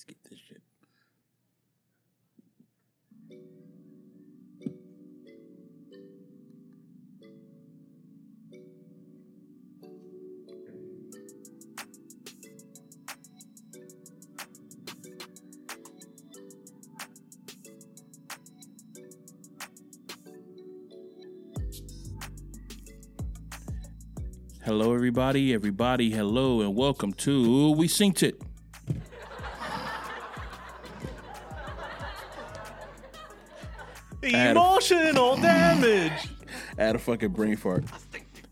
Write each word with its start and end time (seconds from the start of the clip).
Let's 0.00 0.04
get 0.04 0.30
this 0.30 0.38
shit. 0.48 0.62
Hello, 24.64 24.94
everybody. 24.94 25.52
Everybody, 25.52 26.10
hello, 26.10 26.62
and 26.62 26.74
welcome 26.74 27.12
to 27.14 27.72
We 27.72 27.86
Synced 27.86 28.22
It. 28.22 28.49
I 36.80 36.84
had 36.84 36.96
a 36.96 36.98
fucking 36.98 37.28
brain 37.28 37.56
fart. 37.56 37.84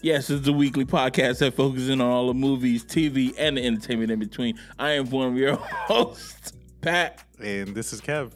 Yes, 0.03 0.29
it's 0.29 0.45
the 0.45 0.53
weekly 0.53 0.85
podcast 0.85 1.39
that 1.39 1.55
focuses 1.55 1.89
in 1.89 2.03
on 2.03 2.11
all 2.11 2.27
the 2.27 2.35
movies, 2.35 2.85
TV, 2.85 3.35
and 3.39 3.57
the 3.57 3.65
entertainment 3.65 4.11
in 4.11 4.19
between. 4.19 4.59
I 4.79 4.91
am 4.91 5.09
one 5.09 5.29
of 5.29 5.37
your 5.39 5.57
hosts, 5.57 6.53
Pat. 6.83 7.25
And 7.43 7.75
this 7.75 7.95
is 7.95 8.03
Kev. 8.03 8.33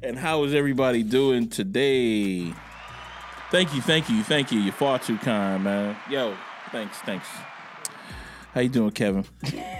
And 0.00 0.16
how 0.16 0.44
is 0.44 0.54
everybody 0.54 1.02
doing 1.02 1.48
today? 1.48 2.54
Thank 3.50 3.74
you, 3.74 3.80
thank 3.80 4.08
you, 4.08 4.22
thank 4.22 4.52
you. 4.52 4.60
You're 4.60 4.72
far 4.72 5.00
too 5.00 5.18
kind, 5.18 5.64
man. 5.64 5.96
Yo, 6.08 6.36
thanks, 6.70 6.98
thanks. 6.98 7.26
How 8.54 8.60
you 8.60 8.68
doing, 8.68 8.92
Kevin? 8.92 9.24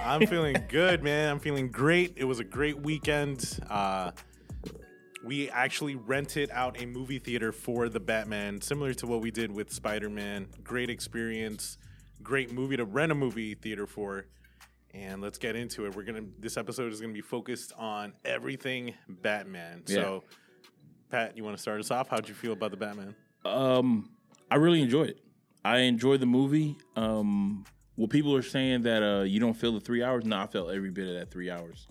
I'm 0.03 0.27
feeling 0.27 0.57
good, 0.69 1.05
man. 1.05 1.31
I'm 1.31 1.39
feeling 1.39 1.69
great. 1.69 2.15
It 2.17 2.25
was 2.25 2.41
a 2.41 2.45
great 2.45 2.81
weekend. 2.81 3.61
Uh, 3.71 4.11
we 5.25 5.49
actually 5.51 5.95
rented 5.95 6.51
out 6.53 6.81
a 6.81 6.87
movie 6.87 7.19
theater 7.19 7.53
for 7.53 7.89
the 7.89 8.01
Batman, 8.01 8.61
similar 8.61 8.93
to 8.95 9.07
what 9.07 9.21
we 9.21 9.31
did 9.31 9.53
with 9.53 9.73
Spider 9.73 10.11
Man. 10.11 10.49
Great 10.65 10.91
experience, 10.91 11.79
great 12.23 12.53
movie 12.53 12.77
to 12.77 12.85
rent 12.85 13.13
a 13.13 13.15
movie 13.15 13.55
theater 13.55 13.87
for. 13.87 14.27
And 14.95 15.23
let's 15.23 15.39
get 15.39 15.57
into 15.57 15.87
it. 15.87 15.97
We're 15.97 16.03
gonna. 16.03 16.25
This 16.39 16.57
episode 16.59 16.93
is 16.93 17.01
gonna 17.01 17.15
be 17.15 17.23
focused 17.23 17.73
on 17.79 18.13
everything 18.27 18.93
Batman. 19.09 19.87
So, 19.87 20.25
Pat, 21.11 21.35
you 21.35 21.45
want 21.45 21.57
to 21.57 21.63
start 21.63 21.81
us 21.81 21.91
off? 21.91 22.09
How'd 22.09 22.29
you 22.29 22.35
feel 22.35 22.53
about 22.53 22.73
the 22.73 22.77
Batman? 22.77 23.15
Um, 23.45 24.11
I 24.51 24.57
really 24.57 24.83
enjoyed 24.83 25.09
it. 25.11 25.19
I 25.65 25.79
enjoyed 25.79 26.21
the 26.21 26.27
movie. 26.27 26.77
Um, 26.95 27.65
well, 27.97 28.09
people 28.09 28.37
are 28.37 28.43
saying 28.43 28.83
that 28.83 29.03
uh, 29.03 29.23
you 29.23 29.41
don't 29.41 29.55
feel 29.55 29.73
the 29.73 29.81
three 29.81 30.03
hours. 30.03 30.25
No, 30.27 30.37
I 30.39 30.47
felt 30.47 30.71
every 30.71 30.91
bit 30.91 31.09
of 31.09 31.15
that 31.15 31.31
three 31.31 31.51
hours. 31.51 31.87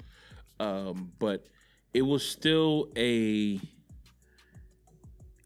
Um, 0.60 1.12
but 1.18 1.48
it 1.94 2.02
was 2.02 2.26
still 2.26 2.90
a 2.96 3.60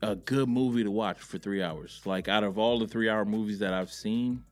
a 0.01 0.15
good 0.15 0.47
movie 0.47 0.83
to 0.83 0.91
watch 0.91 1.19
for 1.19 1.37
three 1.37 1.63
hours. 1.63 2.01
Like 2.05 2.27
out 2.27 2.43
of 2.43 2.57
all 2.57 2.79
the 2.79 2.87
three 2.87 3.09
hour 3.09 3.25
movies 3.25 3.59
that 3.59 3.73
I've 3.73 3.91
seen, 3.91 4.43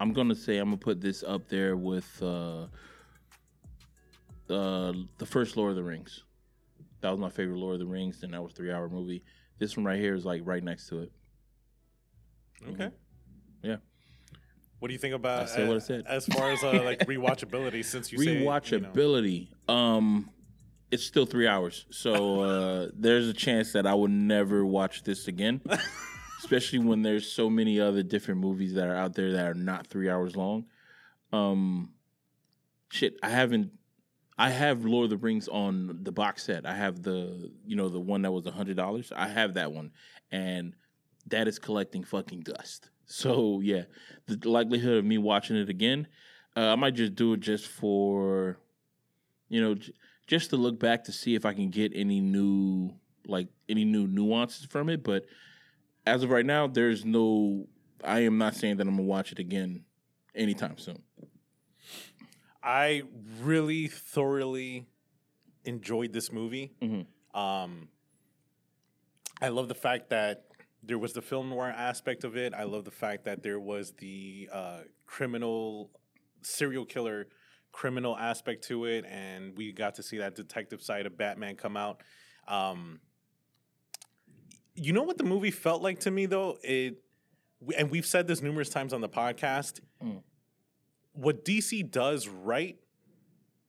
I'm 0.00 0.12
gonna 0.12 0.34
say 0.34 0.58
I'm 0.58 0.66
gonna 0.68 0.76
put 0.78 1.00
this 1.00 1.22
up 1.22 1.48
there 1.48 1.76
with 1.76 2.20
uh, 2.22 2.66
uh, 4.50 4.92
the 5.18 5.26
first 5.26 5.56
Lord 5.56 5.70
of 5.70 5.76
the 5.76 5.82
Rings. 5.84 6.24
That 7.00 7.10
was 7.10 7.18
my 7.18 7.30
favorite 7.30 7.58
Lord 7.58 7.74
of 7.74 7.80
the 7.80 7.86
Rings, 7.86 8.22
and 8.22 8.32
that 8.34 8.42
was 8.42 8.52
a 8.52 8.54
three 8.56 8.72
hour 8.72 8.88
movie. 8.88 9.22
This 9.58 9.76
one 9.76 9.84
right 9.86 9.98
here 10.00 10.14
is 10.14 10.24
like 10.24 10.42
right 10.44 10.62
next 10.62 10.88
to 10.88 11.00
it. 11.02 11.12
Okay. 12.70 12.90
Yeah. 13.62 13.76
What 14.78 14.88
do 14.88 14.94
you 14.94 14.98
think 14.98 15.14
about 15.14 15.42
I 15.42 15.46
said 15.46 15.68
what 15.68 15.76
I 15.76 15.80
said. 15.80 16.04
as 16.08 16.26
far 16.26 16.50
as 16.50 16.64
uh, 16.64 16.82
like 16.84 16.98
rewatchability? 17.06 17.84
Since 17.84 18.10
you 18.10 18.18
say 18.18 18.38
you 18.38 18.44
know- 18.44 18.50
Rewatchability. 18.50 19.48
Um, 19.68 20.28
it's 20.92 21.04
still 21.04 21.24
three 21.24 21.48
hours, 21.48 21.86
so 21.90 22.40
uh, 22.42 22.88
there's 22.94 23.26
a 23.26 23.32
chance 23.32 23.72
that 23.72 23.86
I 23.86 23.94
will 23.94 24.08
never 24.08 24.64
watch 24.64 25.02
this 25.02 25.26
again. 25.26 25.62
Especially 26.38 26.80
when 26.80 27.00
there's 27.00 27.26
so 27.32 27.48
many 27.48 27.80
other 27.80 28.02
different 28.02 28.40
movies 28.40 28.74
that 28.74 28.88
are 28.88 28.96
out 28.96 29.14
there 29.14 29.32
that 29.32 29.46
are 29.46 29.54
not 29.54 29.86
three 29.86 30.10
hours 30.10 30.36
long. 30.36 30.66
Um, 31.32 31.92
shit, 32.90 33.14
I 33.22 33.30
haven't. 33.30 33.72
I 34.36 34.50
have 34.50 34.84
Lord 34.84 35.04
of 35.04 35.10
the 35.10 35.16
Rings 35.16 35.48
on 35.48 36.00
the 36.02 36.12
box 36.12 36.42
set. 36.44 36.66
I 36.66 36.74
have 36.74 37.02
the 37.02 37.50
you 37.64 37.74
know 37.74 37.88
the 37.88 38.00
one 38.00 38.22
that 38.22 38.32
was 38.32 38.44
a 38.44 38.50
hundred 38.50 38.76
dollars. 38.76 39.12
I 39.16 39.28
have 39.28 39.54
that 39.54 39.72
one, 39.72 39.92
and 40.30 40.74
that 41.28 41.48
is 41.48 41.58
collecting 41.58 42.04
fucking 42.04 42.40
dust. 42.40 42.90
So 43.04 43.60
yeah, 43.60 43.82
the 44.26 44.48
likelihood 44.48 44.98
of 44.98 45.04
me 45.04 45.18
watching 45.18 45.56
it 45.56 45.68
again, 45.68 46.06
uh, 46.56 46.72
I 46.72 46.76
might 46.76 46.94
just 46.94 47.14
do 47.14 47.34
it 47.34 47.40
just 47.40 47.66
for, 47.66 48.56
you 49.50 49.60
know, 49.60 49.74
j- 49.74 49.92
just 50.26 50.50
to 50.50 50.56
look 50.56 50.78
back 50.78 51.04
to 51.04 51.12
see 51.12 51.34
if 51.34 51.44
I 51.44 51.52
can 51.54 51.70
get 51.70 51.92
any 51.94 52.20
new 52.20 52.92
like 53.26 53.48
any 53.68 53.84
new 53.84 54.06
nuances 54.06 54.66
from 54.66 54.88
it. 54.88 55.02
But 55.02 55.26
as 56.06 56.22
of 56.22 56.30
right 56.30 56.46
now, 56.46 56.66
there's 56.66 57.04
no. 57.04 57.66
I 58.04 58.20
am 58.20 58.36
not 58.38 58.54
saying 58.56 58.76
that 58.78 58.86
I'm 58.86 58.96
gonna 58.96 59.02
watch 59.06 59.30
it 59.32 59.38
again 59.38 59.84
anytime 60.34 60.76
soon. 60.78 61.02
I 62.62 63.02
really 63.40 63.88
thoroughly 63.88 64.86
enjoyed 65.64 66.12
this 66.12 66.32
movie. 66.32 66.72
Mhm. 66.80 67.06
Um, 67.34 67.88
I 69.40 69.48
love 69.48 69.68
the 69.68 69.74
fact 69.74 70.10
that 70.10 70.46
there 70.82 70.98
was 70.98 71.12
the 71.12 71.22
film 71.22 71.48
noir 71.50 71.68
aspect 71.68 72.24
of 72.24 72.36
it. 72.36 72.54
I 72.54 72.64
love 72.64 72.84
the 72.84 72.90
fact 72.90 73.24
that 73.24 73.42
there 73.42 73.58
was 73.60 73.92
the 73.98 74.48
uh, 74.52 74.80
criminal, 75.06 75.90
serial 76.42 76.84
killer, 76.84 77.28
criminal 77.72 78.16
aspect 78.16 78.64
to 78.68 78.84
it, 78.84 79.04
and 79.08 79.56
we 79.56 79.72
got 79.72 79.96
to 79.96 80.02
see 80.02 80.18
that 80.18 80.34
detective 80.34 80.82
side 80.82 81.06
of 81.06 81.16
Batman 81.16 81.56
come 81.56 81.76
out. 81.76 82.02
Um, 82.46 83.00
you 84.74 84.92
know 84.92 85.02
what 85.02 85.18
the 85.18 85.24
movie 85.24 85.50
felt 85.50 85.82
like 85.82 86.00
to 86.00 86.10
me 86.10 86.26
though? 86.26 86.58
It, 86.62 87.02
and 87.76 87.90
we've 87.90 88.06
said 88.06 88.26
this 88.26 88.42
numerous 88.42 88.68
times 88.68 88.92
on 88.92 89.00
the 89.00 89.08
podcast. 89.08 89.80
Mm. 90.02 90.22
What 91.12 91.44
DC 91.44 91.90
does 91.90 92.28
right 92.28 92.78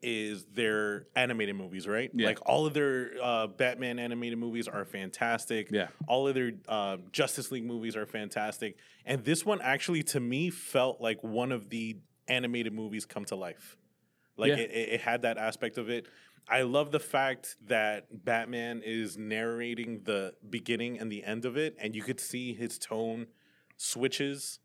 is 0.01 0.43
their 0.53 1.07
animated 1.15 1.55
movies, 1.55 1.87
right? 1.87 2.11
Yeah. 2.13 2.27
Like 2.27 2.39
all 2.45 2.65
of 2.65 2.73
their 2.73 3.11
uh, 3.21 3.47
Batman 3.47 3.99
animated 3.99 4.37
movies 4.37 4.67
are 4.67 4.83
fantastic. 4.85 5.71
Yeah. 5.71 5.87
All 6.07 6.27
of 6.27 6.35
their 6.35 6.51
uh, 6.67 6.97
Justice 7.11 7.51
League 7.51 7.65
movies 7.65 7.95
are 7.95 8.05
fantastic. 8.05 8.77
And 9.05 9.23
this 9.23 9.45
one 9.45 9.61
actually, 9.61 10.03
to 10.03 10.19
me, 10.19 10.49
felt 10.49 10.99
like 10.99 11.23
one 11.23 11.51
of 11.51 11.69
the 11.69 11.97
animated 12.27 12.73
movies 12.73 13.05
come 13.05 13.25
to 13.25 13.35
life. 13.35 13.77
Like 14.37 14.49
Yeah. 14.49 14.57
it, 14.57 14.71
it, 14.93 15.01
had 15.01 15.21
that 15.23 15.37
aspect 15.37 15.77
of 15.77 15.89
it. 15.89 16.07
I 16.47 16.63
love 16.63 16.91
the 16.91 16.99
fact 16.99 17.55
that 17.67 18.25
Batman 18.25 18.81
is 18.83 19.17
narrating 19.17 20.01
the 20.03 20.33
beginning 20.49 20.99
and 20.99 21.11
the 21.11 21.23
end 21.23 21.45
of 21.45 21.55
it, 21.55 21.75
and 21.79 21.95
you 21.95 22.01
could 22.01 22.19
see 22.19 22.53
his 22.53 22.77
tone 22.77 23.27
switches. 23.77 24.59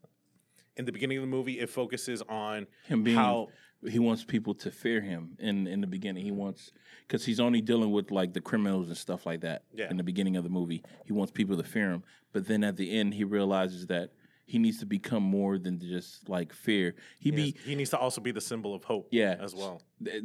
In 0.75 0.85
the 0.85 0.91
beginning 0.91 1.17
of 1.17 1.23
the 1.23 1.27
movie, 1.27 1.59
it 1.59 1.69
focuses 1.69 2.21
on 2.23 2.67
Him 2.87 3.03
being 3.03 3.17
how 3.17 3.47
he 3.87 3.99
wants 3.99 4.23
people 4.25 4.53
to 4.55 4.71
fear 4.71 4.99
him 5.01 5.37
in 5.39 5.67
in 5.67 5.81
the 5.81 5.87
beginning. 5.87 6.23
He 6.23 6.31
wants 6.31 6.71
because 7.07 7.25
he's 7.25 7.39
only 7.39 7.61
dealing 7.61 7.91
with 7.91 8.11
like 8.11 8.33
the 8.33 8.41
criminals 8.41 8.87
and 8.87 8.97
stuff 8.97 9.25
like 9.25 9.41
that. 9.41 9.63
Yeah. 9.73 9.89
In 9.89 9.97
the 9.97 10.03
beginning 10.03 10.35
of 10.37 10.43
the 10.43 10.49
movie, 10.49 10.83
he 11.05 11.13
wants 11.13 11.31
people 11.31 11.55
to 11.57 11.63
fear 11.63 11.91
him, 11.91 12.03
but 12.33 12.47
then 12.47 12.63
at 12.63 12.75
the 12.77 12.97
end, 12.97 13.13
he 13.13 13.23
realizes 13.23 13.87
that 13.87 14.11
he 14.49 14.57
needs 14.57 14.79
to 14.79 14.85
become 14.87 15.21
more 15.21 15.59
than 15.59 15.79
just 15.79 16.27
like 16.27 16.51
fear. 16.51 16.95
He 17.19 17.29
he, 17.29 17.35
be 17.35 17.55
he 17.63 17.75
needs 17.75 17.91
to 17.91 17.99
also 17.99 18.19
be 18.19 18.31
the 18.31 18.41
symbol 18.41 18.73
of 18.73 18.83
hope. 18.83 19.07
Yeah. 19.11 19.35
as 19.39 19.53
well. 19.53 19.81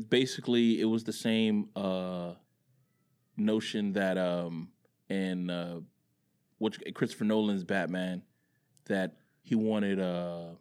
basically 0.08 0.80
it 0.80 0.86
was 0.86 1.04
the 1.04 1.12
same 1.12 1.68
uh 1.76 2.32
notion 3.36 3.92
that 3.92 4.16
um 4.16 4.70
in 5.10 5.50
uh 5.50 5.80
what 6.58 6.78
Christopher 6.94 7.24
Nolan's 7.24 7.64
Batman 7.64 8.22
that 8.86 9.16
he 9.42 9.54
wanted 9.54 10.00
uh 10.00 10.52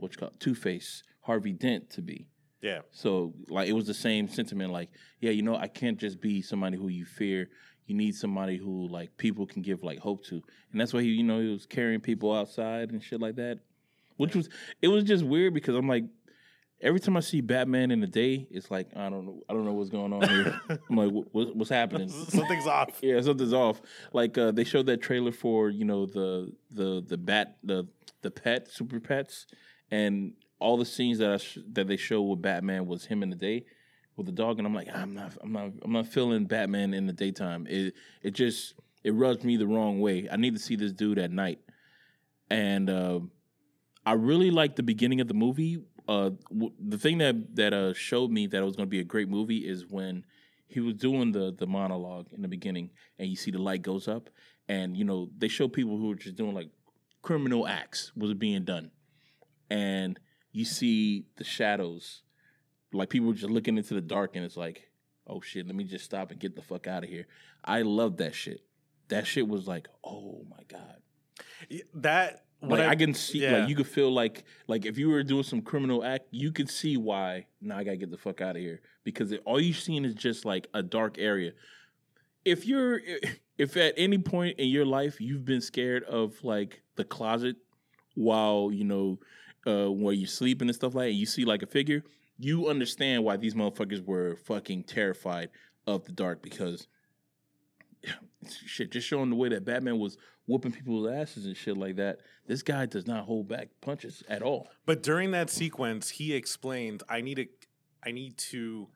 what 0.00 0.12
you 0.12 0.18
call 0.18 0.32
Two 0.40 0.56
Face 0.56 1.04
Harvey 1.20 1.52
Dent 1.52 1.90
to 1.90 2.02
be. 2.02 2.28
Yeah, 2.62 2.80
So 2.90 3.34
like 3.48 3.68
it 3.68 3.74
was 3.74 3.86
the 3.86 3.94
same 3.94 4.28
sentiment 4.28 4.72
like 4.72 4.90
yeah 5.20 5.30
you 5.30 5.42
know 5.42 5.54
I 5.54 5.68
can't 5.68 5.98
just 5.98 6.20
be 6.20 6.42
somebody 6.42 6.76
who 6.76 6.88
you 6.88 7.04
fear 7.04 7.50
you 7.86 7.94
need 7.94 8.14
somebody 8.14 8.56
who 8.56 8.88
like 8.88 9.16
people 9.16 9.46
can 9.46 9.62
give 9.62 9.82
like 9.82 9.98
hope 9.98 10.24
to. 10.26 10.42
And 10.72 10.80
that's 10.80 10.92
why 10.92 11.02
he 11.02 11.08
you 11.08 11.22
know 11.24 11.40
he 11.40 11.48
was 11.52 11.66
carrying 11.66 12.00
people 12.00 12.34
outside 12.34 12.90
and 12.90 13.02
shit 13.02 13.20
like 13.20 13.36
that 13.36 13.58
which 14.16 14.34
was 14.34 14.48
it 14.82 14.88
was 14.88 15.04
just 15.04 15.24
weird 15.24 15.52
because 15.54 15.74
I'm 15.76 15.88
like 15.88 16.04
every 16.80 17.00
time 17.00 17.16
I 17.16 17.20
see 17.20 17.40
Batman 17.40 17.90
in 17.90 18.00
the 18.00 18.06
day 18.06 18.46
it's 18.50 18.70
like 18.70 18.88
I 18.96 19.08
don't 19.08 19.24
know 19.26 19.42
I 19.48 19.52
don't 19.52 19.64
know 19.64 19.72
what's 19.72 19.90
going 19.90 20.12
on 20.12 20.28
here. 20.28 20.60
I'm 20.90 20.96
like 20.96 21.10
what, 21.10 21.26
what- 21.34 21.56
what's 21.56 21.70
happening? 21.70 22.08
Something's 22.28 22.66
off. 22.66 22.98
yeah, 23.02 23.20
something's 23.20 23.52
off. 23.52 23.80
Like 24.12 24.36
uh, 24.38 24.50
they 24.52 24.64
showed 24.64 24.86
that 24.86 25.02
trailer 25.02 25.32
for 25.32 25.68
you 25.70 25.84
know 25.84 26.06
the 26.06 26.52
the 26.70 27.04
the 27.06 27.16
bat 27.18 27.56
the 27.62 27.86
the 28.22 28.30
pet 28.30 28.68
super 28.70 28.98
pets, 29.00 29.46
and 29.90 30.32
all 30.58 30.76
the 30.78 30.84
scenes 30.86 31.18
that 31.18 31.30
I 31.30 31.36
sh- 31.36 31.58
that 31.72 31.86
they 31.86 31.96
show 31.98 32.22
with 32.22 32.40
Batman 32.42 32.86
was 32.86 33.04
him 33.04 33.22
in 33.22 33.30
the 33.30 33.36
day 33.36 33.64
with 34.16 34.26
the 34.26 34.32
dog, 34.32 34.58
and 34.58 34.66
I'm 34.66 34.74
like 34.74 34.88
I'm 34.94 35.14
not 35.14 35.32
I'm 35.40 35.52
not 35.52 35.70
I'm 35.82 35.92
not 35.92 36.06
feeling 36.06 36.44
Batman 36.44 36.94
in 36.94 37.06
the 37.06 37.12
daytime. 37.12 37.66
It 37.68 37.94
it 38.22 38.32
just 38.32 38.74
it 39.04 39.14
rubs 39.14 39.44
me 39.44 39.56
the 39.56 39.66
wrong 39.66 40.00
way. 40.00 40.28
I 40.30 40.36
need 40.36 40.54
to 40.54 40.60
see 40.60 40.76
this 40.76 40.92
dude 40.92 41.18
at 41.18 41.30
night, 41.30 41.60
and 42.50 42.88
uh, 42.90 43.20
I 44.04 44.12
really 44.12 44.50
like 44.50 44.76
the 44.76 44.82
beginning 44.82 45.20
of 45.20 45.28
the 45.28 45.34
movie 45.34 45.82
uh, 46.08 46.30
w- 46.50 46.72
the 46.78 46.98
thing 46.98 47.18
that 47.18 47.56
that 47.56 47.72
uh, 47.72 47.92
showed 47.92 48.30
me 48.30 48.46
that 48.46 48.58
it 48.58 48.64
was 48.64 48.76
going 48.76 48.86
to 48.86 48.90
be 48.90 49.00
a 49.00 49.04
great 49.04 49.28
movie 49.28 49.58
is 49.58 49.86
when 49.86 50.24
he 50.68 50.80
was 50.80 50.94
doing 50.94 51.32
the 51.32 51.54
the 51.56 51.66
monologue 51.66 52.26
in 52.32 52.42
the 52.42 52.48
beginning, 52.48 52.90
and 53.18 53.28
you 53.28 53.36
see 53.36 53.50
the 53.50 53.58
light 53.58 53.82
goes 53.82 54.06
up, 54.08 54.30
and 54.68 54.96
you 54.96 55.04
know 55.04 55.30
they 55.36 55.48
show 55.48 55.68
people 55.68 55.98
who 55.98 56.12
are 56.12 56.16
just 56.16 56.36
doing 56.36 56.54
like 56.54 56.70
criminal 57.22 57.66
acts 57.66 58.12
was 58.16 58.34
being 58.34 58.64
done, 58.64 58.90
and 59.68 60.20
you 60.52 60.64
see 60.64 61.26
the 61.36 61.44
shadows, 61.44 62.22
like 62.92 63.10
people 63.10 63.32
just 63.32 63.50
looking 63.50 63.76
into 63.76 63.94
the 63.94 64.00
dark, 64.00 64.36
and 64.36 64.44
it's 64.44 64.56
like, 64.56 64.88
oh 65.26 65.40
shit, 65.40 65.66
let 65.66 65.74
me 65.74 65.84
just 65.84 66.04
stop 66.04 66.30
and 66.30 66.40
get 66.40 66.54
the 66.54 66.62
fuck 66.62 66.86
out 66.86 67.04
of 67.04 67.10
here. 67.10 67.26
I 67.64 67.82
love 67.82 68.18
that 68.18 68.34
shit. 68.34 68.60
That 69.08 69.26
shit 69.26 69.46
was 69.46 69.66
like, 69.66 69.88
oh 70.04 70.44
my 70.48 70.62
god. 70.68 70.96
That 71.94 72.44
Like 72.60 72.70
what 72.70 72.80
I, 72.80 72.94
can 72.94 73.14
see, 73.14 73.40
yeah. 73.40 73.58
like 73.58 73.68
you 73.68 73.76
could 73.76 73.86
feel 73.86 74.12
like, 74.12 74.44
like 74.66 74.86
if 74.86 74.98
you 74.98 75.08
were 75.08 75.22
doing 75.22 75.42
some 75.42 75.62
criminal 75.62 76.04
act, 76.04 76.26
you 76.30 76.52
could 76.52 76.70
see 76.70 76.96
why. 76.96 77.46
Now 77.60 77.78
I 77.78 77.84
gotta 77.84 77.96
get 77.96 78.10
the 78.10 78.18
fuck 78.18 78.40
out 78.40 78.56
of 78.56 78.62
here 78.62 78.80
because 79.04 79.32
it, 79.32 79.42
all 79.44 79.60
you've 79.60 79.78
seen 79.78 80.04
is 80.04 80.14
just 80.14 80.44
like 80.44 80.68
a 80.74 80.82
dark 80.82 81.18
area. 81.18 81.52
If 82.44 82.66
you're, 82.66 83.00
if 83.58 83.76
at 83.76 83.94
any 83.96 84.18
point 84.18 84.58
in 84.58 84.68
your 84.68 84.86
life 84.86 85.20
you've 85.20 85.44
been 85.44 85.60
scared 85.60 86.04
of 86.04 86.42
like 86.44 86.82
the 86.96 87.04
closet 87.04 87.56
while 88.14 88.70
you 88.72 88.84
know 88.84 89.18
uh, 89.66 89.90
where 89.90 90.14
you're 90.14 90.28
sleeping 90.28 90.68
and 90.68 90.74
stuff 90.74 90.94
like, 90.94 91.04
that, 91.04 91.10
and 91.10 91.18
you 91.18 91.26
see 91.26 91.44
like 91.44 91.62
a 91.62 91.66
figure, 91.66 92.02
you 92.38 92.68
understand 92.68 93.24
why 93.24 93.36
these 93.36 93.54
motherfuckers 93.54 94.04
were 94.04 94.36
fucking 94.36 94.84
terrified 94.84 95.50
of 95.86 96.04
the 96.04 96.12
dark 96.12 96.42
because 96.42 96.86
shit, 98.66 98.92
just 98.92 99.06
showing 99.06 99.30
the 99.30 99.36
way 99.36 99.48
that 99.48 99.64
Batman 99.64 99.98
was 99.98 100.16
whooping 100.46 100.72
people's 100.72 101.08
asses 101.08 101.46
and 101.46 101.56
shit 101.56 101.76
like 101.76 101.96
that. 101.96 102.18
This 102.46 102.62
guy 102.62 102.86
does 102.86 103.06
not 103.06 103.24
hold 103.24 103.48
back 103.48 103.68
punches 103.80 104.22
at 104.28 104.42
all. 104.42 104.68
But 104.84 105.02
during 105.02 105.32
that 105.32 105.50
sequence, 105.50 106.10
he 106.10 106.34
explained, 106.34 107.02
"I 107.08 107.20
need 107.20 107.36
to, 107.36 107.46
I 108.04 108.12
need 108.12 108.38
to, 108.38 108.88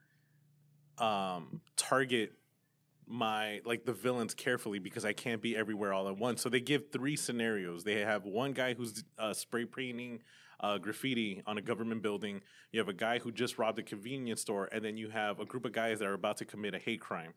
um, 0.99 1.61
target 1.77 2.33
my 3.07 3.61
like 3.65 3.85
the 3.85 3.93
villains 3.93 4.35
carefully 4.35 4.79
because 4.79 5.05
I 5.05 5.13
can't 5.13 5.43
be 5.43 5.57
everywhere 5.57 5.93
all 5.93 6.09
at 6.09 6.17
once." 6.17 6.43
So 6.43 6.49
they 6.49 6.61
give 6.61 6.93
three 6.93 7.17
scenarios. 7.17 7.83
They 7.83 8.01
have 8.01 8.25
one 8.25 8.53
guy 8.53 8.75
who's 8.75 9.03
uh, 9.19 9.35
spray 9.35 9.65
painting 9.65 10.23
uh, 10.61 10.79
graffiti 10.79 11.43
on 11.47 11.59
a 11.59 11.63
government 11.63 12.03
building. 12.03 12.41
You 12.73 12.81
have 12.81 12.89
a 12.89 12.95
guy 12.95 13.19
who 13.19 13.33
just 13.33 13.59
robbed 13.59 13.79
a 13.79 13.83
convenience 13.83 14.41
store, 14.41 14.69
and 14.73 14.85
then 14.85 14.97
you 14.97 15.11
have 15.11 15.41
a 15.41 15.45
group 15.45 15.65
of 15.65 15.73
guys 15.73 15.99
that 15.99 16.07
are 16.07 16.15
about 16.15 16.37
to 16.39 16.45
commit 16.45 16.75
a 16.75 16.79
hate 16.79 17.01
crime. 17.01 17.35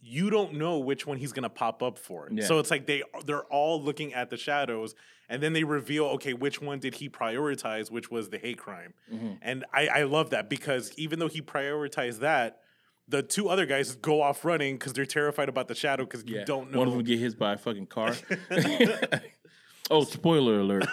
You 0.00 0.30
don't 0.30 0.54
know 0.54 0.78
which 0.78 1.06
one 1.06 1.18
he's 1.18 1.32
gonna 1.32 1.48
pop 1.50 1.82
up 1.82 1.98
for. 1.98 2.28
Yeah. 2.30 2.44
So 2.44 2.58
it's 2.58 2.70
like 2.70 2.86
they 2.86 3.02
they're 3.24 3.44
all 3.44 3.82
looking 3.82 4.14
at 4.14 4.30
the 4.30 4.36
shadows, 4.36 4.94
and 5.28 5.42
then 5.42 5.52
they 5.52 5.64
reveal, 5.64 6.04
okay, 6.06 6.34
which 6.34 6.60
one 6.60 6.78
did 6.78 6.96
he 6.96 7.08
prioritize? 7.08 7.90
Which 7.90 8.10
was 8.10 8.28
the 8.28 8.38
hate 8.38 8.58
crime? 8.58 8.94
And 9.40 9.64
I, 9.72 9.86
I 9.88 10.02
love 10.04 10.30
that 10.30 10.50
because 10.50 10.92
even 10.96 11.18
though 11.18 11.28
he 11.28 11.40
prioritized 11.40 12.20
that, 12.20 12.60
the 13.08 13.22
two 13.22 13.48
other 13.48 13.66
guys 13.66 13.94
go 13.96 14.22
off 14.22 14.44
running 14.44 14.76
because 14.76 14.92
they're 14.92 15.06
terrified 15.06 15.48
about 15.48 15.68
the 15.68 15.74
shadow 15.74 16.04
because 16.04 16.24
you 16.26 16.44
don't 16.44 16.70
know. 16.70 16.78
One 16.78 16.88
of 16.88 16.94
them 16.94 17.04
get 17.04 17.18
hit 17.18 17.38
by 17.38 17.54
a 17.54 17.58
fucking 17.58 17.86
car. 17.86 18.14
oh, 19.90 20.04
spoiler 20.04 20.60
alert! 20.60 20.86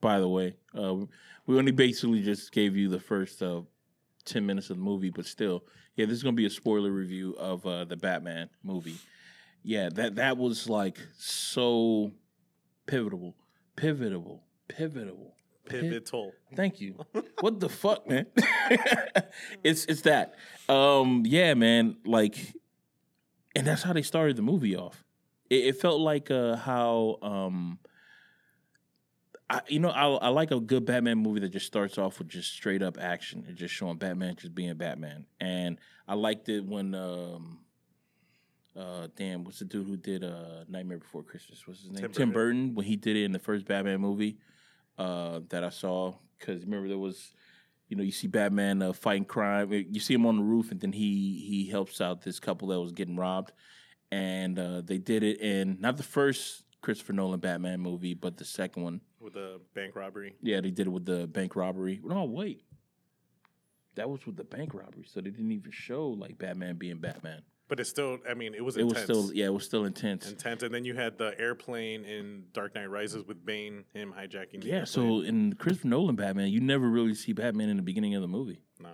By 0.00 0.18
the 0.18 0.28
way, 0.28 0.54
uh, 0.74 0.94
we 1.46 1.58
only 1.58 1.72
basically 1.72 2.22
just 2.22 2.52
gave 2.52 2.76
you 2.76 2.88
the 2.88 3.00
first 3.00 3.42
uh, 3.42 3.62
ten 4.24 4.46
minutes 4.46 4.70
of 4.70 4.76
the 4.76 4.82
movie, 4.82 5.10
but 5.10 5.26
still, 5.26 5.64
yeah, 5.96 6.06
this 6.06 6.16
is 6.16 6.22
gonna 6.22 6.36
be 6.36 6.46
a 6.46 6.50
spoiler 6.50 6.90
review 6.90 7.34
of 7.38 7.66
uh, 7.66 7.84
the 7.84 7.96
Batman 7.96 8.48
movie. 8.62 8.96
Yeah, 9.62 9.88
that 9.90 10.16
that 10.16 10.36
was 10.36 10.68
like 10.68 10.98
so 11.18 12.12
pivotal, 12.86 13.34
pivotal, 13.76 14.42
pivotal. 14.68 15.34
pivotal. 15.68 16.32
Thank 16.54 16.80
you. 16.80 16.96
what 17.40 17.60
the 17.60 17.68
fuck, 17.68 18.08
man? 18.08 18.26
it's 19.62 19.84
it's 19.86 20.02
that. 20.02 20.34
Um, 20.68 21.22
yeah, 21.26 21.54
man. 21.54 21.96
Like, 22.04 22.36
and 23.54 23.66
that's 23.66 23.82
how 23.82 23.92
they 23.92 24.02
started 24.02 24.36
the 24.36 24.42
movie 24.42 24.76
off. 24.76 25.04
It, 25.48 25.66
it 25.66 25.80
felt 25.80 26.00
like 26.00 26.30
uh, 26.30 26.56
how 26.56 27.18
um, 27.22 27.78
I 29.50 29.60
you 29.68 29.80
know 29.80 29.90
I 29.90 30.06
I 30.08 30.28
like 30.28 30.50
a 30.50 30.60
good 30.60 30.84
Batman 30.84 31.18
movie 31.18 31.40
that 31.40 31.50
just 31.50 31.66
starts 31.66 31.98
off 31.98 32.18
with 32.18 32.28
just 32.28 32.52
straight 32.52 32.82
up 32.82 32.98
action 32.98 33.44
and 33.46 33.56
just 33.56 33.74
showing 33.74 33.96
Batman 33.96 34.36
just 34.36 34.54
being 34.54 34.74
Batman. 34.74 35.26
And 35.40 35.78
I 36.06 36.14
liked 36.14 36.48
it 36.48 36.64
when 36.64 36.94
um. 36.94 37.58
Uh, 38.74 39.06
damn, 39.16 39.44
what's 39.44 39.58
the 39.58 39.66
dude 39.66 39.86
who 39.86 39.98
did 39.98 40.24
uh 40.24 40.64
Nightmare 40.66 40.96
Before 40.96 41.22
Christmas? 41.22 41.66
What's 41.66 41.82
his 41.82 41.90
name? 41.90 42.00
Tim 42.04 42.12
Tim 42.12 42.30
Burton. 42.30 42.32
Burton 42.32 42.74
when 42.74 42.86
he 42.86 42.96
did 42.96 43.16
it 43.16 43.24
in 43.24 43.32
the 43.32 43.38
first 43.38 43.66
Batman 43.66 44.00
movie 44.00 44.38
uh, 44.96 45.40
that 45.50 45.62
I 45.62 45.68
saw 45.68 46.14
because 46.38 46.64
remember 46.64 46.88
there 46.88 46.98
was, 46.98 47.32
you 47.88 47.96
know, 47.96 48.02
you 48.02 48.12
see 48.12 48.26
Batman 48.26 48.82
uh, 48.82 48.92
fighting 48.92 49.24
crime. 49.24 49.72
You 49.72 50.00
see 50.00 50.14
him 50.14 50.26
on 50.26 50.36
the 50.36 50.42
roof, 50.42 50.70
and 50.70 50.80
then 50.80 50.92
he 50.92 51.44
he 51.46 51.68
helps 51.70 52.00
out 52.00 52.22
this 52.22 52.40
couple 52.40 52.68
that 52.68 52.80
was 52.80 52.92
getting 52.92 53.16
robbed, 53.16 53.52
and 54.10 54.58
uh, 54.58 54.80
they 54.80 54.98
did 54.98 55.22
it 55.22 55.40
in 55.40 55.78
not 55.80 55.96
the 55.96 56.02
first 56.02 56.61
Christopher 56.82 57.12
Nolan 57.14 57.40
Batman 57.40 57.80
movie, 57.80 58.12
but 58.14 58.36
the 58.36 58.44
second 58.44 58.82
one. 58.82 59.00
with 59.20 59.32
the 59.34 59.60
bank 59.74 59.96
robbery. 59.96 60.34
Yeah, 60.42 60.60
they 60.60 60.70
did 60.70 60.86
it 60.88 60.90
with 60.90 61.04
the 61.06 61.26
bank 61.26 61.56
robbery. 61.56 62.00
No, 62.04 62.24
wait, 62.24 62.62
that 63.94 64.08
was 64.08 64.24
with 64.26 64.36
the 64.36 64.44
bank 64.44 64.74
robbery, 64.74 65.04
so 65.06 65.20
they 65.20 65.30
didn't 65.30 65.52
even 65.52 65.70
show 65.70 66.08
like 66.08 66.38
Batman 66.38 66.76
being 66.76 66.98
Batman. 66.98 67.42
But 67.68 67.80
it's 67.80 67.88
still, 67.88 68.18
I 68.28 68.34
mean, 68.34 68.54
it 68.54 68.62
was 68.62 68.76
It 68.76 68.84
was 68.86 68.98
still, 68.98 69.32
yeah, 69.32 69.46
it 69.46 69.52
was 69.54 69.64
still 69.64 69.84
intense. 69.86 70.28
intense. 70.28 70.62
And 70.62 70.74
then 70.74 70.84
you 70.84 70.94
had 70.94 71.16
the 71.16 71.38
airplane 71.40 72.04
in 72.04 72.44
Dark 72.52 72.74
Knight 72.74 72.90
Rises 72.90 73.24
with 73.26 73.46
Bane, 73.46 73.84
him 73.94 74.12
hijacking. 74.12 74.62
Yeah, 74.62 74.72
airplane. 74.80 74.86
so 74.86 75.20
in 75.20 75.54
Christopher 75.54 75.88
Nolan 75.88 76.16
Batman, 76.16 76.48
you 76.48 76.60
never 76.60 76.86
really 76.88 77.14
see 77.14 77.32
Batman 77.32 77.70
in 77.70 77.76
the 77.76 77.82
beginning 77.82 78.14
of 78.14 78.22
the 78.22 78.28
movie. 78.28 78.62
no. 78.80 78.90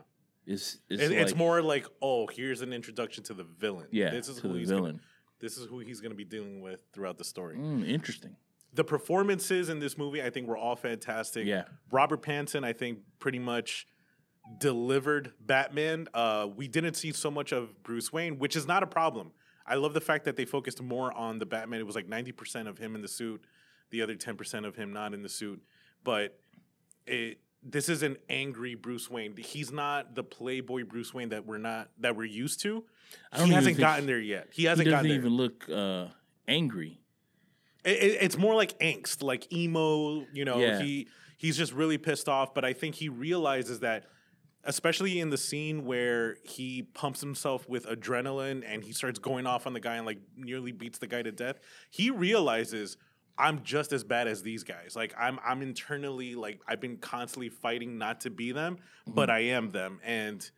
It's 0.47 0.79
it's, 0.89 1.03
It- 1.03 1.13
it's 1.13 1.35
more 1.35 1.61
like, 1.61 1.87
oh, 2.01 2.27
here's 2.27 2.63
an 2.63 2.73
introduction 2.73 3.23
to 3.25 3.35
the 3.35 3.45
villain. 3.45 3.87
yeah 3.91 4.11
this 4.11 4.29
is 4.29 4.37
to 4.37 4.43
who 4.43 4.53
the 4.55 4.61
he's 4.61 4.69
villain. 4.71 4.93
Gonna, 4.93 5.03
this 5.41 5.57
is 5.57 5.67
who 5.67 5.79
he's 5.79 6.01
going 6.01 6.11
to 6.11 6.17
be 6.17 6.25
dealing 6.25 6.61
with 6.61 6.83
throughout 6.93 7.19
the 7.19 7.25
story. 7.25 7.57
Mm, 7.57 7.89
interesting. 7.89 8.37
The 8.75 8.85
performances 8.85 9.69
in 9.69 9.79
this 9.79 9.97
movie, 9.97 10.23
I 10.23 10.31
think, 10.31 10.47
were 10.47 10.57
all 10.57 10.77
fantastic. 10.77 11.47
Yeah. 11.47 11.65
Robert 11.91 12.23
Pattinson, 12.23 12.65
I 12.65 12.73
think, 12.73 12.99
pretty 13.19 13.39
much 13.39 13.87
delivered 14.59 15.33
Batman. 15.41 16.09
Uh, 16.13 16.49
we 16.55 16.69
didn't 16.69 16.95
see 16.95 17.13
so 17.13 17.31
much 17.31 17.53
of 17.53 17.83
Bruce 17.83 18.13
Wayne, 18.13 18.39
which 18.39 18.57
is 18.57 18.67
not 18.67 18.83
a 18.83 18.87
problem. 18.87 19.33
I 19.67 19.75
love 19.75 19.95
the 19.95 20.01
fact 20.01 20.25
that 20.25 20.37
they 20.37 20.45
focused 20.45 20.81
more 20.83 21.13
on 21.13 21.39
the 21.39 21.47
Batman. 21.47 21.81
It 21.81 21.87
was 21.87 21.95
like 21.95 22.09
ninety 22.09 22.33
percent 22.33 22.69
of 22.69 22.79
him 22.79 22.95
in 22.95 23.03
the 23.03 23.09
suit, 23.09 23.43
the 23.91 24.03
other 24.03 24.15
ten 24.15 24.37
percent 24.37 24.65
of 24.65 24.77
him 24.77 24.93
not 24.93 25.13
in 25.13 25.23
the 25.23 25.29
suit. 25.29 25.63
But 26.05 26.39
it 27.07 27.41
this 27.63 27.89
is 27.89 28.03
an 28.03 28.17
angry 28.29 28.75
Bruce 28.75 29.11
Wayne. 29.11 29.35
He's 29.37 29.73
not 29.73 30.15
the 30.15 30.23
playboy 30.23 30.85
Bruce 30.85 31.13
Wayne 31.13 31.31
that 31.31 31.45
we're 31.47 31.59
not 31.59 31.91
that 31.99 32.17
we're 32.17 32.25
used 32.25 32.61
to. 32.63 32.85
I 33.33 33.39
don't 33.39 33.49
He 33.49 33.53
hasn't 33.55 33.79
gotten 33.79 34.07
there 34.07 34.21
yet. 34.21 34.49
He 34.53 34.65
hasn't 34.65 34.89
gotten 34.89 35.09
there. 35.09 35.17
he 35.19 35.21
doesn't 35.21 35.33
even 35.33 35.37
look 35.37 35.69
uh, 35.69 36.13
angry. 36.47 37.01
It, 37.85 37.91
it- 38.03 38.19
it's 38.23 38.37
more 38.39 38.55
like 38.55 38.79
angst, 38.81 39.23
like 39.23 39.53
emo. 39.53 40.25
You 40.33 40.45
know, 40.45 40.59
Yeah. 40.59 40.81
he 40.81 41.09
he's 41.37 41.57
just 41.57 41.73
really 41.73 41.99
pissed 41.99 42.29
off. 42.29 42.55
But 42.55 42.65
I 42.65 42.73
think 42.73 42.95
he 42.97 43.09
realizes 43.09 43.81
that, 43.81 44.05
especially 44.65 45.19
in 45.21 45.31
the 45.31 45.39
scene 45.39 45.85
where 45.85 46.37
he 46.45 46.83
pumps 46.83 47.21
himself 47.21 47.69
with 47.69 47.87
adrenaline 47.87 48.63
and 48.67 48.85
he 48.85 48.93
starts 48.93 49.19
going 49.19 49.47
off 49.47 49.67
on 49.67 49.73
the 49.73 49.81
guy 49.81 49.97
and 49.97 50.07
like 50.07 50.19
nearly 50.37 50.73
beats 50.73 50.99
the 50.99 51.07
guy 51.07 51.23
to 51.23 51.33
death. 51.33 51.59
He 51.91 52.11
realizes 52.11 52.97
I'm 53.39 53.63
just 53.63 53.93
as 53.93 54.05
bad 54.05 54.27
as 54.29 54.43
these 54.43 54.65
guys. 54.65 54.95
Like 54.97 55.15
I'm 55.19 55.39
I'm 55.45 55.63
internally 55.63 56.35
like 56.35 56.61
I've 56.67 56.81
been 56.81 56.97
constantly 56.99 57.49
fighting 57.49 57.97
not 57.99 58.21
to 58.23 58.31
be 58.31 58.53
them, 58.53 58.79
but 59.07 59.31
I 59.31 59.41
am 59.41 59.71
them 59.71 60.01
and. 60.05 60.49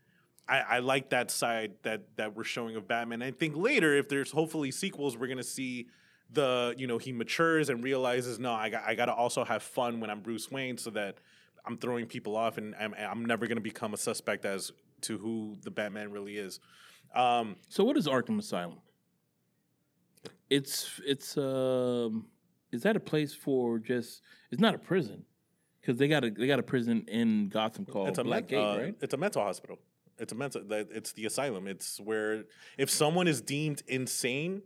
I, 0.49 0.59
I 0.69 0.79
like 0.81 1.11
that 1.11 1.31
side 1.31 1.75
that 1.83 2.17
that 2.17 2.35
we're 2.35 2.43
showing 2.43 2.75
of 2.75 2.89
Batman. 2.89 3.23
I 3.23 3.31
think 3.31 3.57
later, 3.57 3.97
if 3.97 4.09
there's 4.09 4.33
hopefully 4.33 4.73
sequels, 4.73 5.17
we're 5.17 5.29
gonna 5.29 5.45
see 5.45 5.87
the 6.33 6.75
you 6.77 6.89
know 6.89 6.99
he 6.99 7.13
matures 7.13 7.69
and 7.69 7.85
realizes 7.85 8.41
no, 8.41 8.53
I 8.53 8.69
got 8.69 8.83
I 8.85 8.97
got 8.97 9.05
to 9.07 9.15
also 9.15 9.45
have 9.45 9.63
fun 9.63 10.01
when 10.01 10.11
I'm 10.11 10.23
Bruce 10.23 10.51
Wayne, 10.51 10.77
so 10.77 10.91
that 10.91 11.19
I'm 11.65 11.77
throwing 11.79 12.07
people 12.07 12.35
off 12.35 12.59
and 12.59 12.75
I'm, 12.81 12.95
I'm 12.95 13.25
never 13.25 13.47
gonna 13.47 13.61
become 13.61 13.95
a 13.95 13.97
suspect 13.97 14.45
as 14.45 14.73
to 15.03 15.19
who 15.19 15.57
the 15.63 15.71
Batman 15.71 16.11
really 16.11 16.37
is. 16.37 16.59
Um, 17.15 17.55
So 17.69 17.85
what 17.85 17.97
is 17.97 18.09
Arkham 18.09 18.41
Asylum? 18.41 18.79
It's 20.49 21.01
it's 21.07 21.37
um 21.39 22.27
is 22.73 22.83
that 22.83 22.97
a 22.97 23.01
place 23.01 23.35
for 23.35 23.79
just 23.79 24.23
it's 24.51 24.61
not 24.61 24.75
a 24.75 24.79
prison 24.79 25.25
because 25.81 25.99
they 25.99 26.09
got 26.09 26.25
a 26.25 26.31
they 26.31 26.47
got 26.47 26.59
a 26.59 26.63
prison 26.63 27.05
in 27.09 27.49
Gotham 27.49 27.85
called 27.87 28.09
it's 28.09 28.19
a 28.19 28.25
Black 28.25 28.51
men- 28.51 28.61
Gate, 28.61 28.65
uh, 28.81 28.83
right? 28.85 28.95
It's 29.01 29.15
a 29.15 29.17
mental 29.17 29.43
hospital. 29.43 29.79
It's 30.19 30.33
a 30.33 30.37
mental. 30.37 30.63
that- 30.65 30.89
It's 30.93 31.13
the 31.13 31.25
asylum. 31.27 31.67
It's 31.67 31.99
where 32.01 32.45
if 32.79 32.91
someone 32.91 33.27
is 33.27 33.41
deemed 33.41 33.83
insane, 33.87 34.63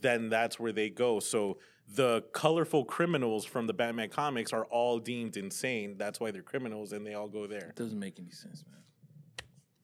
then 0.00 0.28
that's 0.28 0.60
where 0.60 0.72
they 0.72 0.90
go. 0.90 1.20
So 1.20 1.58
the 1.88 2.22
colorful 2.32 2.84
criminals 2.84 3.44
from 3.44 3.66
the 3.66 3.74
Batman 3.74 4.08
comics 4.10 4.52
are 4.52 4.64
all 4.66 4.98
deemed 4.98 5.36
insane. 5.36 5.96
That's 5.98 6.20
why 6.20 6.30
they're 6.30 6.42
criminals, 6.42 6.92
and 6.92 7.06
they 7.06 7.14
all 7.14 7.28
go 7.28 7.46
there. 7.46 7.68
It 7.68 7.76
doesn't 7.76 7.98
make 7.98 8.18
any 8.18 8.30
sense, 8.30 8.64
man. 8.70 8.80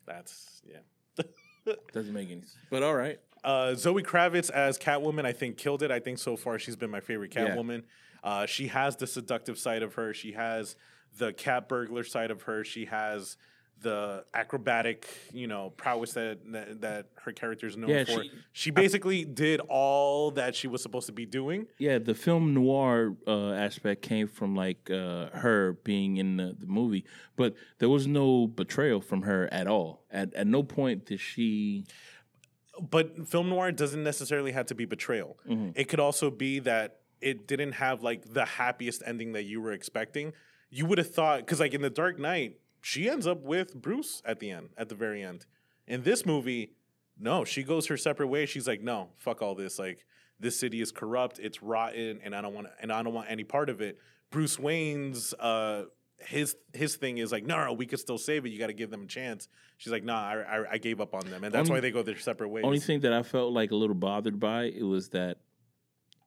That's 0.07 0.62
yeah. 0.64 0.78
Doesn't 1.92 2.14
make 2.14 2.30
any 2.30 2.40
sense. 2.40 2.57
But 2.71 2.83
all 2.83 2.95
right, 2.95 3.21
Uh, 3.42 3.75
Zoe 3.75 4.02
Kravitz 4.02 4.50
as 4.50 4.78
Catwoman, 4.78 5.25
I 5.25 5.32
think 5.32 5.56
killed 5.56 5.82
it. 5.82 5.90
I 5.90 6.00
think 6.00 6.18
so 6.18 6.37
far 6.37 6.59
she's 6.59 6.76
been 6.76 6.90
my 6.90 7.00
favorite 7.00 7.35
Yeah. 7.35 7.49
Catwoman. 7.49 7.82
Uh, 8.23 8.47
she 8.47 8.66
has 8.68 8.97
the 8.97 9.06
seductive 9.06 9.59
side 9.59 9.82
of 9.82 9.94
her. 9.94 10.12
She 10.12 10.32
has 10.32 10.76
the 11.18 11.32
cat 11.32 11.68
burglar 11.68 12.04
side 12.04 12.30
of 12.30 12.42
her. 12.42 12.64
She 12.64 12.85
has 12.87 13.37
the 13.82 14.26
acrobatic, 14.35 15.06
you 15.32 15.47
know, 15.47 15.70
prowess 15.70 16.12
that 16.12 16.38
that, 16.52 16.82
that 16.82 17.06
her 17.23 17.32
character 17.32 17.66
is 17.66 17.78
known 17.78 17.88
Yeah, 17.88 18.04
for. 18.04 18.23
she- 18.25 18.30
She, 18.52 18.70
basically 18.70 19.25
did 19.25 19.61
all 19.70 20.32
that 20.32 20.54
she 20.54 20.68
was 20.68 20.82
supposed 20.82 21.06
to 21.06 21.14
be 21.14 21.25
doing. 21.25 21.66
Yeah, 21.78 21.97
the 21.99 22.14
film 22.14 22.52
noir 22.52 23.16
uh, 23.26 23.52
aspect 23.52 24.02
came 24.02 24.28
from 24.28 24.54
like 24.54 24.90
uh, 24.90 25.30
her 25.30 25.78
being 25.82 26.18
in 26.18 26.37
the, 26.37 26.54
the 26.61 26.66
movie, 26.66 27.06
but 27.37 27.54
there 27.78 27.88
was 27.88 28.06
no 28.06 28.47
betrayal 28.47 29.00
from 29.00 29.23
her 29.23 29.49
at 29.50 29.66
all. 29.66 30.04
At 30.11 30.35
at 30.35 30.47
no 30.47 30.62
point 30.62 31.06
did 31.06 31.20
she. 31.20 31.87
But 32.80 33.28
film 33.28 33.49
noir 33.49 33.72
doesn't 33.72 34.02
necessarily 34.02 34.52
have 34.52 34.66
to 34.66 34.75
be 34.75 34.84
betrayal. 34.84 35.38
Mm-hmm. 35.49 35.70
It 35.75 35.88
could 35.88 36.00
also 36.00 36.30
be 36.30 36.60
that 36.60 37.00
it 37.20 37.46
didn't 37.46 37.72
have 37.72 38.02
like 38.02 38.32
the 38.32 38.44
happiest 38.44 39.02
ending 39.06 39.32
that 39.32 39.44
you 39.44 39.60
were 39.60 39.72
expecting. 39.72 40.32
You 40.70 40.87
would 40.87 40.99
have 40.99 41.12
thought 41.12 41.40
because 41.40 41.60
like 41.60 41.75
in 41.75 41.82
the 41.82 41.90
Dark 41.90 42.18
Knight, 42.18 42.58
she 42.80 43.08
ends 43.08 43.26
up 43.26 43.42
with 43.42 43.75
Bruce 43.75 44.22
at 44.25 44.40
the 44.40 44.50
end, 44.50 44.70
at 44.76 44.88
the 44.88 44.94
very 44.94 45.22
end. 45.22 45.46
In 45.87 46.02
this 46.02 46.25
movie, 46.25 46.72
no, 47.18 47.44
she 47.44 47.62
goes 47.62 47.87
her 47.88 47.96
separate 47.96 48.28
way. 48.28 48.46
She's 48.46 48.66
like, 48.66 48.80
no, 48.80 49.08
fuck 49.18 49.42
all 49.42 49.54
this. 49.54 49.78
Like 49.78 50.06
this 50.38 50.58
city 50.58 50.80
is 50.80 50.90
corrupt, 50.90 51.38
it's 51.38 51.62
rotten, 51.62 52.20
and 52.25 52.34
I 52.34 52.40
don't 52.40 52.54
want 52.54 52.68
and 52.80 52.92
I 52.92 53.02
don't 53.02 53.12
want 53.12 53.30
any 53.30 53.44
part 53.44 53.68
of 53.68 53.80
it. 53.80 53.99
Bruce 54.30 54.58
Wayne's 54.58 55.34
uh 55.34 55.84
his 56.21 56.57
his 56.73 56.97
thing 56.97 57.19
is 57.19 57.33
like, 57.33 57.45
no, 57.45 57.65
no, 57.65 57.73
we 57.73 57.87
could 57.87 57.99
still 57.99 58.19
save 58.19 58.45
it. 58.45 58.50
You 58.50 58.59
got 58.59 58.69
to 58.69 58.73
give 58.73 58.91
them 58.91 59.03
a 59.03 59.07
chance. 59.07 59.49
She's 59.79 59.93
like, 59.93 60.05
nah, 60.05 60.21
I, 60.21 60.35
I, 60.41 60.65
I 60.73 60.79
gave 60.79 61.00
up 61.00 61.15
on 61.15 61.29
them, 61.31 61.45
and 61.45 61.53
that's 61.55 61.69
Only- 61.71 61.79
why 61.79 61.81
they 61.81 61.91
go 61.91 62.03
their 62.03 62.19
separate 62.19 62.49
ways. 62.49 62.65
Only 62.65 62.81
thing 62.81 63.00
that 63.00 63.12
I 63.12 63.23
felt 63.23 63.53
like 63.53 63.71
a 63.71 63.77
little 63.77 63.95
bothered 63.95 64.39
by 64.39 64.65
it 64.65 64.83
was 64.83 65.09
that 65.11 65.39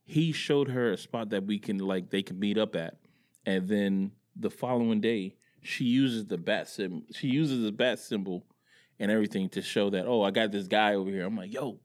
he 0.03 0.31
showed 0.31 0.69
her 0.69 0.91
a 0.91 0.97
spot 0.97 1.29
that 1.29 1.45
we 1.45 1.59
can 1.59 1.77
like 1.77 2.09
they 2.09 2.23
can 2.23 2.39
meet 2.39 2.57
up 2.57 2.75
at, 2.75 2.97
and 3.45 3.67
then 3.67 4.11
the 4.35 4.49
following 4.49 4.99
day 5.01 5.35
she 5.61 5.85
uses 5.85 6.25
the 6.25 6.37
bat 6.37 6.67
symbol. 6.67 7.03
She 7.11 7.27
uses 7.27 7.63
the 7.63 7.71
bat 7.71 7.99
symbol 7.99 8.45
and 8.99 9.11
everything 9.11 9.49
to 9.49 9.61
show 9.61 9.89
that 9.91 10.05
oh 10.05 10.21
I 10.23 10.31
got 10.31 10.51
this 10.51 10.67
guy 10.67 10.95
over 10.95 11.09
here. 11.09 11.25
I'm 11.25 11.37
like 11.37 11.53
yo, 11.53 11.79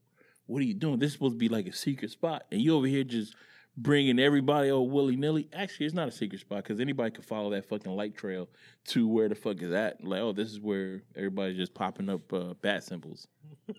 what 0.47 0.61
are 0.61 0.65
you 0.65 0.73
doing? 0.73 0.99
This 0.99 1.07
is 1.07 1.13
supposed 1.13 1.35
to 1.35 1.37
be 1.37 1.49
like 1.49 1.67
a 1.67 1.73
secret 1.73 2.11
spot, 2.11 2.43
and 2.51 2.61
you 2.61 2.75
over 2.75 2.87
here 2.87 3.03
just 3.03 3.35
bringing 3.81 4.19
everybody 4.19 4.69
oh 4.71 4.81
willy 4.81 5.15
nilly. 5.15 5.49
Actually, 5.53 5.85
it's 5.87 5.95
not 5.95 6.07
a 6.07 6.11
secret 6.11 6.41
spot 6.41 6.63
because 6.63 6.79
anybody 6.79 7.11
could 7.11 7.25
follow 7.25 7.49
that 7.51 7.67
fucking 7.67 7.91
light 7.91 8.15
trail 8.15 8.49
to 8.87 9.07
where 9.07 9.29
the 9.29 9.35
fuck 9.35 9.61
is 9.61 9.71
that. 9.71 10.03
Like 10.03 10.21
oh 10.21 10.33
this 10.33 10.49
is 10.49 10.59
where 10.59 11.03
everybody's 11.15 11.57
just 11.57 11.73
popping 11.73 12.09
up 12.09 12.31
uh, 12.33 12.53
bat 12.61 12.83
symbols. 12.83 13.27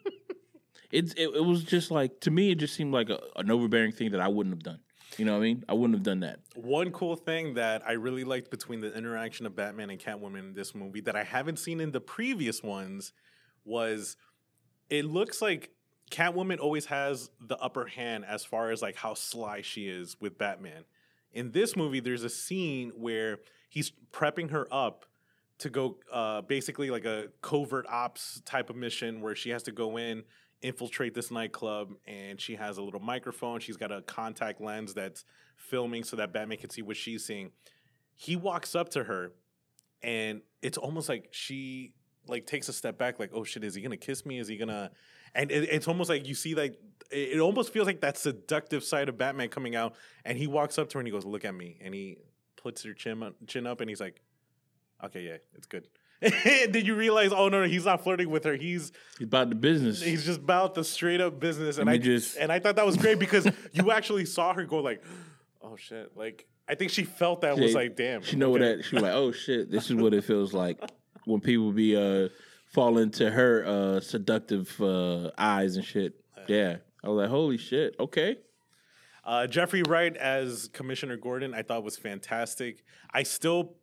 It's 0.91 1.13
it, 1.15 1.31
it 1.35 1.45
was 1.45 1.63
just 1.63 1.91
like 1.91 2.21
to 2.21 2.31
me 2.31 2.51
it 2.51 2.57
just 2.57 2.75
seemed 2.75 2.93
like 2.93 3.11
a, 3.11 3.21
an 3.37 3.51
overbearing 3.51 3.93
thing 3.93 4.11
that 4.13 4.21
I 4.21 4.29
wouldn't 4.29 4.55
have 4.55 4.63
done. 4.63 4.81
You 5.17 5.25
know 5.25 5.33
what 5.33 5.39
I 5.39 5.43
mean? 5.43 5.65
I 5.69 5.73
wouldn't 5.75 5.95
have 5.95 6.05
done 6.05 6.21
that. 6.21 6.39
One 6.55 6.93
cool 6.93 7.17
thing 7.17 7.55
that 7.55 7.83
I 7.87 7.93
really 7.93 8.23
liked 8.23 8.51
between 8.51 8.81
the 8.81 8.97
interaction 8.97 9.45
of 9.45 9.57
Batman 9.57 9.91
and 9.91 9.99
Catwoman 9.99 10.39
in 10.39 10.53
this 10.55 10.75
movie 10.75 11.01
that 11.03 11.17
I 11.17 11.25
haven't 11.25 11.59
seen 11.59 11.81
in 11.81 11.91
the 11.91 12.01
previous 12.01 12.63
ones 12.63 13.13
was 13.65 14.17
it 14.89 15.05
looks 15.05 15.43
like 15.43 15.71
Catwoman 16.11 16.59
always 16.59 16.87
has 16.87 17.31
the 17.41 17.57
upper 17.59 17.87
hand 17.87 18.25
as 18.27 18.45
far 18.45 18.71
as 18.71 18.83
like 18.83 18.97
how 18.97 19.15
sly 19.15 19.63
she 19.63 19.89
is 19.89 20.17
with 20.21 20.37
Batman. 20.39 20.85
In 21.33 21.53
this 21.53 21.77
movie, 21.77 22.01
there's 22.01 22.25
a 22.25 22.31
scene 22.31 22.91
where 22.97 23.39
he's 23.69 23.93
prepping 24.13 24.51
her 24.51 24.67
up 24.73 25.07
to 25.59 25.71
go 25.71 25.99
uh, 26.13 26.41
basically 26.41 26.91
like 26.91 27.05
a 27.05 27.29
covert 27.43 27.87
ops 27.89 28.43
type 28.45 28.71
of 28.71 28.77
mission 28.77 29.21
where 29.21 29.37
she 29.37 29.51
has 29.51 29.63
to 29.63 29.73
go 29.73 29.99
in, 29.99 30.25
infiltrate 30.63 31.15
this 31.15 31.31
nightclub, 31.31 31.95
and 32.07 32.41
she 32.41 32.57
has 32.57 32.79
a 32.79 32.83
little 32.83 33.01
microphone. 33.01 33.61
She's 33.61 33.77
got 33.77 33.93
a 33.93 34.03
contact 34.03 34.61
lens 34.61 34.95
that's 34.95 35.25
filming 35.57 36.03
so 36.03 36.17
that 36.17 36.33
Batman 36.33 36.59
can 36.59 36.71
see 36.71 36.83
what 36.83 36.97
she's 36.97 37.25
seeing. 37.25 37.53
He 38.17 38.37
walks 38.37 38.75
up 38.75 38.89
to 38.91 39.05
her, 39.05 39.33
and 40.03 40.41
it's 40.63 40.79
almost 40.79 41.09
like 41.09 41.29
she 41.31 41.93
like 42.27 42.47
takes 42.47 42.69
a 42.69 42.73
step 42.73 42.99
back, 42.99 43.21
like, 43.21 43.31
"Oh 43.33 43.45
shit, 43.45 43.63
is 43.63 43.75
he 43.75 43.83
gonna 43.83 43.97
kiss 43.97 44.27
me? 44.27 44.39
Is 44.39 44.49
he 44.49 44.57
gonna?" 44.57 44.91
And 45.35 45.51
it, 45.51 45.69
it's 45.71 45.89
almost 45.89 46.11
like 46.11 46.27
you 46.27 46.35
see 46.35 46.55
like 46.55 46.79
it, 47.11 47.37
it 47.37 47.41
almost 47.41 47.73
feels 47.73 47.87
like 47.87 48.01
that 48.01 48.19
seductive 48.19 48.83
side 48.85 49.09
of 49.09 49.17
Batman 49.19 49.49
coming 49.49 49.77
out, 49.77 49.95
and 50.25 50.37
he 50.37 50.47
walks 50.47 50.79
up 50.79 50.89
to 50.91 50.95
her 50.99 51.01
and 51.01 51.07
he 51.07 51.13
goes, 51.13 51.25
"Look 51.25 51.45
at 51.45 51.55
me," 51.55 51.79
and 51.81 51.95
he 51.95 52.19
puts 52.57 52.83
her 52.85 52.93
chin 52.95 53.23
up, 53.23 53.35
chin 53.47 53.67
up, 53.67 53.81
and 53.81 53.89
he's 53.89 54.01
like, 54.01 54.21
"Okay, 55.05 55.23
yeah, 55.23 55.37
it's 55.55 55.67
good." 55.67 55.89
then 56.21 56.85
you 56.85 56.95
realize, 56.95 57.33
oh 57.33 57.49
no, 57.49 57.63
no, 57.63 57.67
he's 57.67 57.87
not 57.87 58.03
flirting 58.05 58.29
with 58.29 58.45
her. 58.45 58.55
He's 58.55 58.93
He's 59.19 59.27
about 59.27 59.49
the 59.49 59.55
business. 59.55 60.03
he's 60.03 60.27
just 60.27 60.41
about 60.41 60.75
the 60.75 60.85
straight 60.85 61.21
up 61.21 61.41
business, 61.41 61.79
and 61.79 61.89
I 61.89 61.97
just- 61.97 62.37
and 62.37 62.53
I 62.53 62.59
thought 62.59 62.77
that 62.77 62.85
was 62.85 62.99
great 62.99 63.19
because 63.19 63.49
you 63.73 63.91
actually 63.91 64.27
saw 64.27 64.53
her 64.53 64.65
go 64.65 64.81
like, 64.81 65.03
oh 65.63 65.77
shit, 65.77 66.15
like 66.17 66.47
I 66.69 66.75
think 66.75 66.91
she 66.91 67.05
felt 67.05 67.41
that 67.41 67.59
was 67.59 67.75
like, 67.75 67.97
damn, 67.97 68.21
She 68.23 68.37
know 68.37 68.51
okay. 68.55 68.77
that 68.77 68.85
she 68.85 68.97
was 68.97 69.03
like, 69.03 69.15
oh 69.15 69.33
shit, 69.33 69.71
this 69.71 69.87
is 69.87 69.95
what 69.95 70.13
it 70.13 70.23
feels 70.25 70.53
like 70.53 70.79
when 71.25 71.41
people 71.41 71.73
be 71.73 71.97
uh 71.97 72.29
fall 72.71 72.99
into 72.99 73.31
her 73.31 73.65
uh 73.67 74.01
seductive 74.01 74.81
uh 74.81 75.31
eyes 75.37 75.77
and 75.77 75.85
shit. 75.85 76.15
Yeah. 76.49 76.77
I 77.05 77.09
was 77.09 77.19
like, 77.19 77.29
holy 77.31 77.57
shit, 77.59 77.97
okay. 77.99 78.37
Uh, 79.25 79.47
Jeffrey 79.47 79.83
Wright 79.83 80.17
as 80.17 80.69
Commissioner 80.73 81.17
Gordon, 81.17 81.55
I 81.55 81.63
thought 81.63 81.83
was 81.85 81.97
fantastic. 81.97 82.83
I 83.13 83.23
still, 83.23 83.75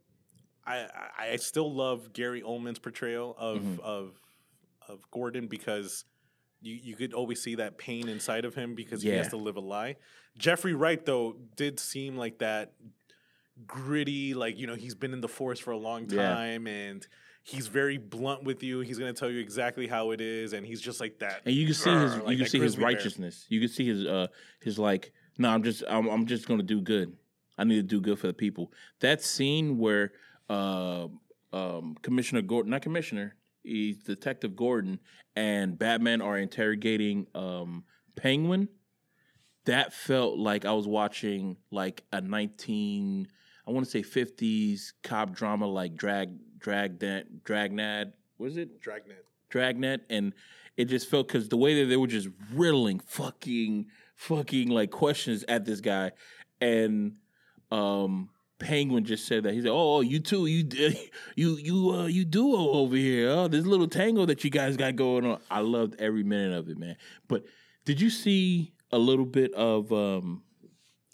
I, 0.65 0.87
I, 1.17 1.35
still 1.37 1.71
love 1.73 2.11
Gary 2.11 2.41
Oldman's 2.41 2.79
portrayal 2.79 3.35
of 3.37 3.59
Mhm. 3.61 3.79
of 3.79 4.21
of 4.87 4.99
Gordon 5.11 5.47
because 5.47 6.05
you 6.61 6.73
you 6.75 6.95
could 6.95 7.13
always 7.13 7.41
see 7.41 7.55
that 7.55 7.77
pain 7.77 8.07
inside 8.09 8.45
of 8.45 8.55
him 8.55 8.73
because 8.75 9.01
he 9.03 9.09
has 9.09 9.29
to 9.29 9.37
live 9.37 9.55
a 9.57 9.61
lie. 9.61 9.95
Jeffrey 10.37 10.73
Wright 10.73 11.03
though 11.05 11.35
did 11.55 11.79
seem 11.79 12.17
like 12.17 12.39
that 12.39 12.73
gritty, 13.65 14.33
like 14.33 14.57
you 14.59 14.67
know 14.67 14.75
he's 14.75 14.95
been 14.95 15.13
in 15.13 15.21
the 15.21 15.27
force 15.27 15.59
for 15.59 15.71
a 15.71 15.77
long 15.77 16.07
Yeah. 16.09 16.33
time 16.33 16.67
and. 16.67 17.07
He's 17.47 17.67
very 17.67 17.97
blunt 17.97 18.43
with 18.43 18.61
you. 18.61 18.81
He's 18.81 18.99
gonna 18.99 19.13
tell 19.13 19.29
you 19.29 19.39
exactly 19.39 19.87
how 19.87 20.11
it 20.11 20.19
is, 20.19 20.51
and 20.51 20.65
he's 20.65 20.81
just 20.81 20.99
like 20.99 21.19
that. 21.19 21.43
And 21.45 21.55
you 21.55 21.65
can 21.65 21.75
see 21.75 21.91
his 21.91 22.13
Grr, 22.15 22.31
you 22.31 22.37
can 22.37 22.47
see 22.47 22.59
his 22.59 22.75
grizzly 22.75 22.79
bear. 22.79 22.93
righteousness. 22.93 23.45
You 23.47 23.59
can 23.61 23.69
see 23.69 23.87
his 23.87 24.05
uh 24.05 24.27
his 24.61 24.77
like, 24.77 25.13
no, 25.37 25.49
I'm 25.49 25.63
just 25.63 25.81
I'm 25.87 26.07
I'm 26.07 26.25
just 26.25 26.45
gonna 26.45 26.63
do 26.63 26.81
good. 26.81 27.15
I 27.57 27.63
need 27.63 27.75
to 27.75 27.83
do 27.83 28.01
good 28.01 28.19
for 28.19 28.27
the 28.27 28.33
people. 28.33 28.73
That 28.99 29.23
scene 29.23 29.77
where 29.77 30.11
uh 30.49 31.07
um 31.53 31.95
Commissioner 32.01 32.41
Gordon 32.41 32.71
not 32.71 32.81
Commissioner, 32.81 33.35
he's 33.63 33.97
Detective 33.99 34.55
Gordon 34.55 34.99
and 35.37 35.79
Batman 35.79 36.21
are 36.21 36.37
interrogating 36.37 37.27
um 37.33 37.85
Penguin. 38.17 38.67
That 39.65 39.93
felt 39.93 40.37
like 40.37 40.65
I 40.65 40.73
was 40.73 40.85
watching 40.85 41.55
like 41.71 42.03
a 42.11 42.19
nineteen 42.19 43.29
I 43.65 43.71
want 43.71 43.85
to 43.85 43.91
say 43.91 44.01
fifties 44.01 44.93
cop 45.01 45.33
drama 45.33 45.65
like 45.65 45.95
drag 45.95 46.31
drag 46.67 46.99
that 46.99 47.45
dragnad 47.45 48.11
was 48.37 48.57
it 48.57 48.81
Dragnet. 48.81 49.23
Dragnet, 49.49 50.01
and 50.09 50.33
it 50.75 50.85
just 50.85 51.09
felt 51.09 51.27
because 51.27 51.47
the 51.47 51.55
way 51.55 51.81
that 51.81 51.87
they 51.87 51.95
were 51.95 52.07
just 52.07 52.27
riddling 52.53 52.99
fucking 52.99 53.85
fucking 54.15 54.67
like 54.67 54.91
questions 54.91 55.45
at 55.47 55.63
this 55.63 55.79
guy, 55.79 56.11
and 56.59 57.13
um 57.71 58.29
Penguin 58.59 59.05
just 59.05 59.27
said 59.27 59.43
that 59.43 59.53
he 59.53 59.61
said, 59.61 59.71
"Oh, 59.71 60.01
you 60.01 60.19
too, 60.19 60.45
you 60.45 60.67
you 61.37 61.55
you 61.55 61.91
uh 61.91 62.07
you 62.07 62.25
duo 62.25 62.71
over 62.71 62.97
here, 62.97 63.29
oh 63.29 63.47
this 63.47 63.65
little 63.65 63.87
tango 63.87 64.25
that 64.25 64.43
you 64.43 64.49
guys 64.49 64.75
got 64.75 64.97
going 64.97 65.25
on." 65.25 65.39
I 65.49 65.61
loved 65.61 65.95
every 65.99 66.23
minute 66.23 66.57
of 66.57 66.67
it, 66.67 66.77
man. 66.77 66.97
But 67.29 67.45
did 67.85 68.01
you 68.01 68.09
see 68.09 68.73
a 68.91 68.97
little 68.97 69.25
bit 69.25 69.53
of 69.53 69.93
um 69.93 70.43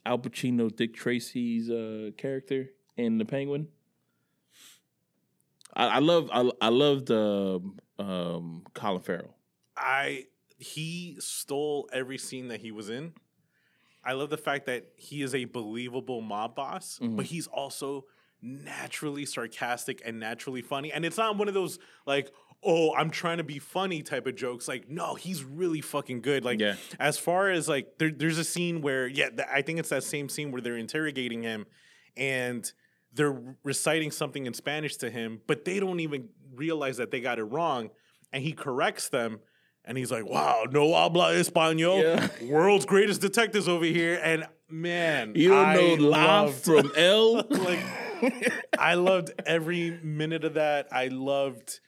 Al 0.04 0.18
Pacino, 0.18 0.76
Dick 0.76 0.96
Tracy's 0.96 1.70
uh 1.70 2.10
character 2.18 2.72
in 2.98 3.20
the 3.20 3.26
Penguin? 3.26 3.68
I, 5.76 5.88
I 5.88 6.00
love 6.00 6.30
I, 6.32 6.50
I 6.62 6.70
loved 6.70 7.12
um, 7.12 7.80
um, 8.00 8.64
Colin 8.74 9.02
Farrell. 9.02 9.36
I 9.78 10.26
he 10.58 11.18
stole 11.20 11.90
every 11.92 12.18
scene 12.18 12.48
that 12.50 12.62
he 12.62 12.72
was 12.72 12.90
in. 12.90 13.14
I 14.06 14.14
love 14.14 14.30
the 14.30 14.38
fact 14.38 14.66
that 14.66 14.88
he 14.96 15.22
is 15.22 15.34
a 15.34 15.46
believable 15.46 16.22
mob 16.22 16.56
boss, 16.56 17.00
Mhm. 17.02 17.16
but 17.18 17.26
he's 17.26 17.48
also 17.48 18.06
naturally 18.42 19.26
sarcastic 19.26 20.02
and 20.06 20.20
naturally 20.20 20.62
funny. 20.62 20.92
And 20.92 21.06
it's 21.06 21.18
not 21.18 21.38
one 21.38 21.48
of 21.48 21.54
those 21.54 21.80
like, 22.06 22.32
oh, 22.62 22.94
I'm 22.94 23.10
trying 23.10 23.38
to 23.38 23.44
be 23.44 23.60
funny 23.60 24.04
type 24.04 24.28
of 24.28 24.36
jokes. 24.36 24.68
Like, 24.68 24.90
no, 24.90 25.16
he's 25.16 25.44
really 25.44 25.80
fucking 25.82 26.22
good. 26.22 26.44
Like, 26.46 26.60
Yeah. 26.60 26.76
as 27.00 27.18
far 27.18 27.50
as 27.50 27.68
like, 27.70 27.98
there, 28.00 28.12
there's 28.12 28.38
a 28.38 28.44
scene 28.44 28.82
where, 28.82 29.08
yeah, 29.08 29.30
th- 29.30 29.48
I 29.52 29.62
think 29.62 29.80
it's 29.80 29.90
that 29.90 30.04
same 30.04 30.28
scene 30.30 30.52
where 30.52 30.62
they're 30.62 30.78
interrogating 30.78 31.44
him 31.44 31.66
and 32.18 32.70
they're 33.14 33.56
reciting 33.64 34.12
something 34.12 34.46
in 34.46 34.54
Spanish 34.54 34.98
to 34.98 35.10
him, 35.10 35.42
but 35.48 35.66
they 35.66 35.80
don't 35.80 36.00
even 36.00 36.30
realize 36.56 36.98
that 36.98 37.12
they 37.12 37.20
got 37.22 37.40
it 37.40 37.44
wrong. 37.44 37.90
And 38.32 38.44
he 38.44 38.54
corrects 38.54 39.10
them. 39.10 39.40
And 39.86 39.98
he's 39.98 40.12
like, 40.12 40.26
wow, 40.26 40.64
no 40.72 40.94
habla 40.94 41.34
español. 41.34 42.02
Yeah. 42.02 42.30
World's 42.50 42.86
greatest 42.86 43.22
detectives 43.22 43.68
over 43.68 43.86
here. 43.86 44.20
And 44.24 44.48
man, 44.70 45.34
You 45.36 45.50
don't 45.50 45.66
I 45.66 45.76
know 45.76 45.94
loved- 45.96 46.64
from 46.64 46.92
L. 46.98 47.46
like 47.50 47.80
I 48.80 48.94
loved 48.96 49.32
every 49.46 50.00
minute 50.02 50.46
of 50.46 50.54
that. 50.56 50.88
I 50.92 51.08
loved 51.10 51.80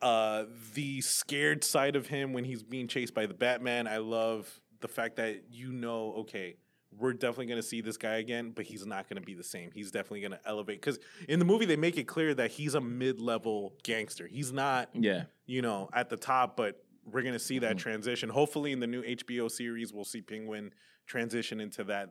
uh, 0.00 0.44
the 0.74 1.00
scared 1.00 1.64
side 1.64 1.96
of 1.96 2.06
him 2.06 2.32
when 2.32 2.44
he's 2.44 2.62
being 2.62 2.88
chased 2.88 3.12
by 3.14 3.26
the 3.26 3.34
Batman. 3.34 3.86
I 3.86 3.98
love 3.98 4.48
the 4.80 4.88
fact 4.88 5.16
that 5.16 5.42
you 5.50 5.72
know, 5.72 6.14
okay, 6.20 6.56
we're 6.98 7.12
definitely 7.12 7.46
going 7.46 7.60
to 7.60 7.66
see 7.66 7.80
this 7.80 7.96
guy 7.96 8.16
again, 8.16 8.50
but 8.54 8.64
he's 8.64 8.84
not 8.86 9.08
going 9.08 9.20
to 9.20 9.24
be 9.26 9.34
the 9.34 9.44
same. 9.44 9.70
He's 9.72 9.90
definitely 9.90 10.20
going 10.20 10.32
to 10.32 10.40
elevate 10.46 10.80
because 10.80 10.98
in 11.28 11.38
the 11.38 11.44
movie 11.44 11.64
they 11.64 11.76
make 11.76 11.96
it 11.96 12.04
clear 12.04 12.34
that 12.34 12.50
he's 12.52 12.74
a 12.74 12.80
mid-level 12.80 13.74
gangster. 13.82 14.26
He's 14.26 14.52
not, 14.52 14.90
Yeah. 14.94 15.24
you 15.46 15.62
know, 15.62 15.88
at 15.92 16.08
the 16.10 16.16
top, 16.16 16.56
but 16.56 16.84
we're 17.04 17.22
going 17.22 17.32
to 17.34 17.38
see 17.38 17.58
that 17.60 17.76
Mhm. 17.76 17.80
transition. 17.80 18.28
Hopefully, 18.28 18.72
in 18.72 18.80
the 18.80 18.86
new 18.86 19.02
HBO 19.04 19.48
series, 19.48 19.92
we'll 19.92 20.04
see 20.04 20.20
Penguin 20.22 20.72
transition 21.06 21.60
into 21.60 21.82
that. 21.84 22.10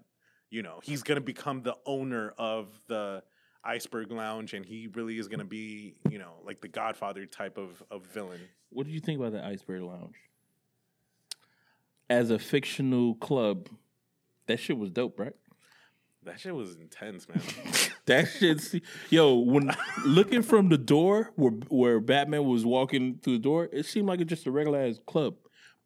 You 0.50 0.64
know, 0.64 0.82
he's 0.84 1.02
going 1.04 1.16
to 1.16 1.22
become 1.26 1.62
the 1.64 1.78
owner 1.86 2.34
of 2.38 2.68
the 2.88 3.24
Iceberg 3.64 4.12
Lounge, 4.12 4.54
and 4.54 4.66
he 4.66 4.88
really 4.88 5.18
is 5.18 5.28
going 5.30 5.40
to 5.40 5.46
be, 5.46 5.96
you 6.10 6.18
know, 6.18 6.42
like 6.44 6.60
the 6.62 6.68
Godfather 6.68 7.26
type 7.26 7.58
of 7.58 7.82
of 7.92 8.06
villain. 8.08 8.42
What 8.70 8.86
did 8.88 8.94
you 8.94 9.00
think 9.00 9.20
about 9.20 9.32
the 9.34 9.46
Iceberg 9.46 9.84
Lounge? 9.84 10.16
As 12.10 12.30
a 12.30 12.40
fictional 12.40 13.16
club, 13.16 13.70
that 14.52 14.60
shit 14.60 14.78
was 14.78 14.92
dope, 14.92 15.20
right? 15.20 15.34
That 16.24 16.40
shit 16.40 16.54
was 16.54 16.76
intense, 16.76 17.28
man. 17.28 17.42
That 18.08 18.26
shit, 18.26 18.84
yo, 19.12 19.36
when 19.36 19.72
looking 20.06 20.42
from 20.42 20.70
the 20.70 20.78
door 20.78 21.32
where 21.36 21.52
where 21.70 22.00
Batman 22.00 22.46
was 22.46 22.66
walking 22.66 23.20
through 23.22 23.34
the 23.34 23.44
door, 23.44 23.70
it 23.72 23.86
seemed 23.86 24.08
like 24.08 24.20
it's 24.20 24.30
just 24.30 24.48
a 24.48 24.52
regular 24.52 24.82
ass 24.82 25.00
club. 25.06 25.36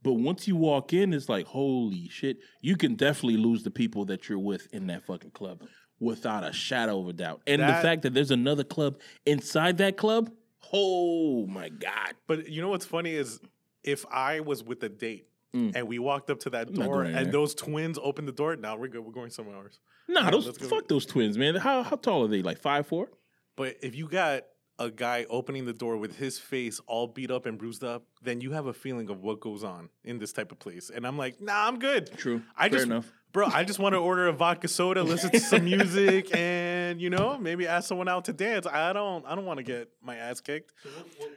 But 0.02 0.14
once 0.14 0.48
you 0.48 0.56
walk 0.56 0.94
in, 0.94 1.14
it's 1.14 1.28
like, 1.28 1.46
holy 1.46 2.08
shit, 2.08 2.38
you 2.62 2.78
can 2.78 2.96
definitely 2.96 3.38
lose 3.38 3.64
the 3.64 3.70
people 3.70 4.06
that 4.06 4.30
you're 4.30 4.40
with 4.40 4.68
in 4.74 4.88
that 4.88 5.06
fucking 5.06 5.32
club 5.32 5.62
without 6.00 6.44
a 6.44 6.54
shadow 6.54 7.02
of 7.02 7.10
a 7.10 7.14
doubt. 7.14 7.42
And 7.48 7.62
the 7.62 7.68
fact 7.68 8.04
that 8.04 8.14
there's 8.14 8.32
another 8.32 8.64
club 8.64 9.00
inside 9.26 9.78
that 9.80 9.98
club, 9.98 10.32
oh 10.72 11.46
my 11.48 11.70
God. 11.70 12.14
But 12.28 12.50
you 12.50 12.62
know 12.62 12.70
what's 12.70 12.86
funny 12.86 13.14
is 13.14 13.42
if 13.84 14.06
I 14.12 14.40
was 14.40 14.64
with 14.64 14.82
a 14.84 14.90
date 14.90 15.28
Mm. 15.56 15.72
and 15.74 15.88
we 15.88 16.00
walked 16.00 16.30
up 16.30 16.40
to 16.42 16.50
that 16.50 16.74
door 16.74 17.04
and 17.04 17.16
there. 17.16 17.26
those 17.26 17.56
twins 17.56 17.98
opened 18.02 18.28
the 18.28 18.34
door, 18.34 18.58
now 18.58 18.76
we're 18.76 18.90
good. 18.90 19.06
We're 19.06 19.14
going 19.14 19.30
somewhere 19.30 19.56
else. 19.56 19.80
Nah, 20.08 20.30
those 20.30 20.50
fuck 20.58 20.88
those 20.88 21.06
twins, 21.06 21.38
man. 21.38 21.56
How 21.56 21.82
how 21.82 21.96
tall 21.96 22.26
are 22.26 22.28
they? 22.28 22.42
Like 22.42 22.60
five 22.60 22.86
four? 22.88 23.08
But 23.56 23.78
if 23.82 23.96
you 23.96 24.10
got 24.10 24.44
a 24.78 24.92
guy 24.92 25.26
opening 25.30 25.66
the 25.66 25.74
door 25.74 25.96
with 25.98 26.18
his 26.18 26.38
face 26.38 26.82
all 26.88 27.08
beat 27.08 27.32
up 27.32 27.46
and 27.46 27.58
bruised 27.58 27.84
up, 27.84 28.04
then 28.22 28.42
you 28.42 28.52
have 28.52 28.66
a 28.66 28.74
feeling 28.74 29.10
of 29.10 29.22
what 29.22 29.40
goes 29.40 29.64
on 29.64 29.90
in 30.04 30.20
this 30.20 30.34
type 30.34 30.52
of 30.52 30.60
place. 30.60 30.92
And 30.94 31.08
I'm 31.08 31.18
like, 31.18 31.40
nah, 31.40 31.68
I'm 31.68 31.80
good. 31.80 32.12
True. 32.18 32.42
I 32.58 32.64
Fair 32.68 32.80
just, 32.80 32.86
enough. 32.86 33.12
Bro, 33.36 33.48
I 33.48 33.66
just 33.66 33.80
want 33.80 33.92
to 33.92 34.00
order 34.00 34.28
a 34.28 34.32
vodka 34.32 34.70
soda, 34.70 35.04
listen 35.04 35.30
to 35.30 35.42
some 35.42 35.66
music, 35.66 36.34
and 36.34 37.02
you 37.02 37.10
know, 37.10 37.38
maybe 37.38 37.68
ask 37.68 37.90
someone 37.90 38.08
out 38.08 38.24
to 38.26 38.34
dance. 38.34 38.66
I 38.66 38.94
don't, 38.94 39.26
I 39.26 39.36
don't 39.36 39.44
want 39.44 39.58
to 39.58 39.64
get 39.64 39.90
my 40.02 40.16
ass 40.16 40.40
kicked. 40.40 40.72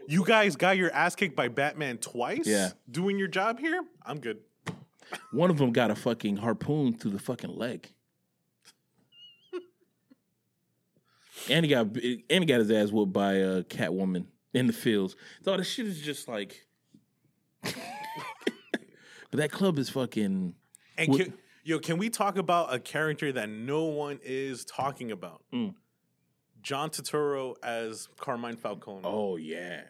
You 0.06 0.24
guys 0.24 0.54
got 0.54 0.76
your 0.76 0.92
ass 0.92 1.16
kicked 1.16 1.34
by 1.34 1.48
Batman 1.48 1.98
twice. 1.98 2.46
Yeah. 2.46 2.68
doing 2.88 3.18
your 3.18 3.26
job 3.26 3.58
here. 3.58 3.82
I'm 4.06 4.20
good. 4.20 4.38
One 5.32 5.50
of 5.50 5.58
them 5.58 5.72
got 5.72 5.90
a 5.90 5.96
fucking 5.96 6.36
harpoon 6.36 6.96
through 6.96 7.10
the 7.10 7.18
fucking 7.18 7.56
leg. 7.56 7.88
and 11.50 11.64
he 11.64 11.70
got 11.70 11.86
and 11.86 12.22
he 12.28 12.44
got 12.44 12.60
his 12.60 12.70
ass 12.70 12.92
whooped 12.92 13.12
by 13.12 13.32
a 13.32 13.64
Catwoman 13.64 14.26
in 14.54 14.68
the 14.68 14.72
fields. 14.72 15.16
So 15.42 15.56
this 15.56 15.66
shit 15.66 15.86
is 15.86 16.00
just 16.00 16.28
like. 16.28 16.64
but 17.62 17.72
that 19.32 19.50
club 19.50 19.80
is 19.80 19.90
fucking. 19.90 20.54
And 20.96 21.08
What- 21.08 21.24
can, 21.24 21.32
yo, 21.68 21.78
can 21.78 21.98
we 21.98 22.08
talk 22.08 22.38
about 22.38 22.72
a 22.72 22.78
character 22.78 23.30
that 23.30 23.48
no 23.48 23.84
one 23.84 24.18
is 24.22 24.64
talking 24.64 25.12
about? 25.12 25.42
Mm. 25.52 25.74
John 26.62 26.90
Turturro 26.90 27.54
as 27.62 28.08
Carmine 28.18 28.56
Falcone. 28.56 29.02
Oh 29.04 29.36
yeah. 29.36 29.82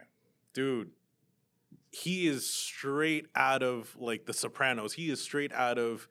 dude 0.53 0.91
he 1.91 2.27
is 2.29 2.49
straight 2.49 3.27
out 3.35 3.63
of 3.63 3.97
like 3.99 4.27
the 4.27 4.35
sopranos 4.35 4.93
he 4.93 5.09
is 5.11 5.23
straight 5.23 5.53
out 5.55 5.79
of 5.79 6.07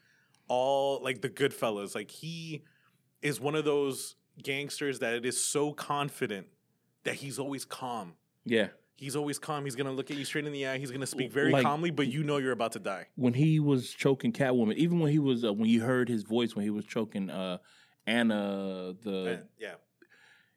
all 0.47 1.03
like 1.03 1.21
the 1.21 1.29
goodfellas 1.29 1.93
like 1.93 2.09
he 2.09 2.63
is 3.21 3.39
one 3.39 3.53
of 3.53 3.63
those 3.63 4.15
gangsters 4.41 4.97
that 4.99 5.23
is 5.23 5.43
so 5.43 5.73
confident 5.73 6.47
that 7.03 7.15
he's 7.15 7.37
always 7.37 7.63
calm 7.63 8.13
Yeah. 8.43 8.69
He's 8.97 9.15
always 9.15 9.39
calm 9.39 9.63
he's 9.63 9.75
gonna 9.75 9.91
look 9.91 10.11
at 10.11 10.17
you 10.17 10.25
straight 10.25 10.45
in 10.45 10.51
the 10.51 10.67
eye 10.67 10.77
he's 10.77 10.91
gonna 10.91 11.05
speak 11.07 11.31
very 11.31 11.51
Like- 11.51 11.63
calmly 11.63 11.91
but 11.91 12.07
you 12.07 12.23
know 12.23 12.37
you're 12.37 12.51
about 12.51 12.73
to 12.73 12.79
die 12.79 13.07
When 13.15 13.33
he 13.33 13.59
was 13.59 13.91
choking 13.91 14.33
Catwoman, 14.33 14.75
even 14.75 14.99
when 14.99 15.11
he 15.11 15.19
was 15.19 15.43
uh, 15.45 15.53
when 15.53 15.69
you 15.69 15.81
heard 15.81 16.09
his 16.09 16.23
voice 16.23 16.55
when 16.55 16.63
he 16.63 16.69
was 16.71 16.85
choking 16.85 17.29
uh 17.29 17.57
Anna 18.05 18.93
the 19.03 19.33
Uh, 19.33 19.37
yeah 19.59 19.75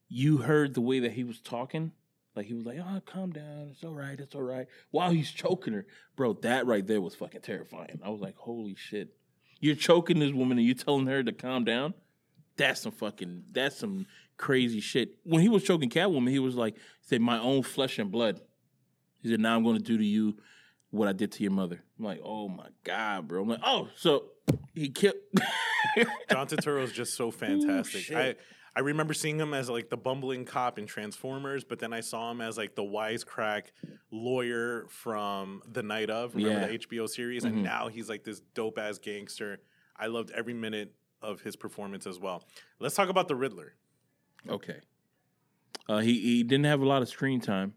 you 0.08 0.38
heard 0.38 0.74
the 0.74 0.80
way 0.80 1.00
that 1.00 1.12
he 1.12 1.22
was 1.24 1.40
talking. 1.40 1.92
Like 2.34 2.46
he 2.46 2.54
was 2.54 2.64
like, 2.66 2.78
"Oh, 2.78 3.00
calm 3.06 3.32
down. 3.32 3.68
It's 3.72 3.84
all 3.84 3.94
right. 3.94 4.18
It's 4.18 4.34
all 4.34 4.42
right." 4.42 4.66
While 4.90 5.10
he's 5.10 5.30
choking 5.30 5.72
her, 5.74 5.86
bro, 6.16 6.32
that 6.42 6.66
right 6.66 6.84
there 6.86 7.00
was 7.00 7.14
fucking 7.14 7.42
terrifying. 7.42 8.00
I 8.04 8.08
was 8.10 8.20
like, 8.20 8.36
"Holy 8.36 8.74
shit!" 8.76 9.14
You're 9.60 9.74
choking 9.76 10.18
this 10.20 10.32
woman 10.32 10.58
and 10.58 10.66
you're 10.66 10.74
telling 10.76 11.06
her 11.06 11.22
to 11.22 11.32
calm 11.32 11.64
down. 11.64 11.94
That's 12.56 12.80
some 12.82 12.92
fucking. 12.92 13.44
That's 13.52 13.76
some 13.76 14.06
crazy 14.40 14.80
shit. 14.80 15.16
When 15.24 15.40
he 15.42 15.48
was 15.48 15.62
choking 15.62 15.90
Catwoman, 15.90 16.30
he 16.30 16.38
was 16.38 16.54
like, 16.56 16.74
he 16.74 16.80
"Said 17.02 17.20
my 17.20 17.38
own 17.38 17.62
flesh 17.62 17.98
and 17.98 18.10
blood." 18.10 18.40
He 19.22 19.28
said, 19.30 19.40
"Now 19.40 19.54
I'm 19.56 19.62
going 19.62 19.76
to 19.76 19.82
do 19.82 19.98
to 19.98 20.04
you 20.04 20.38
what 20.90 21.06
I 21.08 21.12
did 21.12 21.30
to 21.32 21.42
your 21.42 21.52
mother." 21.52 21.82
I'm 21.98 22.04
like, 22.04 22.20
"Oh 22.24 22.48
my 22.48 22.68
god, 22.84 23.28
bro!" 23.28 23.42
I'm 23.42 23.48
like, 23.48 23.60
"Oh, 23.64 23.88
so 23.94 24.24
he 24.74 24.88
killed." 24.88 25.16
john 26.30 26.46
Turturro 26.46 26.82
is 26.82 26.92
just 26.92 27.14
so 27.14 27.30
fantastic 27.30 28.02
shit. 28.02 28.16
i 28.16 28.34
I 28.76 28.80
remember 28.80 29.14
seeing 29.14 29.38
him 29.40 29.52
as 29.52 29.68
like 29.68 29.90
the 29.90 29.96
bumbling 29.96 30.44
cop 30.44 30.78
in 30.78 30.86
Transformers, 30.86 31.64
but 31.64 31.80
then 31.80 31.92
I 31.92 32.00
saw 32.00 32.30
him 32.30 32.40
as 32.40 32.56
like 32.56 32.76
the 32.76 32.84
wisecrack 32.84 33.64
lawyer 34.12 34.86
from 34.90 35.60
The 35.72 35.82
Night 35.82 36.08
of, 36.08 36.36
remember 36.36 36.60
Yeah. 36.60 36.66
the 36.68 36.72
HBO 36.74 37.08
series? 37.08 37.42
Mhm. 37.42 37.48
And 37.48 37.62
now 37.64 37.88
he's 37.88 38.08
like 38.08 38.22
this 38.22 38.40
dope 38.54 38.78
ass 38.78 38.98
gangster. 38.98 39.60
I 39.96 40.06
loved 40.06 40.30
every 40.30 40.54
minute 40.54 40.94
of 41.20 41.40
his 41.40 41.56
performance 41.56 42.06
as 42.06 42.20
well. 42.20 42.46
Let's 42.78 42.94
talk 42.94 43.08
about 43.08 43.26
the 43.26 43.34
Riddler. 43.34 43.74
Okay. 44.48 44.80
Uh, 45.88 45.98
he 45.98 46.18
he 46.20 46.42
didn't 46.42 46.66
have 46.66 46.80
a 46.80 46.86
lot 46.86 47.02
of 47.02 47.08
screen 47.08 47.40
time. 47.40 47.74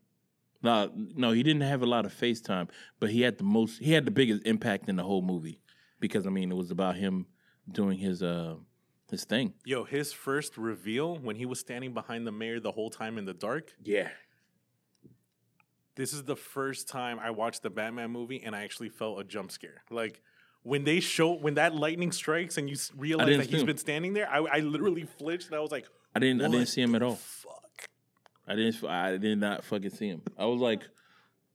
No, 0.62 0.90
no, 0.96 1.32
he 1.32 1.44
didn't 1.44 1.64
have 1.64 1.82
a 1.82 1.86
lot 1.86 2.06
of 2.06 2.14
face 2.14 2.40
time, 2.40 2.70
but 3.00 3.10
he 3.10 3.22
had 3.22 3.38
the 3.38 3.44
most. 3.44 3.82
He 3.82 3.92
had 3.92 4.06
the 4.06 4.12
biggest 4.12 4.46
impact 4.46 4.88
in 4.88 4.96
the 4.96 5.04
whole 5.04 5.22
movie 5.22 5.60
because 6.00 6.26
I 6.26 6.30
mean 6.30 6.52
it 6.52 6.56
was 6.56 6.72
about 6.72 6.96
him 6.96 7.26
doing 7.70 7.98
his 7.98 8.24
uh 8.24 8.56
his 9.10 9.26
thing. 9.26 9.54
Yo, 9.66 9.84
his 9.84 10.14
first 10.14 10.58
reveal 10.58 11.18
when 11.18 11.36
he 11.36 11.46
was 11.46 11.60
standing 11.60 11.94
behind 11.94 12.28
the 12.28 12.32
mayor 12.32 12.60
the 12.60 12.72
whole 12.72 12.90
time 12.90 13.18
in 13.18 13.26
the 13.26 13.34
dark. 13.34 13.74
Yeah. 13.84 14.10
This 15.96 16.14
is 16.14 16.24
the 16.24 16.36
first 16.36 16.88
time 16.88 17.20
I 17.20 17.30
watched 17.30 17.62
the 17.62 17.70
Batman 17.70 18.12
movie 18.12 18.42
and 18.44 18.56
I 18.56 18.64
actually 18.64 18.90
felt 18.90 19.20
a 19.20 19.24
jump 19.24 19.52
scare. 19.52 19.84
Like 19.92 20.22
when 20.64 20.84
they 20.84 21.00
show 21.00 21.34
when 21.34 21.54
that 21.56 21.76
lightning 21.76 22.12
strikes 22.12 22.58
and 22.58 22.70
you 22.70 22.76
realize 22.98 23.38
that 23.38 23.46
he's 23.48 23.62
him. 23.62 23.68
been 23.68 23.78
standing 23.78 24.14
there, 24.14 24.28
I, 24.30 24.40
I 24.40 24.60
literally 24.60 25.06
flinched 25.06 25.48
and 25.48 25.56
I 25.56 25.60
was 25.60 25.72
like, 25.72 25.88
I 26.16 26.20
didn't. 26.20 26.42
I 26.42 26.48
didn't 26.48 26.68
see 26.68 26.82
him 26.82 26.96
at 26.96 27.02
all. 27.02 27.16
Fuck. 27.16 27.90
I 28.48 28.56
didn't. 28.56 28.84
I 28.84 29.18
did 29.18 29.40
not 29.40 29.64
fucking 29.64 29.90
see 29.92 30.08
him. 30.08 30.22
I 30.38 30.46
was 30.46 30.62
like, 30.62 30.82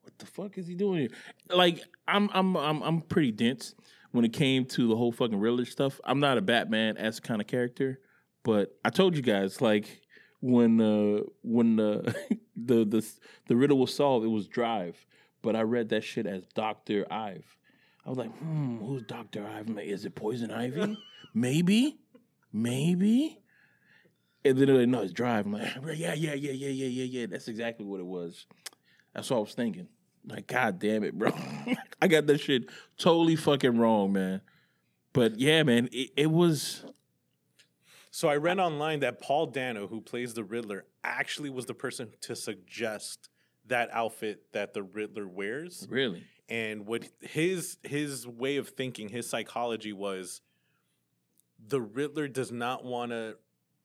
"What 0.02 0.18
the 0.18 0.26
fuck 0.26 0.58
is 0.58 0.66
he 0.66 0.74
doing 0.74 1.00
here?" 1.00 1.10
Like, 1.50 1.82
I'm, 2.06 2.28
I'm, 2.32 2.56
I'm, 2.56 2.82
I'm 2.82 3.00
pretty 3.02 3.32
dense 3.32 3.74
when 4.12 4.24
it 4.24 4.32
came 4.32 4.64
to 4.64 4.88
the 4.88 4.96
whole 4.96 5.12
fucking 5.12 5.38
Riddler 5.38 5.64
stuff. 5.64 6.00
I'm 6.04 6.20
not 6.20 6.38
a 6.38 6.42
Batman 6.42 6.96
as 6.96 7.20
kind 7.20 7.40
of 7.40 7.46
character, 7.46 8.00
but 8.42 8.76
I 8.84 8.90
told 8.90 9.16
you 9.16 9.22
guys, 9.22 9.60
like, 9.60 10.02
when, 10.40 10.80
uh, 10.80 11.22
when 11.42 11.76
the, 11.76 12.14
the, 12.56 12.84
the, 12.84 13.10
the 13.46 13.56
riddle 13.56 13.78
was 13.78 13.94
solved, 13.94 14.24
it 14.24 14.28
was 14.28 14.46
Drive, 14.48 15.06
but 15.42 15.56
I 15.56 15.62
read 15.62 15.90
that 15.90 16.04
shit 16.04 16.26
as 16.26 16.46
Doctor 16.54 17.06
Ive. 17.10 17.56
I 18.04 18.08
was 18.08 18.18
like, 18.18 18.34
hmm, 18.38 18.78
who's 18.78 19.02
Doctor 19.02 19.46
Ive? 19.46 19.78
Is 19.78 20.04
it 20.04 20.14
Poison 20.14 20.50
Ivy? 20.50 20.96
Maybe, 21.34 22.00
maybe. 22.52 23.38
And 24.44 24.56
then 24.56 24.66
they're 24.66 24.78
like, 24.78 24.88
no, 24.88 25.02
it's 25.02 25.12
drive. 25.12 25.46
I'm 25.46 25.52
like, 25.52 25.98
yeah, 25.98 26.14
yeah, 26.14 26.34
yeah, 26.34 26.34
yeah, 26.34 26.68
yeah, 26.68 26.86
yeah, 26.86 27.04
yeah. 27.04 27.26
That's 27.26 27.48
exactly 27.48 27.84
what 27.84 28.00
it 28.00 28.06
was. 28.06 28.46
That's 29.14 29.30
what 29.30 29.38
I 29.38 29.40
was 29.40 29.54
thinking. 29.54 29.88
Like, 30.26 30.46
god 30.46 30.78
damn 30.78 31.04
it, 31.04 31.18
bro. 31.18 31.32
I 32.02 32.08
got 32.08 32.26
that 32.26 32.38
shit 32.38 32.68
totally 32.98 33.36
fucking 33.36 33.78
wrong, 33.78 34.12
man. 34.12 34.40
But 35.12 35.38
yeah, 35.38 35.62
man, 35.62 35.88
it, 35.90 36.10
it 36.16 36.30
was 36.30 36.84
So 38.10 38.28
I 38.28 38.36
read 38.36 38.58
online 38.58 39.00
that 39.00 39.20
Paul 39.20 39.46
Dano, 39.46 39.86
who 39.86 40.00
plays 40.00 40.34
the 40.34 40.44
Riddler, 40.44 40.84
actually 41.02 41.50
was 41.50 41.66
the 41.66 41.74
person 41.74 42.10
to 42.22 42.36
suggest 42.36 43.28
that 43.66 43.90
outfit 43.92 44.52
that 44.52 44.74
the 44.74 44.82
Riddler 44.82 45.26
wears. 45.26 45.86
really 45.90 46.24
And 46.48 46.86
what 46.86 47.08
his 47.20 47.78
his 47.82 48.26
way 48.26 48.56
of 48.56 48.68
thinking, 48.68 49.08
his 49.08 49.28
psychology 49.28 49.92
was 49.92 50.40
the 51.66 51.80
Riddler 51.80 52.28
does 52.28 52.52
not 52.52 52.84
want 52.84 53.12
to 53.12 53.36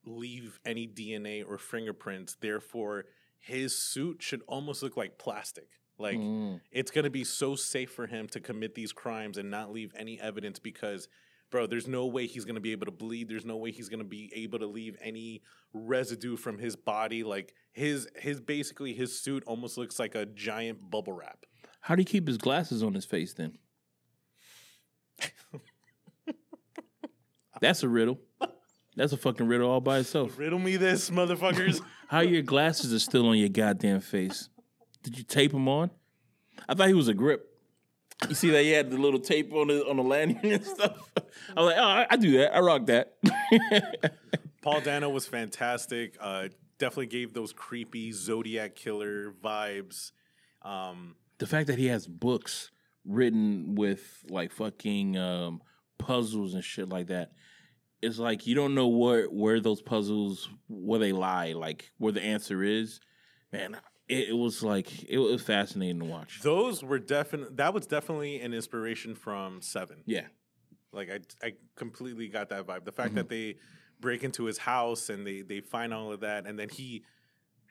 leave 0.06 0.60
any 0.66 0.88
DNA 0.88 1.44
or 1.48 1.58
fingerprints. 1.58 2.36
Therefore, 2.40 3.06
his 3.40 3.78
suit 3.78 4.22
should 4.22 4.42
almost 4.48 4.84
look 4.84 4.98
like 4.98 5.18
plastic. 5.18 5.68
Like 5.98 6.18
Mm. 6.18 6.60
it's 6.72 6.92
going 6.92 7.04
to 7.04 7.10
be 7.12 7.24
so 7.24 7.56
safe 7.56 7.92
for 7.92 8.08
him 8.08 8.28
to 8.30 8.40
commit 8.40 8.74
these 8.76 8.92
crimes 8.92 9.38
and 9.38 9.50
not 9.52 9.72
leave 9.72 9.94
any 9.96 10.20
evidence 10.20 10.58
because 10.60 11.08
bro 11.52 11.68
there's 11.68 11.88
no 11.88 12.08
way 12.08 12.26
he's 12.26 12.46
going 12.46 12.56
to 12.56 12.62
be 12.62 12.72
able 12.72 12.88
to 12.88 12.92
bleed 12.92 13.30
there's 13.30 13.46
no 13.46 13.58
way 13.58 13.70
he's 13.70 13.90
going 13.90 14.00
to 14.00 14.04
be 14.06 14.32
able 14.34 14.58
to 14.58 14.66
leave 14.66 14.98
any 15.02 15.44
residue 15.72 16.36
from 16.36 16.58
his 16.58 16.76
body 16.76 17.24
like 17.24 17.54
his 17.74 18.08
his 18.16 18.42
basically 18.42 18.94
his 18.94 19.18
suit 19.22 19.44
almost 19.46 19.78
looks 19.78 20.00
like 20.00 20.16
a 20.16 20.26
giant 20.26 20.90
bubble 20.90 21.14
wrap 21.14 21.46
How 21.82 21.96
do 21.96 22.02
you 22.02 22.06
keep 22.08 22.28
his 22.28 22.40
glasses 22.40 22.82
on 22.82 22.96
his 22.96 23.06
face 23.06 23.34
then? 23.36 23.60
That's 27.62 27.84
a 27.84 27.88
riddle. 27.88 28.20
That's 28.96 29.14
a 29.14 29.18
fucking 29.18 29.48
riddle 29.48 29.70
all 29.70 29.82
by 29.82 30.00
itself. 30.00 30.38
Riddle 30.38 30.60
me 30.60 30.78
this, 30.78 31.10
motherfuckers. 31.10 31.82
How 32.08 32.20
your 32.20 32.44
glasses 32.44 32.94
are 32.94 33.00
still 33.00 33.28
on 33.28 33.38
your 33.38 33.50
goddamn 33.50 34.02
face? 34.02 34.50
Did 35.02 35.18
you 35.18 35.24
tape 35.24 35.52
them 35.52 35.68
on? 35.68 35.90
I 36.70 36.76
thought 36.76 36.88
he 36.88 36.94
was 36.94 37.08
a 37.08 37.14
grip. 37.14 37.50
You 38.30 38.36
see 38.36 38.52
that 38.52 38.62
he 38.62 38.72
had 38.72 38.92
the 38.92 38.98
little 38.98 39.20
tape 39.20 39.52
on 39.54 39.68
the 39.68 39.86
on 39.86 39.98
the 39.98 40.04
lanyard 40.04 40.46
and 40.46 40.66
stuff. 40.66 41.12
I 41.58 41.62
was 41.62 41.66
like, 41.66 41.78
oh, 41.78 41.84
I, 41.84 42.08
I 42.10 42.16
do 42.16 42.38
that. 42.38 42.56
I 42.56 42.60
rock 42.60 42.86
that. 42.86 43.16
Paul 44.62 44.80
Dano 44.82 45.10
was 45.10 45.28
fantastic. 45.28 46.16
Uh, 46.22 46.50
definitely 46.78 47.08
gave 47.08 47.34
those 47.34 47.52
creepy 47.52 48.12
Zodiac 48.12 48.76
killer 48.76 49.34
vibes. 49.44 50.12
Um, 50.62 51.16
the 51.40 51.48
fact 51.48 51.68
that 51.68 51.78
he 51.78 51.88
has 51.88 52.08
books 52.08 52.72
written 53.06 53.76
with 53.76 54.24
like 54.30 54.52
fucking 54.52 55.18
um, 55.18 55.62
puzzles 55.98 56.54
and 56.54 56.64
shit 56.64 56.88
like 56.88 57.08
that. 57.08 57.32
It's 58.04 58.20
like 58.20 58.46
you 58.46 58.56
don't 58.56 58.76
know 58.76 58.88
where 58.88 59.26
where 59.26 59.60
those 59.60 59.82
puzzles 59.82 60.50
where 60.68 61.00
they 61.00 61.12
lie, 61.12 61.54
like 61.54 61.92
where 61.98 62.12
the 62.12 62.22
answer 62.22 62.64
is. 62.64 63.00
Man, 63.52 63.78
it, 64.08 64.30
it 64.30 64.38
was 64.38 64.64
like 64.64 65.04
it 65.04 65.18
was 65.18 65.42
fascinating 65.42 66.00
to 66.00 66.06
watch. 66.06 66.42
those 66.42 66.84
were 66.84 67.00
definitely 67.00 67.56
that 67.56 67.74
was 67.74 67.88
definitely 67.88 68.42
an 68.42 68.54
inspiration 68.54 69.16
from 69.16 69.62
Seven. 69.62 70.04
Yeah, 70.06 70.28
Like 70.92 71.10
I, 71.10 71.46
I 71.46 71.54
completely 71.76 72.28
got 72.28 72.50
that 72.50 72.66
vibe. 72.66 72.86
The 72.86 72.92
fact 72.92 73.10
mm-hmm. 73.10 73.18
that 73.18 73.30
they 73.30 73.56
break 74.00 74.24
into 74.24 74.46
his 74.46 74.58
house 74.58 75.10
and 75.10 75.26
they 75.26 75.42
they 75.42 75.62
find 75.62 75.94
all 75.94 76.12
of 76.12 76.20
that, 76.22 76.46
and 76.46 76.60
then 76.60 76.70
he 76.70 77.04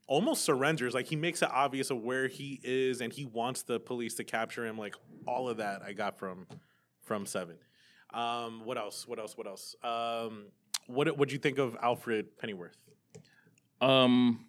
almost 0.07 0.45
surrenders. 0.45 0.95
Like 0.95 1.07
he 1.07 1.17
makes 1.17 1.43
it 1.43 1.51
obvious 1.51 1.91
of 1.91 2.03
where 2.03 2.29
he 2.29 2.61
is, 2.63 3.01
and 3.01 3.13
he 3.13 3.25
wants 3.25 3.63
the 3.63 3.79
police 3.79 4.15
to 4.15 4.25
capture 4.25 4.67
him. 4.67 4.79
Like 4.79 4.95
all 5.27 5.49
of 5.49 5.59
that, 5.59 5.83
I 5.83 5.93
got 5.93 6.19
from 6.19 6.47
from 7.03 7.27
Seven. 7.27 7.57
Um, 8.15 8.65
what 8.65 8.79
else? 8.79 9.07
What 9.07 9.19
else? 9.19 9.37
What 9.37 9.47
else? 9.47 9.75
Um, 9.83 10.47
what 10.87 11.17
would 11.17 11.33
you 11.33 11.39
think 11.39 11.59
of 11.59 11.77
Alfred 11.83 12.37
Pennyworth? 12.39 12.77
Um, 13.81 14.47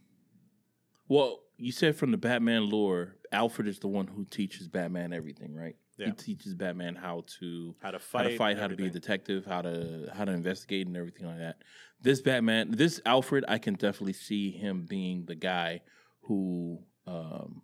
well, 1.07 1.39
you 1.57 1.71
said 1.71 1.95
from 1.95 2.11
the 2.11 2.17
Batman 2.17 2.69
lore, 2.69 3.15
Alfred 3.31 3.67
is 3.67 3.79
the 3.79 3.87
one 3.87 4.07
who 4.07 4.25
teaches 4.25 4.67
Batman 4.67 5.13
everything, 5.13 5.55
right? 5.55 5.75
Yeah. 5.97 6.07
He 6.07 6.11
teaches 6.13 6.55
Batman 6.55 6.95
how 6.95 7.23
to 7.39 7.75
How 7.81 7.91
to 7.91 7.99
fight, 7.99 8.23
how 8.23 8.29
to 8.29 8.37
fight, 8.37 8.57
how 8.57 8.67
to 8.67 8.75
be 8.75 8.87
a 8.87 8.89
detective, 8.89 9.45
how 9.45 9.61
to 9.61 10.09
how 10.13 10.25
to 10.25 10.31
investigate, 10.31 10.87
and 10.87 10.97
everything 10.97 11.27
like 11.27 11.37
that. 11.37 11.57
This 12.01 12.21
Batman, 12.21 12.71
this 12.71 12.99
Alfred, 13.05 13.45
I 13.47 13.59
can 13.59 13.75
definitely 13.75 14.13
see 14.13 14.51
him 14.51 14.85
being 14.89 15.25
the 15.25 15.35
guy 15.35 15.81
who 16.21 16.79
um 17.05 17.61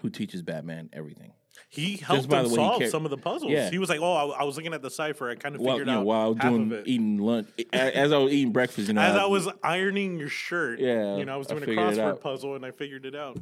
who 0.00 0.10
teaches 0.10 0.42
Batman 0.42 0.88
everything. 0.92 1.32
He 1.70 1.96
helped 1.96 2.24
him 2.24 2.30
the 2.30 2.36
way 2.44 2.48
he 2.48 2.54
solve 2.54 2.86
some 2.86 3.04
of 3.04 3.10
the 3.10 3.16
puzzles. 3.16 3.52
Yeah. 3.52 3.70
He 3.70 3.78
was 3.78 3.88
like, 3.88 4.00
"Oh, 4.00 4.12
I, 4.12 4.40
I 4.40 4.44
was 4.44 4.56
looking 4.56 4.72
at 4.74 4.80
the 4.82 4.90
cipher. 4.90 5.28
I 5.28 5.34
kind 5.34 5.54
of 5.54 5.60
While 5.60 5.74
figured 5.76 5.88
you 5.88 5.92
know, 5.94 6.00
out 6.00 6.06
while 6.06 6.20
I 6.24 6.28
was 6.28 6.38
doing 6.38 6.62
of 6.66 6.72
it." 6.72 6.86
eating 6.88 7.18
lunch, 7.18 7.48
as 7.72 8.12
I 8.12 8.16
was 8.18 8.32
eating 8.32 8.52
breakfast, 8.52 8.88
you 8.88 8.94
know, 8.94 9.00
As 9.02 9.16
I 9.16 9.26
was 9.26 9.48
ironing 9.62 10.18
your 10.18 10.28
shirt, 10.28 10.80
Yeah, 10.80 11.16
you 11.16 11.24
know, 11.24 11.34
I 11.34 11.36
was 11.36 11.46
doing 11.46 11.62
a 11.62 11.66
crossword 11.66 12.20
puzzle 12.20 12.54
and 12.54 12.64
I 12.64 12.70
figured 12.70 13.04
it 13.04 13.14
out. 13.14 13.38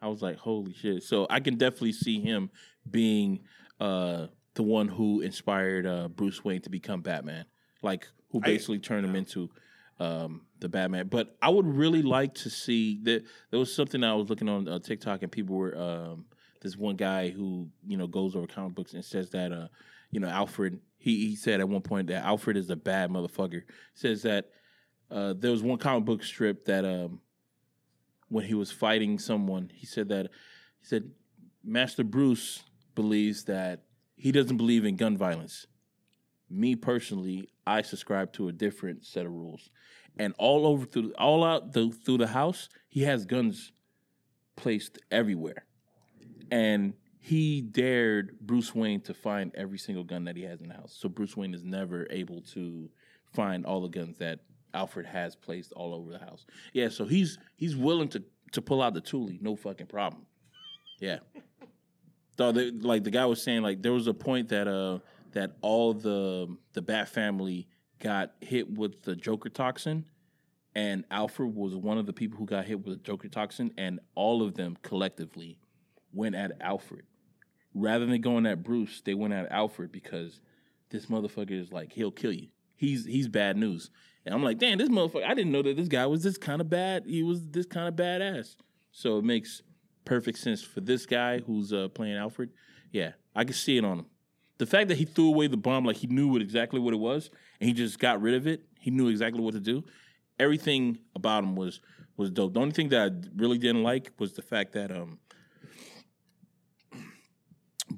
I 0.00 0.08
was 0.08 0.22
like, 0.22 0.36
holy 0.38 0.72
shit. 0.74 1.02
So 1.02 1.26
I 1.28 1.40
can 1.40 1.56
definitely 1.56 1.92
see 1.92 2.20
him 2.20 2.50
being 2.88 3.40
uh, 3.80 4.28
the 4.54 4.62
one 4.62 4.88
who 4.88 5.20
inspired 5.20 5.86
uh, 5.86 6.08
Bruce 6.08 6.44
Wayne 6.44 6.60
to 6.62 6.70
become 6.70 7.00
Batman, 7.02 7.44
like 7.82 8.06
who 8.30 8.38
I- 8.38 8.46
basically 8.46 8.78
turned 8.78 9.04
him 9.04 9.16
into 9.16 9.50
um, 10.00 10.42
the 10.60 10.68
Batman. 10.68 11.08
But 11.08 11.36
I 11.42 11.48
would 11.48 11.66
really 11.66 12.02
like 12.02 12.34
to 12.36 12.50
see 12.50 13.00
that 13.02 13.24
there 13.50 13.58
was 13.58 13.74
something 13.74 14.02
I 14.04 14.14
was 14.14 14.30
looking 14.30 14.48
on 14.48 14.68
uh, 14.68 14.78
TikTok 14.78 15.22
and 15.22 15.32
people 15.32 15.56
were 15.56 15.76
um, 15.76 16.26
this 16.60 16.76
one 16.76 16.96
guy 16.96 17.30
who 17.30 17.68
you 17.86 17.96
know 17.96 18.06
goes 18.06 18.34
over 18.34 18.46
comic 18.46 18.74
books 18.74 18.94
and 18.94 19.04
says 19.04 19.30
that 19.30 19.52
uh, 19.52 19.68
you 20.10 20.20
know 20.20 20.28
Alfred. 20.28 20.80
He 21.00 21.28
he 21.28 21.36
said 21.36 21.60
at 21.60 21.68
one 21.68 21.82
point 21.82 22.08
that 22.08 22.24
Alfred 22.24 22.56
is 22.56 22.70
a 22.70 22.76
bad 22.76 23.10
motherfucker. 23.10 23.62
Says 23.94 24.22
that 24.22 24.50
uh, 25.10 25.34
there 25.36 25.50
was 25.50 25.62
one 25.62 25.78
comic 25.78 26.04
book 26.04 26.22
strip 26.22 26.64
that 26.66 26.84
um, 26.84 27.20
when 28.28 28.44
he 28.44 28.54
was 28.54 28.70
fighting 28.70 29.18
someone, 29.18 29.70
he 29.74 29.86
said 29.86 30.08
that 30.08 30.26
he 30.80 30.86
said 30.86 31.10
Master 31.64 32.04
Bruce 32.04 32.64
believes 32.94 33.44
that 33.44 33.84
he 34.16 34.32
doesn't 34.32 34.56
believe 34.56 34.84
in 34.84 34.96
gun 34.96 35.16
violence. 35.16 35.66
Me 36.50 36.74
personally, 36.74 37.48
I 37.66 37.82
subscribe 37.82 38.32
to 38.34 38.48
a 38.48 38.52
different 38.52 39.04
set 39.04 39.26
of 39.26 39.32
rules, 39.32 39.70
and 40.18 40.34
all 40.38 40.66
over 40.66 40.84
through 40.84 41.12
all 41.18 41.44
out 41.44 41.72
the, 41.72 41.90
through 41.90 42.18
the 42.18 42.28
house, 42.28 42.68
he 42.88 43.02
has 43.02 43.24
guns 43.24 43.72
placed 44.56 44.98
everywhere, 45.10 45.64
and 46.50 46.94
he 47.20 47.60
dared 47.60 48.38
Bruce 48.40 48.74
Wayne 48.74 49.00
to 49.02 49.14
find 49.14 49.52
every 49.54 49.78
single 49.78 50.04
gun 50.04 50.24
that 50.24 50.36
he 50.36 50.44
has 50.44 50.60
in 50.60 50.68
the 50.68 50.74
house. 50.74 50.96
So 50.98 51.08
Bruce 51.08 51.36
Wayne 51.36 51.52
is 51.54 51.64
never 51.64 52.06
able 52.10 52.40
to 52.52 52.88
find 53.34 53.66
all 53.66 53.82
the 53.82 53.88
guns 53.88 54.18
that 54.18 54.40
Alfred 54.72 55.06
has 55.06 55.36
placed 55.36 55.72
all 55.72 55.94
over 55.94 56.10
the 56.10 56.18
house. 56.18 56.46
Yeah, 56.72 56.88
so 56.88 57.04
he's 57.04 57.38
he's 57.56 57.76
willing 57.76 58.08
to 58.10 58.22
to 58.52 58.62
pull 58.62 58.82
out 58.82 58.94
the 58.94 59.00
Thule, 59.00 59.30
no 59.40 59.56
fucking 59.56 59.86
problem. 59.86 60.26
Yeah. 61.00 61.18
So 62.36 62.52
they, 62.52 62.70
like 62.70 63.02
the 63.02 63.10
guy 63.10 63.26
was 63.26 63.42
saying, 63.42 63.62
like 63.62 63.82
there 63.82 63.92
was 63.92 64.06
a 64.06 64.14
point 64.14 64.50
that 64.50 64.68
uh 64.68 65.00
that 65.32 65.56
all 65.60 65.92
the 65.92 66.56
the 66.72 66.80
Bat 66.80 67.08
family 67.08 67.66
got 67.98 68.30
hit 68.40 68.70
with 68.70 69.02
the 69.02 69.16
Joker 69.16 69.48
toxin, 69.48 70.04
and 70.76 71.04
Alfred 71.10 71.52
was 71.52 71.74
one 71.74 71.98
of 71.98 72.06
the 72.06 72.12
people 72.12 72.38
who 72.38 72.46
got 72.46 72.64
hit 72.64 72.86
with 72.86 72.98
the 72.98 73.02
Joker 73.02 73.26
toxin, 73.26 73.72
and 73.76 73.98
all 74.14 74.44
of 74.44 74.54
them 74.54 74.76
collectively 74.82 75.58
went 76.18 76.34
at 76.34 76.52
Alfred. 76.60 77.04
Rather 77.74 78.04
than 78.04 78.20
going 78.20 78.44
at 78.44 78.62
Bruce, 78.62 79.00
they 79.04 79.14
went 79.14 79.32
at 79.32 79.50
Alfred 79.52 79.92
because 79.92 80.40
this 80.90 81.06
motherfucker 81.06 81.52
is 81.52 81.72
like 81.72 81.92
he'll 81.92 82.10
kill 82.10 82.32
you. 82.32 82.48
He's 82.74 83.06
he's 83.06 83.28
bad 83.28 83.56
news. 83.56 83.90
And 84.26 84.34
I'm 84.34 84.42
like, 84.42 84.58
damn, 84.58 84.78
this 84.78 84.88
motherfucker. 84.88 85.24
I 85.24 85.34
didn't 85.34 85.52
know 85.52 85.62
that 85.62 85.76
this 85.76 85.88
guy 85.88 86.04
was 86.06 86.22
this 86.22 86.36
kind 86.36 86.60
of 86.60 86.68
bad. 86.68 87.04
He 87.06 87.22
was 87.22 87.46
this 87.46 87.66
kind 87.66 87.88
of 87.88 87.94
badass. 87.94 88.56
So 88.90 89.18
it 89.18 89.24
makes 89.24 89.62
perfect 90.04 90.38
sense 90.38 90.62
for 90.62 90.80
this 90.80 91.06
guy 91.06 91.38
who's 91.38 91.72
uh, 91.72 91.88
playing 91.88 92.16
Alfred. 92.16 92.50
Yeah, 92.90 93.12
I 93.34 93.44
can 93.44 93.54
see 93.54 93.78
it 93.78 93.84
on 93.84 94.00
him. 94.00 94.06
The 94.58 94.66
fact 94.66 94.88
that 94.88 94.98
he 94.98 95.04
threw 95.04 95.28
away 95.28 95.46
the 95.46 95.56
bomb 95.56 95.84
like 95.84 95.96
he 95.96 96.08
knew 96.08 96.28
what 96.28 96.42
exactly 96.42 96.80
what 96.80 96.94
it 96.94 96.98
was, 96.98 97.30
and 97.60 97.68
he 97.68 97.74
just 97.74 97.98
got 98.00 98.20
rid 98.20 98.34
of 98.34 98.46
it. 98.46 98.64
He 98.80 98.90
knew 98.90 99.08
exactly 99.08 99.40
what 99.40 99.54
to 99.54 99.60
do. 99.60 99.84
Everything 100.40 100.98
about 101.14 101.44
him 101.44 101.54
was 101.54 101.80
was 102.16 102.30
dope. 102.30 102.54
The 102.54 102.60
only 102.60 102.72
thing 102.72 102.88
that 102.88 103.12
I 103.12 103.28
really 103.36 103.58
didn't 103.58 103.84
like 103.84 104.10
was 104.18 104.32
the 104.32 104.42
fact 104.42 104.72
that 104.72 104.90
um 104.90 105.18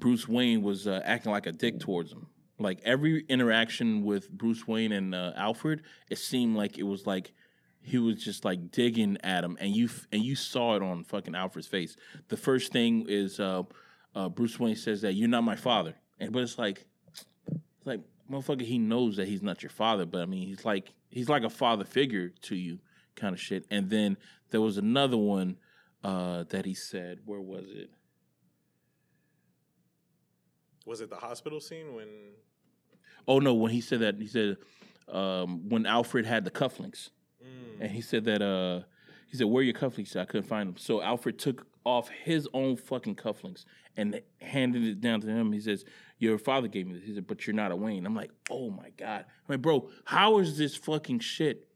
Bruce 0.01 0.27
Wayne 0.27 0.63
was 0.63 0.87
uh, 0.87 0.99
acting 1.05 1.31
like 1.31 1.45
a 1.45 1.51
dick 1.53 1.79
towards 1.79 2.11
him. 2.11 2.27
Like 2.59 2.79
every 2.83 3.23
interaction 3.29 4.03
with 4.03 4.29
Bruce 4.29 4.67
Wayne 4.67 4.91
and 4.91 5.15
uh, 5.15 5.31
Alfred, 5.35 5.83
it 6.09 6.17
seemed 6.17 6.57
like 6.57 6.77
it 6.77 6.83
was 6.83 7.07
like 7.07 7.31
he 7.81 7.97
was 7.97 8.23
just 8.23 8.43
like 8.43 8.71
digging 8.71 9.17
at 9.23 9.43
him, 9.43 9.57
and 9.59 9.75
you 9.75 9.85
f- 9.85 10.07
and 10.11 10.21
you 10.21 10.35
saw 10.35 10.75
it 10.75 10.83
on 10.83 11.03
fucking 11.03 11.35
Alfred's 11.35 11.67
face. 11.67 11.95
The 12.27 12.37
first 12.37 12.71
thing 12.71 13.05
is 13.07 13.39
uh, 13.39 13.63
uh, 14.13 14.29
Bruce 14.29 14.59
Wayne 14.59 14.75
says 14.75 15.01
that 15.01 15.13
you're 15.13 15.29
not 15.29 15.43
my 15.43 15.55
father, 15.55 15.95
and 16.19 16.31
but 16.31 16.43
it's 16.43 16.57
like, 16.57 16.85
it's 17.07 17.25
like 17.85 18.01
motherfucker, 18.29 18.61
he 18.61 18.77
knows 18.77 19.17
that 19.17 19.27
he's 19.27 19.41
not 19.41 19.63
your 19.63 19.71
father, 19.71 20.05
but 20.05 20.21
I 20.21 20.25
mean, 20.25 20.47
he's 20.47 20.65
like 20.65 20.93
he's 21.09 21.29
like 21.29 21.43
a 21.43 21.49
father 21.49 21.83
figure 21.83 22.29
to 22.43 22.55
you, 22.55 22.79
kind 23.15 23.33
of 23.33 23.39
shit. 23.39 23.65
And 23.71 23.89
then 23.89 24.17
there 24.49 24.61
was 24.61 24.77
another 24.77 25.17
one 25.17 25.57
uh, 26.03 26.43
that 26.49 26.65
he 26.65 26.73
said, 26.73 27.19
where 27.25 27.41
was 27.41 27.65
it? 27.69 27.89
Was 30.85 31.01
it 31.01 31.09
the 31.09 31.15
hospital 31.15 31.59
scene 31.59 31.93
when? 31.93 32.07
Oh 33.27 33.39
no, 33.39 33.53
when 33.53 33.71
he 33.71 33.81
said 33.81 33.99
that, 33.99 34.15
he 34.19 34.27
said 34.27 34.57
um, 35.07 35.69
when 35.69 35.85
Alfred 35.85 36.25
had 36.25 36.43
the 36.45 36.51
cufflinks, 36.51 37.09
Mm. 37.43 37.81
and 37.81 37.91
he 37.91 38.01
said 38.01 38.25
that 38.25 38.41
uh, 38.41 38.81
he 39.27 39.35
said, 39.37 39.47
"Where 39.47 39.61
are 39.61 39.63
your 39.63 39.73
cufflinks?" 39.73 40.15
I 40.15 40.25
couldn't 40.25 40.47
find 40.47 40.69
them. 40.69 40.77
So 40.77 41.01
Alfred 41.01 41.39
took 41.39 41.65
off 41.83 42.09
his 42.09 42.47
own 42.53 42.75
fucking 42.77 43.15
cufflinks 43.15 43.65
and 43.97 44.21
handed 44.39 44.83
it 44.83 45.01
down 45.01 45.21
to 45.21 45.27
him. 45.27 45.51
He 45.51 45.59
says, 45.59 45.83
"Your 46.19 46.37
father 46.37 46.67
gave 46.67 46.85
me 46.87 46.93
this." 46.93 47.03
He 47.03 47.15
said, 47.15 47.25
"But 47.27 47.45
you're 47.47 47.55
not 47.55 47.71
a 47.71 47.75
Wayne." 47.75 48.05
I'm 48.05 48.15
like, 48.15 48.29
"Oh 48.51 48.69
my 48.69 48.91
god!" 48.97 49.25
I'm 49.27 49.53
like, 49.55 49.61
"Bro, 49.61 49.89
how 50.05 50.37
is 50.37 50.57
this 50.57 50.75
fucking 50.75 51.19
shit 51.19 51.67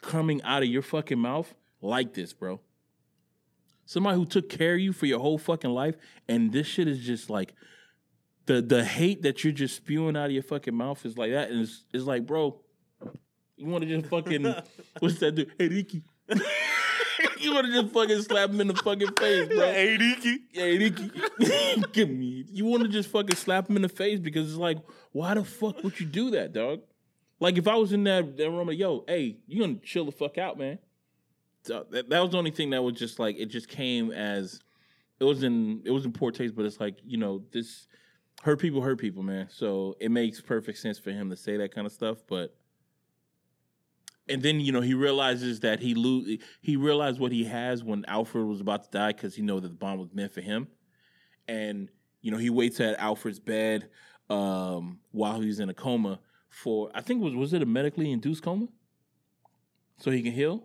coming 0.00 0.42
out 0.42 0.62
of 0.64 0.68
your 0.68 0.82
fucking 0.82 1.18
mouth 1.18 1.54
like 1.80 2.14
this, 2.14 2.32
bro?" 2.32 2.60
Somebody 3.86 4.16
who 4.16 4.24
took 4.26 4.48
care 4.48 4.74
of 4.74 4.80
you 4.80 4.92
for 4.92 5.06
your 5.06 5.20
whole 5.20 5.38
fucking 5.38 5.70
life, 5.70 5.96
and 6.28 6.52
this 6.52 6.66
shit 6.66 6.88
is 6.88 7.00
just 7.00 7.28
like 7.30 7.54
the 8.46 8.62
the 8.62 8.84
hate 8.84 9.22
that 9.22 9.44
you're 9.44 9.52
just 9.52 9.76
spewing 9.76 10.16
out 10.16 10.26
of 10.26 10.32
your 10.32 10.42
fucking 10.42 10.74
mouth 10.74 11.04
is 11.04 11.16
like 11.16 11.32
that, 11.32 11.50
and 11.50 11.62
it's, 11.62 11.84
it's 11.92 12.04
like, 12.04 12.26
bro, 12.26 12.60
you 13.56 13.66
want 13.66 13.84
to 13.84 13.88
just 13.88 14.10
fucking 14.10 14.42
what's 14.98 15.18
that 15.20 15.34
dude? 15.34 15.52
Hey, 15.58 15.68
Ricky. 15.68 16.02
you 17.38 17.54
want 17.54 17.66
to 17.66 17.72
just 17.72 17.92
fucking 17.92 18.22
slap 18.22 18.50
him 18.50 18.60
in 18.60 18.68
the 18.68 18.74
fucking 18.74 19.12
face, 19.18 19.48
bro? 19.48 19.72
Hey, 19.72 19.96
Diki. 19.98 20.36
Hey, 20.52 20.78
Ricky, 20.78 21.10
give 21.92 22.10
me. 22.10 22.44
You 22.50 22.64
want 22.64 22.82
to 22.82 22.88
just 22.88 23.08
fucking 23.10 23.36
slap 23.36 23.68
him 23.68 23.76
in 23.76 23.82
the 23.82 23.88
face 23.88 24.20
because 24.20 24.48
it's 24.48 24.58
like, 24.58 24.78
why 25.12 25.34
the 25.34 25.44
fuck 25.44 25.82
would 25.82 25.98
you 26.00 26.06
do 26.06 26.30
that, 26.30 26.52
dog? 26.52 26.80
Like 27.40 27.58
if 27.58 27.68
I 27.68 27.76
was 27.76 27.92
in 27.92 28.04
that, 28.04 28.36
that 28.36 28.50
room, 28.50 28.68
like, 28.68 28.78
yo, 28.78 29.04
hey, 29.06 29.36
you 29.46 29.60
gonna 29.60 29.78
chill 29.82 30.06
the 30.06 30.12
fuck 30.12 30.38
out, 30.38 30.58
man. 30.58 30.78
So 31.62 31.86
that, 31.90 32.10
that 32.10 32.20
was 32.20 32.30
the 32.30 32.38
only 32.38 32.50
thing 32.50 32.70
that 32.70 32.82
was 32.82 32.94
just 32.94 33.18
like 33.18 33.36
it 33.38 33.46
just 33.46 33.68
came 33.68 34.10
as 34.10 34.60
it 35.20 35.24
was 35.24 35.42
in 35.42 35.82
it 35.84 35.90
was 35.90 36.04
in 36.04 36.12
poor 36.12 36.30
taste, 36.30 36.54
but 36.54 36.64
it's 36.64 36.80
like 36.80 36.98
you 37.04 37.16
know 37.16 37.42
this 37.52 37.86
hurt 38.42 38.58
people 38.60 38.82
hurt 38.82 38.98
people, 38.98 39.22
man. 39.22 39.48
So 39.50 39.96
it 40.00 40.10
makes 40.10 40.40
perfect 40.40 40.78
sense 40.78 40.98
for 40.98 41.10
him 41.10 41.30
to 41.30 41.36
say 41.36 41.56
that 41.56 41.74
kind 41.74 41.86
of 41.86 41.92
stuff. 41.92 42.18
But 42.28 42.54
and 44.28 44.42
then 44.42 44.60
you 44.60 44.72
know 44.72 44.80
he 44.80 44.94
realizes 44.94 45.60
that 45.60 45.80
he 45.80 45.94
lose 45.94 46.38
he 46.60 46.76
realized 46.76 47.20
what 47.20 47.32
he 47.32 47.44
has 47.44 47.82
when 47.84 48.04
Alfred 48.06 48.46
was 48.46 48.60
about 48.60 48.84
to 48.84 48.90
die 48.90 49.12
because 49.12 49.34
he 49.34 49.42
know 49.42 49.60
that 49.60 49.68
the 49.68 49.74
bomb 49.74 49.98
was 49.98 50.12
meant 50.14 50.32
for 50.32 50.40
him, 50.40 50.68
and 51.48 51.90
you 52.22 52.30
know 52.30 52.38
he 52.38 52.50
waits 52.50 52.80
at 52.80 52.98
Alfred's 52.98 53.40
bed 53.40 53.88
um, 54.30 55.00
while 55.12 55.40
he's 55.40 55.60
in 55.60 55.68
a 55.68 55.74
coma 55.74 56.20
for 56.48 56.90
I 56.94 57.00
think 57.00 57.20
it 57.20 57.24
was 57.24 57.34
was 57.34 57.52
it 57.52 57.62
a 57.62 57.66
medically 57.66 58.10
induced 58.10 58.42
coma, 58.42 58.68
so 59.98 60.10
he 60.10 60.22
can 60.22 60.32
heal. 60.32 60.64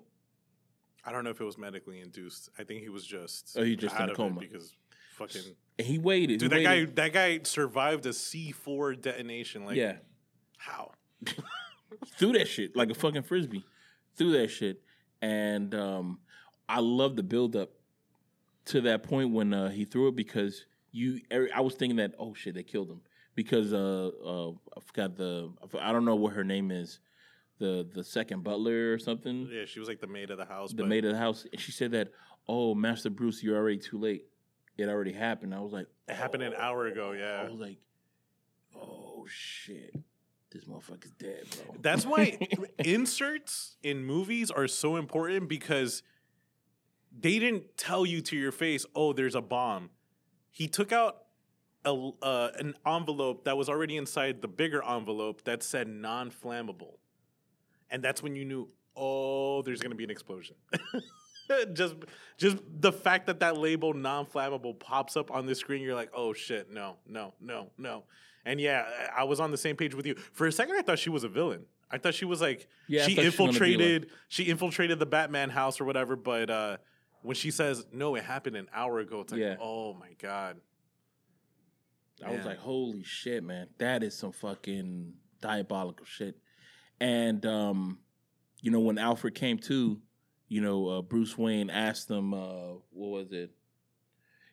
I 1.06 1.12
don't 1.12 1.24
know 1.24 1.30
if 1.30 1.42
it 1.42 1.46
was 1.46 1.58
medically 1.58 2.02
induced. 2.02 2.50
I 2.60 2.64
think 2.64 2.82
he 2.82 2.90
was 2.90 3.06
just 3.06 3.58
Oh, 3.58 3.64
he 3.64 3.76
just 3.76 3.98
in 4.00 4.10
a 4.10 4.16
coma. 4.16 4.40
because 4.40 4.76
fucking 5.16 5.42
And 5.80 5.88
he 5.88 5.98
waited. 5.98 6.40
dude. 6.40 6.52
he 6.52 6.64
That 6.64 6.70
waited. 6.70 6.96
guy 6.96 7.04
that 7.04 7.14
guy 7.14 7.40
survived 7.44 8.06
a 8.06 8.14
C 8.14 8.52
four 8.52 8.94
detonation. 8.94 9.66
Like 9.66 9.78
yeah, 9.78 9.96
how? 10.58 10.92
threw 12.18 12.34
that 12.34 12.48
shit 12.48 12.76
like 12.76 12.92
a 12.92 12.94
fucking 12.94 13.24
frisbee, 13.24 13.66
threw 14.16 14.34
that 14.34 14.50
shit, 14.50 14.82
and 15.22 15.74
um, 15.74 16.20
I 16.68 16.80
love 16.82 17.16
the 17.16 17.24
build 17.24 17.56
up 17.56 17.72
to 18.66 18.82
that 18.82 19.04
point 19.04 19.32
when 19.32 19.54
uh, 19.54 19.70
he 19.70 19.86
threw 19.86 20.10
it 20.10 20.16
because 20.16 20.66
you. 20.92 21.22
I 21.56 21.62
was 21.62 21.76
thinking 21.76 21.96
that 21.98 22.14
oh 22.20 22.34
shit 22.34 22.56
they 22.56 22.64
killed 22.64 22.90
him 22.90 23.02
because 23.36 23.74
uh, 23.74 24.12
uh 24.26 24.52
I 24.52 24.82
forgot 24.86 25.16
the 25.16 25.50
I 25.80 25.92
don't 25.94 26.06
know 26.06 26.16
what 26.16 26.34
her 26.34 26.44
name 26.44 26.72
is, 26.72 27.00
the 27.58 27.88
the 27.94 28.04
second 28.04 28.44
butler 28.44 28.94
or 28.94 29.00
something, 29.00 29.48
Yeah, 29.52 29.66
she 29.66 29.80
was 29.80 29.88
like 29.88 30.02
the 30.02 30.08
maid 30.08 30.30
of 30.30 30.38
the 30.38 30.46
house. 30.46 30.74
the 30.74 30.86
maid 30.86 31.06
of 31.06 31.14
the 31.14 31.18
house, 31.18 31.46
and 31.52 31.60
she 31.62 31.72
said 31.72 31.92
that 31.92 32.12
oh 32.48 32.76
Master 32.76 33.10
Bruce 33.10 33.42
you're 33.42 33.58
already 33.58 33.78
too 33.78 33.98
late, 33.98 34.26
it 34.80 34.90
already 34.90 35.14
happened. 35.14 35.54
I 35.54 35.60
was 35.60 35.72
like 35.74 35.88
It 36.08 36.16
happened 36.16 36.44
an 36.44 36.54
"Oh." 36.58 36.62
hour 36.62 36.88
ago. 36.88 37.12
Yeah, 37.12 37.42
I 37.46 37.50
was 37.50 37.60
like 37.60 37.78
oh 38.76 39.26
shit 39.28 39.96
this 40.52 40.64
motherfucker's 40.66 41.12
dead 41.20 41.44
bro. 41.66 41.76
that's 41.82 42.06
why 42.06 42.38
inserts 42.80 43.78
in 43.84 44.04
movies 44.04 44.50
are 44.52 44.68
so 44.68 44.96
important 44.96 45.48
because 45.50 46.02
they 47.18 47.40
didn't 47.40 47.78
tell 47.78 48.06
you 48.06 48.22
to 48.22 48.36
your 48.38 48.52
face, 48.52 48.86
"Oh, 48.96 49.14
there's 49.14 49.36
a 49.36 49.42
bomb." 49.42 49.90
He 50.52 50.68
took 50.68 50.92
out 50.92 51.24
a, 51.86 52.12
uh, 52.22 52.52
an 52.60 52.76
envelope 52.86 53.46
that 53.46 53.58
was 53.58 53.68
already 53.70 53.98
inside 53.98 54.42
the 54.42 54.48
bigger 54.48 54.84
envelope 54.84 55.44
that 55.46 55.64
said 55.64 55.88
non-flammable, 55.88 56.98
and 57.90 58.04
that's 58.04 58.22
when 58.22 58.36
you 58.36 58.46
knew, 58.46 58.70
"Oh, 58.96 59.62
there's 59.64 59.82
going 59.82 59.92
to 59.92 59.96
be 59.98 60.04
an 60.04 60.12
explosion." 60.12 60.56
just, 61.74 61.96
just 62.38 62.58
the 62.80 62.92
fact 62.92 63.28
that 63.28 63.40
that 63.42 63.58
label 63.58 63.94
non-flammable 63.94 64.80
pops 64.80 65.18
up 65.18 65.32
on 65.32 65.46
the 65.46 65.56
screen, 65.56 65.82
you're 65.82 65.96
like, 65.96 66.12
"Oh 66.14 66.34
shit, 66.34 66.72
no, 66.72 66.98
no, 67.08 67.34
no, 67.42 67.72
no." 67.78 68.04
And 68.46 68.60
yeah, 68.60 68.86
I 69.16 69.24
was 69.26 69.40
on 69.40 69.52
the 69.52 69.58
same 69.58 69.76
page 69.76 69.94
with 69.94 70.06
you. 70.06 70.16
For 70.34 70.48
a 70.48 70.52
second, 70.52 70.76
I 70.78 70.82
thought 70.82 71.00
she 71.00 71.10
was 71.10 71.24
a 71.24 71.30
villain. 71.30 71.66
I 71.92 71.98
thought 71.98 72.14
she 72.14 72.26
was 72.26 72.40
like 72.40 72.68
Yeah, 72.88 73.06
she 73.06 73.16
thought 73.16 73.22
she 73.22 73.28
was 73.28 73.36
gonna 73.38 73.52
be 73.52 73.54
like- 73.54 73.62
infiltrated 73.64 74.10
she 74.28 74.44
infiltrated 74.44 75.00
the 75.00 75.06
Batman 75.08 75.50
house 75.50 75.82
or 75.82 75.86
whatever, 75.86 76.16
but 76.16 76.50
uh 76.50 76.78
when 77.24 77.36
she 77.36 77.52
says 77.52 77.86
no, 77.92 78.16
it 78.16 78.24
happened 78.24 78.56
an 78.56 78.68
hour 78.74 79.00
ago, 79.00 79.22
it's 79.22 79.32
like, 79.32 79.42
Yeah. 79.42 79.56
oh 79.60 79.94
my 79.96 80.14
god. 80.22 80.58
I 82.26 82.32
was 82.32 82.46
like, 82.46 82.58
holy 82.60 83.04
shit, 83.04 83.44
man. 83.44 83.68
That 83.78 84.04
is 84.04 84.16
some 84.16 84.34
fucking 84.34 85.14
diabolical 85.42 86.06
shit. 86.06 86.36
And 87.00 87.46
um, 87.46 88.00
you 88.62 88.72
know, 88.72 88.82
when 88.82 88.98
Alfred 88.98 89.36
came 89.36 89.58
to, 89.60 90.02
you 90.50 90.62
know, 90.62 90.88
uh, 90.88 91.02
Bruce 91.02 91.38
Wayne 91.38 91.70
asked 91.70 92.10
him, 92.10 92.34
uh, 92.34 92.74
what 92.90 93.10
was 93.10 93.32
it? 93.32 93.52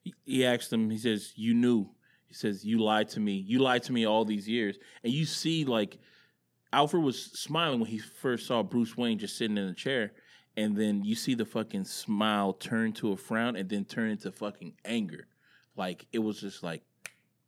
He, 0.03 0.15
he 0.25 0.47
asked 0.47 0.73
him, 0.73 0.91
he 0.91 0.99
says, 0.99 1.33
You 1.35 1.55
knew. 1.55 1.89
He 2.27 2.35
says, 2.35 2.65
You 2.65 2.79
lied 2.79 3.09
to 3.11 3.21
me. 3.21 3.33
You 3.33 3.59
lied 3.59 3.83
to 3.85 3.93
me 3.93 4.07
all 4.07 4.25
these 4.25 4.47
years. 4.47 4.79
And 5.03 5.13
you 5.13 5.25
see, 5.25 5.65
like, 5.65 5.99
Alfred 6.73 7.03
was 7.03 7.21
smiling 7.21 7.81
when 7.81 7.89
he 7.89 7.99
first 7.99 8.47
saw 8.47 8.63
Bruce 8.63 8.97
Wayne 8.97 9.19
just 9.19 9.39
sitting 9.39 9.57
in 9.57 9.65
a 9.65 9.75
chair. 9.75 10.13
And 10.57 10.77
then 10.77 11.03
you 11.03 11.15
see 11.15 11.35
the 11.35 11.45
fucking 11.45 11.85
smile 11.85 12.53
turn 12.53 12.93
to 12.95 13.13
a 13.13 13.17
frown 13.17 13.57
and 13.57 13.69
then 13.69 13.85
turn 13.85 14.11
into 14.11 14.31
fucking 14.31 14.75
anger. 14.85 15.27
Like, 15.77 16.07
it 16.13 16.19
was 16.19 16.41
just 16.41 16.63
like, 16.63 16.83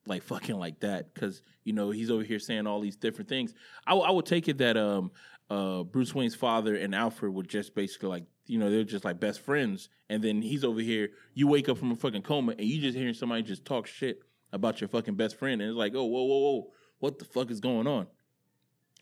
like 0.06 0.22
fucking 0.22 0.56
like 0.56 0.80
that 0.80 1.12
because 1.12 1.42
you 1.64 1.74
know 1.74 1.90
he's 1.90 2.10
over 2.10 2.22
here 2.22 2.38
saying 2.38 2.66
all 2.66 2.80
these 2.80 2.96
different 2.96 3.28
things. 3.28 3.52
I, 3.86 3.90
w- 3.90 4.08
I 4.08 4.10
would 4.10 4.24
take 4.24 4.48
it 4.48 4.56
that 4.58 4.78
um 4.78 5.10
uh 5.50 5.82
Bruce 5.82 6.14
Wayne's 6.14 6.34
father 6.34 6.74
and 6.74 6.94
Alfred 6.94 7.32
were 7.32 7.42
just 7.42 7.74
basically 7.74 8.08
like 8.08 8.24
you 8.46 8.58
know 8.58 8.70
they're 8.70 8.84
just 8.84 9.04
like 9.04 9.20
best 9.20 9.40
friends, 9.40 9.88
and 10.08 10.22
then 10.22 10.42
he's 10.42 10.64
over 10.64 10.80
here. 10.80 11.10
You 11.34 11.46
wake 11.46 11.68
up 11.68 11.78
from 11.78 11.90
a 11.90 11.96
fucking 11.96 12.22
coma 12.22 12.52
and 12.52 12.66
you 12.66 12.80
just 12.80 12.96
hearing 12.96 13.14
somebody 13.14 13.42
just 13.42 13.64
talk 13.64 13.86
shit 13.86 14.20
about 14.52 14.80
your 14.80 14.88
fucking 14.88 15.14
best 15.14 15.38
friend, 15.38 15.60
and 15.60 15.70
it's 15.70 15.78
like 15.78 15.94
oh 15.94 16.04
whoa 16.04 16.24
whoa 16.24 16.38
whoa 16.38 16.72
what 16.98 17.18
the 17.18 17.24
fuck 17.24 17.50
is 17.50 17.60
going 17.60 17.86
on? 17.86 18.06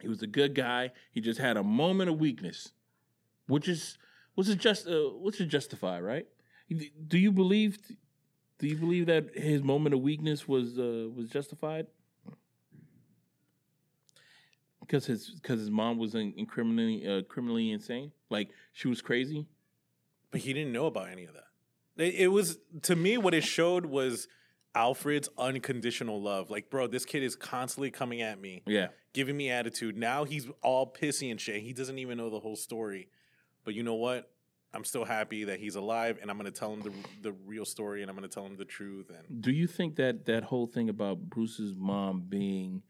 He 0.01 0.09
was 0.09 0.23
a 0.23 0.27
good 0.27 0.55
guy. 0.55 0.93
He 1.11 1.21
just 1.21 1.41
had 1.41 1.57
a 1.57 1.63
moment 1.63 2.11
of 2.11 2.19
weakness, 2.19 2.73
which 3.47 3.69
is 3.69 3.99
which 4.35 4.49
is 4.49 4.57
just 4.57 4.87
uh, 4.87 5.11
which 5.15 5.41
is 5.41 5.47
justified, 5.47 6.01
right? 6.01 6.27
Do 7.09 7.19
you 7.19 7.33
believe? 7.33 7.79
Do 8.59 8.67
you 8.67 8.77
believe 8.77 9.07
that 9.07 9.37
his 9.37 9.63
moment 9.63 9.95
of 9.95 10.01
weakness 10.01 10.47
was 10.47 10.79
uh, 10.79 11.09
was 11.15 11.31
justified? 11.31 11.87
Because 14.87 15.07
his 15.07 15.31
because 15.31 15.61
his 15.61 15.71
mom 15.71 15.99
was 15.99 16.15
in, 16.15 16.33
in 16.37 16.47
criminally 16.47 17.07
uh, 17.07 17.23
criminally 17.23 17.71
insane, 17.71 18.13
like 18.31 18.51
she 18.73 18.89
was 18.89 19.03
crazy. 19.03 19.47
But 20.31 20.41
he 20.41 20.53
didn't 20.53 20.73
know 20.73 20.87
about 20.87 21.09
any 21.09 21.25
of 21.25 21.35
that. 21.35 22.05
It, 22.05 22.15
it 22.15 22.29
was 22.29 22.59
to 22.83 22.97
me 22.97 23.19
what 23.19 23.35
it 23.35 23.45
showed 23.45 23.87
was 23.87 24.29
Alfred's 24.75 25.29
unconditional 25.39 26.21
love. 26.23 26.51
Like, 26.51 26.71
bro, 26.71 26.87
this 26.87 27.05
kid 27.05 27.23
is 27.23 27.35
constantly 27.35 27.91
coming 27.91 28.21
at 28.21 28.41
me, 28.41 28.63
Yeah, 28.67 28.89
giving 29.13 29.37
me 29.37 29.51
attitude. 29.51 29.97
Now 29.97 30.25
he's 30.25 30.47
all 30.63 30.93
pissy 30.93 31.31
and 31.31 31.41
shit. 31.41 31.63
He 31.63 31.73
doesn't 31.73 31.99
even 31.99 32.19
know 32.19 32.31
the 32.31 32.41
whole 32.41 32.57
story. 32.57 33.09
But 33.65 33.75
you 33.75 33.83
know 33.83 33.95
what? 33.95 34.31
I'm 34.75 34.85
still 34.85 35.07
happy 35.07 35.45
that 35.45 35.59
he's 35.59 35.75
alive, 35.75 36.19
and 36.21 36.31
I'm 36.31 36.37
gonna 36.37 36.51
tell 36.51 36.73
him 36.73 36.83
the 36.83 36.93
the 37.23 37.33
real 37.47 37.65
story, 37.65 38.03
and 38.03 38.11
I'm 38.11 38.17
gonna 38.17 38.29
tell 38.29 38.45
him 38.45 38.57
the 38.57 38.65
truth. 38.67 39.11
And 39.11 39.41
Do 39.41 39.51
you 39.51 39.67
think 39.67 39.97
that 39.97 40.27
that 40.27 40.45
whole 40.45 40.67
thing 40.67 40.91
about 40.91 41.19
Bruce's 41.19 41.75
mom 41.75 42.25
being 42.29 42.83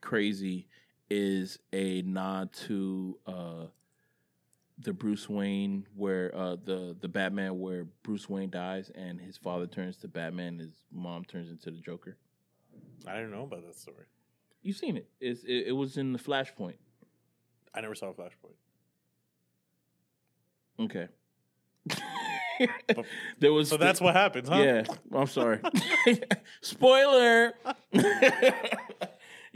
crazy 0.00 0.66
is 1.08 1.58
a 1.72 2.02
nod 2.02 2.52
to 2.52 3.18
uh, 3.26 3.66
the 4.78 4.92
Bruce 4.92 5.28
Wayne 5.28 5.86
where 5.94 6.34
uh, 6.36 6.56
the 6.64 6.96
the 7.00 7.08
Batman 7.08 7.58
where 7.60 7.84
Bruce 8.02 8.28
Wayne 8.28 8.50
dies 8.50 8.90
and 8.94 9.20
his 9.20 9.36
father 9.36 9.66
turns 9.66 9.96
to 9.98 10.08
Batman, 10.08 10.58
his 10.58 10.72
mom 10.92 11.24
turns 11.24 11.50
into 11.50 11.70
the 11.70 11.80
Joker? 11.80 12.16
I 13.06 13.14
didn't 13.14 13.30
know 13.30 13.44
about 13.44 13.64
that 13.66 13.76
story. 13.76 14.04
You've 14.62 14.76
seen 14.76 14.96
it. 14.96 15.08
It's, 15.20 15.44
it. 15.44 15.68
It 15.68 15.72
was 15.72 15.96
in 15.96 16.12
the 16.12 16.18
Flashpoint. 16.18 16.74
I 17.74 17.80
never 17.80 17.94
saw 17.94 18.08
a 18.08 18.14
Flashpoint. 18.14 18.56
Okay. 20.80 21.08
there 23.38 23.52
was 23.52 23.68
So 23.68 23.76
that's 23.76 24.00
what 24.00 24.14
happens, 24.14 24.48
huh? 24.48 24.56
Yeah, 24.56 24.84
I'm 25.14 25.26
sorry. 25.26 25.60
Spoiler. 26.60 27.54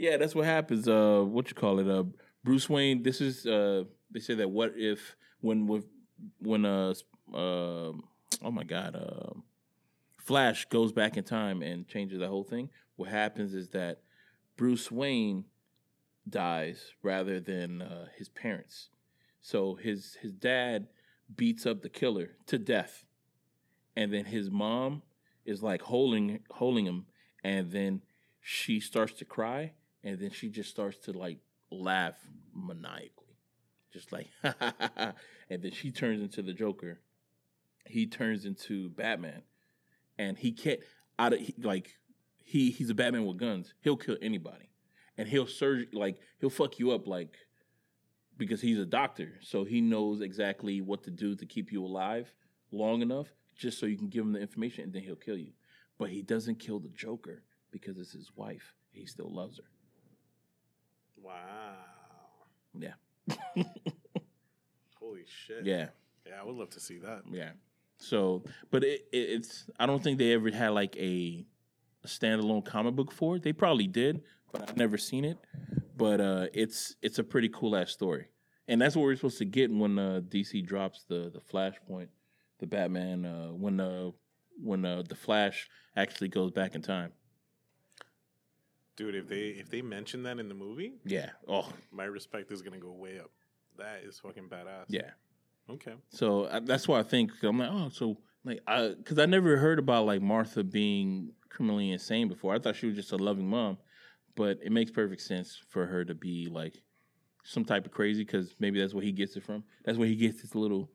Yeah, 0.01 0.17
that's 0.17 0.33
what 0.33 0.45
happens. 0.45 0.87
Uh, 0.87 1.23
what 1.23 1.47
you 1.47 1.53
call 1.53 1.77
it? 1.77 1.87
Uh, 1.87 2.05
Bruce 2.43 2.67
Wayne. 2.67 3.03
This 3.03 3.21
is. 3.21 3.45
Uh, 3.45 3.83
they 4.09 4.19
say 4.19 4.33
that 4.33 4.49
what 4.49 4.73
if 4.75 5.15
when 5.41 5.67
with 5.67 5.85
when 6.39 6.65
uh, 6.65 6.95
uh 7.31 7.35
oh 7.37 8.51
my 8.51 8.63
god, 8.63 8.95
uh, 8.95 9.39
Flash 10.17 10.65
goes 10.65 10.91
back 10.91 11.17
in 11.17 11.23
time 11.23 11.61
and 11.61 11.87
changes 11.87 12.19
the 12.19 12.27
whole 12.27 12.43
thing. 12.43 12.71
What 12.95 13.09
happens 13.09 13.53
is 13.53 13.69
that 13.69 14.01
Bruce 14.57 14.91
Wayne 14.91 15.45
dies 16.27 16.93
rather 17.03 17.39
than 17.39 17.83
uh, 17.83 18.07
his 18.17 18.27
parents. 18.27 18.89
So 19.39 19.75
his 19.75 20.17
his 20.19 20.33
dad 20.33 20.87
beats 21.35 21.67
up 21.67 21.83
the 21.83 21.89
killer 21.89 22.31
to 22.47 22.57
death 22.57 23.05
and 23.95 24.11
then 24.11 24.25
his 24.25 24.49
mom 24.49 25.03
is 25.45 25.61
like 25.61 25.83
holding 25.83 26.39
holding 26.49 26.85
him 26.85 27.05
and 27.43 27.71
then 27.71 28.01
she 28.41 28.79
starts 28.79 29.13
to 29.13 29.25
cry 29.25 29.73
and 30.03 30.19
then 30.19 30.31
she 30.31 30.49
just 30.49 30.69
starts 30.69 30.97
to 30.97 31.11
like 31.11 31.37
laugh 31.71 32.15
maniacally 32.53 33.37
just 33.93 34.11
like 34.11 34.27
and 35.49 35.63
then 35.63 35.71
she 35.71 35.91
turns 35.91 36.21
into 36.21 36.41
the 36.41 36.53
joker 36.53 36.99
he 37.85 38.05
turns 38.05 38.45
into 38.45 38.89
batman 38.89 39.41
and 40.17 40.37
he 40.37 40.51
can't 40.51 40.79
out 41.17 41.33
of 41.33 41.39
he, 41.39 41.53
like 41.61 41.97
he 42.43 42.71
he's 42.71 42.89
a 42.89 42.95
batman 42.95 43.25
with 43.25 43.37
guns 43.37 43.73
he'll 43.81 43.97
kill 43.97 44.17
anybody 44.21 44.69
and 45.17 45.27
he'll 45.27 45.47
surge 45.47 45.87
like 45.93 46.19
he'll 46.39 46.49
fuck 46.49 46.79
you 46.79 46.91
up 46.91 47.07
like 47.07 47.35
because 48.37 48.61
he's 48.61 48.79
a 48.79 48.85
doctor 48.85 49.33
so 49.41 49.63
he 49.63 49.81
knows 49.81 50.21
exactly 50.21 50.81
what 50.81 51.03
to 51.03 51.11
do 51.11 51.35
to 51.35 51.45
keep 51.45 51.71
you 51.71 51.85
alive 51.85 52.33
long 52.71 53.01
enough 53.01 53.27
just 53.61 53.79
so 53.79 53.85
you 53.85 53.97
can 53.97 54.07
give 54.07 54.23
him 54.23 54.33
the 54.33 54.39
information 54.39 54.85
and 54.85 54.93
then 54.93 55.03
he'll 55.03 55.15
kill 55.15 55.37
you. 55.37 55.51
But 55.97 56.09
he 56.09 56.21
doesn't 56.21 56.59
kill 56.59 56.79
the 56.79 56.89
Joker 56.89 57.43
because 57.71 57.97
it's 57.97 58.13
his 58.13 58.31
wife. 58.35 58.73
He 58.91 59.05
still 59.05 59.33
loves 59.33 59.57
her. 59.57 59.63
Wow. 61.23 61.75
Yeah. 62.77 62.93
Holy 64.99 65.23
shit. 65.25 65.65
Yeah. 65.65 65.87
Yeah, 66.25 66.33
I 66.41 66.43
would 66.45 66.55
love 66.55 66.69
to 66.71 66.79
see 66.79 66.97
that. 66.99 67.23
Yeah. 67.31 67.51
So, 67.97 68.43
but 68.71 68.83
it, 68.83 69.01
it, 69.11 69.17
it's 69.17 69.69
I 69.79 69.85
don't 69.85 70.01
think 70.03 70.17
they 70.17 70.33
ever 70.33 70.49
had 70.51 70.69
like 70.69 70.95
a, 70.97 71.45
a 72.03 72.07
standalone 72.07 72.65
comic 72.65 72.95
book 72.95 73.11
for 73.11 73.35
it. 73.35 73.43
They 73.43 73.53
probably 73.53 73.87
did, 73.87 74.21
but 74.51 74.67
I've 74.69 74.77
never 74.77 74.97
seen 74.97 75.25
it. 75.25 75.37
But 75.97 76.21
uh, 76.21 76.47
it's 76.53 76.95
it's 77.01 77.19
a 77.19 77.23
pretty 77.23 77.49
cool 77.49 77.75
ass 77.75 77.91
story. 77.91 78.27
and 78.67 78.81
that's 78.81 78.95
what 78.95 79.03
we're 79.03 79.15
supposed 79.15 79.37
to 79.39 79.45
get 79.45 79.71
when 79.71 79.99
uh, 79.99 80.21
DC 80.27 80.65
drops 80.65 81.03
the 81.07 81.31
the 81.31 81.39
Flashpoint, 81.41 82.07
the 82.59 82.67
Batman. 82.67 83.25
Uh, 83.25 83.47
when 83.49 83.79
uh, 83.79 84.11
when 84.63 84.85
uh, 84.85 85.03
the 85.07 85.15
Flash 85.15 85.69
actually 85.95 86.29
goes 86.29 86.51
back 86.51 86.73
in 86.75 86.81
time. 86.81 87.11
Dude, 88.97 89.15
if 89.15 89.27
they 89.27 89.49
if 89.49 89.69
they 89.69 89.81
mention 89.81 90.23
that 90.23 90.39
in 90.39 90.47
the 90.49 90.53
movie, 90.53 90.93
Yeah. 91.05 91.29
Oh, 91.47 91.67
my 91.91 92.03
respect 92.05 92.51
is 92.51 92.61
gonna 92.61 92.77
go 92.79 92.91
way 92.91 93.19
up. 93.19 93.31
That 93.77 94.01
is 94.03 94.19
fucking 94.19 94.49
badass. 94.49 94.85
yeah. 94.89 95.11
Okay. 95.69 95.93
So 96.09 96.47
I, 96.49 96.59
that's 96.59 96.87
why 96.87 96.99
I 96.99 97.03
think 97.03 97.31
I'm 97.43 97.57
like, 97.57 97.69
oh, 97.71 97.89
so 97.89 98.17
like, 98.43 98.59
I 98.67 98.89
because 98.89 99.17
I 99.19 99.25
never 99.25 99.57
heard 99.57 99.79
about 99.79 100.05
like 100.05 100.21
Martha 100.21 100.63
being 100.63 101.31
criminally 101.49 101.91
insane 101.91 102.27
before. 102.27 102.53
I 102.53 102.59
thought 102.59 102.75
she 102.75 102.87
was 102.87 102.95
just 102.95 103.11
a 103.11 103.17
loving 103.17 103.47
mom, 103.47 103.77
but 104.35 104.57
it 104.63 104.71
makes 104.71 104.91
perfect 104.91 105.21
sense 105.21 105.57
for 105.69 105.85
her 105.85 106.03
to 106.05 106.13
be 106.13 106.47
like 106.51 106.81
some 107.43 107.63
type 107.63 107.85
of 107.85 107.91
crazy 107.91 108.23
because 108.23 108.55
maybe 108.59 108.79
that's 108.79 108.93
where 108.93 109.03
he 109.03 109.11
gets 109.11 109.35
it 109.35 109.43
from. 109.43 109.63
That's 109.85 109.97
where 109.97 110.07
he 110.07 110.15
gets 110.15 110.41
his 110.41 110.53
little 110.55 110.89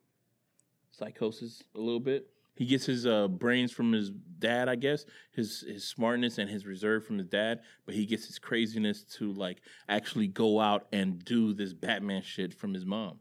psychosis 0.91 1.63
a 1.75 1.79
little 1.81 2.01
bit. 2.01 2.29
He 2.57 2.67
gets 2.67 2.87
his 2.87 3.07
uh, 3.07 3.29
brains 3.29 3.71
from 3.71 3.93
his 3.93 4.11
dad, 4.39 4.69
I 4.69 4.75
guess, 4.75 5.05
his 5.33 5.65
his 5.69 5.85
smartness 5.85 6.39
and 6.39 6.51
his 6.51 6.67
reserve 6.67 7.07
from 7.07 7.19
his 7.19 7.29
dad, 7.29 7.61
but 7.85 7.95
he 7.95 8.07
gets 8.07 8.27
his 8.27 8.39
craziness 8.39 9.05
to 9.19 9.33
like 9.33 9.61
actually 9.89 10.27
go 10.27 10.59
out 10.59 10.87
and 10.93 11.25
do 11.25 11.53
this 11.53 11.73
Batman 11.73 12.23
shit 12.23 12.55
from 12.55 12.75
his 12.75 12.85
mom 12.85 13.21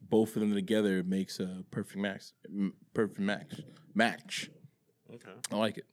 both 0.00 0.36
of 0.36 0.40
them 0.40 0.54
together 0.54 1.02
makes 1.02 1.40
a 1.40 1.64
perfect 1.70 1.98
match. 1.98 2.24
Perfect 2.94 3.20
match. 3.20 3.60
Match. 3.94 4.50
Okay. 5.14 5.32
I 5.50 5.56
like 5.56 5.78
it. 5.78 5.86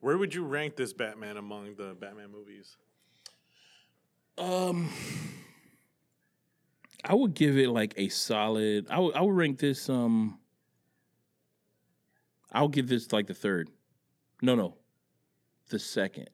Where 0.00 0.16
would 0.16 0.34
you 0.34 0.44
rank 0.44 0.76
this 0.76 0.92
Batman 0.92 1.36
among 1.36 1.74
the 1.76 1.96
Batman 1.98 2.30
movies? 2.30 2.76
Um, 4.36 4.88
I 7.04 7.14
would 7.14 7.34
give 7.34 7.58
it 7.58 7.68
like 7.68 7.94
a 7.96 8.08
solid. 8.08 8.86
I 8.90 8.98
would. 9.00 9.14
I 9.14 9.20
would 9.20 9.34
rank 9.34 9.58
this. 9.58 9.88
Um, 9.88 10.37
I'll 12.52 12.68
give 12.68 12.88
this 12.88 13.12
like 13.12 13.26
the 13.26 13.34
third. 13.34 13.70
No, 14.42 14.54
no, 14.54 14.76
the 15.68 15.78
second. 15.78 16.30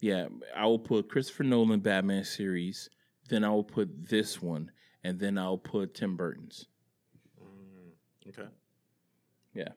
Yeah, 0.00 0.26
I 0.54 0.66
will 0.66 0.78
put 0.78 1.08
Christopher 1.08 1.44
Nolan 1.44 1.80
Batman 1.80 2.24
series. 2.24 2.90
Then 3.28 3.42
I 3.42 3.48
will 3.48 3.64
put 3.64 3.88
this 4.08 4.42
one, 4.42 4.70
and 5.02 5.18
then 5.18 5.38
I'll 5.38 5.56
put 5.56 5.94
Tim 5.94 6.14
Burton's. 6.16 6.66
Mm, 7.42 8.28
okay. 8.28 8.48
Yeah. 9.54 9.68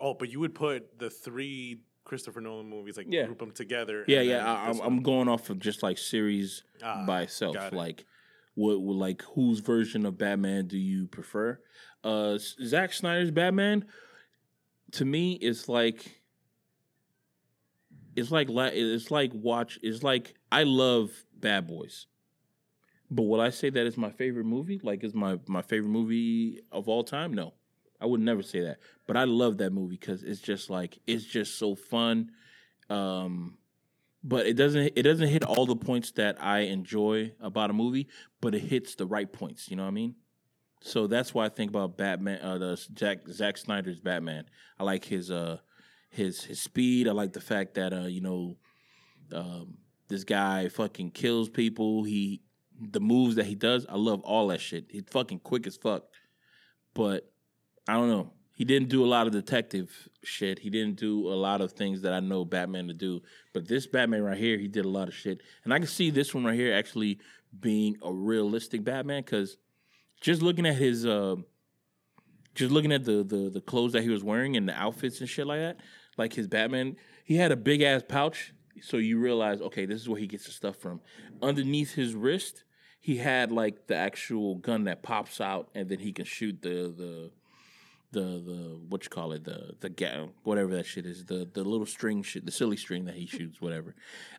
Oh, 0.00 0.14
but 0.14 0.30
you 0.30 0.38
would 0.40 0.54
put 0.54 0.98
the 0.98 1.10
three 1.10 1.80
Christopher 2.04 2.40
Nolan 2.40 2.68
movies 2.68 2.96
like 2.96 3.06
Yeah. 3.08 3.24
group 3.24 3.38
them 3.40 3.50
together. 3.50 4.04
Yeah, 4.06 4.20
yeah. 4.20 4.46
I, 4.46 4.68
I'm, 4.68 4.80
I'm 4.80 5.02
going 5.02 5.28
off 5.28 5.50
of 5.50 5.58
just 5.58 5.82
like 5.82 5.98
series 5.98 6.62
Ah, 6.82 7.04
by 7.06 7.22
itself. 7.22 7.56
it. 7.56 7.72
Like, 7.72 8.04
what, 8.54 8.78
like, 8.78 9.22
whose 9.34 9.60
version 9.60 10.06
of 10.06 10.18
Batman 10.18 10.66
do 10.66 10.78
you 10.78 11.06
prefer? 11.06 11.58
Uh, 12.02 12.38
Zack 12.38 12.92
Snyder's 12.92 13.30
Batman, 13.30 13.86
to 14.92 15.04
me, 15.04 15.32
it's 15.34 15.68
like, 15.68 16.22
it's 18.14 18.30
like, 18.30 18.48
it's 18.50 19.10
like 19.10 19.32
watch. 19.34 19.78
It's 19.82 20.02
like 20.02 20.34
I 20.52 20.62
love 20.62 21.10
Bad 21.36 21.66
Boys, 21.66 22.06
but 23.10 23.22
will 23.22 23.40
I 23.40 23.50
say 23.50 23.70
that 23.70 23.86
is 23.86 23.96
my 23.96 24.10
favorite 24.10 24.44
movie? 24.44 24.80
Like, 24.82 25.02
is 25.02 25.14
my 25.14 25.38
my 25.48 25.62
favorite 25.62 25.90
movie 25.90 26.60
of 26.70 26.88
all 26.88 27.02
time? 27.02 27.32
No, 27.34 27.54
I 28.00 28.06
would 28.06 28.20
never 28.20 28.42
say 28.42 28.60
that. 28.60 28.78
But 29.06 29.16
I 29.16 29.24
love 29.24 29.58
that 29.58 29.72
movie 29.72 29.96
because 29.98 30.22
it's 30.22 30.40
just 30.40 30.70
like 30.70 30.98
it's 31.06 31.24
just 31.24 31.58
so 31.58 31.74
fun. 31.74 32.30
Um, 32.88 33.58
but 34.24 34.46
it 34.46 34.54
doesn't 34.54 34.92
it 34.96 35.02
doesn't 35.02 35.28
hit 35.28 35.44
all 35.44 35.66
the 35.66 35.76
points 35.76 36.10
that 36.12 36.42
I 36.42 36.60
enjoy 36.60 37.32
about 37.40 37.68
a 37.70 37.74
movie, 37.74 38.08
but 38.40 38.54
it 38.54 38.60
hits 38.60 38.94
the 38.94 39.06
right 39.06 39.30
points. 39.30 39.70
You 39.70 39.76
know 39.76 39.82
what 39.82 39.90
I 39.90 39.92
mean? 39.92 40.14
So 40.80 41.06
that's 41.06 41.34
why 41.34 41.44
I 41.44 41.50
think 41.50 41.70
about 41.70 41.98
Batman. 41.98 42.40
Uh, 42.40 42.58
the 42.58 42.86
Jack 42.94 43.28
Zack 43.30 43.58
Snyder's 43.58 44.00
Batman. 44.00 44.46
I 44.78 44.84
like 44.84 45.04
his 45.04 45.30
uh 45.30 45.58
his 46.08 46.44
his 46.44 46.60
speed. 46.60 47.06
I 47.06 47.12
like 47.12 47.34
the 47.34 47.40
fact 47.40 47.74
that 47.74 47.92
uh 47.92 48.06
you 48.06 48.22
know 48.22 48.56
um, 49.32 49.76
this 50.08 50.24
guy 50.24 50.68
fucking 50.68 51.10
kills 51.10 51.50
people. 51.50 52.04
He 52.04 52.40
the 52.80 53.00
moves 53.00 53.36
that 53.36 53.46
he 53.46 53.54
does. 53.54 53.86
I 53.88 53.96
love 53.96 54.22
all 54.22 54.48
that 54.48 54.60
shit. 54.60 54.86
He's 54.88 55.04
fucking 55.10 55.40
quick 55.40 55.66
as 55.66 55.76
fuck. 55.76 56.04
But 56.94 57.30
I 57.86 57.94
don't 57.94 58.08
know. 58.08 58.32
He 58.54 58.64
didn't 58.64 58.88
do 58.88 59.04
a 59.04 59.06
lot 59.06 59.26
of 59.26 59.32
detective 59.32 60.08
shit. 60.22 60.60
He 60.60 60.70
didn't 60.70 60.94
do 60.94 61.26
a 61.26 61.34
lot 61.34 61.60
of 61.60 61.72
things 61.72 62.02
that 62.02 62.12
I 62.12 62.20
know 62.20 62.44
Batman 62.44 62.86
to 62.86 62.94
do. 62.94 63.20
But 63.52 63.66
this 63.66 63.86
Batman 63.88 64.22
right 64.22 64.38
here, 64.38 64.58
he 64.58 64.68
did 64.68 64.84
a 64.84 64.88
lot 64.88 65.08
of 65.08 65.14
shit. 65.14 65.40
And 65.64 65.74
I 65.74 65.78
can 65.78 65.88
see 65.88 66.10
this 66.10 66.32
one 66.32 66.44
right 66.44 66.54
here 66.54 66.72
actually 66.72 67.18
being 67.58 67.96
a 68.00 68.12
realistic 68.12 68.84
Batman 68.84 69.22
because 69.22 69.56
just 70.20 70.40
looking 70.40 70.66
at 70.66 70.76
his, 70.76 71.04
uh, 71.04 71.34
just 72.54 72.70
looking 72.70 72.92
at 72.92 73.04
the, 73.04 73.24
the 73.24 73.50
the 73.50 73.60
clothes 73.60 73.92
that 73.92 74.04
he 74.04 74.08
was 74.08 74.22
wearing 74.22 74.56
and 74.56 74.68
the 74.68 74.74
outfits 74.80 75.18
and 75.18 75.28
shit 75.28 75.48
like 75.48 75.58
that, 75.58 75.78
like 76.16 76.32
his 76.32 76.46
Batman, 76.46 76.94
he 77.24 77.34
had 77.34 77.50
a 77.50 77.56
big 77.56 77.82
ass 77.82 78.02
pouch. 78.08 78.54
So 78.80 78.98
you 78.98 79.18
realize, 79.18 79.60
okay, 79.60 79.84
this 79.86 80.00
is 80.00 80.08
where 80.08 80.20
he 80.20 80.28
gets 80.28 80.46
the 80.46 80.52
stuff 80.52 80.76
from. 80.76 81.00
Underneath 81.42 81.94
his 81.94 82.14
wrist, 82.14 82.62
he 83.00 83.16
had 83.16 83.50
like 83.50 83.88
the 83.88 83.96
actual 83.96 84.54
gun 84.56 84.84
that 84.84 85.02
pops 85.02 85.40
out, 85.40 85.70
and 85.74 85.88
then 85.88 85.98
he 85.98 86.12
can 86.12 86.24
shoot 86.24 86.62
the 86.62 86.94
the 86.96 87.30
the 88.14 88.20
the 88.20 88.80
what 88.88 89.04
you 89.04 89.10
call 89.10 89.32
it 89.32 89.44
the 89.44 89.74
the 89.80 89.90
ga- 89.90 90.28
whatever 90.42 90.74
that 90.76 90.86
shit 90.86 91.04
is 91.04 91.24
the 91.26 91.48
the 91.52 91.62
little 91.62 91.86
string 91.86 92.22
shit 92.22 92.46
the 92.46 92.52
silly 92.52 92.76
string 92.76 93.04
that 93.04 93.14
he 93.14 93.26
shoots 93.26 93.60
whatever. 93.60 93.94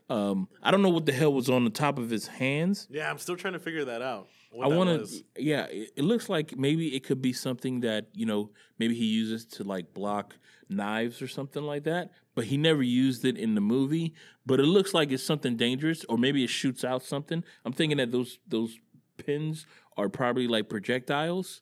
Um, 0.09 0.47
I 0.63 0.71
don't 0.71 0.81
know 0.81 0.89
what 0.89 1.05
the 1.05 1.11
hell 1.11 1.33
was 1.33 1.49
on 1.49 1.63
the 1.63 1.69
top 1.69 1.99
of 1.99 2.09
his 2.09 2.27
hands. 2.27 2.87
Yeah, 2.89 3.09
I'm 3.09 3.17
still 3.19 3.35
trying 3.35 3.53
to 3.53 3.59
figure 3.59 3.85
that 3.85 4.01
out. 4.01 4.27
What 4.51 4.65
I 4.71 4.75
want 4.75 5.07
to, 5.07 5.23
yeah. 5.37 5.65
It, 5.65 5.91
it 5.97 6.03
looks 6.03 6.29
like 6.29 6.57
maybe 6.57 6.95
it 6.95 7.03
could 7.03 7.21
be 7.21 7.33
something 7.33 7.81
that 7.81 8.07
you 8.13 8.25
know 8.25 8.51
maybe 8.79 8.95
he 8.95 9.05
uses 9.05 9.45
to 9.57 9.63
like 9.63 9.93
block 9.93 10.35
knives 10.69 11.21
or 11.21 11.27
something 11.27 11.63
like 11.63 11.83
that. 11.83 12.11
But 12.35 12.45
he 12.45 12.57
never 12.57 12.83
used 12.83 13.25
it 13.25 13.37
in 13.37 13.55
the 13.55 13.61
movie. 13.61 14.13
But 14.45 14.59
it 14.59 14.65
looks 14.65 14.93
like 14.93 15.11
it's 15.11 15.23
something 15.23 15.57
dangerous, 15.57 16.05
or 16.05 16.17
maybe 16.17 16.43
it 16.43 16.49
shoots 16.49 16.83
out 16.83 17.03
something. 17.03 17.43
I'm 17.65 17.73
thinking 17.73 17.97
that 17.97 18.11
those 18.11 18.39
those 18.47 18.79
pins 19.17 19.65
are 19.97 20.09
probably 20.09 20.47
like 20.47 20.69
projectiles, 20.69 21.61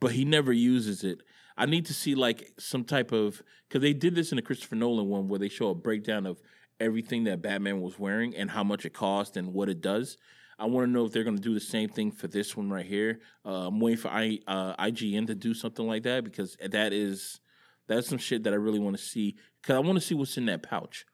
but 0.00 0.12
he 0.12 0.24
never 0.24 0.52
uses 0.52 1.04
it. 1.04 1.20
I 1.56 1.66
need 1.66 1.86
to 1.86 1.94
see 1.94 2.14
like 2.14 2.52
some 2.58 2.84
type 2.84 3.12
of 3.12 3.42
because 3.68 3.82
they 3.82 3.92
did 3.92 4.14
this 4.14 4.32
in 4.32 4.36
the 4.36 4.42
Christopher 4.42 4.76
Nolan 4.76 5.08
one 5.08 5.28
where 5.28 5.38
they 5.38 5.48
show 5.48 5.68
a 5.68 5.74
breakdown 5.74 6.26
of 6.26 6.40
everything 6.80 7.24
that 7.24 7.42
Batman 7.42 7.80
was 7.80 7.98
wearing 7.98 8.34
and 8.34 8.50
how 8.50 8.64
much 8.64 8.84
it 8.84 8.92
cost 8.92 9.36
and 9.36 9.52
what 9.52 9.68
it 9.68 9.80
does. 9.80 10.16
I 10.58 10.66
want 10.66 10.86
to 10.86 10.90
know 10.90 11.04
if 11.04 11.12
they're 11.12 11.24
going 11.24 11.36
to 11.36 11.42
do 11.42 11.54
the 11.54 11.60
same 11.60 11.88
thing 11.88 12.12
for 12.12 12.28
this 12.28 12.56
one 12.56 12.70
right 12.70 12.86
here. 12.86 13.20
Uh, 13.44 13.66
I'm 13.68 13.80
waiting 13.80 13.98
for 13.98 14.08
I, 14.08 14.38
uh, 14.46 14.76
IGN 14.76 15.26
to 15.26 15.34
do 15.34 15.54
something 15.54 15.86
like 15.86 16.04
that 16.04 16.24
because 16.24 16.56
that 16.64 16.92
is 16.92 17.40
that's 17.86 18.08
some 18.08 18.18
shit 18.18 18.44
that 18.44 18.52
I 18.52 18.56
really 18.56 18.78
want 18.78 18.96
to 18.96 19.02
see 19.02 19.36
because 19.60 19.76
I 19.76 19.80
want 19.80 19.96
to 19.96 20.04
see 20.04 20.14
what's 20.14 20.36
in 20.36 20.46
that 20.46 20.62
pouch. 20.62 21.06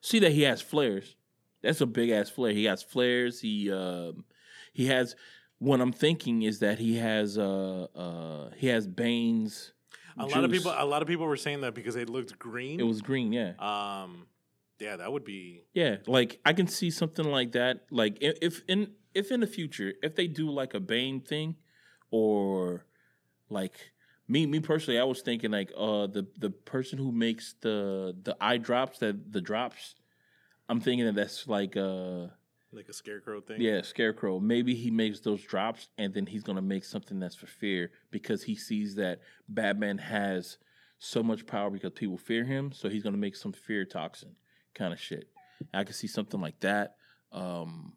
See 0.00 0.18
that 0.20 0.32
he 0.32 0.42
has 0.42 0.60
flares. 0.60 1.16
That's 1.62 1.80
a 1.80 1.86
big 1.86 2.10
ass 2.10 2.30
flare. 2.30 2.52
He 2.52 2.64
has 2.64 2.82
flares. 2.82 3.40
He 3.40 3.72
um, 3.72 4.24
he 4.72 4.86
has. 4.86 5.16
What 5.58 5.80
I'm 5.80 5.92
thinking 5.92 6.42
is 6.42 6.58
that 6.60 6.78
he 6.78 6.96
has 6.98 7.38
uh 7.38 7.86
uh 7.94 8.50
he 8.56 8.66
has 8.68 8.86
Bane's. 8.86 9.72
a 10.18 10.26
lot 10.26 10.44
of 10.44 10.50
people. 10.50 10.74
A 10.76 10.84
lot 10.84 11.02
of 11.02 11.08
people 11.08 11.26
were 11.26 11.36
saying 11.36 11.62
that 11.62 11.74
because 11.74 11.96
it 11.96 12.08
looked 12.08 12.38
green. 12.38 12.78
It 12.80 12.84
was 12.84 13.00
green, 13.00 13.32
yeah. 13.32 13.52
Um, 13.58 14.26
yeah, 14.78 14.96
that 14.96 15.10
would 15.10 15.24
be. 15.24 15.64
Yeah, 15.72 15.96
like 16.06 16.40
I 16.44 16.52
can 16.52 16.66
see 16.66 16.90
something 16.90 17.24
like 17.24 17.52
that. 17.52 17.86
Like 17.90 18.18
if 18.20 18.62
in 18.68 18.92
if 19.14 19.30
in 19.30 19.40
the 19.40 19.46
future, 19.46 19.94
if 20.02 20.14
they 20.14 20.26
do 20.26 20.50
like 20.50 20.74
a 20.74 20.80
Bane 20.80 21.20
thing, 21.20 21.56
or 22.10 22.84
like 23.48 23.92
me 24.28 24.46
me 24.46 24.60
personally, 24.60 25.00
I 25.00 25.04
was 25.04 25.22
thinking 25.22 25.50
like 25.50 25.72
uh 25.76 26.06
the 26.06 26.26
the 26.36 26.50
person 26.50 26.98
who 26.98 27.12
makes 27.12 27.54
the 27.60 28.14
the 28.22 28.36
eye 28.40 28.58
drops 28.58 28.98
that 28.98 29.32
the 29.32 29.40
drops, 29.40 29.94
I'm 30.68 30.80
thinking 30.80 31.06
that 31.06 31.14
that's 31.14 31.46
like 31.48 31.76
uh 31.76 32.26
Like 32.76 32.88
a 32.88 32.92
scarecrow 32.92 33.40
thing. 33.40 33.60
yeah 33.60 33.80
Scarecrow. 33.82 34.38
Maybe 34.38 34.74
he 34.74 34.90
makes 34.90 35.20
those 35.20 35.42
drops 35.42 35.88
and 35.96 36.12
then 36.12 36.26
he's 36.26 36.42
gonna 36.42 36.60
make 36.62 36.84
something 36.84 37.18
that's 37.18 37.34
for 37.34 37.46
fear 37.46 37.90
because 38.10 38.42
he 38.42 38.54
sees 38.54 38.94
that 38.96 39.20
Batman 39.48 39.96
has 39.98 40.58
so 40.98 41.22
much 41.22 41.46
power 41.46 41.70
because 41.70 41.92
people 41.92 42.18
fear 42.18 42.44
him, 42.44 42.72
so 42.72 42.88
he's 42.88 43.02
gonna 43.02 43.16
make 43.16 43.34
some 43.36 43.52
fear 43.52 43.84
toxin 43.86 44.36
kind 44.74 44.92
of 44.92 45.00
shit. 45.00 45.28
I 45.72 45.84
could 45.84 45.94
see 45.96 46.06
something 46.06 46.40
like 46.40 46.60
that. 46.60 46.96
Um, 47.32 47.94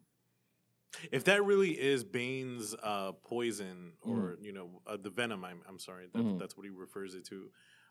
If 1.12 1.24
that 1.24 1.44
really 1.44 1.70
is 1.80 2.02
Bane's 2.04 2.74
uh, 2.82 3.12
poison, 3.12 3.92
or 4.02 4.16
Mm-hmm. 4.16 4.44
you 4.44 4.52
know, 4.52 4.82
uh, 4.86 4.96
the 4.96 5.10
venom. 5.10 5.44
I'm, 5.44 5.60
I'm 5.68 5.78
sorry, 5.78 6.06
that, 6.12 6.18
Mhm. 6.22 6.38
that's 6.38 6.56
what 6.56 6.64
he 6.64 6.70
refers 6.70 7.14
it 7.14 7.24
to. 7.26 7.50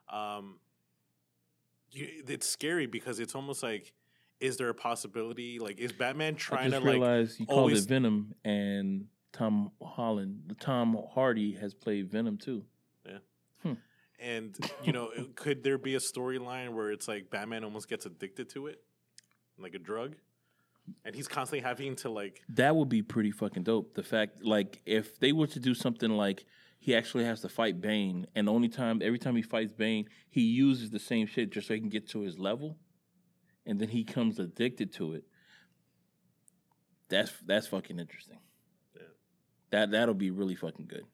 Um, 0.09 0.59
it's 1.91 2.47
scary 2.47 2.87
because 2.87 3.19
it's 3.19 3.35
almost 3.35 3.63
like, 3.63 3.93
is 4.39 4.57
there 4.57 4.69
a 4.69 4.73
possibility? 4.73 5.59
Like, 5.59 5.79
is 5.79 5.91
Batman 5.91 6.35
trying 6.35 6.71
to 6.71 6.79
just 6.79 6.85
like? 6.85 7.39
you 7.39 7.45
called 7.45 7.59
always- 7.59 7.85
it 7.85 7.89
Venom, 7.89 8.33
and 8.43 9.07
Tom 9.31 9.71
Holland, 9.81 10.55
Tom 10.59 10.97
Hardy 11.13 11.53
has 11.53 11.73
played 11.73 12.09
Venom 12.09 12.37
too. 12.37 12.65
Yeah. 13.05 13.17
Hmm. 13.63 13.73
And 14.19 14.57
you 14.83 14.91
know, 14.91 15.09
could 15.35 15.63
there 15.63 15.77
be 15.77 15.95
a 15.95 15.99
storyline 15.99 16.73
where 16.73 16.91
it's 16.91 17.07
like 17.07 17.29
Batman 17.29 17.63
almost 17.63 17.89
gets 17.89 18.05
addicted 18.05 18.49
to 18.49 18.67
it, 18.67 18.81
like 19.57 19.73
a 19.73 19.79
drug? 19.79 20.15
and 21.05 21.15
he's 21.15 21.27
constantly 21.27 21.67
having 21.67 21.95
to 21.95 22.09
like 22.09 22.41
That 22.49 22.75
would 22.75 22.89
be 22.89 23.01
pretty 23.01 23.31
fucking 23.31 23.63
dope. 23.63 23.93
The 23.93 24.03
fact, 24.03 24.43
like, 24.43 24.81
if 24.85 25.19
they 25.19 25.31
were 25.31 25.47
to 25.47 25.59
do 25.59 25.73
something 25.73 26.09
like 26.09 26.45
he 26.79 26.95
actually 26.95 27.25
has 27.25 27.41
to 27.41 27.49
fight 27.49 27.81
Bane, 27.81 28.25
and 28.35 28.47
the 28.47 28.51
only 28.51 28.69
time, 28.69 29.01
every 29.03 29.19
time 29.19 29.35
he 29.35 29.41
fights 29.41 29.73
Bane, 29.73 30.05
he 30.29 30.41
uses 30.41 30.89
the 30.91 30.99
same 30.99 31.27
shit 31.27 31.51
just 31.51 31.67
so 31.67 31.73
he 31.73 31.79
can 31.79 31.89
get 31.89 32.07
to 32.09 32.21
his 32.21 32.39
level, 32.39 32.77
and 33.69 33.79
then 33.79 33.89
he 33.89 34.03
comes 34.03 34.39
addicted 34.39 34.91
to 34.93 35.13
it. 35.13 35.23
That's 37.07 37.31
that's 37.45 37.67
fucking 37.67 37.99
interesting. 37.99 38.39
Yeah. 38.95 39.03
That 39.69 39.91
that'll 39.91 40.15
be 40.15 40.31
really 40.31 40.55
fucking 40.55 40.87
good. 40.87 41.05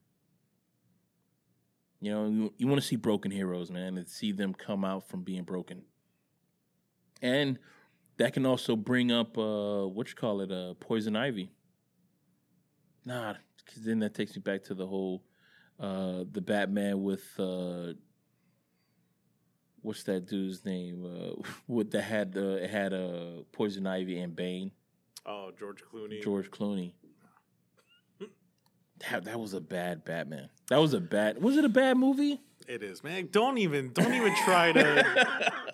You 1.99 2.11
know, 2.11 2.27
you, 2.27 2.53
you 2.57 2.67
want 2.67 2.81
to 2.81 2.87
see 2.87 2.95
broken 2.95 3.31
heroes, 3.31 3.71
man, 3.71 3.97
and 3.97 4.07
see 4.07 4.31
them 4.31 4.53
come 4.53 4.85
out 4.85 5.07
from 5.07 5.23
being 5.23 5.43
broken. 5.43 5.83
And 7.21 7.59
that 8.17 8.33
can 8.33 8.45
also 8.45 8.77
bring 8.77 9.11
up 9.11 9.37
uh 9.37 9.85
what 9.85 10.07
you 10.07 10.15
call 10.15 10.39
it, 10.39 10.51
uh 10.51 10.75
poison 10.79 11.17
ivy. 11.17 11.51
Nah, 13.05 13.35
because 13.57 13.83
then 13.83 13.99
that 13.99 14.13
takes 14.13 14.33
me 14.35 14.41
back 14.41 14.63
to 14.63 14.73
the 14.73 14.87
whole 14.87 15.23
uh 15.77 16.23
the 16.31 16.41
Batman 16.41 17.03
with 17.03 17.25
uh 17.37 17.93
what's 19.85 20.03
that 20.03 20.25
dude's 20.27 20.65
name? 20.65 21.05
Uh 21.05 21.41
with 21.67 21.91
that 21.91 22.01
had 22.01 22.33
uh 22.37 22.63
it 22.63 22.69
had 22.69 22.93
uh 22.93 23.43
poison 23.51 23.85
ivy 23.87 24.19
and 24.19 24.35
Bane, 24.35 24.71
oh 25.25 25.51
George 25.57 25.81
Clooney. 25.83 26.23
George 26.23 26.49
Clooney. 26.51 26.93
That 29.09 29.25
that 29.25 29.39
was 29.39 29.53
a 29.53 29.61
bad 29.61 30.05
Batman. 30.05 30.49
That 30.69 30.77
was 30.77 30.93
a 30.93 30.99
bad 30.99 31.41
was 31.41 31.57
it 31.57 31.65
a 31.65 31.69
bad 31.69 31.97
movie? 31.97 32.41
It 32.67 32.81
is, 32.81 33.03
man. 33.03 33.29
Don't 33.31 33.57
even 33.57 33.91
don't 33.93 34.13
even 34.13 34.33
try 34.43 34.71
to 34.71 35.27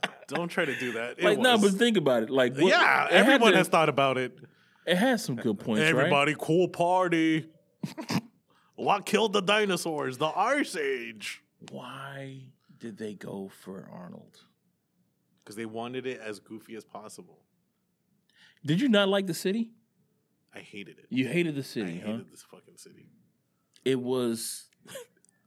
don't 0.27 0.49
try 0.49 0.65
to 0.65 0.77
do 0.77 0.93
that. 0.93 1.19
It 1.19 1.23
like 1.23 1.39
no, 1.39 1.57
but 1.57 1.71
think 1.73 1.97
about 1.97 2.23
it. 2.23 2.29
Like 2.29 2.55
what- 2.55 2.69
yeah, 2.69 3.05
it 3.05 3.13
everyone 3.13 3.51
to- 3.51 3.57
has 3.57 3.67
thought 3.67 3.89
about 3.89 4.17
it. 4.17 4.37
it 4.85 4.97
has 4.97 5.23
some 5.23 5.35
good 5.35 5.59
points, 5.59 5.81
right? 5.81 5.89
Everybody, 5.89 6.35
cool 6.37 6.67
party. 6.67 7.45
what 8.75 9.05
killed 9.05 9.33
the 9.33 9.41
dinosaurs? 9.41 10.17
The 10.17 10.27
Ice 10.35 10.75
Age. 10.75 11.43
Why 11.69 12.41
did 12.81 12.97
they 12.97 13.13
go 13.13 13.49
for 13.61 13.87
Arnold? 13.93 14.39
Because 15.43 15.55
they 15.55 15.65
wanted 15.65 16.05
it 16.05 16.19
as 16.19 16.39
goofy 16.39 16.75
as 16.75 16.83
possible. 16.83 17.39
Did 18.65 18.81
you 18.81 18.89
not 18.89 19.07
like 19.07 19.27
the 19.27 19.33
city? 19.33 19.71
I 20.53 20.59
hated 20.59 20.97
it. 20.99 21.05
You 21.09 21.27
hated 21.27 21.55
the 21.55 21.63
city. 21.63 22.01
I 22.03 22.05
hated 22.07 22.15
huh? 22.17 22.23
this 22.29 22.43
fucking 22.43 22.77
city. 22.77 23.07
It 23.85 23.99
was. 23.99 24.67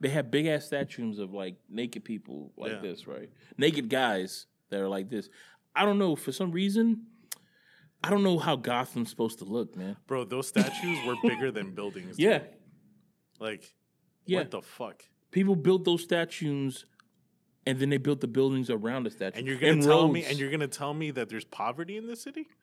They 0.00 0.10
had 0.10 0.30
big 0.30 0.44
ass 0.46 0.66
statues 0.66 1.18
of 1.18 1.32
like 1.32 1.54
naked 1.70 2.04
people 2.04 2.52
like 2.58 2.72
Yeah. 2.72 2.80
this, 2.80 3.06
right? 3.06 3.30
Naked 3.56 3.88
guys 3.88 4.46
that 4.68 4.80
are 4.80 4.88
like 4.88 5.08
this. 5.08 5.30
I 5.74 5.86
don't 5.86 5.98
know 5.98 6.14
for 6.14 6.30
some 6.30 6.50
reason. 6.50 7.06
I 8.02 8.10
don't 8.10 8.22
know 8.22 8.38
how 8.38 8.56
Gotham's 8.56 9.08
supposed 9.08 9.38
to 9.38 9.46
look, 9.46 9.76
man. 9.76 9.96
Bro, 10.06 10.24
those 10.24 10.48
statues 10.48 10.98
were 11.06 11.14
bigger 11.22 11.50
than 11.50 11.74
buildings. 11.74 12.18
Yeah, 12.18 12.38
dude. 12.40 12.48
Like, 13.38 13.72
yeah. 14.26 14.40
what 14.40 14.50
the 14.50 14.60
fuck? 14.60 15.04
People 15.30 15.56
built 15.56 15.84
those 15.84 16.02
statues, 16.02 16.84
and 17.66 17.78
then 17.78 17.90
they 17.90 17.98
built 17.98 18.20
the 18.20 18.28
buildings 18.28 18.70
around 18.70 19.04
the 19.04 19.10
statues. 19.10 19.38
And 19.38 19.46
you're 19.46 19.58
gonna 19.58 19.72
And 19.72 19.82
tell 19.82 20.08
me 20.08 20.24
and 20.24 20.38
you're 20.38 20.50
gonna 20.50 20.68
tell 20.68 20.94
me 20.94 21.10
that 21.12 21.28
there's 21.28 21.44
poverty 21.44 21.96
in 21.96 22.06
this 22.06 22.22
city? 22.22 22.48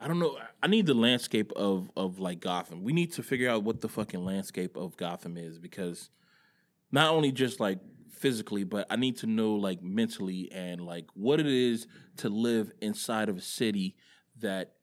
I 0.00 0.06
don't 0.06 0.20
know. 0.20 0.38
I 0.62 0.68
need 0.68 0.86
the 0.86 0.94
landscape 0.94 1.52
of 1.52 1.90
of 1.96 2.20
like 2.20 2.40
Gotham. 2.40 2.84
We 2.84 2.92
need 2.92 3.12
to 3.14 3.22
figure 3.22 3.50
out 3.50 3.64
what 3.64 3.80
the 3.80 3.88
fucking 3.88 4.24
landscape 4.24 4.76
of 4.76 4.96
Gotham 4.96 5.36
is 5.36 5.58
because 5.58 6.10
not 6.92 7.12
only 7.12 7.32
just 7.32 7.58
like 7.58 7.80
physically, 8.10 8.64
but 8.64 8.86
I 8.90 8.96
need 8.96 9.16
to 9.18 9.26
know 9.26 9.54
like 9.54 9.82
mentally 9.82 10.50
and 10.52 10.80
like 10.80 11.06
what 11.14 11.40
it 11.40 11.46
is 11.46 11.86
to 12.18 12.28
live 12.28 12.70
inside 12.80 13.28
of 13.28 13.38
a 13.38 13.40
city 13.40 13.96
that 14.38 14.74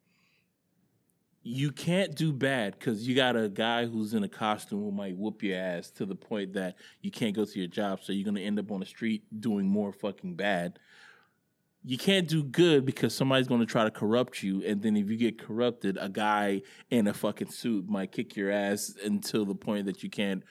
you 1.48 1.72
can't 1.72 2.16
do 2.16 2.34
bad 2.34 2.78
because 2.78 3.08
you 3.08 3.16
got 3.16 3.36
a 3.36 3.48
guy 3.48 3.86
who's 3.86 4.16
in 4.16 4.24
a 4.24 4.28
costume 4.28 4.80
who 4.80 4.92
might 4.92 5.16
whoop 5.16 5.44
your 5.44 5.58
ass 5.58 5.92
to 5.92 6.06
the 6.06 6.16
point 6.16 6.54
that 6.54 6.76
you 7.02 7.12
can't 7.12 7.36
go 7.36 7.46
to 7.46 7.60
your 7.60 7.68
job, 7.68 8.00
so 8.02 8.12
you're 8.12 8.26
gonna 8.26 8.40
end 8.42 8.58
up 8.58 8.72
on 8.72 8.80
the 8.80 8.86
street 8.86 9.24
doing 9.40 9.68
more 9.68 9.94
fucking 9.94 10.36
bad 10.36 10.80
you 11.88 12.00
can't 12.00 12.28
do 12.28 12.44
good 12.44 12.84
because 12.84 13.14
somebody's 13.14 13.48
going 13.48 13.60
to 13.60 13.66
try 13.66 13.84
to 13.84 13.92
corrupt 13.92 14.42
you 14.42 14.64
and 14.66 14.82
then 14.82 14.98
if 14.98 15.08
you 15.08 15.16
get 15.16 15.40
corrupted 15.40 15.98
a 16.02 16.10
guy 16.10 16.62
in 16.90 17.08
a 17.08 17.14
fucking 17.14 17.52
suit 17.52 17.88
might 17.88 18.12
kick 18.12 18.36
your 18.36 18.52
ass 18.52 18.96
until 19.04 19.46
the 19.46 19.54
point 19.54 19.86
that 19.86 20.02
you 20.02 20.10
can't 20.10 20.44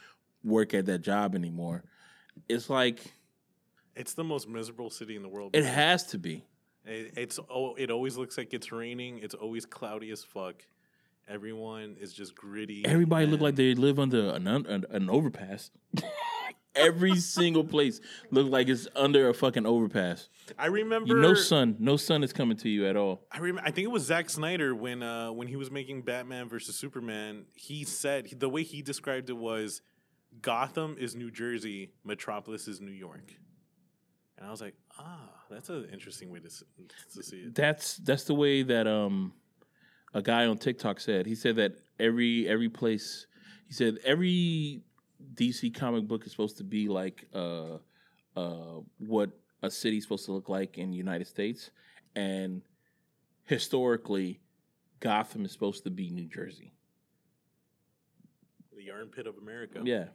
work 0.45 0.73
at 0.75 0.87
that 0.87 1.01
job 1.01 1.35
anymore 1.35 1.83
it's 2.49 2.71
like 2.71 3.01
It's 3.97 4.15
the 4.15 4.25
most 4.25 4.49
miserable 4.49 4.91
city 4.91 5.17
in 5.17 5.23
the 5.23 5.29
world. 5.29 5.57
it 5.57 5.65
has 5.65 6.05
to 6.09 6.19
be 6.19 6.45
It, 6.85 7.15
it's 7.17 7.41
oh, 7.51 7.75
it 7.75 7.91
always 7.91 8.17
looks 8.17 8.39
like 8.39 8.55
it's 8.55 8.71
raining. 8.71 9.19
It's 9.19 9.35
always 9.35 9.65
cloudy 9.67 10.11
as 10.11 10.23
fuck. 10.23 10.63
Everyone 11.29 11.97
is 12.01 12.13
just 12.13 12.35
gritty. 12.35 12.85
everybody 12.85 13.27
look 13.27 13.41
like 13.41 13.55
they 13.57 13.75
live 13.75 13.99
under 13.99 14.31
an, 14.31 14.47
an, 14.47 14.85
an 14.91 15.09
overpass 15.11 15.71
every 16.75 17.17
single 17.17 17.63
place 17.65 18.01
look 18.31 18.51
like 18.51 18.69
it's 18.69 18.89
under 18.97 19.29
a 19.29 19.35
fucking 19.35 19.65
overpass 19.65 20.29
I 20.59 20.67
remember 20.67 21.21
no 21.21 21.35
sun 21.35 21.77
no 21.79 21.97
sun 21.97 22.25
is 22.25 22.33
coming 22.33 22.57
to 22.59 22.69
you 22.69 22.87
at 22.87 22.97
all 22.97 23.27
I 23.31 23.39
rem- 23.39 23.61
I 23.63 23.71
think 23.71 23.85
it 23.85 23.91
was 23.91 24.05
Zack 24.05 24.29
Snyder 24.29 24.75
when 24.75 25.03
uh, 25.03 25.31
when 25.33 25.47
he 25.49 25.57
was 25.57 25.71
making 25.71 26.03
Batman 26.03 26.49
versus 26.49 26.75
Superman. 26.77 27.45
He 27.55 27.85
said 27.85 28.29
the 28.39 28.49
way 28.49 28.65
he 28.65 28.83
described 28.83 29.31
it 29.31 29.37
was 29.37 29.83
Gotham 30.43 30.97
is 30.99 31.15
New 31.15 31.31
Jersey, 31.31 31.93
Metropolis 32.05 32.67
is 32.67 32.81
New 32.81 32.91
York. 32.91 33.33
And 34.37 34.47
I 34.47 34.51
was 34.51 34.61
like, 34.61 34.75
ah, 34.99 35.31
that's 35.49 35.69
an 35.69 35.89
interesting 35.93 36.29
way 36.31 36.41
to 36.41 36.49
to 36.49 37.23
see 37.23 37.37
it. 37.37 37.55
that's 37.55 37.99
that's 37.99 38.25
the 38.25 38.35
way 38.35 38.65
that 38.65 38.89
um 38.89 39.33
a 40.15 40.23
guy 40.23 40.47
on 40.47 40.57
TikTok 40.57 41.01
said. 41.01 41.27
He 41.27 41.35
said 41.35 41.57
that 41.57 41.73
every 41.99 42.49
every 42.49 42.69
place 42.69 43.27
he 43.67 43.75
said 43.75 43.99
every 44.05 44.81
DC 45.35 45.75
comic 45.75 46.07
book 46.07 46.25
is 46.25 46.31
supposed 46.31 46.57
to 46.59 46.65
be 46.65 46.89
like 46.89 47.27
uh 47.35 47.79
uh 48.37 48.81
what 48.99 49.31
a 49.63 49.71
city's 49.71 50.05
supposed 50.05 50.25
to 50.27 50.33
look 50.33 50.49
like 50.49 50.79
in 50.79 50.91
the 50.91 50.97
United 50.97 51.27
States 51.27 51.71
and 52.15 52.63
historically 53.45 54.41
Gotham 55.01 55.45
is 55.45 55.53
supposed 55.53 55.85
to 55.85 55.91
be 55.91 56.11
New 56.11 56.27
Jersey. 56.27 56.73
The 58.77 58.91
armpit 58.91 59.27
of 59.27 59.37
America. 59.37 59.81
Yeah. 59.85 60.07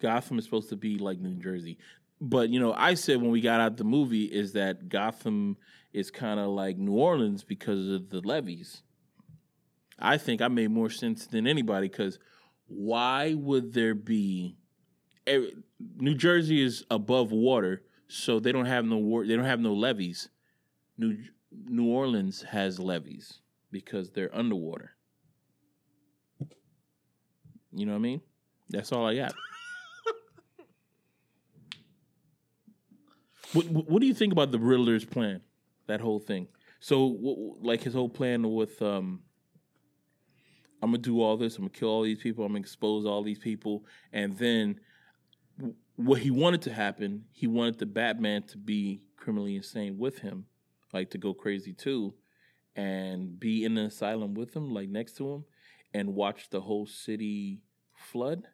Gotham 0.00 0.38
is 0.38 0.44
supposed 0.44 0.68
to 0.70 0.76
be 0.76 0.98
like 0.98 1.20
New 1.20 1.34
Jersey. 1.34 1.78
But 2.20 2.50
you 2.50 2.58
know, 2.58 2.72
I 2.72 2.94
said 2.94 3.20
when 3.20 3.30
we 3.30 3.40
got 3.40 3.60
out 3.60 3.76
the 3.76 3.84
movie 3.84 4.24
is 4.24 4.52
that 4.52 4.88
Gotham 4.88 5.56
is 5.92 6.10
kind 6.10 6.40
of 6.40 6.48
like 6.48 6.76
New 6.76 6.92
Orleans 6.92 7.44
because 7.44 7.88
of 7.88 8.10
the 8.10 8.20
levees. 8.20 8.82
I 9.98 10.18
think 10.18 10.42
I 10.42 10.48
made 10.48 10.70
more 10.70 10.90
sense 10.90 11.26
than 11.26 11.46
anybody 11.46 11.88
because 11.88 12.18
why 12.66 13.34
would 13.34 13.72
there 13.72 13.94
be 13.94 14.56
New 15.96 16.14
Jersey 16.14 16.62
is 16.62 16.84
above 16.90 17.32
water, 17.32 17.82
so 18.08 18.40
they 18.40 18.52
don't 18.52 18.66
have 18.66 18.84
no 18.84 18.98
war, 18.98 19.26
they 19.26 19.36
don't 19.36 19.44
have 19.44 19.60
no 19.60 19.72
levees. 19.72 20.28
New 20.98 21.16
New 21.50 21.86
Orleans 21.86 22.42
has 22.42 22.78
levees 22.78 23.40
because 23.70 24.10
they're 24.10 24.34
underwater. 24.34 24.96
You 27.72 27.86
know 27.86 27.92
what 27.92 27.98
I 27.98 28.02
mean? 28.02 28.20
That's 28.68 28.92
all 28.92 29.06
I 29.06 29.16
got. 29.16 29.34
what, 33.52 33.66
what 33.66 33.88
what 33.88 34.00
do 34.00 34.06
you 34.06 34.14
think 34.14 34.32
about 34.32 34.50
the 34.50 34.58
Riddler's 34.58 35.04
plan? 35.04 35.42
That 35.86 36.00
whole 36.00 36.20
thing. 36.20 36.48
So, 36.80 37.56
like 37.62 37.82
his 37.82 37.94
whole 37.94 38.08
plan 38.08 38.52
with, 38.52 38.82
um, 38.82 39.20
I'm 40.82 40.90
gonna 40.90 40.98
do 40.98 41.22
all 41.22 41.36
this. 41.36 41.56
I'm 41.56 41.62
gonna 41.62 41.70
kill 41.70 41.88
all 41.88 42.02
these 42.02 42.18
people. 42.18 42.44
I'm 42.44 42.52
gonna 42.52 42.60
expose 42.60 43.06
all 43.06 43.22
these 43.22 43.38
people, 43.38 43.84
and 44.12 44.36
then 44.36 44.80
what 45.96 46.20
he 46.20 46.30
wanted 46.30 46.62
to 46.62 46.72
happen, 46.72 47.24
he 47.32 47.46
wanted 47.46 47.78
the 47.78 47.86
Batman 47.86 48.42
to 48.44 48.58
be 48.58 49.02
criminally 49.16 49.56
insane 49.56 49.96
with 49.98 50.18
him, 50.18 50.46
like 50.92 51.10
to 51.10 51.18
go 51.18 51.32
crazy 51.32 51.72
too, 51.72 52.14
and 52.74 53.38
be 53.38 53.64
in 53.64 53.74
the 53.74 53.82
asylum 53.82 54.34
with 54.34 54.54
him, 54.54 54.70
like 54.74 54.88
next 54.88 55.16
to 55.18 55.32
him, 55.32 55.44
and 55.94 56.14
watch 56.14 56.50
the 56.50 56.62
whole 56.62 56.86
city 56.86 57.60
flood. 57.94 58.48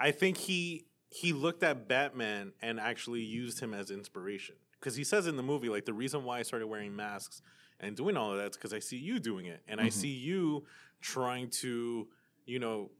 I 0.00 0.10
think 0.10 0.38
he 0.38 0.86
he 1.10 1.32
looked 1.32 1.62
at 1.62 1.88
Batman 1.88 2.52
and 2.62 2.78
actually 2.78 3.22
used 3.22 3.60
him 3.60 3.74
as 3.74 3.90
inspiration 3.90 4.56
because 4.78 4.96
he 4.96 5.04
says 5.04 5.26
in 5.26 5.36
the 5.36 5.42
movie 5.42 5.68
like 5.68 5.84
the 5.84 5.92
reason 5.92 6.24
why 6.24 6.38
I 6.38 6.42
started 6.42 6.66
wearing 6.66 6.94
masks 6.94 7.42
and 7.80 7.96
doing 7.96 8.16
all 8.16 8.32
of 8.32 8.38
that 8.38 8.52
because 8.52 8.72
I 8.72 8.78
see 8.78 8.96
you 8.96 9.18
doing 9.20 9.46
it 9.46 9.60
and 9.68 9.80
I 9.80 9.86
Mhm. 9.88 9.92
see 9.92 10.08
you 10.08 10.64
trying 11.00 11.50
to 11.62 12.08
you 12.46 12.58
know 12.58 12.90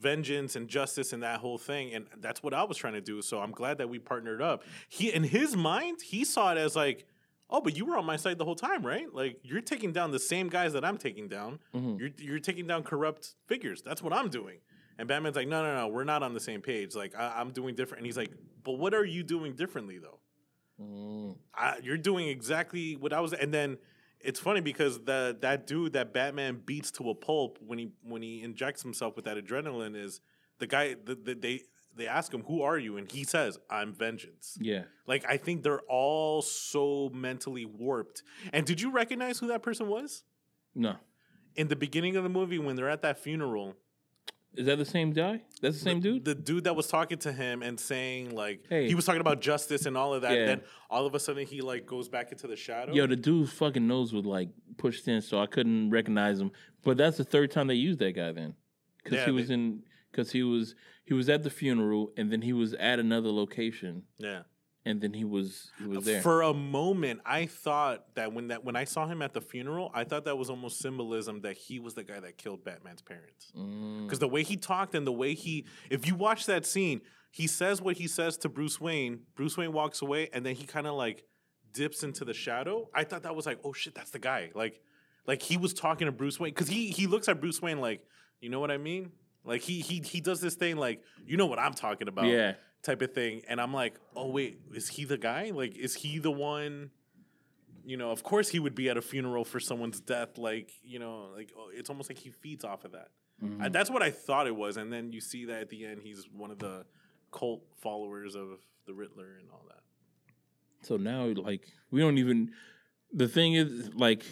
vengeance 0.00 0.54
and 0.54 0.68
justice 0.68 1.12
and 1.12 1.22
that 1.24 1.40
whole 1.40 1.58
thing 1.58 1.92
and 1.92 2.06
that's 2.20 2.40
what 2.42 2.54
I 2.54 2.62
was 2.62 2.76
trying 2.76 2.92
to 2.94 3.00
do 3.00 3.20
so 3.20 3.40
I'm 3.40 3.50
glad 3.50 3.78
that 3.78 3.88
we 3.88 3.98
partnered 3.98 4.40
up 4.40 4.62
he 4.88 5.12
in 5.12 5.24
his 5.24 5.56
mind 5.56 5.98
he 6.02 6.24
saw 6.24 6.52
it 6.52 6.58
as 6.58 6.76
like 6.76 7.04
oh 7.50 7.60
but 7.60 7.76
you 7.76 7.84
were 7.84 7.96
on 7.96 8.04
my 8.04 8.14
side 8.16 8.38
the 8.38 8.44
whole 8.44 8.54
time 8.54 8.86
right 8.86 9.12
like 9.12 9.40
you're 9.42 9.60
taking 9.60 9.92
down 9.92 10.12
the 10.12 10.18
same 10.20 10.48
guys 10.48 10.72
that 10.74 10.84
I'm 10.84 10.98
taking 10.98 11.26
down 11.28 11.58
Mhm. 11.74 11.98
you're 11.98 12.10
you're 12.18 12.38
taking 12.40 12.66
down 12.66 12.84
corrupt 12.84 13.34
figures. 13.46 13.82
That's 13.82 14.02
what 14.02 14.12
I'm 14.12 14.28
doing. 14.28 14.58
And 15.00 15.06
Batman's 15.06 15.36
like, 15.36 15.46
no, 15.46 15.62
no, 15.62 15.76
no, 15.76 15.86
we're 15.86 16.02
not 16.02 16.24
on 16.24 16.34
the 16.34 16.40
same 16.40 16.60
page. 16.60 16.96
Like 16.96 17.14
I, 17.16 17.34
I'm 17.40 17.50
doing 17.52 17.76
different. 17.76 18.00
And 18.00 18.06
he's 18.06 18.16
like, 18.16 18.32
but 18.64 18.72
what 18.78 18.94
are 18.94 19.04
you 19.04 19.22
doing 19.22 19.54
differently 19.54 19.98
though? 19.98 20.18
Mm. 20.80 21.36
I, 21.54 21.78
you're 21.82 21.96
doing 21.98 22.28
exactly 22.28 22.96
what 22.96 23.12
I 23.12 23.20
was. 23.20 23.32
And 23.32 23.52
then 23.52 23.78
it's 24.20 24.40
funny 24.40 24.60
because 24.60 25.00
the 25.04 25.36
that 25.40 25.66
dude 25.66 25.92
that 25.94 26.12
Batman 26.12 26.60
beats 26.64 26.90
to 26.92 27.10
a 27.10 27.14
pulp 27.14 27.58
when 27.64 27.78
he 27.78 27.90
when 28.02 28.22
he 28.22 28.42
injects 28.42 28.82
himself 28.82 29.16
with 29.16 29.24
that 29.24 29.36
adrenaline 29.36 29.96
is 29.96 30.20
the 30.58 30.66
guy. 30.66 30.94
The, 31.04 31.14
the, 31.14 31.34
they 31.34 31.60
they 31.96 32.06
ask 32.06 32.32
him, 32.32 32.42
"Who 32.44 32.62
are 32.62 32.78
you?" 32.78 32.96
and 32.96 33.10
he 33.10 33.24
says, 33.24 33.58
"I'm 33.70 33.92
vengeance." 33.92 34.56
Yeah. 34.60 34.84
Like 35.06 35.24
I 35.28 35.36
think 35.36 35.62
they're 35.62 35.82
all 35.88 36.42
so 36.42 37.10
mentally 37.12 37.64
warped. 37.64 38.22
And 38.52 38.64
did 38.66 38.80
you 38.80 38.90
recognize 38.92 39.38
who 39.40 39.48
that 39.48 39.62
person 39.62 39.88
was 39.88 40.24
No. 40.74 40.96
in 41.56 41.68
the 41.68 41.76
beginning 41.76 42.14
of 42.16 42.22
the 42.22 42.28
movie 42.28 42.58
when 42.58 42.76
they're 42.76 42.90
at 42.90 43.02
that 43.02 43.18
funeral? 43.18 43.74
Is 44.58 44.66
that 44.66 44.76
the 44.76 44.84
same 44.84 45.12
guy? 45.12 45.42
That's 45.62 45.78
the 45.78 45.82
same 45.84 46.00
the, 46.00 46.10
dude? 46.12 46.24
The 46.24 46.34
dude 46.34 46.64
that 46.64 46.74
was 46.74 46.88
talking 46.88 47.18
to 47.18 47.32
him 47.32 47.62
and 47.62 47.78
saying 47.78 48.34
like 48.34 48.64
Hey. 48.68 48.88
he 48.88 48.94
was 48.96 49.04
talking 49.04 49.20
about 49.20 49.40
justice 49.40 49.86
and 49.86 49.96
all 49.96 50.12
of 50.14 50.22
that. 50.22 50.32
Yeah. 50.36 50.46
Then 50.46 50.60
all 50.90 51.06
of 51.06 51.14
a 51.14 51.20
sudden 51.20 51.46
he 51.46 51.60
like 51.60 51.86
goes 51.86 52.08
back 52.08 52.32
into 52.32 52.46
the 52.48 52.56
shadow. 52.56 52.92
Yo, 52.92 53.06
the 53.06 53.16
dude's 53.16 53.52
fucking 53.52 53.86
nose 53.86 54.12
was 54.12 54.24
like 54.24 54.48
pushed 54.76 55.06
in, 55.06 55.22
so 55.22 55.40
I 55.40 55.46
couldn't 55.46 55.90
recognize 55.90 56.40
him. 56.40 56.50
But 56.82 56.96
that's 56.96 57.16
the 57.18 57.24
third 57.24 57.50
time 57.52 57.68
they 57.68 57.74
used 57.74 58.00
that 58.00 58.16
guy 58.16 58.32
then, 58.32 58.54
because 59.02 59.18
Yeah, 59.18 59.24
he 59.26 59.30
was 59.30 59.48
they- 59.48 59.54
in, 59.54 59.82
because 60.10 60.32
he 60.32 60.42
was 60.42 60.74
he 61.04 61.14
was 61.14 61.28
at 61.28 61.42
the 61.44 61.50
funeral, 61.50 62.12
and 62.16 62.30
then 62.32 62.42
he 62.42 62.52
was 62.52 62.74
at 62.74 62.98
another 62.98 63.30
location, 63.30 64.02
yeah. 64.18 64.42
And 64.84 65.00
then 65.00 65.12
he 65.12 65.24
was 65.24 65.70
he 65.78 65.86
was 65.86 66.04
there. 66.04 66.22
For 66.22 66.42
a 66.42 66.54
moment, 66.54 67.20
I 67.26 67.46
thought 67.46 68.14
that 68.14 68.32
when 68.32 68.48
that 68.48 68.64
when 68.64 68.76
I 68.76 68.84
saw 68.84 69.06
him 69.06 69.22
at 69.22 69.32
the 69.34 69.40
funeral, 69.40 69.90
I 69.94 70.04
thought 70.04 70.24
that 70.24 70.36
was 70.38 70.50
almost 70.50 70.78
symbolism 70.80 71.40
that 71.42 71.56
he 71.56 71.78
was 71.78 71.94
the 71.94 72.04
guy 72.04 72.20
that 72.20 72.38
killed 72.38 72.64
Batman's 72.64 73.02
parents. 73.02 73.52
Mm, 73.56 74.04
Because 74.04 74.18
the 74.18 74.28
way 74.28 74.42
he 74.42 74.56
talked 74.56 74.94
and 74.94 75.06
the 75.06 75.12
way 75.12 75.34
he, 75.34 75.66
if 75.90 76.06
you 76.06 76.14
watch 76.14 76.46
that 76.46 76.64
scene, 76.64 77.00
he 77.30 77.46
says 77.46 77.82
what 77.82 77.96
he 77.96 78.06
says 78.08 78.36
to 78.38 78.48
Bruce 78.48 78.80
Wayne. 78.80 79.20
Bruce 79.34 79.56
Wayne 79.56 79.72
walks 79.72 80.00
away, 80.02 80.28
and 80.32 80.44
then 80.46 80.54
he 80.54 80.64
kind 80.64 80.86
of 80.86 80.94
like 80.94 81.24
dips 81.72 82.02
into 82.02 82.24
the 82.24 82.34
shadow. 82.34 82.88
I 82.94 83.04
thought 83.04 83.24
that 83.24 83.36
was 83.36 83.46
like, 83.46 83.58
oh 83.64 83.72
shit, 83.72 83.94
that's 83.94 84.10
the 84.10 84.18
guy. 84.18 84.50
Like, 84.54 84.80
like 85.26 85.42
he 85.42 85.56
was 85.58 85.74
talking 85.74 86.06
to 86.06 86.12
Bruce 86.12 86.40
Wayne 86.40 86.52
because 86.52 86.68
he 86.68 86.88
he 86.90 87.06
looks 87.06 87.28
at 87.28 87.40
Bruce 87.40 87.60
Wayne 87.60 87.80
like, 87.80 88.02
you 88.40 88.48
know 88.48 88.60
what 88.60 88.70
I 88.70 88.78
mean? 88.78 89.12
Like 89.44 89.60
he 89.60 89.80
he 89.80 90.00
he 90.00 90.20
does 90.20 90.40
this 90.40 90.54
thing 90.54 90.76
like, 90.76 91.02
you 91.26 91.36
know 91.36 91.46
what 91.46 91.58
I'm 91.58 91.74
talking 91.74 92.08
about, 92.08 92.26
yeah, 92.26 92.54
type 92.82 93.02
of 93.02 93.12
thing. 93.12 93.42
And 93.48 93.60
I'm 93.60 93.72
like, 93.74 93.94
oh 94.16 94.28
wait, 94.28 94.60
is 94.74 94.88
he 94.88 95.04
the 95.04 95.18
guy? 95.18 95.50
Like, 95.54 95.76
is 95.76 95.94
he 95.94 96.18
the 96.18 96.30
one? 96.30 96.90
You 97.84 97.96
know, 97.96 98.10
of 98.10 98.22
course 98.22 98.48
he 98.50 98.58
would 98.58 98.74
be 98.74 98.88
at 98.90 98.96
a 98.96 99.02
funeral 99.02 99.44
for 99.44 99.60
someone's 99.60 100.00
death. 100.00 100.36
Like, 100.36 100.70
you 100.82 100.98
know, 100.98 101.30
like 101.34 101.52
oh, 101.56 101.68
it's 101.72 101.88
almost 101.90 102.10
like 102.10 102.18
he 102.18 102.30
feeds 102.30 102.64
off 102.64 102.84
of 102.84 102.92
that. 102.92 103.08
Mhm. 103.42 103.62
I, 103.62 103.68
that's 103.68 103.90
what 103.90 104.02
I 104.02 104.10
thought 104.10 104.46
it 104.46 104.56
was, 104.56 104.76
and 104.76 104.92
then 104.92 105.12
you 105.12 105.20
see 105.20 105.44
that 105.46 105.60
at 105.62 105.68
the 105.70 105.84
end, 105.86 106.00
he's 106.02 106.26
one 106.32 106.50
of 106.50 106.58
the 106.58 106.84
cult 107.32 107.62
followers 107.80 108.34
of 108.34 108.48
the 108.86 108.94
Riddler 108.94 109.36
and 109.40 109.48
all 109.52 109.64
that. 109.68 109.80
So 110.82 110.96
now, 110.96 111.26
like, 111.26 111.62
we 111.90 112.00
don't 112.00 112.18
even. 112.18 112.50
The 113.12 113.28
thing 113.28 113.54
is, 113.54 113.90
like, 113.94 114.24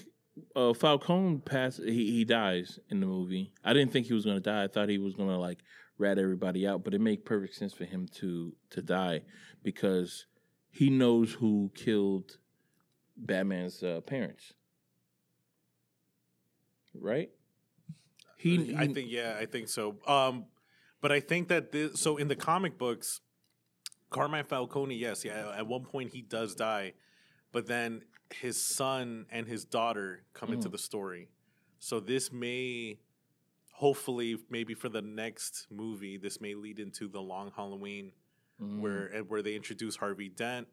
uh, 0.54 0.74
Falcone 0.74 1.38
pass. 1.38 1.78
He 1.78 2.10
he 2.12 2.24
dies 2.24 2.78
in 2.90 3.00
the 3.00 3.06
movie. 3.06 3.52
I 3.64 3.72
didn't 3.72 3.92
think 3.92 4.06
he 4.06 4.12
was 4.14 4.24
gonna 4.24 4.40
die. 4.40 4.64
I 4.64 4.68
thought 4.68 4.88
he 4.88 4.98
was 4.98 5.14
gonna 5.14 5.38
like 5.38 5.58
rat 5.98 6.18
everybody 6.18 6.66
out. 6.66 6.84
But 6.84 6.94
it 6.94 7.00
made 7.00 7.24
perfect 7.24 7.54
sense 7.54 7.72
for 7.72 7.84
him 7.84 8.08
to 8.16 8.54
to 8.70 8.82
die 8.82 9.22
because 9.62 10.26
he 10.70 10.90
knows 10.90 11.32
who 11.34 11.70
killed 11.74 12.38
Batman's 13.16 13.82
uh, 13.82 14.00
parents. 14.02 14.52
Right. 16.94 17.30
He. 18.36 18.74
I 18.76 18.86
think, 18.86 19.10
yeah, 19.10 19.36
I 19.38 19.46
think 19.46 19.68
so. 19.68 19.96
Um, 20.06 20.46
but 21.00 21.12
I 21.12 21.20
think 21.20 21.48
that 21.48 21.72
this, 21.72 22.00
so 22.00 22.16
in 22.16 22.28
the 22.28 22.36
comic 22.36 22.78
books, 22.78 23.20
Carmine 24.10 24.44
Falcone, 24.44 24.94
yes, 24.94 25.24
yeah, 25.24 25.52
at 25.56 25.66
one 25.66 25.84
point 25.84 26.12
he 26.12 26.22
does 26.22 26.54
die, 26.54 26.92
but 27.52 27.66
then 27.66 28.02
his 28.32 28.62
son 28.62 29.26
and 29.30 29.46
his 29.46 29.64
daughter 29.64 30.24
come 30.32 30.52
into 30.52 30.68
Mm. 30.68 30.72
the 30.72 30.78
story. 30.78 31.28
So 31.78 32.00
this 32.00 32.32
may, 32.32 32.98
hopefully, 33.76 34.38
maybe 34.50 34.74
for 34.74 34.88
the 34.88 35.02
next 35.02 35.66
movie, 35.70 36.16
this 36.16 36.40
may 36.40 36.54
lead 36.54 36.78
into 36.78 37.08
the 37.08 37.20
Long 37.20 37.52
Halloween 37.54 38.12
Mm. 38.58 38.80
where 38.80 39.22
where 39.28 39.42
they 39.42 39.54
introduce 39.54 39.96
Harvey 39.96 40.30
Dent. 40.30 40.66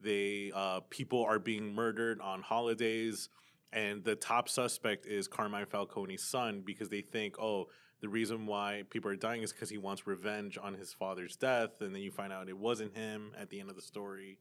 They 0.00 0.50
uh, 0.52 0.80
people 0.90 1.22
are 1.24 1.38
being 1.38 1.72
murdered 1.72 2.20
on 2.20 2.42
holidays, 2.42 3.28
and 3.72 4.02
the 4.02 4.16
top 4.16 4.48
suspect 4.48 5.06
is 5.06 5.28
Carmine 5.28 5.66
Falcone's 5.66 6.24
son 6.24 6.62
because 6.66 6.88
they 6.88 7.00
think, 7.00 7.38
oh, 7.38 7.66
the 8.00 8.08
reason 8.08 8.44
why 8.46 8.82
people 8.90 9.08
are 9.08 9.14
dying 9.16 9.42
is 9.44 9.52
because 9.52 9.70
he 9.70 9.78
wants 9.78 10.04
revenge 10.04 10.58
on 10.60 10.74
his 10.74 10.92
father's 10.92 11.36
death, 11.36 11.80
and 11.80 11.94
then 11.94 12.02
you 12.02 12.10
find 12.10 12.32
out 12.32 12.48
it 12.48 12.58
wasn't 12.58 12.96
him 12.96 13.30
at 13.38 13.50
the 13.50 13.60
end 13.60 13.70
of 13.70 13.76
the 13.76 13.82
story. 13.82 14.40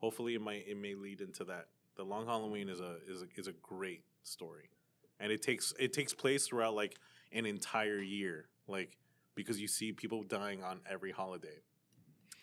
Hopefully, 0.00 0.34
it 0.34 0.40
might 0.40 0.64
it 0.66 0.76
may 0.76 0.96
lead 0.96 1.20
into 1.20 1.44
that. 1.44 1.66
The 1.96 2.02
Long 2.02 2.26
Halloween 2.26 2.68
is 2.68 2.80
a 2.80 2.96
is 3.06 3.22
a, 3.22 3.26
is 3.36 3.46
a 3.46 3.52
great 3.52 4.02
story, 4.24 4.68
and 5.20 5.30
it 5.30 5.42
takes 5.42 5.72
it 5.78 5.92
takes 5.92 6.12
place 6.12 6.48
throughout 6.48 6.74
like 6.74 6.96
an 7.34 7.46
entire 7.46 7.98
year, 7.98 8.48
like 8.66 8.96
because 9.34 9.60
you 9.60 9.68
see 9.68 9.92
people 9.92 10.22
dying 10.22 10.62
on 10.62 10.80
every 10.88 11.10
holiday. 11.10 11.62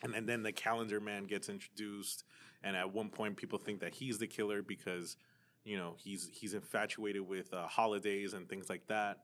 And, 0.02 0.16
and 0.16 0.28
then 0.28 0.44
the 0.44 0.52
calendar 0.52 1.00
man 1.00 1.26
gets 1.26 1.50
introduced 1.50 2.24
and 2.64 2.76
at 2.76 2.94
one 2.94 3.10
point 3.10 3.38
people 3.38 3.60
think 3.60 3.82
that 3.82 3.94
he's 3.94 4.18
the 4.18 4.28
killer 4.28 4.62
because 4.62 5.18
you 5.64 5.78
know 5.78 5.96
he's 5.98 6.30
he's 6.32 6.54
infatuated 6.54 7.28
with 7.28 7.54
uh, 7.54 7.68
holidays 7.68 8.34
and 8.34 8.50
things 8.50 8.70
like 8.70 8.88
that. 8.88 9.20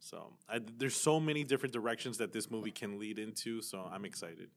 So 0.00 0.32
I, 0.48 0.60
there's 0.76 0.96
so 0.96 1.18
many 1.18 1.44
different 1.44 1.72
directions 1.72 2.18
that 2.18 2.32
this 2.32 2.50
movie 2.50 2.70
can 2.70 2.98
lead 2.98 3.18
into 3.18 3.62
so 3.62 3.88
i'm 3.90 4.04
excited. 4.04 4.48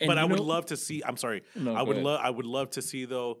And 0.00 0.08
but 0.08 0.18
i 0.18 0.22
you 0.22 0.28
would 0.28 0.40
love 0.40 0.66
to 0.66 0.76
see 0.76 1.02
i'm 1.06 1.16
sorry. 1.16 1.42
No, 1.54 1.74
i 1.74 1.82
would 1.82 1.98
love 1.98 2.20
i 2.22 2.30
would 2.30 2.46
love 2.46 2.70
to 2.70 2.82
see 2.82 3.04
though 3.04 3.38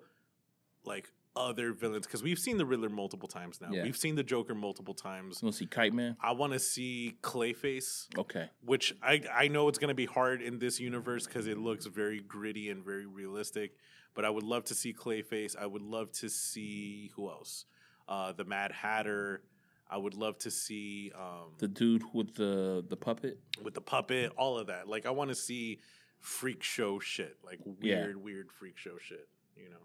like 0.84 1.10
other 1.36 1.72
villains 1.72 2.06
because 2.06 2.22
we've 2.22 2.38
seen 2.38 2.58
the 2.58 2.64
riddler 2.64 2.88
multiple 2.88 3.28
times 3.28 3.60
now 3.60 3.68
Yeah. 3.70 3.82
we've 3.82 3.96
seen 3.96 4.14
the 4.14 4.22
joker 4.22 4.54
multiple 4.54 4.94
times 4.94 5.40
to 5.40 5.52
see 5.52 5.66
Kite 5.66 5.92
Man? 5.92 6.16
i 6.20 6.30
want 6.30 6.52
to 6.52 6.60
see 6.60 7.16
clayface 7.22 8.06
Okay. 8.16 8.48
which 8.64 8.94
I, 9.02 9.20
I 9.34 9.48
know 9.48 9.66
it's 9.68 9.78
going 9.78 9.88
to 9.88 9.94
be 9.94 10.06
hard 10.06 10.42
in 10.42 10.58
this 10.60 10.78
universe 10.78 11.26
because 11.26 11.46
it 11.48 11.58
looks 11.58 11.86
very 11.86 12.20
gritty 12.20 12.70
and 12.70 12.84
very 12.84 13.06
realistic. 13.06 13.72
But 14.14 14.24
I 14.24 14.30
would 14.30 14.44
love 14.44 14.62
to 14.66 14.76
see 14.76 14.92
Clayface. 14.94 15.56
I 15.60 15.66
would 15.66 15.82
love 15.82 16.12
to 16.12 16.28
see 16.28 17.10
who 17.16 17.28
else? 17.28 17.64
Uh, 18.08 18.30
the 18.32 18.44
Mad 18.44 18.70
Hatter. 18.70 19.42
I 19.90 19.96
would 19.96 20.14
love 20.14 20.38
to 20.38 20.52
see 20.52 21.10
um, 21.18 21.54
The 21.58 21.66
dude 21.66 22.04
with 22.12 22.34
the 22.36 22.84
the 22.88 22.96
puppet. 22.96 23.40
with 23.60 23.74
the 23.74 23.80
puppet. 23.80 24.30
All 24.36 24.56
of 24.56 24.68
that. 24.68 24.86
Like 24.86 25.04
I 25.04 25.10
want 25.10 25.30
to 25.30 25.34
see 25.34 25.80
freak 26.20 26.62
show 26.62 27.00
shit. 27.00 27.36
Like 27.44 27.58
Yeah. 27.80 28.02
weird, 28.04 28.22
weird 28.22 28.52
freak 28.52 28.78
show 28.78 28.98
shit. 29.00 29.26
You 29.56 29.70
know. 29.70 29.82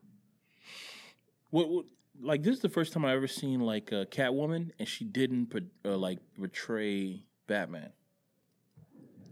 What, 1.49 1.69
what 1.69 1.85
like 2.21 2.43
this 2.43 2.55
is 2.55 2.61
the 2.61 2.69
first 2.69 2.93
time 2.93 3.05
I 3.05 3.13
ever 3.13 3.27
seen 3.27 3.59
like 3.61 3.91
a 3.91 4.05
Catwoman 4.05 4.71
and 4.77 4.87
she 4.87 5.05
didn't 5.05 5.47
put, 5.47 5.65
uh, 5.85 5.95
like 5.97 6.19
betray 6.39 7.23
Batman 7.47 7.91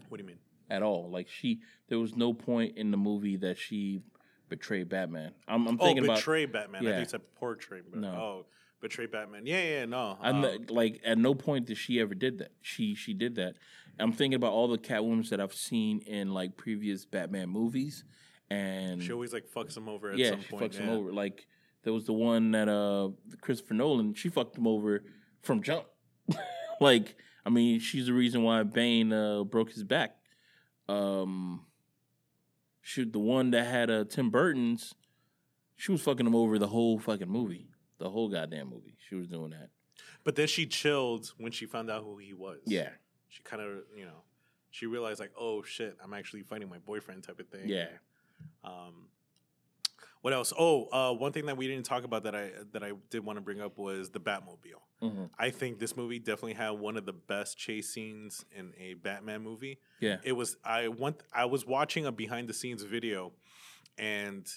What 0.09 0.17
do 0.17 0.23
you 0.23 0.27
mean? 0.27 0.39
at 0.69 0.81
all. 0.83 1.09
Like 1.09 1.27
she 1.29 1.59
there 1.89 1.99
was 1.99 2.15
no 2.15 2.33
point 2.33 2.77
in 2.77 2.91
the 2.91 2.97
movie 2.97 3.37
that 3.37 3.57
she 3.57 4.01
betrayed 4.49 4.89
Batman. 4.89 5.33
I'm, 5.47 5.67
I'm 5.67 5.77
Oh, 5.79 5.85
thinking 5.85 6.05
about 6.05 6.17
betray 6.17 6.45
Batman. 6.45 6.85
I 6.87 6.91
think 6.91 7.03
it's 7.03 7.13
a 7.13 7.19
portray. 7.19 7.81
But, 7.89 7.99
No. 7.99 8.09
Oh, 8.09 8.45
betray 8.81 9.05
Batman. 9.05 9.45
Yeah, 9.45 9.61
yeah, 9.63 9.85
no. 9.85 10.17
I'm 10.21 10.43
Um, 10.43 10.65
like 10.69 11.01
at 11.03 11.17
no 11.17 11.35
point 11.35 11.65
did 11.65 11.77
she 11.77 11.99
ever 11.99 12.15
did 12.15 12.39
that. 12.39 12.51
She 12.61 12.95
she 12.95 13.13
did 13.13 13.35
that. 13.35 13.55
I'm 13.99 14.11
thinking 14.11 14.35
about 14.35 14.53
all 14.53 14.67
the 14.67 14.77
Catwomen 14.77 15.27
that 15.29 15.39
I've 15.41 15.53
seen 15.53 15.99
in 15.99 16.33
like 16.33 16.55
previous 16.55 17.05
Batman 17.05 17.49
movies, 17.49 18.03
and 18.49 19.01
she 19.01 19.11
always 19.11 19.33
like 19.33 19.45
fucks 19.47 19.75
him 19.75 19.89
over 19.89 20.11
at 20.11 20.17
yeah, 20.17 20.31
some 20.31 20.41
she 20.41 20.47
point. 20.49 20.63
fucks 20.71 20.75
him 20.75 20.87
yeah. 20.87 20.93
over. 20.95 21.11
Like 21.13 21.47
there 21.83 21.93
was 21.93 22.05
the 22.05 22.13
one 22.13 22.51
that 22.51 22.67
uh 22.69 23.09
Christopher 23.41 23.73
Nolan, 23.73 24.13
she 24.13 24.29
fucked 24.29 24.57
him 24.57 24.67
over 24.67 25.03
from 25.41 25.61
jump. 25.61 25.85
like 26.81 27.15
I 27.45 27.49
mean, 27.49 27.79
she's 27.79 28.07
the 28.07 28.13
reason 28.13 28.43
why 28.43 28.63
Bane 28.63 29.13
uh, 29.13 29.43
broke 29.45 29.71
his 29.71 29.83
back. 29.85 30.17
Um, 30.89 31.65
shoot, 32.81 33.13
the 33.13 33.19
one 33.19 33.51
that 33.51 33.65
had 33.65 33.89
uh, 33.89 34.03
Tim 34.03 34.29
Burton's, 34.29 34.93
she 35.77 35.93
was 35.93 36.01
fucking 36.01 36.25
him 36.27 36.35
over 36.35 36.59
the 36.59 36.67
whole 36.67 36.99
fucking 36.99 37.29
movie, 37.29 37.69
the 37.99 38.09
whole 38.09 38.27
goddamn 38.27 38.69
movie. 38.69 38.97
She 39.07 39.15
was 39.15 39.27
doing 39.27 39.51
that. 39.51 39.69
But 40.25 40.35
then 40.35 40.47
she 40.47 40.65
chilled 40.65 41.31
when 41.37 41.53
she 41.53 41.65
found 41.65 41.89
out 41.89 42.03
who 42.03 42.17
he 42.17 42.33
was. 42.33 42.59
Yeah, 42.65 42.89
She 43.29 43.43
kind 43.43 43.61
of, 43.61 43.69
you 43.95 44.03
know, 44.03 44.23
she 44.69 44.85
realized 44.85 45.21
like, 45.21 45.31
oh 45.39 45.63
shit, 45.63 45.97
I'm 46.03 46.13
actually 46.13 46.43
fighting 46.43 46.67
my 46.69 46.79
boyfriend 46.79 47.23
type 47.23 47.39
of 47.39 47.47
thing. 47.47 47.67
yeah. 47.69 47.87
Um, 48.63 49.07
what 50.21 50.33
else? 50.33 50.53
Oh, 50.57 50.87
uh, 50.91 51.13
one 51.13 51.31
thing 51.31 51.45
that 51.45 51.57
we 51.57 51.67
didn't 51.67 51.85
talk 51.85 52.03
about 52.03 52.23
that 52.23 52.35
I 52.35 52.51
that 52.73 52.83
I 52.83 52.93
did 53.09 53.23
want 53.25 53.37
to 53.37 53.41
bring 53.41 53.61
up 53.61 53.77
was 53.77 54.09
the 54.09 54.19
Batmobile. 54.19 54.81
hmm 55.01 55.25
I 55.37 55.49
think 55.49 55.79
this 55.79 55.95
movie 55.95 56.19
definitely 56.19 56.53
had 56.53 56.71
one 56.71 56.97
of 56.97 57.05
the 57.05 57.13
best 57.13 57.57
chase 57.57 57.89
scenes 57.89 58.45
in 58.55 58.73
a 58.79 58.95
Batman 58.95 59.41
movie. 59.41 59.79
Yeah. 59.99 60.17
It 60.23 60.33
was 60.33 60.57
I 60.63 60.87
went 60.87 61.21
I 61.33 61.45
was 61.45 61.65
watching 61.65 62.05
a 62.05 62.11
behind 62.11 62.47
the 62.47 62.53
scenes 62.53 62.83
video 62.83 63.33
and 63.97 64.47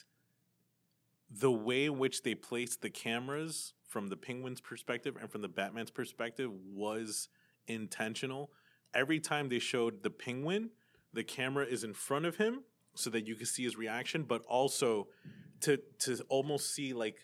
the 1.30 1.50
way 1.50 1.84
in 1.84 1.98
which 1.98 2.22
they 2.22 2.34
placed 2.34 2.82
the 2.82 2.90
cameras 2.90 3.74
from 3.86 4.08
the 4.08 4.16
penguin's 4.16 4.60
perspective 4.60 5.16
and 5.20 5.30
from 5.30 5.42
the 5.42 5.48
Batman's 5.48 5.90
perspective 5.90 6.50
was 6.72 7.28
intentional. 7.66 8.50
Every 8.94 9.20
time 9.20 9.48
they 9.48 9.60
showed 9.60 10.02
the 10.02 10.10
penguin, 10.10 10.70
the 11.12 11.22
camera 11.22 11.64
is 11.64 11.84
in 11.84 11.92
front 11.94 12.26
of 12.26 12.36
him 12.36 12.62
so 12.94 13.10
that 13.10 13.26
you 13.26 13.34
can 13.34 13.46
see 13.46 13.62
his 13.64 13.76
reaction, 13.76 14.22
but 14.24 14.42
also 14.48 15.08
to 15.62 15.78
to 16.00 16.18
almost 16.28 16.74
see 16.74 16.92
like 16.92 17.16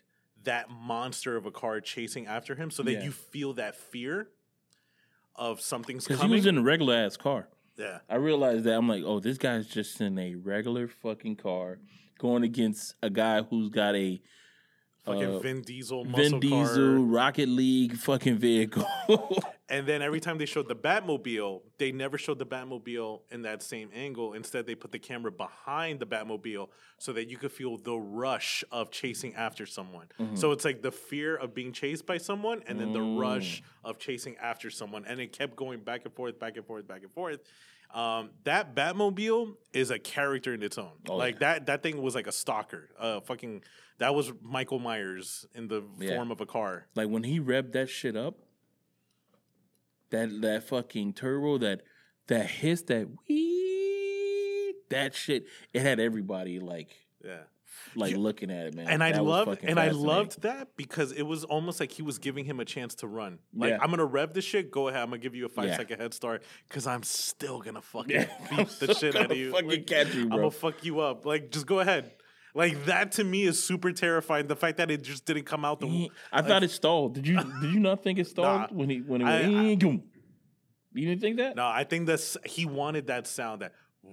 that 0.44 0.70
monster 0.70 1.36
of 1.36 1.46
a 1.46 1.50
car 1.50 1.80
chasing 1.80 2.26
after 2.26 2.54
him, 2.54 2.70
so 2.70 2.82
that 2.84 2.92
Yeah. 2.92 3.04
you 3.04 3.10
feel 3.10 3.52
that 3.54 3.74
fear 3.76 4.28
of 5.34 5.60
something's 5.60 6.06
Because 6.06 6.22
he 6.22 6.28
was 6.30 6.46
in 6.46 6.58
a 6.58 6.62
regular 6.62 6.94
ass 6.94 7.16
car. 7.16 7.48
yeah, 7.76 7.98
I 8.08 8.14
realized 8.16 8.64
that 8.64 8.74
I'm 8.74 8.88
like, 8.88 9.02
oh, 9.04 9.20
this 9.20 9.38
guy's 9.38 9.66
just 9.66 10.00
in 10.00 10.18
a 10.18 10.34
regular 10.34 10.88
fucking 10.88 11.36
car 11.36 11.78
going 12.18 12.42
against 12.42 12.94
a 13.02 13.10
guy 13.10 13.42
who's 13.42 13.68
got 13.68 13.94
a 13.94 14.22
fucking 15.06 15.36
uh, 15.36 15.38
Vin 15.38 15.62
Diesel 15.62 16.04
muscle 16.04 16.38
Vin 16.40 16.50
car. 16.50 16.64
Diesel 16.64 17.04
Rocket 17.06 17.48
League 17.48 17.96
fucking 17.96 18.36
vehicle. 18.38 18.86
And 19.68 19.84
then 19.84 20.00
every 20.00 20.20
time 20.20 20.38
they 20.38 20.46
showed 20.46 20.68
the 20.68 20.76
Batmobile, 20.76 21.60
they 21.78 21.90
never 21.90 22.18
showed 22.18 22.38
the 22.38 22.46
Batmobile 22.46 23.22
in 23.32 23.42
that 23.42 23.64
same 23.64 23.90
angle. 23.92 24.32
Instead, 24.34 24.64
they 24.64 24.76
put 24.76 24.92
the 24.92 25.00
camera 25.00 25.32
behind 25.32 25.98
the 25.98 26.06
Batmobile 26.06 26.68
so 26.98 27.12
that 27.14 27.28
you 27.28 27.36
could 27.36 27.50
feel 27.50 27.76
the 27.76 27.96
rush 27.96 28.62
of 28.70 28.92
chasing 28.92 29.34
after 29.34 29.66
someone. 29.66 30.06
Mm-hmm. 30.20 30.36
So 30.36 30.52
it's 30.52 30.64
like 30.64 30.82
the 30.82 30.92
fear 30.92 31.34
of 31.34 31.52
being 31.52 31.72
chased 31.72 32.06
by 32.06 32.18
someone 32.18 32.62
and 32.68 32.78
then 32.78 32.92
the 32.92 33.00
Mm. 33.00 33.18
rush 33.20 33.60
of 33.82 33.98
chasing 33.98 34.36
after 34.40 34.70
someone. 34.70 35.04
And 35.04 35.18
it 35.18 35.32
kept 35.32 35.56
going 35.56 35.80
back 35.80 36.04
and 36.04 36.14
forth, 36.14 36.38
back 36.38 36.56
and 36.56 36.64
forth, 36.64 36.86
back 36.86 37.02
and 37.02 37.10
forth. 37.12 37.40
Um, 37.92 38.30
that 38.44 38.76
Batmobile 38.76 39.56
is 39.72 39.90
a 39.90 39.98
character 39.98 40.54
in 40.54 40.62
its 40.62 40.78
own. 40.78 40.92
Oh, 41.08 41.16
like 41.16 41.34
yeah. 41.40 41.54
that 41.54 41.66
that 41.66 41.82
thing 41.82 42.00
was 42.02 42.14
like 42.14 42.26
a 42.28 42.32
stalker. 42.32 42.88
Uh 42.98 43.20
fucking 43.20 43.62
that 43.98 44.14
was 44.14 44.32
Michael 44.42 44.78
Myers 44.78 45.46
in 45.54 45.68
the 45.68 45.82
Yeah. 45.98 46.16
form 46.16 46.30
of 46.30 46.40
a 46.40 46.46
car. 46.46 46.86
like 46.94 47.08
when 47.08 47.22
he 47.24 47.40
revved 47.40 47.72
that 47.72 47.88
shit 47.88 48.16
up, 48.16 48.38
that 50.10 50.40
that 50.42 50.64
fucking 50.64 51.12
turbo, 51.14 51.58
that 51.58 51.82
that 52.28 52.46
hiss, 52.46 52.82
that 52.82 53.08
wee, 53.28 54.74
that 54.90 55.14
shit, 55.14 55.46
it 55.72 55.82
had 55.82 56.00
everybody 56.00 56.58
like 56.60 56.88
Yeah. 57.24 57.42
like 57.94 58.12
Yeah. 58.12 58.18
looking 58.18 58.50
at 58.50 58.66
it, 58.66 58.74
man. 58.74 58.88
and 58.88 59.02
I 59.02 59.12
That 59.12 59.24
was 59.24 59.46
loved 59.46 59.64
and 59.64 59.78
I 59.80 59.90
loved 59.90 60.42
that 60.42 60.76
because 60.76 61.12
it 61.12 61.22
was 61.22 61.44
almost 61.44 61.80
like 61.80 61.92
he 61.92 62.02
was 62.02 62.18
giving 62.18 62.44
him 62.44 62.60
a 62.60 62.64
chance 62.64 62.94
to 62.96 63.06
run. 63.08 63.38
Like 63.54 63.70
Yeah. 63.70 63.78
I'm 63.80 63.90
gonna 63.90 64.04
rev 64.04 64.32
this 64.32 64.44
shit. 64.44 64.70
Go 64.70 64.88
ahead. 64.88 65.02
I'm 65.02 65.08
gonna 65.10 65.18
give 65.18 65.34
you 65.34 65.46
a 65.46 65.48
five 65.48 65.66
Yeah. 65.68 65.76
second 65.76 66.00
head 66.00 66.14
start 66.14 66.42
because 66.68 66.86
I'm 66.86 67.02
still 67.02 67.60
gonna 67.60 67.82
fucking 67.94 68.26
beat 68.50 68.68
the 68.80 68.94
shit 68.94 69.16
out 69.16 69.30
of 69.30 69.36
you. 69.36 69.50
fucking 69.52 69.84
catch 69.84 70.14
you, 70.14 70.22
I'm 70.22 70.28
gonna 70.30 70.50
fuck 70.50 70.84
you 70.84 71.00
up. 71.00 71.24
Like 71.26 71.50
just 71.50 71.66
go 71.66 71.80
ahead. 71.80 72.12
Like 72.56 72.86
that 72.86 73.12
to 73.12 73.24
me 73.24 73.44
is 73.44 73.62
super 73.62 73.92
terrifying. 73.92 74.46
The 74.46 74.56
fact 74.56 74.78
that 74.78 74.90
it 74.90 75.02
just 75.02 75.26
didn't 75.26 75.44
come 75.44 75.64
out 75.64 75.78
the. 75.80 76.10
I 76.32 76.40
thought 76.42 76.62
it 76.64 76.70
stalled. 76.70 77.14
Did 77.14 77.26
you 77.28 77.36
did 77.60 77.70
you 77.74 77.80
not 77.80 78.02
think 78.02 78.18
it 78.18 78.26
stalled 78.34 78.60
Nah. 78.72 78.76
when 78.78 78.88
he 78.90 78.98
when 79.02 79.20
it 79.20 79.26
I- 79.26 79.42
went? 79.42 79.56
I- 79.56 79.74
boom? 79.76 80.02
you 80.94 81.06
didn't 81.08 81.20
think 81.20 81.36
that? 81.36 81.54
No, 81.56 81.66
I 81.66 81.84
think 81.84 82.06
that's 82.06 82.38
he 82.46 82.64
wanted 82.64 83.08
that 83.08 83.26
sound 83.26 83.60
that. 83.62 83.72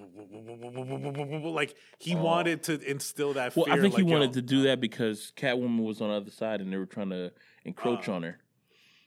Like 1.53 1.75
he 1.99 2.15
Oh. 2.15 2.21
wanted 2.23 2.63
to 2.63 2.81
instill 2.89 3.33
that 3.33 3.55
Well, 3.55 3.65
fear. 3.65 3.75
I 3.75 3.79
think 3.79 3.95
he 3.95 4.03
wanted 4.03 4.27
yo, 4.29 4.33
to 4.33 4.41
do 4.41 4.63
that 4.63 4.81
because 4.81 5.31
Catwoman 5.37 5.83
was 5.83 6.01
on 6.01 6.09
the 6.09 6.15
other 6.15 6.31
side 6.31 6.61
and 6.61 6.71
they 6.73 6.77
were 6.77 6.85
trying 6.85 7.11
to 7.11 7.31
encroach 7.63 8.09
Oh. 8.09 8.13
on 8.15 8.23
her. 8.23 8.39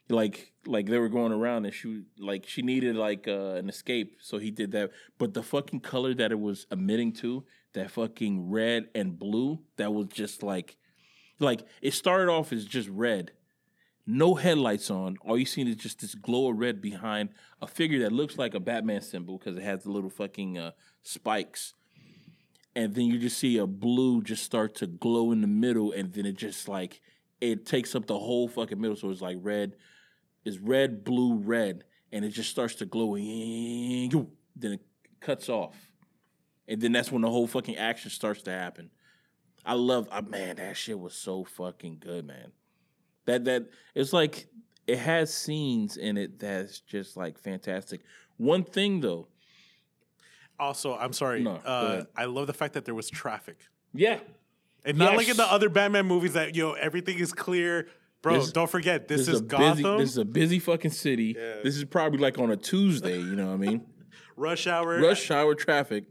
Like 0.09 0.53
like 0.65 0.85
they 0.87 0.97
were 0.97 1.09
going 1.09 1.33
around 1.33 1.65
and 1.65 1.73
she 1.73 2.03
like 2.17 2.47
she 2.47 2.61
needed 2.61 2.95
like 2.95 3.27
uh, 3.27 3.55
an 3.55 3.67
escape, 3.69 4.17
so 4.21 4.37
he 4.37 4.49
did 4.51 4.71
that. 4.71 4.91
But 5.17 5.33
the 5.33 5.43
fucking 5.43 5.81
color 5.81 6.13
that 6.15 6.31
it 6.31 6.39
was 6.39 6.65
emitting 6.71 7.11
to, 7.13 7.43
that 7.73 7.91
fucking 7.91 8.49
red 8.49 8.89
and 8.95 9.17
blue, 9.17 9.59
that 9.77 9.93
was 9.93 10.07
just 10.07 10.43
like 10.43 10.77
like 11.39 11.63
it 11.81 11.93
started 11.93 12.31
off 12.31 12.51
as 12.51 12.65
just 12.65 12.89
red. 12.89 13.31
No 14.09 14.35
headlights 14.35 14.89
on. 14.89 15.17
All 15.25 15.37
you 15.37 15.45
see 15.45 15.63
is 15.63 15.75
just 15.75 15.99
this 15.99 16.15
glow 16.15 16.49
of 16.49 16.57
red 16.57 16.81
behind 16.81 17.29
a 17.61 17.67
figure 17.67 17.99
that 17.99 18.13
looks 18.13 18.37
like 18.37 18.53
a 18.53 18.59
Batman 18.59 19.01
symbol 19.01 19.37
because 19.37 19.57
it 19.57 19.63
has 19.63 19.83
the 19.83 19.91
little 19.91 20.09
fucking 20.09 20.57
uh, 20.57 20.71
spikes 21.03 21.73
and 22.77 22.93
then 22.93 23.05
you 23.05 23.17
just 23.17 23.39
see 23.39 23.57
a 23.57 23.65
blue 23.65 24.21
just 24.21 24.43
start 24.43 24.75
to 24.75 24.85
glow 24.85 25.31
in 25.31 25.41
the 25.41 25.47
middle, 25.47 25.91
and 25.91 26.13
then 26.13 26.27
it 26.27 26.37
just 26.37 26.67
like 26.67 27.01
it 27.41 27.65
takes 27.65 27.95
up 27.95 28.05
the 28.05 28.19
whole 28.19 28.47
fucking 28.47 28.79
middle. 28.79 28.95
So 28.95 29.09
it's 29.09 29.19
like 29.19 29.37
red, 29.41 29.75
it's 30.45 30.59
red, 30.59 31.03
blue, 31.03 31.37
red, 31.37 31.85
and 32.11 32.23
it 32.23 32.29
just 32.29 32.51
starts 32.51 32.75
to 32.75 32.85
glow. 32.85 33.15
Then 33.15 34.73
it 34.73 34.81
cuts 35.19 35.49
off, 35.49 35.86
and 36.67 36.81
then 36.81 36.91
that's 36.91 37.11
when 37.11 37.21
the 37.21 37.29
whole 37.29 37.47
fucking 37.47 37.77
action 37.77 38.09
starts 38.11 38.41
to 38.43 38.51
happen. 38.51 38.89
I 39.65 39.73
love, 39.73 40.07
uh, 40.11 40.21
man, 40.21 40.55
that 40.57 40.77
shit 40.77 40.99
was 40.99 41.13
so 41.13 41.43
fucking 41.43 41.97
good, 41.99 42.25
man. 42.25 42.51
That 43.25 43.45
that 43.45 43.65
it's 43.95 44.13
like 44.13 44.47
it 44.87 44.97
has 44.99 45.33
scenes 45.33 45.97
in 45.97 46.17
it 46.17 46.39
that's 46.39 46.79
just 46.79 47.17
like 47.17 47.37
fantastic. 47.37 48.01
One 48.37 48.63
thing 48.63 49.01
though, 49.01 49.27
Also, 50.59 50.95
I'm 50.95 51.13
sorry. 51.13 51.43
No, 51.43 51.55
uh. 51.55 52.03
I 52.15 52.25
love 52.25 52.47
the 52.47 52.53
fact 52.53 52.73
that 52.75 52.85
there 52.85 52.95
was 52.95 53.09
traffic. 53.09 53.57
yeah, 53.93 54.19
And 54.85 54.97
not 54.97 55.15
like 55.17 55.27
in 55.27 55.37
the 55.37 55.45
other 55.51 55.69
Batman 55.69 56.05
movies 56.05 56.33
that 56.33 56.55
yo 56.55 56.71
everything 56.73 57.19
is 57.19 57.33
clear, 57.33 57.89
bro. 58.21 58.35
This- 58.39 58.51
don't 58.51 58.69
forget 58.69 59.07
this, 59.07 59.25
This 59.25 59.35
is 59.35 59.41
a 59.41 59.43
Gotham. 59.43 59.75
busy. 59.83 59.97
This 59.97 60.09
is 60.11 60.17
a 60.17 60.25
busy 60.25 60.59
fucking 60.59 60.91
city. 60.91 61.35
Yeah. 61.37 61.55
This 61.63 61.75
is 61.75 61.83
probably 61.85 62.19
like 62.19 62.37
on 62.39 62.51
a 62.51 62.57
Tuesday. 62.57 63.17
You 63.17 63.35
know 63.35 63.47
what 63.47 63.53
I 63.53 63.57
mean? 63.57 63.85
rush 64.37 64.67
hour. 64.67 64.99
Rush 65.01 65.29
hour 65.31 65.53
traffic, 65.55 66.05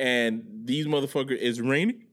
and 0.00 0.62
these 0.64 0.86
motherfuckers. 0.86 1.36
It's 1.38 1.60
raining. 1.60 2.06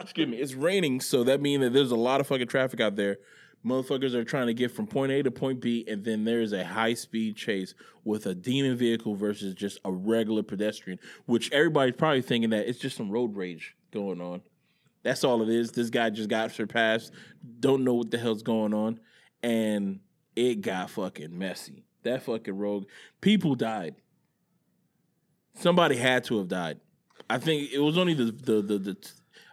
Excuse 0.00 0.28
me. 0.28 0.36
It's 0.36 0.54
raining, 0.54 1.00
so 1.00 1.24
that 1.24 1.40
means 1.40 1.62
that 1.62 1.72
there's 1.72 1.90
a 1.90 1.96
lot 1.96 2.20
of 2.20 2.28
fucking 2.28 2.46
traffic 2.46 2.80
out 2.80 2.94
there. 2.94 3.18
Motherfuckers 3.66 4.14
are 4.14 4.24
trying 4.24 4.46
to 4.46 4.54
get 4.54 4.70
from 4.70 4.86
point 4.86 5.12
A 5.12 5.22
to 5.22 5.30
point 5.30 5.60
B, 5.60 5.84
and 5.88 6.04
then 6.04 6.24
there's 6.24 6.52
a 6.52 6.64
high 6.64 6.94
speed 6.94 7.36
chase 7.36 7.74
with 8.04 8.26
a 8.26 8.34
demon 8.34 8.76
vehicle 8.76 9.14
versus 9.16 9.54
just 9.54 9.78
a 9.84 9.92
regular 9.92 10.42
pedestrian, 10.42 10.98
which 11.26 11.50
everybody's 11.52 11.96
probably 11.96 12.22
thinking 12.22 12.50
that 12.50 12.68
it's 12.68 12.78
just 12.78 12.96
some 12.96 13.10
road 13.10 13.36
rage 13.36 13.76
going 13.92 14.20
on. 14.20 14.42
That's 15.02 15.24
all 15.24 15.42
it 15.42 15.48
is. 15.48 15.72
This 15.72 15.90
guy 15.90 16.10
just 16.10 16.28
got 16.28 16.52
surpassed. 16.52 17.12
Don't 17.58 17.82
know 17.82 17.94
what 17.94 18.10
the 18.12 18.18
hell's 18.18 18.42
going 18.42 18.72
on. 18.72 19.00
And 19.42 19.98
it 20.36 20.60
got 20.60 20.90
fucking 20.90 21.36
messy. 21.36 21.84
That 22.04 22.22
fucking 22.22 22.56
rogue. 22.56 22.86
People 23.20 23.56
died. 23.56 23.96
Somebody 25.54 25.96
had 25.96 26.22
to 26.24 26.38
have 26.38 26.48
died. 26.48 26.78
I 27.34 27.38
think 27.38 27.72
it 27.72 27.78
was 27.80 27.98
only 27.98 28.14
the 28.14 28.24
the 28.26 28.62
the, 28.62 28.78
the 28.78 28.96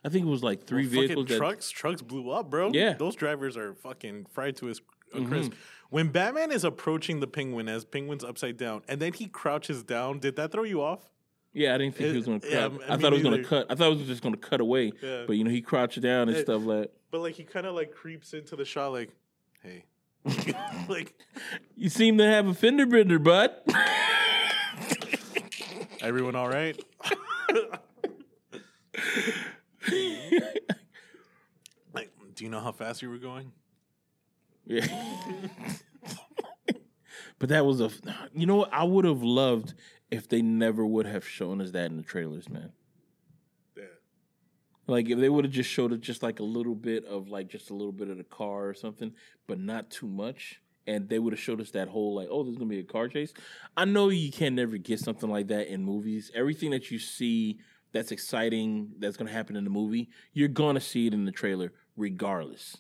I 0.04 0.10
think 0.10 0.26
it 0.26 0.30
was 0.30 0.44
like 0.44 0.66
three 0.66 0.84
Well, 0.84 0.92
vehicles 1.02 1.28
that 1.28 1.38
trucks. 1.38 1.70
Trucks 1.70 2.02
blew 2.02 2.30
up, 2.32 2.50
bro. 2.50 2.72
Yeah. 2.74 2.90
Mm-hmm. 2.92 3.00
those 3.00 3.16
drivers 3.16 3.58
are 3.58 3.74
fucking 3.76 4.28
fried 4.32 4.56
to 4.58 4.68
his 4.68 4.82
a 5.14 5.24
crisp. 5.26 5.54
When 5.90 6.10
Batman 6.10 6.52
is 6.52 6.64
approaching 6.64 7.20
the 7.20 7.28
Penguin 7.28 7.68
as 7.68 7.84
Penguin's 7.84 8.24
upside 8.24 8.58
down, 8.58 8.84
and 8.88 9.00
then 9.02 9.12
he 9.14 9.26
crouches 9.28 9.82
down, 9.84 10.20
did 10.20 10.36
that 10.36 10.52
throw 10.52 10.64
you 10.64 10.84
off? 10.84 11.10
Yeah, 11.52 11.74
I 11.74 11.80
didn't 11.80 11.96
think 11.96 12.10
It- 12.10 12.12
he 12.12 12.18
was 12.18 12.28
gonna 12.28 12.40
cut. 12.42 12.52
yeah, 12.52 12.70
I, 12.88 12.94
I 12.94 12.98
thought 12.98 13.12
it 13.12 13.16
was 13.16 13.24
gonna 13.24 13.44
cut. 13.44 13.66
I 13.72 13.76
thought 13.76 13.92
it 13.94 13.98
was 13.98 14.08
just 14.08 14.22
gonna 14.22 14.38
cut 14.38 14.62
away. 14.62 14.92
Yeah. 15.02 15.24
But 15.26 15.34
you 15.38 15.44
know, 15.44 15.50
he 15.50 15.62
crouched 15.62 16.00
down 16.00 16.30
and 16.30 16.38
It- 16.38 16.44
stuff 16.44 16.64
like 16.64 16.92
But 17.10 17.22
like 17.22 17.34
he 17.36 17.44
kind 17.44 17.66
of 17.66 17.74
like 17.74 17.92
creeps 17.92 18.34
into 18.34 18.56
the 18.56 18.66
shot, 18.66 18.90
like, 18.94 19.10
hey, 19.64 19.86
like 20.88 21.16
you 21.76 21.90
seem 21.90 22.20
to 22.20 22.26
have 22.26 22.48
a 22.48 22.54
fender 22.54 22.86
bender, 22.86 23.18
bud. 23.18 23.52
everyone 26.02 26.36
all 26.36 26.50
right? 26.50 26.80
Like, 31.94 32.12
do 32.36 32.44
you 32.44 32.50
know 32.50 32.60
how 32.60 32.72
fast 32.72 33.02
you 33.02 33.10
were 33.10 33.18
going? 33.18 33.52
Yeah. 34.66 34.86
but 37.40 37.50
that 37.50 37.66
was 37.66 37.82
a. 37.82 37.90
You 38.34 38.46
know 38.46 38.58
what? 38.58 38.74
I 38.74 38.84
would 38.84 39.06
have 39.06 39.24
loved 39.24 39.74
if 40.12 40.28
they 40.28 40.42
never 40.42 40.86
would 40.86 41.06
have 41.06 41.28
shown 41.28 41.62
us 41.62 41.72
that 41.72 41.92
in 41.92 41.98
the 41.98 42.04
trailers, 42.04 42.50
man. 42.50 42.72
Yeah. 43.76 43.84
Like 44.88 45.10
if 45.10 45.20
they 45.20 45.30
would 45.30 45.46
have 45.46 45.54
just 45.54 45.70
showed 45.70 45.92
it 45.92 46.02
just 46.02 46.24
like 46.24 46.40
a 46.40 46.44
little 46.44 46.76
bit 46.76 47.06
of 47.06 47.30
like 47.30 47.48
just 47.48 47.70
a 47.70 47.74
little 47.74 47.92
bit 47.92 48.10
of 48.10 48.18
the 48.18 48.24
car 48.24 48.68
or 48.68 48.74
something, 48.74 49.14
but 49.48 49.60
not 49.60 49.90
too 49.90 50.08
much. 50.08 50.62
And 50.88 51.08
they 51.08 51.20
would 51.20 51.34
have 51.34 51.40
showed 51.40 51.62
us 51.62 51.72
that 51.72 51.88
whole 51.88 52.16
like, 52.16 52.28
oh, 52.32 52.44
there's 52.44 52.58
gonna 52.58 52.70
be 52.70 52.80
a 52.80 52.84
car 52.84 53.08
chase. 53.08 53.34
I 53.78 53.86
know 53.86 54.10
you 54.10 54.32
can 54.32 54.56
never 54.56 54.78
get 54.78 55.00
something 55.00 55.30
like 55.30 55.48
that 55.48 55.68
in 55.68 55.84
movies. 55.84 56.32
Everything 56.34 56.72
that 56.72 56.90
you 56.90 57.00
see 57.00 57.60
that's 57.92 58.12
exciting 58.12 58.92
that's 59.00 59.18
gonna 59.18 59.32
happen 59.32 59.56
in 59.56 59.64
the 59.64 59.70
movie, 59.70 60.10
you're 60.34 60.48
gonna 60.48 60.82
see 60.82 61.08
it 61.08 61.14
in 61.14 61.26
the 61.26 61.32
trailer 61.32 61.74
regardless. 61.96 62.78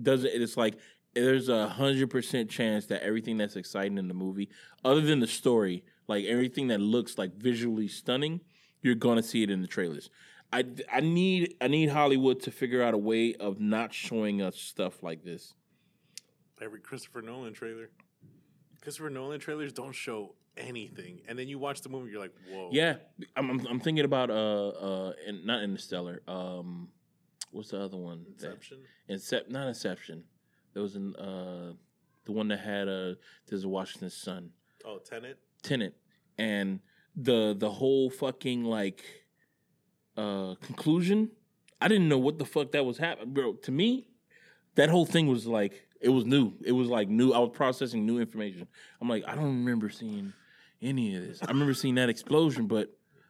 Does 0.00 0.24
it? 0.24 0.30
It's 0.34 0.56
like 0.56 0.76
there's 1.14 1.48
a 1.48 1.68
hundred 1.68 2.10
percent 2.10 2.50
chance 2.50 2.86
that 2.86 3.02
everything 3.02 3.36
that's 3.36 3.56
exciting 3.56 3.98
in 3.98 4.08
the 4.08 4.14
movie, 4.14 4.48
other 4.84 5.00
than 5.00 5.20
the 5.20 5.26
story, 5.26 5.84
like 6.08 6.24
everything 6.24 6.68
that 6.68 6.80
looks 6.80 7.18
like 7.18 7.34
visually 7.36 7.88
stunning, 7.88 8.40
you're 8.82 8.94
gonna 8.94 9.22
see 9.22 9.42
it 9.42 9.50
in 9.50 9.62
the 9.62 9.68
trailers. 9.68 10.10
I, 10.52 10.64
I 10.92 11.00
need 11.00 11.54
I 11.60 11.68
need 11.68 11.90
Hollywood 11.90 12.40
to 12.42 12.50
figure 12.50 12.82
out 12.82 12.94
a 12.94 12.98
way 12.98 13.34
of 13.34 13.60
not 13.60 13.94
showing 13.94 14.42
us 14.42 14.56
stuff 14.56 15.02
like 15.02 15.24
this. 15.24 15.54
Every 16.60 16.80
Christopher 16.80 17.22
Nolan 17.22 17.54
trailer. 17.54 17.90
Christopher 18.82 19.10
Nolan 19.10 19.40
trailers 19.40 19.72
don't 19.72 19.92
show 19.92 20.34
anything, 20.56 21.20
and 21.28 21.38
then 21.38 21.48
you 21.48 21.58
watch 21.58 21.80
the 21.82 21.88
movie, 21.88 22.10
you're 22.10 22.20
like, 22.20 22.34
whoa. 22.50 22.68
Yeah, 22.72 22.96
I'm 23.36 23.50
I'm, 23.50 23.66
I'm 23.66 23.80
thinking 23.80 24.04
about 24.04 24.30
uh 24.30 24.68
uh 24.68 25.12
and 25.26 25.44
not 25.46 25.62
Interstellar. 25.62 26.22
Um, 26.28 26.88
what's 27.52 27.70
the 27.70 27.80
other 27.80 27.96
one? 27.96 28.24
that- 28.38 28.46
Inception. 28.46 28.78
Incep 29.08 29.50
not 29.50 29.68
Inception. 29.68 30.24
There 30.72 30.82
was 30.82 30.96
an 30.96 31.14
uh 31.16 31.72
the 32.24 32.32
one 32.32 32.48
that 32.48 32.60
had 32.60 32.88
uh 32.88 33.14
there's 33.48 33.64
a 33.64 33.68
Washington 33.68 34.10
son. 34.10 34.50
Oh, 34.84 34.98
Tenet. 34.98 35.38
Tenet 35.62 35.94
and 36.38 36.80
the 37.16 37.54
the 37.58 37.70
whole 37.70 38.08
fucking 38.10 38.64
like 38.64 39.04
uh, 40.16 40.54
conclusion, 40.60 41.30
I 41.80 41.88
didn't 41.88 42.08
know 42.08 42.18
what 42.18 42.38
the 42.38 42.44
fuck 42.44 42.72
that 42.72 42.84
was 42.84 42.98
happening, 42.98 43.32
bro. 43.32 43.54
To 43.54 43.70
me, 43.72 44.06
that 44.74 44.90
whole 44.90 45.06
thing 45.06 45.26
was 45.26 45.46
like 45.46 45.86
it 46.00 46.08
was 46.08 46.24
new. 46.24 46.52
It 46.64 46.72
was 46.72 46.88
like 46.88 47.08
new. 47.08 47.32
I 47.32 47.38
was 47.38 47.50
processing 47.52 48.06
new 48.06 48.18
information. 48.18 48.66
I'm 49.00 49.08
like, 49.08 49.24
I 49.26 49.34
don't 49.34 49.44
remember 49.44 49.88
seeing 49.90 50.32
any 50.82 51.14
of 51.16 51.26
this. 51.26 51.38
I 51.42 51.46
remember 51.50 51.74
seeing 51.74 51.96
that 51.96 52.08
explosion, 52.08 52.66
but 52.66 52.88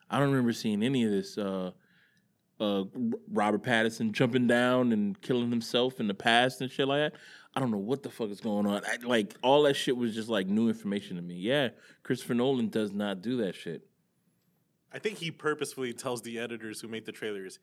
I 0.08 0.18
don't 0.18 0.30
remember 0.30 0.52
seeing 0.52 0.82
any 0.82 1.04
of 1.04 1.10
this. 1.10 1.36
Uh, 1.38 1.72
uh, 2.60 2.84
Robert 3.32 3.62
Pattinson 3.62 4.12
jumping 4.12 4.46
down 4.46 4.92
and 4.92 5.18
killing 5.22 5.50
himself 5.50 5.98
in 5.98 6.06
the 6.08 6.14
past 6.14 6.60
and 6.60 6.70
shit 6.70 6.86
like 6.88 7.12
that. 7.12 7.18
I 7.54 7.60
don't 7.60 7.70
know 7.70 7.78
what 7.78 8.02
the 8.02 8.10
fuck 8.10 8.28
is 8.30 8.40
going 8.40 8.66
on. 8.66 8.82
I, 8.84 8.96
like 9.04 9.34
all 9.42 9.62
that 9.62 9.74
shit 9.74 9.96
was 9.96 10.14
just 10.14 10.28
like 10.28 10.46
new 10.46 10.68
information 10.68 11.16
to 11.16 11.22
me. 11.22 11.36
Yeah, 11.36 11.70
Christopher 12.02 12.34
Nolan 12.34 12.68
does 12.68 12.92
not 12.92 13.22
do 13.22 13.38
that 13.38 13.54
shit. 13.54 13.82
I 14.92 14.98
think 14.98 15.18
he 15.18 15.30
purposefully 15.30 15.92
tells 15.92 16.22
the 16.22 16.38
editors 16.38 16.80
who 16.80 16.88
make 16.88 17.06
the 17.06 17.12
trailers, 17.12 17.58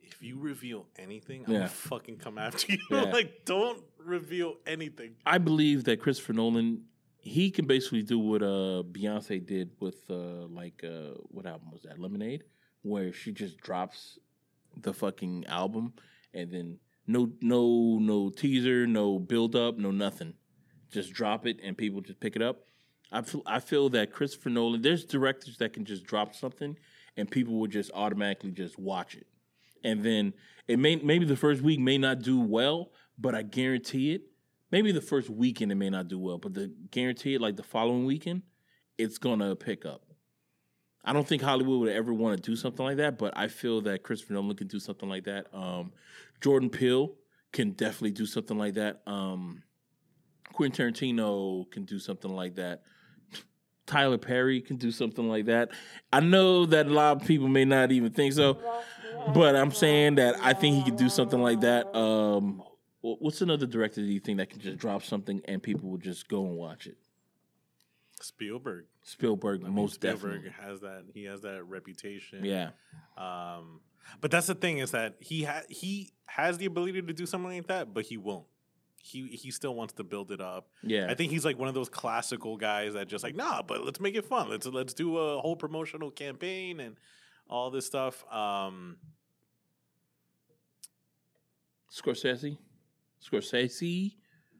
if 0.00 0.22
you 0.22 0.38
reveal 0.38 0.86
anything, 0.98 1.44
I'm 1.46 1.52
Yeah. 1.52 1.58
gonna 1.58 1.68
fucking 1.70 2.16
come 2.18 2.38
after 2.38 2.72
you. 2.72 2.78
Yeah. 2.90 3.02
like, 3.02 3.44
don't 3.44 3.82
reveal 3.98 4.54
anything. 4.66 5.16
I 5.26 5.38
believe 5.38 5.84
that 5.84 6.00
Christopher 6.00 6.32
Nolan 6.32 6.84
he 7.18 7.50
can 7.50 7.66
basically 7.66 8.02
do 8.02 8.18
what 8.18 8.42
uh 8.42 8.82
Beyonce 8.90 9.44
did 9.44 9.70
with 9.80 10.08
uh 10.08 10.46
like 10.48 10.82
uh 10.84 11.14
what 11.28 11.46
album 11.46 11.70
was 11.72 11.82
that? 11.82 11.98
Lemonade? 11.98 12.44
Where 12.82 13.12
she 13.12 13.32
just 13.32 13.58
drops 13.58 14.18
the 14.76 14.94
fucking 14.94 15.46
album 15.46 15.94
and 16.32 16.50
then 16.50 16.78
no 17.06 17.30
no 17.40 17.98
no 18.00 18.30
teaser 18.30 18.86
no 18.86 19.18
build 19.18 19.56
up 19.56 19.76
no 19.76 19.90
nothing. 19.90 20.34
Just 20.90 21.12
drop 21.12 21.46
it 21.46 21.58
and 21.62 21.76
people 21.76 22.00
just 22.00 22.20
pick 22.20 22.36
it 22.36 22.42
up. 22.42 22.64
I 23.10 23.22
feel, 23.22 23.42
I 23.46 23.60
feel 23.60 23.88
that 23.90 24.12
Christopher 24.12 24.50
Nolan 24.50 24.82
there's 24.82 25.04
directors 25.04 25.58
that 25.58 25.72
can 25.72 25.84
just 25.84 26.04
drop 26.04 26.34
something 26.34 26.76
and 27.16 27.30
people 27.30 27.58
will 27.58 27.66
just 27.66 27.90
automatically 27.94 28.52
just 28.52 28.78
watch 28.78 29.16
it. 29.16 29.26
And 29.82 30.04
then 30.04 30.34
it 30.68 30.78
may 30.78 30.96
maybe 30.96 31.24
the 31.24 31.36
first 31.36 31.62
week 31.62 31.80
may 31.80 31.98
not 31.98 32.22
do 32.22 32.40
well 32.40 32.90
but 33.18 33.34
I 33.34 33.42
guarantee 33.42 34.14
it 34.14 34.22
maybe 34.70 34.92
the 34.92 35.00
first 35.00 35.30
weekend 35.30 35.72
it 35.72 35.76
may 35.76 35.90
not 35.90 36.08
do 36.08 36.18
well, 36.18 36.38
but 36.38 36.54
the 36.54 36.72
guarantee 36.90 37.34
it 37.34 37.40
like 37.40 37.56
the 37.56 37.62
following 37.62 38.04
weekend, 38.04 38.42
it's 38.96 39.18
gonna 39.18 39.54
pick 39.56 39.86
up. 39.86 40.02
I 41.04 41.12
don't 41.12 41.26
think 41.26 41.42
Hollywood 41.42 41.80
would 41.80 41.92
ever 41.92 42.12
want 42.12 42.42
to 42.42 42.50
do 42.50 42.56
something 42.56 42.84
like 42.84 42.98
that, 42.98 43.18
but 43.18 43.36
I 43.36 43.48
feel 43.48 43.80
that 43.82 44.02
Christopher 44.02 44.34
Nolan 44.34 44.56
can 44.56 44.66
do 44.66 44.78
something 44.78 45.08
like 45.08 45.24
that. 45.24 45.46
Um, 45.54 45.92
Jordan 46.40 46.68
Peele 46.68 47.14
can 47.52 47.70
definitely 47.70 48.10
do 48.10 48.26
something 48.26 48.58
like 48.58 48.74
that. 48.74 49.00
Um, 49.06 49.62
Quentin 50.52 50.92
Tarantino 50.92 51.70
can 51.70 51.84
do 51.84 51.98
something 51.98 52.30
like 52.30 52.56
that. 52.56 52.82
Tyler 53.86 54.18
Perry 54.18 54.60
can 54.60 54.76
do 54.76 54.90
something 54.90 55.28
like 55.28 55.46
that. 55.46 55.70
I 56.12 56.20
know 56.20 56.66
that 56.66 56.86
a 56.86 56.90
lot 56.90 57.22
of 57.22 57.26
people 57.26 57.48
may 57.48 57.64
not 57.64 57.90
even 57.90 58.12
think 58.12 58.34
so, 58.34 58.58
but 59.32 59.56
I'm 59.56 59.72
saying 59.72 60.16
that 60.16 60.36
I 60.42 60.52
think 60.52 60.76
he 60.76 60.84
could 60.84 60.98
do 60.98 61.08
something 61.08 61.40
like 61.40 61.60
that. 61.60 61.96
Um, 61.96 62.62
what's 63.00 63.40
another 63.40 63.66
director 63.66 64.00
do 64.00 64.06
you 64.08 64.20
think 64.20 64.38
that 64.38 64.50
can 64.50 64.60
just 64.60 64.78
drop 64.78 65.02
something 65.02 65.40
and 65.46 65.62
people 65.62 65.88
will 65.90 65.98
just 65.98 66.28
go 66.28 66.44
and 66.44 66.56
watch 66.56 66.86
it? 66.86 66.96
Spielberg. 68.20 68.86
Spielberg, 69.02 69.60
I 69.62 69.66
mean, 69.66 69.74
most 69.74 69.94
Spielberg 69.94 70.42
definitely. 70.44 70.50
has 70.64 70.80
that. 70.80 71.04
He 71.14 71.24
has 71.24 71.40
that 71.42 71.62
reputation. 71.64 72.44
Yeah, 72.44 72.70
Um, 73.16 73.80
but 74.20 74.30
that's 74.32 74.48
the 74.48 74.54
thing 74.56 74.78
is 74.78 74.90
that 74.90 75.16
he 75.20 75.44
ha- 75.44 75.62
he 75.68 76.10
has 76.26 76.58
the 76.58 76.66
ability 76.66 77.00
to 77.02 77.12
do 77.12 77.26
something 77.26 77.50
like 77.52 77.68
that, 77.68 77.94
but 77.94 78.04
he 78.06 78.16
won't. 78.16 78.46
He 79.00 79.28
he 79.28 79.52
still 79.52 79.74
wants 79.76 79.92
to 79.94 80.04
build 80.04 80.32
it 80.32 80.40
up. 80.40 80.66
yeah. 80.82 81.06
I 81.08 81.14
think 81.14 81.30
he's 81.30 81.44
like 81.44 81.56
one 81.58 81.68
of 81.68 81.74
those 81.74 81.88
classical 81.88 82.56
guys 82.56 82.94
that 82.94 83.06
just 83.06 83.22
like 83.22 83.36
nah, 83.36 83.62
but 83.62 83.84
let's 83.84 84.00
make 84.00 84.16
it 84.16 84.24
fun. 84.24 84.50
Let's 84.50 84.66
let's 84.66 84.92
do 84.94 85.16
a 85.16 85.40
whole 85.40 85.54
promotional 85.54 86.10
campaign 86.10 86.80
and 86.80 86.96
all 87.48 87.70
this 87.70 87.86
stuff. 87.86 88.24
Um, 88.32 88.96
Scorsese, 91.92 92.58
Scorsese. 93.22 94.14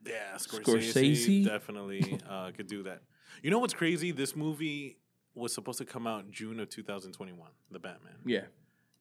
yeah, 0.05 0.35
Scorsese, 0.37 0.93
Scorsese? 0.93 1.45
definitely 1.45 2.19
uh, 2.29 2.51
could 2.55 2.67
do 2.67 2.83
that. 2.83 3.01
You 3.43 3.51
know 3.51 3.59
what's 3.59 3.73
crazy? 3.73 4.11
This 4.11 4.35
movie 4.35 4.97
was 5.35 5.53
supposed 5.53 5.77
to 5.79 5.85
come 5.85 6.07
out 6.07 6.29
June 6.31 6.59
of 6.59 6.69
2021. 6.69 7.49
The 7.71 7.79
Batman 7.79 8.13
Yeah, 8.25 8.45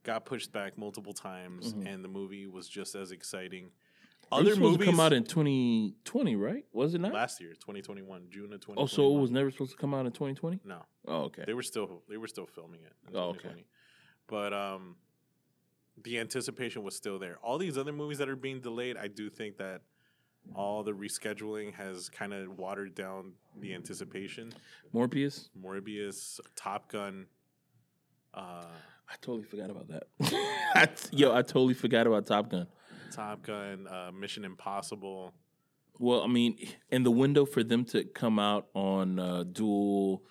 got 0.04 0.24
pushed 0.24 0.52
back 0.52 0.78
multiple 0.78 1.12
times, 1.12 1.72
Mhm. 1.74 1.86
and 1.86 2.04
the 2.04 2.08
movie 2.08 2.46
was 2.46 2.68
just 2.68 2.94
as 2.94 3.10
exciting. 3.10 3.70
It 4.30 4.34
was 4.34 4.40
Other 4.46 4.56
movies 4.60 4.78
to 4.80 4.84
come 4.84 5.00
out 5.00 5.12
in 5.14 5.24
2020, 5.24 6.36
right? 6.36 6.64
Was 6.72 6.94
it 6.94 7.00
not? 7.00 7.14
last 7.14 7.40
year, 7.40 7.54
2021, 7.54 8.26
June 8.30 8.52
of 8.52 8.60
2021. 8.60 8.82
oh, 8.82 8.86
so 8.86 9.16
it 9.16 9.20
was 9.20 9.30
never 9.30 9.50
supposed 9.50 9.70
to 9.72 9.76
come 9.78 9.94
out 9.94 10.04
in 10.06 10.12
2020. 10.12 10.60
no. 10.64 10.84
Oh, 11.06 11.22
okay. 11.22 11.44
They 11.46 11.54
were 11.54 11.62
still 11.62 12.02
they 12.10 12.18
were 12.18 12.28
still 12.28 12.46
filming 12.46 12.82
it. 12.82 12.92
In 13.08 13.16
Oh, 13.16 13.30
okay. 13.30 13.64
But 14.26 14.52
um, 14.52 14.96
the 16.04 16.18
anticipation 16.18 16.82
was 16.82 16.94
still 16.96 17.18
there. 17.18 17.38
All 17.42 17.58
these 17.58 17.78
other 17.78 17.92
movies 17.92 18.18
that 18.18 18.28
are 18.28 18.36
being 18.36 18.60
delayed, 18.60 18.96
I 18.96 19.08
do 19.08 19.30
think 19.30 19.58
that 19.58 19.82
all 20.54 20.82
the 20.82 20.92
rescheduling 20.92 21.74
has 21.74 22.08
kind 22.08 22.32
of 22.32 22.58
watered 22.58 22.94
down 22.94 23.32
the 23.60 23.74
anticipation. 23.74 24.52
Morbius. 24.94 25.48
Morbius, 25.60 26.40
Top 26.56 26.90
Gun. 26.90 27.26
Uh, 28.32 28.64
I 29.10 29.14
totally 29.20 29.44
forgot 29.44 29.70
about 29.70 29.88
that. 29.88 30.04
I 30.74 30.86
t- 30.86 31.16
Yo, 31.16 31.34
I 31.34 31.42
totally 31.42 31.74
forgot 31.74 32.06
about 32.06 32.26
Top 32.26 32.50
Gun. 32.50 32.66
Top 33.12 33.42
Gun, 33.42 33.86
uh, 33.88 34.10
Mission 34.12 34.44
Impossible. 34.44 35.32
Well, 35.98 36.22
I 36.22 36.28
mean, 36.28 36.56
in 36.90 37.02
the 37.02 37.10
window 37.10 37.44
for 37.44 37.64
them 37.64 37.84
to 37.86 38.04
come 38.04 38.38
out 38.38 38.68
on 38.74 39.18
uh, 39.18 39.44
dual 39.50 40.22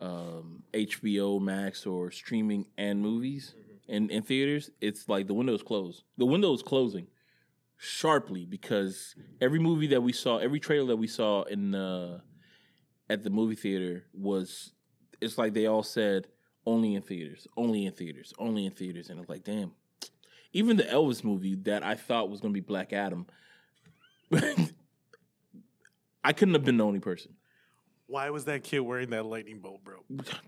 um, 0.00 0.62
HBO 0.74 1.40
Max 1.40 1.86
or 1.86 2.10
streaming 2.10 2.66
and 2.76 3.00
movies 3.00 3.54
in, 3.88 4.10
in 4.10 4.22
theaters, 4.22 4.70
it's 4.80 5.08
like 5.08 5.26
the 5.26 5.34
window 5.34 5.54
is 5.54 5.62
closed. 5.62 6.04
The 6.16 6.26
window 6.26 6.52
is 6.52 6.62
closing 6.62 7.08
sharply 7.78 8.44
because 8.44 9.14
every 9.40 9.58
movie 9.58 9.86
that 9.88 10.02
we 10.02 10.12
saw, 10.12 10.38
every 10.38 10.60
trailer 10.60 10.88
that 10.88 10.96
we 10.96 11.06
saw 11.06 11.42
in 11.44 11.74
uh, 11.74 12.20
at 13.08 13.24
the 13.24 13.30
movie 13.30 13.54
theater 13.54 14.04
was, 14.12 14.72
it's 15.20 15.38
like 15.38 15.54
they 15.54 15.66
all 15.66 15.82
said 15.82 16.26
only 16.66 16.94
in 16.94 17.02
theaters, 17.02 17.46
only 17.56 17.86
in 17.86 17.92
theaters, 17.92 18.34
only 18.38 18.66
in 18.66 18.72
theaters, 18.72 19.08
and 19.08 19.18
it's 19.18 19.28
like, 19.28 19.44
damn. 19.44 19.72
Even 20.52 20.76
the 20.76 20.84
Elvis 20.84 21.24
movie 21.24 21.56
that 21.62 21.82
I 21.82 21.94
thought 21.94 22.30
was 22.30 22.40
going 22.40 22.52
to 22.52 22.60
be 22.60 22.64
Black 22.64 22.92
Adam, 22.92 23.26
I 26.24 26.32
couldn't 26.32 26.54
have 26.54 26.64
been 26.64 26.78
the 26.78 26.84
only 26.84 27.00
person. 27.00 27.32
Why 28.06 28.30
was 28.30 28.46
that 28.46 28.64
kid 28.64 28.80
wearing 28.80 29.10
that 29.10 29.26
lightning 29.26 29.60
bolt, 29.60 29.84
bro? 29.84 29.98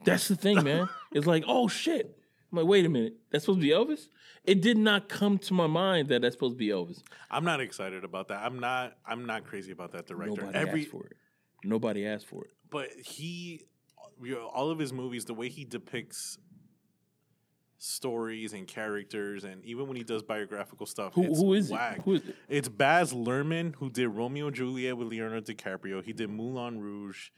That's 0.04 0.28
the 0.28 0.36
thing, 0.36 0.64
man. 0.64 0.88
it's 1.12 1.26
like, 1.26 1.44
oh 1.46 1.68
shit. 1.68 2.18
I'm 2.50 2.58
like, 2.58 2.66
wait 2.66 2.84
a 2.84 2.88
minute. 2.88 3.14
That's 3.30 3.44
supposed 3.44 3.60
to 3.60 3.66
be 3.66 3.72
Elvis? 3.72 4.08
It 4.44 4.60
did 4.60 4.76
not 4.78 5.08
come 5.08 5.38
to 5.38 5.54
my 5.54 5.66
mind 5.66 6.08
that 6.08 6.22
that's 6.22 6.34
supposed 6.34 6.54
to 6.54 6.58
be 6.58 6.68
Elvis. 6.68 7.02
I'm 7.30 7.44
not 7.44 7.60
excited 7.60 8.04
about 8.04 8.28
that. 8.28 8.42
I'm 8.42 8.58
not. 8.58 8.96
I'm 9.06 9.26
not 9.26 9.44
crazy 9.44 9.72
about 9.72 9.92
that 9.92 10.06
director. 10.06 10.40
Nobody 10.42 10.58
Every 10.58 10.80
asked 10.82 10.90
for 10.90 11.04
it. 11.06 11.16
Nobody 11.62 12.06
asked 12.06 12.26
for 12.26 12.44
it. 12.44 12.50
but 12.70 12.88
he 13.04 13.66
you 14.22 14.34
know, 14.34 14.46
all 14.46 14.70
of 14.70 14.78
his 14.78 14.92
movies 14.92 15.24
the 15.24 15.34
way 15.34 15.48
he 15.48 15.64
depicts 15.64 16.38
stories 17.78 18.52
and 18.52 18.66
characters 18.66 19.44
and 19.44 19.64
even 19.64 19.86
when 19.86 19.96
he 19.96 20.02
does 20.04 20.22
biographical 20.22 20.84
stuff 20.84 21.14
Who, 21.14 21.24
it's 21.24 21.38
who 21.40 21.54
is 21.54 21.70
whack. 21.70 21.98
it? 21.98 22.02
Who 22.04 22.14
is 22.14 22.28
it? 22.28 22.36
it's 22.48 22.68
baz 22.68 23.14
luhrmann 23.14 23.74
who 23.76 23.88
did 23.88 24.08
romeo 24.08 24.48
and 24.48 24.54
juliet 24.56 24.98
with 24.98 25.08
leonardo 25.08 25.40
dicaprio 25.40 26.04
he 26.04 26.12
did 26.12 26.28
moulin 26.28 26.78
rouge 26.78 27.30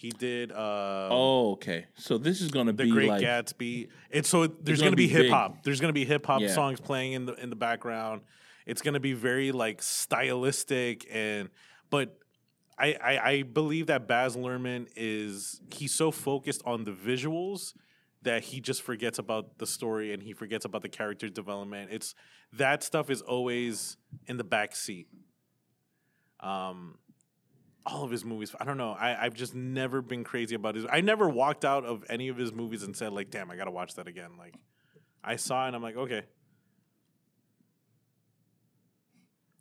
he 0.00 0.08
did 0.08 0.50
uh 0.50 1.08
Oh, 1.10 1.52
okay. 1.52 1.84
So 1.94 2.16
this 2.16 2.40
is 2.40 2.50
gonna 2.50 2.72
be 2.72 2.84
the 2.84 2.88
be 2.88 2.90
Great 2.90 3.08
like 3.10 3.22
Gatsby. 3.22 3.88
It's 4.08 4.30
so 4.30 4.46
there's 4.46 4.78
gonna 4.78 4.86
gonna 4.92 4.96
be 4.96 5.06
be 5.06 5.12
hip 5.12 5.28
hop. 5.30 5.62
There's 5.62 5.78
gonna 5.78 5.92
be 5.92 6.06
hip 6.06 6.24
hop 6.24 6.40
Yeah. 6.40 6.48
songs 6.54 6.80
playing 6.80 7.12
in 7.12 7.26
the 7.26 7.34
in 7.34 7.50
the 7.50 7.56
background. 7.56 8.22
It's 8.64 8.80
gonna 8.80 8.98
be 9.00 9.12
very 9.12 9.52
like 9.52 9.82
stylistic 9.82 11.06
and 11.12 11.50
but 11.90 12.18
I, 12.78 12.94
I 12.94 13.18
I 13.30 13.42
believe 13.42 13.88
that 13.88 14.08
Baz 14.08 14.36
Luhrmann 14.36 14.86
is 14.96 15.60
he's 15.70 15.92
so 15.92 16.10
focused 16.10 16.62
on 16.64 16.84
the 16.84 16.92
visuals 16.92 17.74
that 18.22 18.42
he 18.44 18.60
just 18.60 18.80
forgets 18.80 19.18
about 19.18 19.58
the 19.58 19.66
story 19.66 20.14
and 20.14 20.22
he 20.22 20.32
forgets 20.32 20.64
about 20.64 20.80
the 20.80 20.88
character 20.88 21.28
development. 21.28 21.90
It's 21.92 22.14
that 22.54 22.82
stuff 22.82 23.10
is 23.10 23.20
always 23.20 23.98
in 24.28 24.38
the 24.38 24.44
back 24.44 24.74
seat. 24.74 25.08
Um 26.40 26.96
all 27.86 28.04
of 28.04 28.10
his 28.10 28.24
movies. 28.24 28.54
I 28.60 28.64
don't 28.64 28.76
know. 28.78 28.92
I, 28.92 29.24
I've 29.24 29.34
just 29.34 29.54
never 29.54 30.02
been 30.02 30.24
crazy 30.24 30.54
about 30.54 30.74
his. 30.74 30.86
I 30.90 31.00
never 31.00 31.28
walked 31.28 31.64
out 31.64 31.84
of 31.84 32.04
any 32.08 32.28
of 32.28 32.36
his 32.36 32.52
movies 32.52 32.82
and 32.82 32.96
said 32.96 33.12
like, 33.12 33.30
"Damn, 33.30 33.50
I 33.50 33.56
gotta 33.56 33.70
watch 33.70 33.94
that 33.94 34.06
again." 34.06 34.30
Like, 34.38 34.54
I 35.22 35.36
saw 35.36 35.64
it 35.64 35.68
and 35.68 35.76
I'm 35.76 35.82
like, 35.82 35.96
okay. 35.96 36.22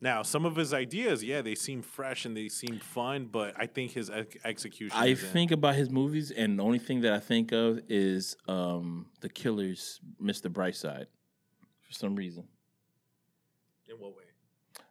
Now, 0.01 0.23
some 0.23 0.45
of 0.45 0.55
his 0.55 0.73
ideas, 0.73 1.21
yeah, 1.21 1.41
they 1.41 1.55
seem 1.55 1.81
fresh 1.81 2.23
and 2.23 2.35
they 2.35 2.47
seem 2.47 2.79
fun, 2.79 3.27
but 3.29 3.53
I 3.57 3.65
think 3.65 3.91
his 3.91 4.09
ex- 4.09 4.37
execution. 4.45 4.97
I 4.97 5.07
isn't. 5.07 5.29
think 5.31 5.51
about 5.51 5.75
his 5.75 5.89
movies, 5.89 6.31
and 6.31 6.57
the 6.57 6.63
only 6.63 6.79
thing 6.79 7.01
that 7.01 7.11
I 7.11 7.19
think 7.19 7.51
of 7.51 7.81
is 7.89 8.37
um, 8.47 9.07
the 9.19 9.27
Killer's 9.27 9.99
Mr. 10.21 10.49
Brightside 10.49 11.07
for 11.81 11.91
some 11.91 12.15
reason. 12.15 12.45
In 13.89 13.97
what 13.97 14.15
way? 14.15 14.23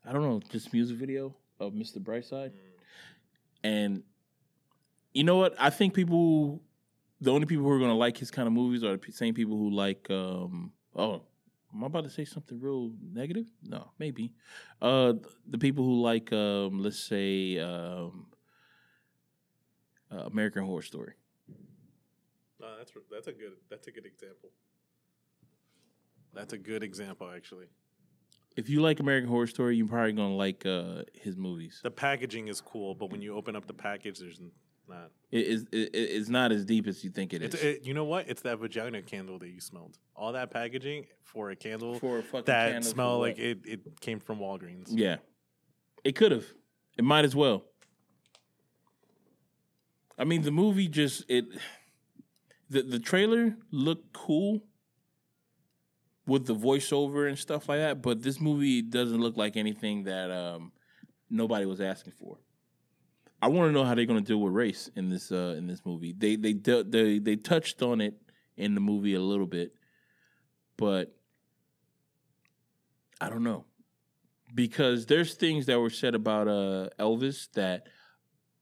I 0.05 0.13
don't 0.13 0.23
know, 0.23 0.43
just 0.51 0.75
music 0.75 0.99
video 0.99 1.35
of 1.59 1.73
Mr. 1.73 1.99
Brightside. 1.99 2.53
And 3.63 4.03
you 5.13 5.25
know 5.25 5.37
what? 5.37 5.55
I 5.59 5.71
think 5.71 5.95
people, 5.95 6.63
the 7.21 7.33
only 7.33 7.47
people 7.47 7.65
who 7.65 7.71
are 7.71 7.79
going 7.79 7.91
to 7.91 7.97
like 7.97 8.17
his 8.17 8.31
kind 8.31 8.47
of 8.47 8.53
movies 8.53 8.85
are 8.85 8.97
the 8.97 9.13
same 9.13 9.35
people 9.35 9.57
who 9.57 9.71
like, 9.71 10.09
um, 10.11 10.73
oh, 10.95 11.23
Am 11.75 11.85
I 11.85 11.87
about 11.87 12.05
to 12.05 12.11
say 12.11 12.25
something 12.25 12.59
real 12.61 12.93
negative? 13.13 13.45
No, 13.63 13.91
maybe. 13.99 14.33
Uh, 14.81 15.15
the 15.47 15.59
people 15.59 15.85
who 15.85 16.01
like, 16.01 16.33
um, 16.33 16.83
let's 16.83 16.99
say, 16.99 17.59
um, 17.59 18.27
uh, 20.11 20.25
American 20.25 20.65
Horror 20.65 20.83
Story. 20.83 21.13
No, 22.61 22.77
that's 22.79 22.93
that's 23.11 23.27
a 23.29 23.33
good 23.33 23.53
that's 23.71 23.87
a 23.87 23.91
good 23.91 24.07
example. 24.07 24.49
That's 26.35 26.53
a 26.55 26.59
good 26.59 26.83
example, 26.83 27.31
actually. 27.35 27.67
If 28.59 28.69
you 28.69 28.81
like 28.81 28.99
American 28.99 29.29
Horror 29.29 29.47
Story, 29.47 29.77
you're 29.77 29.87
probably 29.87 30.11
gonna 30.15 30.35
like 30.35 30.67
uh, 30.67 31.03
his 31.15 31.37
movies. 31.37 31.79
The 31.85 31.93
packaging 31.93 32.49
is 32.49 32.61
cool, 32.61 32.93
but 32.93 33.09
when 33.09 33.23
you 33.23 33.37
open 33.37 33.55
up 33.55 33.69
the 33.69 33.73
package, 33.73 34.19
there's 34.19 34.41
not. 34.89 35.13
It 35.31 35.47
is. 35.47 35.67
It, 35.71 35.91
it's 35.95 36.29
not 36.29 36.51
as 36.51 36.65
deep 36.65 36.89
as 36.89 37.05
you 37.05 37.11
think 37.11 37.33
it 37.33 37.41
is. 37.41 37.55
It's, 37.55 37.63
it, 37.63 37.83
you 37.85 37.95
know 37.95 38.03
what? 38.03 38.29
It's 38.29 38.43
that 38.43 38.59
vagina 38.59 39.01
candle 39.03 39.39
that 39.39 39.49
you 39.49 39.61
smelled. 39.61 39.97
All 40.17 40.33
that 40.33 40.51
packaging 40.51 41.07
for 41.23 41.51
a 41.51 41.57
candle 41.57 42.01
for 42.01 42.19
a 42.19 42.23
fucking 42.25 42.47
that 42.47 42.73
candle 42.73 42.91
smell 42.91 43.19
like 43.21 43.39
it, 43.39 43.61
it 43.65 44.01
came 44.01 44.19
from 44.19 44.41
Walgreens. 44.41 44.89
Yeah, 44.89 45.19
it 46.03 46.17
could 46.17 46.33
have. 46.33 46.47
It 46.97 47.05
might 47.05 47.25
as 47.25 47.37
well. 47.37 47.63
I 50.19 50.25
mean, 50.25 50.43
the 50.43 50.51
movie 50.51 50.89
just 50.89 51.25
it. 51.29 51.45
The 52.69 52.83
the 52.83 52.99
trailer 52.99 53.57
looked 53.71 54.13
cool 54.13 54.65
with 56.29 56.47
the 56.47 56.55
voiceover 56.55 57.27
and 57.27 57.39
stuff 57.39 57.69
like 57.69 57.79
that, 57.79 58.03
but 58.03 58.23
this 58.23 58.41
movie 58.41 58.83
doesn't 58.83 59.21
look 59.21 59.37
like 59.37 59.57
anything 59.57 60.05
that 60.05 60.31
um, 60.31 60.73
nobody 61.31 61.65
was 61.65 61.81
asking 61.81 62.13
for. 62.13 62.39
I 63.41 63.49
want 63.49 63.69
to 63.69 63.73
know 63.73 63.85
how 63.85 63.95
they're 63.95 64.05
going 64.05 64.23
to 64.23 64.27
deal 64.27 64.41
with 64.41 64.53
race 64.53 64.91
in 64.95 65.09
this 65.09 65.33
uh, 65.33 65.55
in 65.57 65.67
this 65.67 65.81
movie. 65.85 66.15
They 66.17 66.37
they 66.37 66.53
de- 66.53 66.85
they 66.85 67.19
they 67.19 67.37
touched 67.37 67.83
on 67.83 68.01
it 68.01 68.15
in 68.57 68.75
the 68.75 68.81
movie 68.81 69.15
a 69.15 69.21
little 69.21 69.47
bit, 69.47 69.75
but 70.77 71.17
I 73.21 73.31
don't 73.31 73.45
know 73.45 73.65
because 74.55 75.07
there's 75.07 75.35
things 75.35 75.67
that 75.67 75.79
were 75.79 75.91
said 75.91 76.15
about 76.15 76.49
uh, 76.49 76.89
Elvis 76.99 77.51
that 77.53 77.87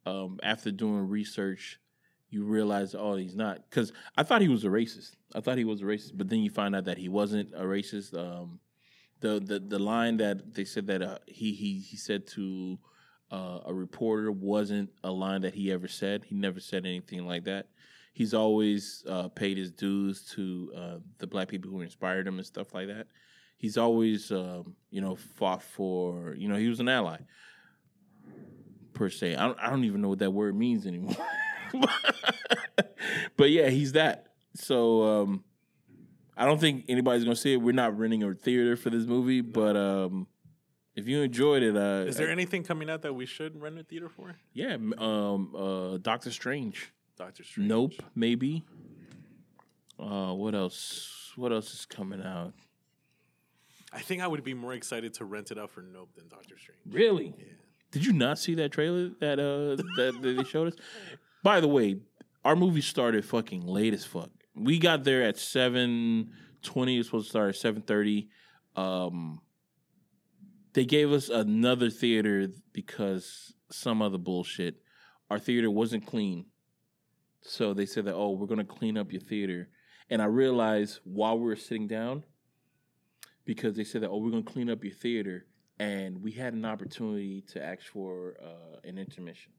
um, 0.04 0.38
after 0.42 0.70
doing 0.70 1.08
research 1.08 1.80
you 2.36 2.44
realize 2.44 2.94
oh 2.94 3.16
he's 3.16 3.34
not 3.34 3.58
because 3.68 3.92
I 4.16 4.22
thought 4.22 4.42
he 4.42 4.48
was 4.48 4.64
a 4.64 4.68
racist. 4.68 5.12
I 5.34 5.40
thought 5.40 5.56
he 5.56 5.64
was 5.64 5.80
a 5.80 5.84
racist, 5.84 6.12
but 6.14 6.28
then 6.28 6.40
you 6.40 6.50
find 6.50 6.76
out 6.76 6.84
that 6.84 6.98
he 6.98 7.08
wasn't 7.08 7.54
a 7.54 7.62
racist. 7.62 8.16
Um, 8.16 8.60
the 9.20 9.40
the 9.40 9.58
the 9.58 9.78
line 9.78 10.18
that 10.18 10.54
they 10.54 10.64
said 10.64 10.86
that 10.88 11.00
uh, 11.00 11.18
he 11.26 11.52
he 11.52 11.80
he 11.80 11.96
said 11.96 12.26
to 12.28 12.78
uh, 13.32 13.60
a 13.64 13.72
reporter 13.72 14.30
wasn't 14.30 14.90
a 15.02 15.10
line 15.10 15.40
that 15.42 15.54
he 15.54 15.72
ever 15.72 15.88
said. 15.88 16.24
He 16.24 16.34
never 16.34 16.60
said 16.60 16.84
anything 16.84 17.26
like 17.26 17.44
that. 17.44 17.68
He's 18.12 18.34
always 18.34 19.02
uh, 19.08 19.28
paid 19.28 19.56
his 19.56 19.70
dues 19.70 20.24
to 20.34 20.72
uh, 20.76 20.96
the 21.18 21.26
black 21.26 21.48
people 21.48 21.70
who 21.70 21.80
inspired 21.80 22.26
him 22.26 22.36
and 22.36 22.46
stuff 22.46 22.74
like 22.74 22.88
that. 22.88 23.06
He's 23.56 23.78
always, 23.78 24.30
um, 24.30 24.76
you 24.90 25.00
know, 25.00 25.16
fought 25.16 25.62
for, 25.62 26.34
you 26.36 26.48
know, 26.48 26.56
he 26.56 26.68
was 26.68 26.80
an 26.80 26.88
ally 26.88 27.18
per 28.94 29.10
se. 29.10 29.36
I 29.36 29.46
don't, 29.46 29.58
I 29.60 29.70
don't 29.70 29.84
even 29.84 30.00
know 30.00 30.08
what 30.08 30.18
that 30.20 30.30
word 30.30 30.56
means 30.56 30.86
anymore. 30.86 31.16
but 33.36 33.50
yeah, 33.50 33.68
he's 33.68 33.92
that. 33.92 34.26
So 34.54 35.02
um, 35.22 35.44
I 36.36 36.44
don't 36.44 36.60
think 36.60 36.84
anybody's 36.88 37.24
gonna 37.24 37.36
see 37.36 37.54
it. 37.54 37.56
We're 37.56 37.72
not 37.72 37.98
renting 37.98 38.22
a 38.22 38.34
theater 38.34 38.76
for 38.76 38.90
this 38.90 39.04
movie, 39.06 39.40
but 39.40 39.76
um, 39.76 40.26
if 40.94 41.06
you 41.06 41.22
enjoyed 41.22 41.62
it, 41.62 41.76
uh, 41.76 42.04
Is 42.06 42.16
there 42.16 42.30
anything 42.30 42.62
coming 42.62 42.88
out 42.90 43.02
that 43.02 43.14
we 43.14 43.26
should 43.26 43.60
rent 43.60 43.78
a 43.78 43.84
theater 43.84 44.08
for? 44.08 44.34
yeah, 44.52 44.76
um, 44.98 45.54
uh, 45.54 45.98
Doctor 45.98 46.30
Strange. 46.30 46.92
Doctor 47.16 47.44
Strange. 47.44 47.68
Nope, 47.68 47.92
maybe. 48.14 48.64
Uh, 49.98 50.32
what 50.32 50.54
else? 50.54 51.32
What 51.36 51.52
else 51.52 51.72
is 51.72 51.86
coming 51.86 52.22
out? 52.22 52.54
I 53.92 54.00
think 54.00 54.20
I 54.22 54.26
would 54.26 54.44
be 54.44 54.52
more 54.54 54.74
excited 54.74 55.14
to 55.14 55.24
rent 55.24 55.50
it 55.50 55.58
out 55.58 55.70
for 55.70 55.80
Nope 55.80 56.10
than 56.16 56.28
Doctor 56.28 56.56
Strange. 56.58 56.80
Really? 56.90 57.34
Yeah. 57.38 57.44
Did 57.92 58.04
you 58.04 58.12
not 58.12 58.38
see 58.38 58.54
that 58.56 58.72
trailer 58.72 59.10
that 59.20 59.38
uh 59.38 59.76
that, 59.96 60.18
that 60.22 60.36
they 60.36 60.44
showed 60.44 60.68
us? 60.68 60.74
By 61.46 61.60
the 61.60 61.68
way, 61.68 62.00
our 62.44 62.56
movie 62.56 62.80
started 62.80 63.24
fucking 63.24 63.64
late 63.64 63.94
as 63.94 64.04
fuck. 64.04 64.30
We 64.56 64.80
got 64.80 65.04
there 65.04 65.22
at 65.22 65.38
seven 65.38 66.32
twenty. 66.60 66.98
It's 66.98 67.06
supposed 67.06 67.26
to 67.26 67.30
start 67.30 67.48
at 67.50 67.54
seven 67.54 67.82
thirty. 67.82 68.30
Um, 68.74 69.40
they 70.72 70.84
gave 70.84 71.12
us 71.12 71.28
another 71.28 71.88
theater 71.88 72.48
because 72.72 73.54
some 73.70 74.02
other 74.02 74.18
bullshit. 74.18 74.82
Our 75.30 75.38
theater 75.38 75.70
wasn't 75.70 76.04
clean, 76.04 76.46
so 77.42 77.72
they 77.74 77.86
said 77.86 78.06
that 78.06 78.14
oh 78.14 78.32
we're 78.32 78.48
gonna 78.48 78.64
clean 78.64 78.98
up 78.98 79.12
your 79.12 79.22
theater. 79.22 79.68
And 80.10 80.20
I 80.20 80.24
realized 80.24 80.98
while 81.04 81.38
we 81.38 81.44
were 81.44 81.54
sitting 81.54 81.86
down, 81.86 82.24
because 83.44 83.76
they 83.76 83.84
said 83.84 84.02
that 84.02 84.10
oh 84.10 84.18
we're 84.18 84.32
gonna 84.32 84.42
clean 84.42 84.68
up 84.68 84.82
your 84.82 84.94
theater, 84.94 85.46
and 85.78 86.24
we 86.24 86.32
had 86.32 86.54
an 86.54 86.64
opportunity 86.64 87.44
to 87.52 87.64
ask 87.64 87.84
for 87.84 88.34
uh, 88.42 88.80
an 88.82 88.98
intermission. 88.98 89.52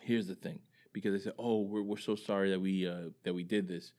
Here's 0.00 0.26
the 0.26 0.34
thing, 0.34 0.60
because 0.92 1.12
they 1.12 1.24
said, 1.24 1.34
"Oh, 1.38 1.62
we're 1.62 1.82
we're 1.82 1.98
so 1.98 2.16
sorry 2.16 2.50
that 2.50 2.60
we 2.60 2.88
uh, 2.88 3.10
that 3.24 3.34
we 3.34 3.44
did 3.44 3.68
this. 3.68 3.92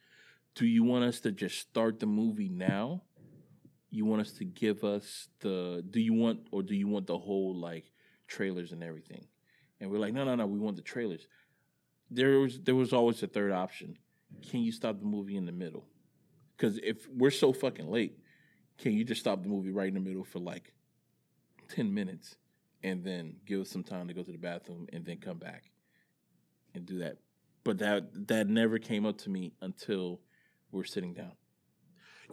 Do 0.56 0.66
you 0.66 0.84
want 0.84 1.06
us 1.06 1.20
to 1.22 1.32
just 1.32 1.60
start 1.60 1.99
the 1.99 2.06
movie 2.06 2.49
now? 2.49 3.04
You 3.89 4.06
want 4.06 4.22
us 4.22 4.32
to 4.34 4.45
give 4.45 4.84
us 4.84 5.28
the? 5.39 5.84
Do 5.89 5.99
you 5.99 6.14
want 6.14 6.47
or 6.52 6.64
do 6.64 6.76
you 6.76 6.88
want 6.88 7.08
the 7.08 7.18
whole 7.18 7.56
like 7.56 7.91
trailers 8.28 8.72
and 8.72 8.84
everything?" 8.84 9.28
And 9.80 9.89
we're 9.89 9.99
like, 9.99 10.14
"No, 10.14 10.24
no, 10.24 10.36
no. 10.36 10.45
We 10.45 10.60
want 10.60 10.76
the 10.76 10.82
trailers." 10.82 11.28
There 12.10 12.39
was 12.39 12.60
there 12.60 12.76
was 12.76 12.93
always 12.93 13.22
a 13.24 13.28
third 13.28 13.52
option. 13.52 13.97
Can 14.49 14.62
you 14.62 14.72
stop 14.72 14.99
the 14.99 15.06
movie 15.06 15.38
in 15.38 15.45
the 15.45 15.52
middle? 15.52 15.86
Because 16.58 16.78
if 16.84 17.08
we're 17.10 17.32
so 17.32 17.54
fucking 17.54 17.89
late, 17.89 18.18
can 18.78 18.93
you 18.93 19.04
just 19.04 19.22
stop 19.22 19.43
the 19.43 19.49
movie 19.49 19.72
right 19.72 19.88
in 19.88 19.93
the 19.93 19.99
middle 19.99 20.24
for 20.24 20.39
like 20.39 20.74
10 21.70 21.93
minutes 21.93 22.36
and 22.84 23.04
then 23.04 23.38
give 23.45 23.62
us 23.62 23.70
some 23.70 23.84
time 23.84 24.08
to 24.08 24.14
go 24.14 24.24
to 24.24 24.32
the 24.32 24.38
bathroom 24.38 24.88
and 24.91 25.06
then 25.06 25.18
come 25.18 25.38
back 25.38 25.72
and 26.74 26.86
do 26.86 26.99
that. 26.99 27.17
But 27.63 27.78
that 27.80 28.28
that 28.28 28.47
never 28.47 28.80
came 28.80 29.05
up 29.05 29.17
to 29.19 29.30
me 29.30 29.53
until 29.61 30.19
we're 30.72 30.84
sitting 30.84 31.13
down. 31.13 31.34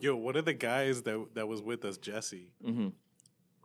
Yo, 0.01 0.15
one 0.17 0.37
of 0.37 0.45
the 0.45 0.55
guys 0.55 1.03
that 1.03 1.35
that 1.35 1.49
was 1.49 1.61
with 1.61 1.85
us, 1.85 1.99
Jesse, 1.99 2.53
hmm 2.65 2.89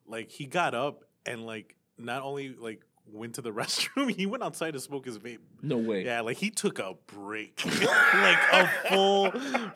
like 0.05 0.29
he 0.29 0.45
got 0.45 0.75
up 0.75 1.05
and 1.25 1.45
like 1.45 1.77
not 1.97 2.23
only 2.23 2.49
like 2.49 2.81
went 3.05 3.35
to 3.35 3.41
the 3.41 3.51
restroom, 3.53 4.09
he 4.13 4.25
went 4.25 4.43
outside 4.43 4.71
to 4.73 4.79
smoke 4.79 5.05
his 5.05 5.17
vape. 5.17 5.37
no 5.61 5.77
way. 5.77 6.03
Yeah, 6.03 6.21
like 6.21 6.37
he 6.37 6.49
took 6.49 6.79
a 6.79 6.95
break, 7.07 7.61
like 7.81 8.37
a 8.51 8.67
full 8.89 9.31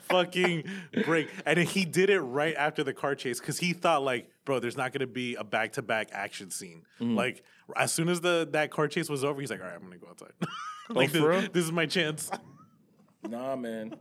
fucking 0.09 0.63
break, 1.05 1.29
and 1.45 1.59
he 1.59 1.85
did 1.85 2.09
it 2.09 2.19
right 2.19 2.55
after 2.55 2.83
the 2.83 2.93
car 2.93 3.15
chase 3.15 3.39
because 3.39 3.59
he 3.59 3.71
thought 3.73 4.03
like, 4.03 4.29
bro, 4.47 4.59
there's 4.59 4.77
not 4.77 4.93
gonna 4.93 5.05
be 5.05 5.35
a 5.35 5.43
back 5.43 5.73
to 5.73 5.81
back 5.83 6.07
action 6.13 6.49
scene. 6.49 6.83
Mhm. 6.99 7.15
Like 7.15 7.43
as 7.75 7.91
soon 7.93 8.07
as 8.09 8.21
the 8.21 8.47
that 8.53 8.71
car 8.71 8.87
chase 8.87 9.09
was 9.09 9.23
over, 9.23 9.39
he's 9.41 9.51
like, 9.51 9.59
all 9.59 9.67
right, 9.67 9.75
I'm 9.75 9.83
gonna 9.83 9.97
go 9.97 10.07
outside. 10.07 10.31
like 10.89 11.13
Oh, 11.15 11.31
this, 11.41 11.49
this 11.49 11.65
is 11.65 11.71
my 11.71 11.85
chance. 11.85 12.31
nah 13.29 13.55
man 13.57 13.93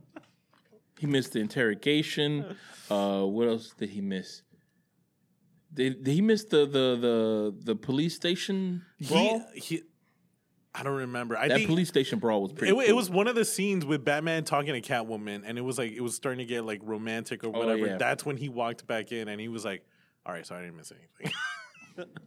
he 1.01 1.07
missed 1.07 1.33
the 1.33 1.41
interrogation 1.41 2.55
uh 2.91 3.23
what 3.23 3.49
else 3.49 3.73
did 3.77 3.89
he 3.89 4.01
miss 4.01 4.43
did, 5.73 6.05
did 6.05 6.13
he 6.13 6.21
miss 6.23 6.45
the 6.45 6.59
the 6.67 6.97
the 7.01 7.55
the 7.65 7.75
police 7.75 8.15
station 8.15 8.83
brawl 9.09 9.43
He, 9.55 9.61
he, 9.61 9.83
I 10.75 10.83
don't 10.83 10.97
remember. 10.97 11.37
I 11.39 11.49
that 11.49 11.55
think 11.57 11.69
police 11.69 11.89
station 11.89 12.19
brawl 12.19 12.43
was 12.43 12.53
pretty 12.53 12.71
it, 12.71 12.77
wa- 12.77 12.83
it 12.83 12.95
was 12.95 13.09
one 13.09 13.27
of 13.27 13.35
the 13.35 13.47
scenes 13.47 13.85
with 13.87 14.05
Batman 14.05 14.45
talking 14.45 14.81
to 14.81 14.83
Catwoman, 14.83 15.43
and 15.47 15.57
it 15.57 15.63
was 15.63 15.79
like 15.79 15.91
it 15.93 16.03
was 16.03 16.15
starting 16.15 16.39
to 16.39 16.45
get 16.45 16.65
like 16.67 16.81
romantic 16.85 17.43
or 17.43 17.49
Oh, 17.49 17.59
whatever. 17.59 17.87
yeah. 17.87 17.97
That's 17.97 18.27
when 18.27 18.37
he 18.37 18.51
walked 18.51 18.87
back 18.87 19.11
in, 19.11 19.29
and 19.29 19.41
he 19.41 19.49
was 19.49 19.65
like, 19.65 19.83
"All 20.27 20.35
right, 20.35 20.47
so 20.47 20.57
I 20.57 20.61
didn't 20.61 20.77
miss 20.77 20.93
anything." 20.93 21.33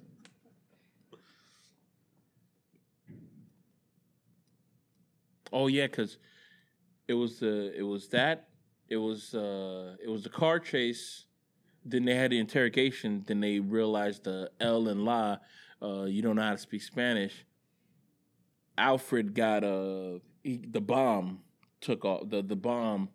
Oh 5.51 5.67
yeah, 5.67 5.87
because 5.87 6.17
it 7.07 7.13
was 7.13 7.39
the 7.39 7.73
it 7.75 7.83
was 7.83 8.07
that 8.09 8.49
it 8.87 8.97
was 8.97 9.33
uh 9.33 9.95
it 10.03 10.09
was 10.09 10.23
the 10.23 10.29
car 10.29 10.59
chase. 10.59 11.25
Then 11.85 12.05
they 12.05 12.15
had 12.15 12.31
the 12.31 12.39
interrogation. 12.39 13.23
Then 13.25 13.39
they 13.39 13.59
realized 13.59 14.25
the 14.25 14.51
L 14.59 14.87
and 14.89 15.05
La, 15.05 15.37
uh, 15.81 16.03
you 16.03 16.21
don't 16.21 16.35
know 16.35 16.41
how 16.43 16.51
to 16.51 16.57
speak 16.57 16.81
Spanish. 16.81 17.45
Alfred 18.77 19.33
got 19.33 19.63
uh 19.63 20.19
he, 20.43 20.63
the 20.69 20.81
bomb 20.81 21.39
took 21.81 22.05
off 22.05 22.29
the 22.29 22.41
the 22.41 22.55
bomb 22.55 23.09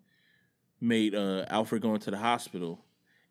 made 0.81 1.15
uh 1.15 1.45
Alfred 1.49 1.83
go 1.83 1.95
into 1.95 2.11
the 2.11 2.19
hospital, 2.19 2.84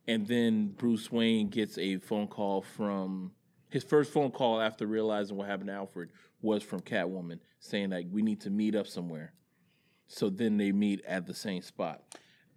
and 0.07 0.27
then 0.27 0.67
Bruce 0.69 1.11
Wayne 1.11 1.49
gets 1.49 1.77
a 1.77 1.97
phone 1.97 2.27
call 2.27 2.61
from 2.61 3.31
his 3.69 3.83
first 3.83 4.11
phone 4.11 4.31
call 4.31 4.61
after 4.61 4.85
realizing 4.85 5.35
what 5.37 5.47
happened 5.47 5.67
to 5.67 5.73
Alfred 5.73 6.09
was 6.41 6.61
from 6.61 6.81
Catwoman 6.81 7.39
saying 7.59 7.89
like 7.91 8.07
we 8.11 8.21
need 8.21 8.41
to 8.41 8.49
meet 8.49 8.75
up 8.75 8.87
somewhere. 8.87 9.33
So 10.07 10.29
then 10.29 10.57
they 10.57 10.71
meet 10.71 11.01
at 11.07 11.25
the 11.25 11.33
same 11.33 11.61
spot. 11.61 12.01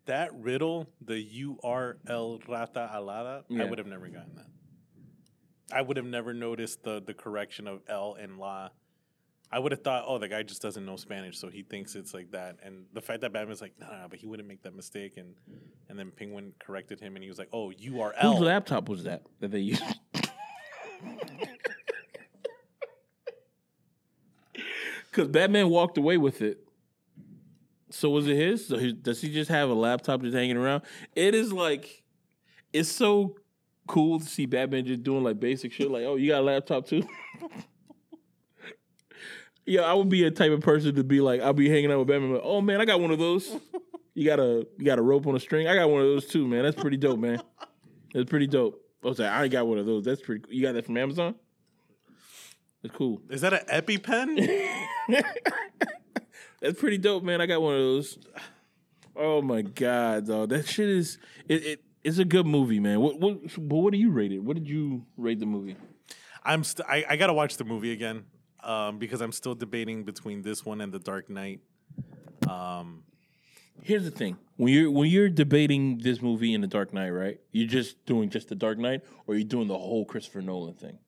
that 0.07 0.31
riddle, 0.35 0.89
the 1.01 1.19
U 1.21 1.59
R 1.63 1.97
L 2.07 2.41
rata 2.49 2.91
alada, 2.93 3.45
Yeah. 3.49 3.63
I 3.65 3.71
would 3.71 3.79
have 3.79 3.87
never 3.87 4.09
gotten 4.09 4.35
that. 4.37 4.47
I 5.73 5.83
would 5.83 5.97
have 5.97 6.07
never 6.07 6.33
noticed 6.35 6.83
the 6.85 7.01
the 7.01 7.15
correction 7.15 7.67
of 7.67 7.81
L 7.89 8.17
and 8.21 8.39
La. 8.39 8.71
I 9.51 9.59
would 9.59 9.73
have 9.73 9.83
thought, 9.83 10.05
oh, 10.07 10.19
the 10.19 10.29
guy 10.29 10.43
just 10.43 10.61
doesn't 10.61 10.85
know 10.85 10.97
Spanish, 10.97 11.39
so 11.39 11.49
he 11.49 11.63
thinks 11.63 11.95
it's 11.95 12.13
like 12.13 12.33
that. 12.33 12.57
And 12.65 12.87
the 12.93 13.01
fact 13.01 13.21
that 13.21 13.33
Batman's 13.33 13.61
like, 13.61 13.75
nah, 13.79 14.09
but 14.09 14.19
he 14.19 14.27
wouldn't 14.27 14.49
make 14.49 14.63
that 14.63 14.75
mistake, 14.75 15.17
and 15.17 15.35
and 15.89 15.99
then 15.99 16.11
Penguin 16.11 16.53
corrected 16.59 17.01
him, 17.01 17.15
and 17.17 17.23
he 17.23 17.29
was 17.29 17.39
like, 17.39 17.49
oh, 17.53 17.71
you 17.71 18.01
are 18.01 18.13
Whose 18.21 18.41
laptop 18.41 18.89
was 18.89 19.05
that 19.05 19.23
that 19.41 19.51
they 19.51 19.61
used? 19.61 19.83
Because 25.17 25.31
Batman 25.31 25.71
walked 25.71 25.97
away 25.97 26.19
with 26.19 26.43
it. 26.43 26.59
So 27.89 28.11
was 28.11 28.29
it 28.29 28.37
his? 28.37 28.69
So 28.69 28.77
he, 28.77 28.93
does 28.93 29.23
he 29.23 29.33
just 29.33 29.51
have 29.51 29.71
a 29.71 29.75
laptop 29.75 30.21
just 30.21 30.35
hanging 30.35 30.59
around? 30.59 30.83
It 31.15 31.35
is 31.35 31.55
like, 31.55 32.03
it's 32.71 32.91
so 32.91 33.37
cool 33.87 34.21
to 34.21 34.27
see 34.27 34.45
Batman 34.45 34.85
just 34.85 35.03
doing 35.03 35.25
like 35.25 35.41
basic 35.41 35.73
shit. 35.73 35.91
Like, 35.91 36.05
oh, 36.05 36.17
you 36.17 36.29
got 36.29 36.43
a 36.43 36.45
laptop 36.45 36.87
too? 36.87 37.03
yeah, 39.67 39.83
I 39.83 39.95
would 39.95 40.09
be 40.09 40.25
a 40.25 40.31
type 40.31 40.53
of 40.53 40.61
person 40.61 40.95
to 40.95 41.05
be 41.05 41.21
like, 41.21 41.41
I'll 41.41 41.53
be 41.53 41.69
hanging 41.69 41.91
out 41.91 41.99
with 41.99 42.09
Batman. 42.09 42.35
Like, 42.35 42.43
oh 42.45 42.61
man, 42.61 42.81
I 42.81 42.85
got 42.85 43.01
one 43.01 43.11
of 43.11 43.19
those. 43.19 43.57
You 44.15 44.25
got 44.25 44.39
a 44.39 44.67
you 44.79 44.85
got 44.87 44.99
a 44.99 45.03
rope 45.03 45.27
on 45.27 45.37
a 45.37 45.41
string. 45.41 45.67
I 45.69 45.75
got 45.75 45.91
one 45.91 46.01
of 46.01 46.07
those 46.07 46.27
too, 46.27 46.47
man. 46.47 46.63
That's 46.63 46.81
pretty 46.81 46.97
dope, 46.97 47.19
man. 47.19 47.43
That's 48.15 48.31
pretty 48.31 48.47
dope. 48.47 48.81
I 49.05 49.09
was 49.09 49.19
like, 49.19 49.31
I 49.31 49.49
got 49.49 49.67
one 49.67 49.79
of 49.79 49.87
those. 49.87 50.05
That's 50.05 50.23
pretty. 50.23 50.45
You 50.49 50.63
got 50.63 50.73
that 50.73 50.87
from 50.87 50.97
Amazon? 50.97 51.35
That's 52.83 52.95
cool. 52.95 53.21
Is 53.29 53.43
that 53.43 53.53
an 53.53 53.83
EpiPen? 53.83 54.73
That's 56.63 56.81
pretty 56.81 56.99
dope, 56.99 57.25
man. 57.25 57.41
I 57.41 57.47
got 57.47 57.61
one 57.61 57.75
of 57.75 57.81
those. 57.81 58.19
Oh 59.15 59.43
my 59.43 59.63
god, 59.63 60.27
dog. 60.29 60.49
That 60.49 60.67
shit 60.67 60.89
is 60.89 61.19
it. 61.49 61.67
it 61.67 61.83
it's 62.05 62.19
a 62.19 62.25
good 62.25 62.47
movie, 62.47 62.79
man. 62.79 63.01
What 63.01 63.19
what 63.19 63.41
but 63.59 63.77
what 63.77 63.93
do 63.93 63.99
you 63.99 64.13
rate 64.13 64.31
it? 64.31 64.39
What 64.39 64.55
did 64.55 64.69
you 64.69 65.05
rate 65.17 65.41
the 65.41 65.47
movie? 65.47 65.77
I'm 66.45 66.63
st- 66.63 66.89
I, 66.89 67.05
I 67.09 67.17
gotta 67.17 67.33
watch 67.33 67.57
the 67.57 67.65
movie 67.65 67.91
again 67.91 68.25
um, 68.67 68.99
because 68.99 69.21
I'm 69.21 69.33
still 69.33 69.55
debating 69.55 70.05
between 70.05 70.43
this 70.43 70.65
one 70.65 70.81
and 70.81 70.93
The 70.93 70.99
Dark 70.99 71.31
Knight. 71.31 71.61
Um, 72.49 73.05
Here's 73.83 74.05
the 74.05 74.11
thing: 74.11 74.39
when 74.57 74.73
you're 74.73 74.91
when 74.91 75.11
you're 75.11 75.29
debating 75.29 75.99
this 75.99 76.23
movie 76.23 76.55
and 76.55 76.65
The 76.65 76.69
Dark 76.69 76.93
Knight, 76.95 77.11
right? 77.11 77.39
You're 77.53 77.69
just 77.69 78.05
doing 78.07 78.31
just 78.31 78.49
The 78.49 78.55
Dark 78.55 78.79
Knight, 78.79 79.03
or 79.27 79.35
you're 79.35 79.45
doing 79.45 79.69
the 79.69 79.77
whole 79.79 80.05
Christopher 80.07 80.41
Nolan 80.41 80.75
thing. 80.75 80.99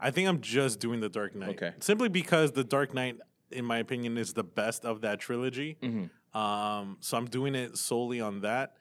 I 0.00 0.10
think 0.10 0.28
I'm 0.28 0.40
just 0.40 0.80
doing 0.80 1.00
The 1.00 1.08
Dark 1.10 1.34
Knight. 1.34 1.50
Okay. 1.50 1.72
Simply 1.80 2.08
because 2.08 2.52
The 2.52 2.64
Dark 2.64 2.94
Knight, 2.94 3.18
in 3.50 3.64
my 3.64 3.78
opinion, 3.78 4.16
is 4.18 4.32
the 4.32 4.42
best 4.44 4.84
of 4.84 5.02
that 5.02 5.20
trilogy. 5.20 5.76
Mhm. 5.82 6.10
Um, 6.36 6.96
so 7.00 7.16
I'm 7.16 7.26
doing 7.26 7.54
it 7.54 7.76
solely 7.76 8.20
on 8.20 8.40
that. 8.40 8.74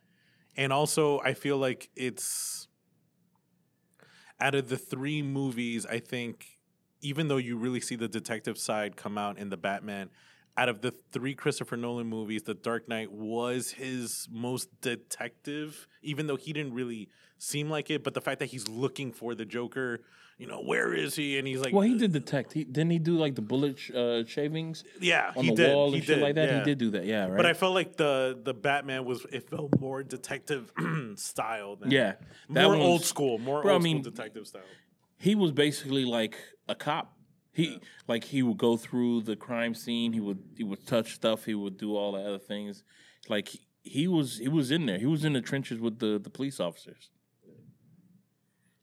And 0.55 0.71
also, 0.73 1.19
I 1.19 1.33
feel 1.33 1.57
like 1.57 1.89
it's 1.95 2.67
out 4.39 4.55
of 4.55 4.69
the 4.69 4.77
three 4.77 5.21
movies, 5.21 5.85
I 5.85 5.99
think, 5.99 6.52
even 7.03 7.27
though 7.27 7.37
you 7.37 7.57
really 7.57 7.79
see 7.79 7.95
the 7.95 8.07
detective 8.07 8.57
side 8.57 8.95
come 8.95 9.17
out 9.17 9.37
in 9.37 9.49
the 9.49 9.57
Batman, 9.57 10.09
out 10.57 10.69
of 10.69 10.81
the 10.81 10.91
three 11.11 11.35
Christopher 11.35 11.77
Nolan 11.77 12.07
movies, 12.07 12.43
The 12.43 12.53
Dark 12.53 12.87
Knight 12.87 13.11
was 13.11 13.71
his 13.71 14.27
most 14.31 14.69
detective, 14.81 15.87
even 16.01 16.27
though 16.27 16.35
he 16.35 16.53
didn't 16.53 16.73
really 16.73 17.09
seem 17.37 17.69
like 17.69 17.89
it. 17.89 18.03
But 18.03 18.13
the 18.13 18.21
fact 18.21 18.39
that 18.39 18.47
he's 18.47 18.67
looking 18.67 19.11
for 19.11 19.33
the 19.35 19.45
Joker, 19.45 20.01
you 20.37 20.45
know, 20.47 20.61
where 20.61 20.93
is 20.93 21.15
he? 21.15 21.39
And 21.39 21.47
he's 21.47 21.59
like, 21.59 21.73
Well, 21.73 21.81
he 21.81 21.97
did 21.97 22.11
detect. 22.13 22.53
He 22.53 22.63
didn't 22.63 22.91
he 22.91 22.99
do 22.99 23.17
like 23.17 23.33
the 23.35 23.41
bullet 23.41 23.79
sh- 23.79 23.91
uh, 23.91 24.25
shavings 24.25 24.83
yeah, 25.01 25.31
on 25.35 25.43
he 25.43 25.49
the 25.51 25.55
did. 25.55 25.73
wall 25.75 25.89
he 25.89 25.95
and 25.97 26.05
shit 26.05 26.15
did, 26.17 26.23
like 26.23 26.35
that? 26.35 26.49
yeah. 26.49 26.59
He 26.59 26.65
did 26.65 26.77
do 26.77 26.91
that. 26.91 27.05
Yeah, 27.05 27.25
right. 27.27 27.37
But 27.37 27.45
I 27.47 27.53
felt 27.53 27.73
like 27.73 27.97
the 27.97 28.39
the 28.41 28.53
Batman 28.53 29.05
was 29.05 29.25
it 29.31 29.49
felt 29.49 29.79
more 29.79 30.03
detective 30.03 30.71
style 31.15 31.75
than 31.77 31.89
yeah, 31.91 32.13
more 32.47 32.69
one's- 32.69 32.81
old 32.83 33.03
school, 33.03 33.37
more 33.39 33.61
Bro, 33.63 33.71
I 33.71 33.73
old 33.75 33.83
mean, 33.83 34.03
school 34.03 34.11
detective 34.11 34.47
style. 34.47 34.61
He 35.23 35.35
was 35.35 35.53
basically 35.53 36.03
like 36.03 36.35
a 36.67 36.75
cop. 36.75 37.13
He 37.53 37.79
like 38.09 38.25
he 38.25 38.43
would 38.43 38.57
go 38.57 38.75
through 38.75 39.21
the 39.21 39.37
crime 39.37 39.73
scene. 39.73 40.11
He 40.11 40.19
would 40.19 40.43
he 40.57 40.65
would 40.65 40.85
touch 40.85 41.13
stuff. 41.15 41.45
He 41.45 41.55
would 41.55 41.77
do 41.77 41.95
all 41.95 42.11
the 42.11 42.19
other 42.19 42.39
things. 42.39 42.83
Like 43.29 43.47
he, 43.47 43.61
he 43.83 44.07
was 44.07 44.39
he 44.39 44.49
was 44.49 44.69
in 44.69 44.85
there. 44.85 44.97
He 44.97 45.05
was 45.05 45.23
in 45.23 45.31
the 45.31 45.39
trenches 45.39 45.79
with 45.79 45.99
the 45.99 46.19
the 46.21 46.29
police 46.29 46.59
officers. 46.59 47.09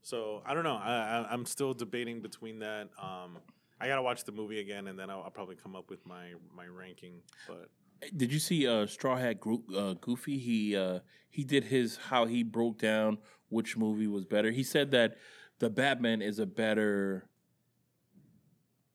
So 0.00 0.42
I 0.46 0.54
don't 0.54 0.64
know. 0.64 0.76
I, 0.76 0.94
I 0.94 1.32
I'm 1.32 1.44
still 1.44 1.74
debating 1.74 2.22
between 2.22 2.60
that. 2.60 2.88
Um, 2.98 3.36
I 3.78 3.86
gotta 3.86 4.02
watch 4.02 4.24
the 4.24 4.32
movie 4.32 4.60
again, 4.60 4.86
and 4.86 4.98
then 4.98 5.10
I'll, 5.10 5.22
I'll 5.22 5.30
probably 5.30 5.56
come 5.56 5.76
up 5.76 5.90
with 5.90 6.06
my 6.06 6.32
my 6.56 6.66
ranking. 6.66 7.20
But 7.46 7.68
Did 8.16 8.32
you 8.32 8.38
see 8.38 8.66
uh, 8.66 8.86
Straw 8.86 9.16
Hat 9.16 9.40
Gro- 9.40 9.64
uh, 9.76 9.94
Goofy? 10.00 10.38
He 10.38 10.74
uh, 10.74 11.00
he 11.28 11.44
did 11.44 11.64
his 11.64 11.98
how 12.08 12.24
he 12.24 12.42
broke 12.44 12.78
down 12.78 13.18
which 13.50 13.76
movie 13.76 14.06
was 14.06 14.24
better. 14.24 14.52
He 14.52 14.62
said 14.62 14.90
that 14.92 15.16
the 15.60 15.70
Batman 15.70 16.22
is 16.22 16.38
a 16.38 16.46
better 16.46 17.28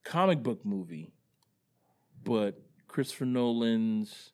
comic 0.04 0.42
book 0.42 0.66
movie, 0.66 1.12
but 2.22 2.60
Christopher 2.88 3.24
Nolan's 3.24 4.32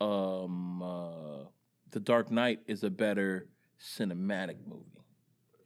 um, 0.00 0.82
uh, 0.82 1.44
The 1.90 2.00
Dark 2.00 2.30
Knight 2.30 2.60
is 2.66 2.82
a 2.82 2.90
better 2.90 3.48
cinematic 3.80 4.56
movie 4.66 4.84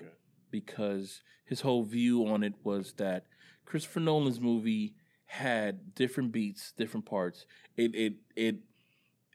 Okay. 0.01 0.11
because 0.51 1.23
his 1.45 1.63
whole 1.63 1.83
view 1.85 2.27
on 2.27 2.45
it 2.45 2.55
was 2.63 2.93
that 2.99 3.27
Christopher 3.65 4.01
Nolan's 4.01 4.41
movie 4.41 4.95
had 5.27 5.95
different 5.95 6.33
beats, 6.33 6.73
different 6.77 7.07
parts. 7.07 7.47
It 7.77 7.95
it 7.95 8.15
it 8.37 8.57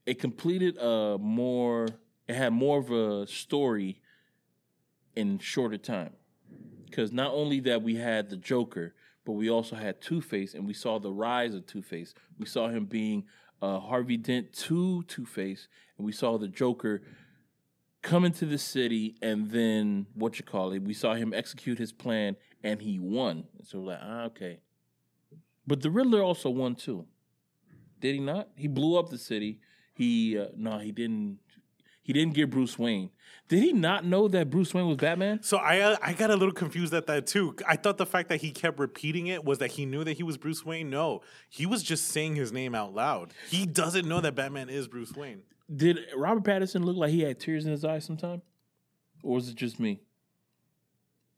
it 0.06 0.20
completed 0.20 0.78
a 0.78 1.18
more 1.20 1.88
it 2.28 2.36
had 2.36 2.54
more 2.54 2.80
of 2.80 2.92
a 2.92 3.28
story 3.28 4.02
in 5.16 5.40
shorter 5.40 5.78
time. 5.78 6.14
Because 6.90 7.12
not 7.12 7.34
only 7.34 7.60
that 7.62 7.82
we 7.82 7.96
had 7.96 8.30
the 8.30 8.38
Joker, 8.38 8.94
but 9.26 9.34
we 9.34 9.50
also 9.50 9.76
had 9.76 10.02
Two 10.02 10.22
Face, 10.22 10.54
and 10.54 10.66
we 10.66 10.74
saw 10.74 11.00
the 11.00 11.12
rise 11.12 11.54
of 11.54 11.66
Two 11.66 11.82
Face. 11.82 12.14
We 12.38 12.46
saw 12.46 12.70
him 12.70 12.86
being 12.86 13.26
uh, 13.62 13.80
Harvey 13.80 14.18
Dent 14.18 14.54
to 14.54 15.04
Two 15.04 15.26
Face, 15.26 15.68
and 15.98 16.06
we 16.06 16.12
saw 16.12 16.38
the 16.38 16.48
Joker 16.48 17.02
come 18.02 18.26
into 18.26 18.46
the 18.46 18.58
city, 18.58 19.16
and 19.22 19.52
then 19.52 20.08
what 20.14 20.40
you 20.40 20.46
call 20.46 20.72
it? 20.72 20.80
We 20.80 20.94
saw 20.94 21.14
him 21.14 21.34
execute 21.34 21.78
his 21.78 21.92
plan, 21.92 22.38
and 22.64 22.82
he 22.82 23.00
won. 23.00 23.46
So 23.64 23.80
we're 23.80 23.88
like, 23.88 24.00
ah, 24.02 24.24
okay. 24.26 24.60
But 25.68 25.82
the 25.82 25.92
Riddler 25.92 26.24
also 26.24 26.50
won 26.50 26.76
too. 26.76 27.06
Did 28.00 28.16
he 28.16 28.22
not? 28.22 28.50
He 28.56 28.68
blew 28.68 28.98
up 28.98 29.10
the 29.10 29.18
city. 29.18 29.60
He 29.94 30.38
uh, 30.38 30.48
no, 30.56 30.80
he 30.80 30.92
didn't. 30.92 31.40
He 32.10 32.14
didn't 32.14 32.34
get 32.34 32.50
Bruce 32.50 32.80
Wayne. 32.80 33.12
Did 33.50 33.62
he 33.62 33.72
not 33.72 34.04
know 34.04 34.28
that 34.30 34.50
Bruce 34.50 34.74
Wayne 34.74 34.88
was 34.88 34.98
Batman? 34.98 35.44
so 35.44 35.58
I 35.58 35.82
uh, 35.82 35.96
I 36.02 36.14
got 36.14 36.32
a 36.32 36.36
little 36.36 36.56
confused 36.56 36.92
at 36.92 37.06
that 37.06 37.28
too. 37.28 37.56
I 37.68 37.76
thought 37.76 38.00
the 38.00 38.06
fact 38.08 38.30
that 38.30 38.42
he 38.42 38.50
kept 38.50 38.80
repeating 38.80 39.28
it 39.28 39.46
was 39.46 39.60
that 39.60 39.70
he 39.74 39.86
knew 39.86 40.04
that 40.04 40.18
he 40.18 40.24
was 40.24 40.36
Bruce 40.36 40.66
Wayne. 40.66 40.90
No, 40.90 41.22
he 41.50 41.68
was 41.68 41.84
just 41.84 42.08
saying 42.08 42.36
his 42.36 42.52
name 42.52 42.74
out 42.74 42.96
loud. 42.96 43.32
He 43.52 43.68
doesn't 43.68 44.08
know 44.08 44.22
that 44.22 44.34
Batman 44.34 44.70
is 44.70 44.88
Bruce 44.88 45.14
Wayne. 45.14 45.44
Did 45.72 46.00
Robert 46.18 46.44
Pattinson 46.44 46.84
look 46.84 46.98
like 46.98 47.12
he 47.12 47.22
had 47.22 47.40
tears 47.40 47.64
in 47.68 47.72
his 47.72 47.86
eyes 47.86 48.06
sometime, 48.06 48.42
or 49.22 49.36
was 49.36 49.48
it 49.48 49.56
just 49.56 49.80
me? 49.80 50.02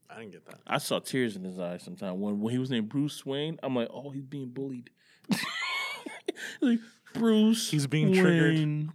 I 0.08 0.20
didn't 0.20 0.32
get 0.32 0.46
that. 0.46 0.60
I 0.66 0.78
saw 0.78 1.00
tears 1.00 1.36
in 1.36 1.44
his 1.44 1.58
eyes 1.58 1.82
sometime 1.82 2.18
when 2.18 2.40
when 2.40 2.50
he 2.50 2.58
was 2.58 2.70
named 2.70 2.88
Bruce 2.88 3.26
Wayne. 3.26 3.58
I'm 3.62 3.76
like, 3.76 3.88
oh, 3.92 4.08
he's 4.08 4.24
being 4.24 4.48
bullied. 4.48 4.88
like 6.62 6.78
Bruce, 7.12 7.70
He's 7.70 7.86
being 7.86 8.14
triggered. 8.14 8.88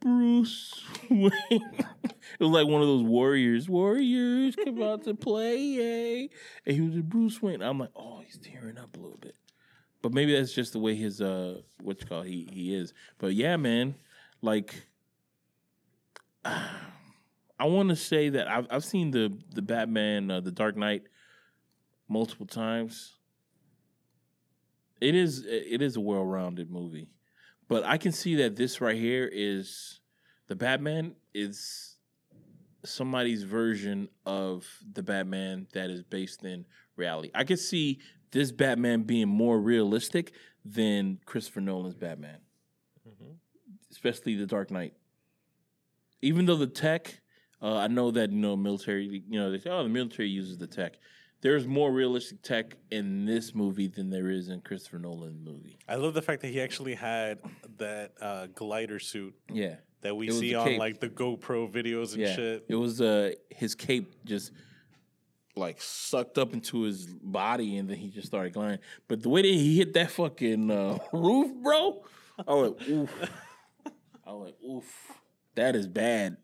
Bruce 0.00 0.82
Wayne. 1.10 1.30
it 1.50 2.40
was 2.40 2.50
like 2.50 2.66
one 2.66 2.80
of 2.82 2.88
those 2.88 3.02
warriors. 3.02 3.68
Warriors 3.68 4.56
come 4.56 4.82
out 4.82 5.04
to 5.04 5.14
play, 5.14 5.58
yay! 5.58 6.30
And 6.66 6.74
he 6.74 6.80
was 6.80 6.96
a 6.96 7.02
Bruce 7.02 7.40
Wayne. 7.42 7.62
I'm 7.62 7.78
like, 7.78 7.90
oh, 7.94 8.20
he's 8.24 8.38
tearing 8.38 8.78
up 8.78 8.96
a 8.96 9.00
little 9.00 9.18
bit. 9.18 9.36
But 10.02 10.12
maybe 10.12 10.34
that's 10.34 10.54
just 10.54 10.72
the 10.72 10.78
way 10.78 10.94
his 10.94 11.20
uh, 11.20 11.60
what 11.82 12.00
you 12.00 12.06
call 12.06 12.22
he 12.22 12.48
he 12.50 12.74
is. 12.74 12.94
But 13.18 13.34
yeah, 13.34 13.56
man, 13.56 13.94
like. 14.42 14.74
I 17.60 17.64
want 17.66 17.90
to 17.90 17.96
say 17.96 18.30
that 18.30 18.48
I've 18.48 18.66
I've 18.70 18.84
seen 18.84 19.10
the 19.10 19.36
the 19.54 19.60
Batman, 19.60 20.30
uh, 20.30 20.40
the 20.40 20.50
Dark 20.50 20.78
Knight, 20.78 21.02
multiple 22.08 22.46
times. 22.46 23.16
It 24.98 25.14
is 25.14 25.44
it 25.46 25.82
is 25.82 25.96
a 25.96 26.00
well 26.00 26.24
rounded 26.24 26.70
movie, 26.70 27.10
but 27.70 27.84
I 27.86 27.98
can 27.98 28.10
see 28.10 28.34
that 28.34 28.56
this 28.56 28.80
right 28.80 28.96
here 28.96 29.30
is 29.32 30.00
the 30.48 30.56
Batman 30.56 31.14
is 31.32 31.96
somebody's 32.84 33.44
version 33.44 34.08
of 34.26 34.66
the 34.92 35.04
Batman 35.04 35.68
that 35.72 35.88
is 35.88 36.02
based 36.02 36.44
in 36.44 36.66
reality. 36.96 37.30
I 37.32 37.44
can 37.44 37.56
see 37.56 38.00
this 38.32 38.50
Batman 38.50 39.04
being 39.04 39.28
more 39.28 39.60
realistic 39.60 40.32
than 40.64 41.20
Christopher 41.24 41.60
Nolan's 41.60 41.94
Batman, 41.94 42.40
Mhm. 43.08 43.36
especially 43.92 44.34
the 44.34 44.46
Dark 44.46 44.72
Knight. 44.72 44.94
Even 46.22 46.46
though 46.46 46.56
the 46.56 46.66
tech 46.66 47.20
uh, 47.62 47.76
I 47.76 47.88
know 47.88 48.10
that 48.10 48.30
you 48.32 48.38
know 48.38 48.56
military. 48.56 49.22
You 49.28 49.38
know 49.38 49.50
they 49.50 49.58
say, 49.58 49.68
oh, 49.70 49.82
the 49.82 49.88
military 49.90 50.28
uses 50.28 50.56
the 50.56 50.66
tech. 50.66 50.98
There's 51.42 51.66
more 51.66 51.90
realistic 51.90 52.42
tech 52.42 52.76
in 52.90 53.24
this 53.24 53.54
movie 53.54 53.88
than 53.88 54.10
there 54.10 54.28
is 54.28 54.48
in 54.48 54.60
Christopher 54.60 54.98
Nolan's 54.98 55.40
movie. 55.42 55.78
I 55.88 55.94
love 55.94 56.12
the 56.12 56.22
fact 56.22 56.42
that 56.42 56.48
he 56.48 56.60
actually 56.60 56.94
had 56.94 57.38
that 57.78 58.12
uh, 58.20 58.46
glider 58.54 58.98
suit 58.98 59.34
Yeah, 59.50 59.76
that 60.02 60.14
we 60.14 60.30
see 60.30 60.54
on 60.54 60.76
like 60.76 61.00
the 61.00 61.08
GoPro 61.08 61.70
videos 61.70 62.12
and 62.12 62.22
yeah. 62.22 62.34
shit. 62.34 62.66
It 62.68 62.74
was 62.74 63.00
uh 63.00 63.32
his 63.50 63.74
cape 63.74 64.12
just 64.24 64.52
like 65.56 65.80
sucked 65.80 66.38
up 66.38 66.52
into 66.52 66.82
his 66.82 67.06
body, 67.06 67.76
and 67.78 67.88
then 67.88 67.96
he 67.96 68.10
just 68.10 68.26
started 68.26 68.52
gliding. 68.52 68.78
But 69.08 69.22
the 69.22 69.28
way 69.28 69.42
that 69.42 69.48
he 69.48 69.78
hit 69.78 69.94
that 69.94 70.10
fucking 70.10 70.70
uh, 70.70 70.98
roof, 71.12 71.52
bro, 71.62 72.02
I 72.46 72.54
was 72.54 72.70
like, 72.72 72.88
oof. 72.88 73.30
I 74.26 74.32
was 74.32 74.46
like, 74.46 74.56
oof. 74.62 75.12
That 75.56 75.74
is 75.74 75.86
bad. 75.88 76.36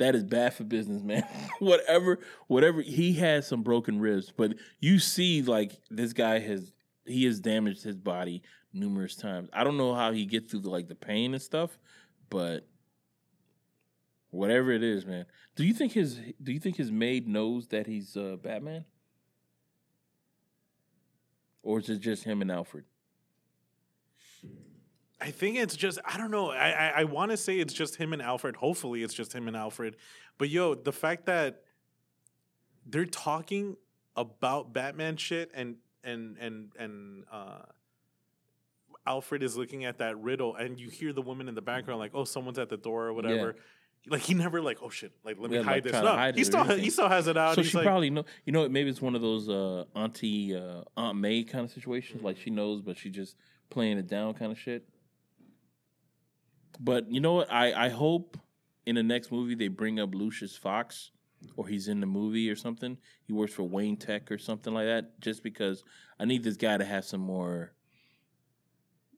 That 0.00 0.14
is 0.14 0.24
bad 0.24 0.54
for 0.54 0.64
business, 0.64 1.02
man. 1.02 1.26
whatever, 1.58 2.20
whatever. 2.46 2.80
He 2.80 3.12
has 3.14 3.46
some 3.46 3.62
broken 3.62 4.00
ribs, 4.00 4.32
but 4.34 4.54
you 4.78 4.98
see, 4.98 5.42
like 5.42 5.78
this 5.90 6.14
guy 6.14 6.38
has 6.38 6.72
he 7.04 7.26
has 7.26 7.38
damaged 7.38 7.82
his 7.82 7.98
body 7.98 8.42
numerous 8.72 9.14
times. 9.14 9.50
I 9.52 9.62
don't 9.62 9.76
know 9.76 9.94
how 9.94 10.12
he 10.12 10.24
gets 10.24 10.50
through 10.50 10.60
the, 10.60 10.70
like 10.70 10.88
the 10.88 10.94
pain 10.94 11.34
and 11.34 11.42
stuff, 11.42 11.78
but 12.30 12.66
whatever 14.30 14.72
it 14.72 14.82
is, 14.82 15.04
man. 15.04 15.26
Do 15.54 15.64
you 15.64 15.74
think 15.74 15.92
his 15.92 16.18
Do 16.42 16.50
you 16.50 16.60
think 16.60 16.76
his 16.76 16.90
maid 16.90 17.28
knows 17.28 17.66
that 17.66 17.86
he's 17.86 18.16
uh, 18.16 18.36
Batman, 18.42 18.86
or 21.62 21.78
is 21.78 21.90
it 21.90 22.00
just 22.00 22.24
him 22.24 22.40
and 22.40 22.50
Alfred? 22.50 22.84
I 25.20 25.30
think 25.30 25.56
it's 25.56 25.76
just 25.76 25.98
I 26.04 26.16
don't 26.16 26.30
know. 26.30 26.50
I 26.50 26.70
I, 26.70 26.92
I 26.96 27.04
want 27.04 27.30
to 27.30 27.36
say 27.36 27.58
it's 27.58 27.74
just 27.74 27.96
him 27.96 28.12
and 28.12 28.22
Alfred. 28.22 28.56
Hopefully, 28.56 29.02
it's 29.02 29.14
just 29.14 29.32
him 29.32 29.48
and 29.48 29.56
Alfred. 29.56 29.96
But 30.38 30.48
yo, 30.48 30.74
the 30.74 30.92
fact 30.92 31.26
that 31.26 31.62
they're 32.86 33.04
talking 33.04 33.76
about 34.16 34.72
Batman 34.72 35.16
shit 35.16 35.50
and 35.54 35.76
and 36.02 36.36
and 36.38 36.72
and 36.78 37.24
uh 37.30 37.62
Alfred 39.06 39.42
is 39.42 39.56
looking 39.56 39.84
at 39.84 39.98
that 39.98 40.18
riddle 40.18 40.54
and 40.54 40.78
you 40.78 40.88
hear 40.88 41.12
the 41.12 41.22
woman 41.22 41.48
in 41.48 41.54
the 41.54 41.62
background 41.62 42.00
like, 42.00 42.12
"Oh, 42.14 42.24
someone's 42.24 42.58
at 42.58 42.68
the 42.68 42.76
door 42.76 43.06
or 43.06 43.12
whatever." 43.12 43.56
Like 44.08 44.22
he 44.22 44.34
never 44.34 44.62
like, 44.62 44.78
"Oh 44.82 44.88
shit, 44.88 45.12
like 45.24 45.36
let 45.38 45.50
me 45.50 45.58
Yeah, 45.58 45.62
hide 45.62 45.84
like, 45.84 45.92
this." 45.92 46.02
No, 46.02 46.16
hide 46.16 46.36
he 46.36 46.44
still 46.44 46.64
he 46.64 46.90
still 46.90 47.08
has 47.08 47.26
it 47.26 47.36
out. 47.36 47.54
so 47.54 47.62
He's 47.62 47.70
she 47.70 47.76
like, 47.78 47.86
probably 47.86 48.08
know. 48.10 48.24
You 48.44 48.52
know, 48.52 48.68
maybe 48.68 48.88
it's 48.88 49.02
one 49.02 49.14
of 49.14 49.20
those 49.20 49.48
uh, 49.48 49.84
auntie 49.94 50.56
uh, 50.56 50.84
Aunt 50.96 51.18
May 51.18 51.44
kind 51.44 51.64
of 51.64 51.70
situations. 51.70 52.22
Like 52.22 52.38
she 52.38 52.50
knows, 52.50 52.80
but 52.80 52.96
she 52.96 53.10
just 53.10 53.36
playing 53.68 53.98
it 53.98 54.06
down 54.06 54.34
kind 54.34 54.52
of 54.52 54.58
shit. 54.58 54.88
But 56.80 57.12
you 57.12 57.20
know 57.20 57.34
what? 57.34 57.52
I 57.52 57.86
I 57.86 57.88
hope 57.90 58.38
in 58.86 58.94
the 58.94 59.02
next 59.02 59.30
movie 59.30 59.54
they 59.54 59.68
bring 59.68 60.00
up 60.00 60.14
Lucius 60.14 60.56
Fox, 60.56 61.10
or 61.56 61.68
he's 61.68 61.88
in 61.88 62.00
the 62.00 62.06
movie 62.06 62.50
or 62.50 62.56
something. 62.56 62.96
He 63.26 63.34
works 63.34 63.52
for 63.52 63.64
Wayne 63.64 63.98
Tech 63.98 64.32
or 64.32 64.38
something 64.38 64.72
like 64.72 64.86
that. 64.86 65.20
Just 65.20 65.42
because 65.42 65.84
I 66.18 66.24
need 66.24 66.42
this 66.42 66.56
guy 66.56 66.78
to 66.78 66.84
have 66.84 67.04
some 67.04 67.20
more, 67.20 67.72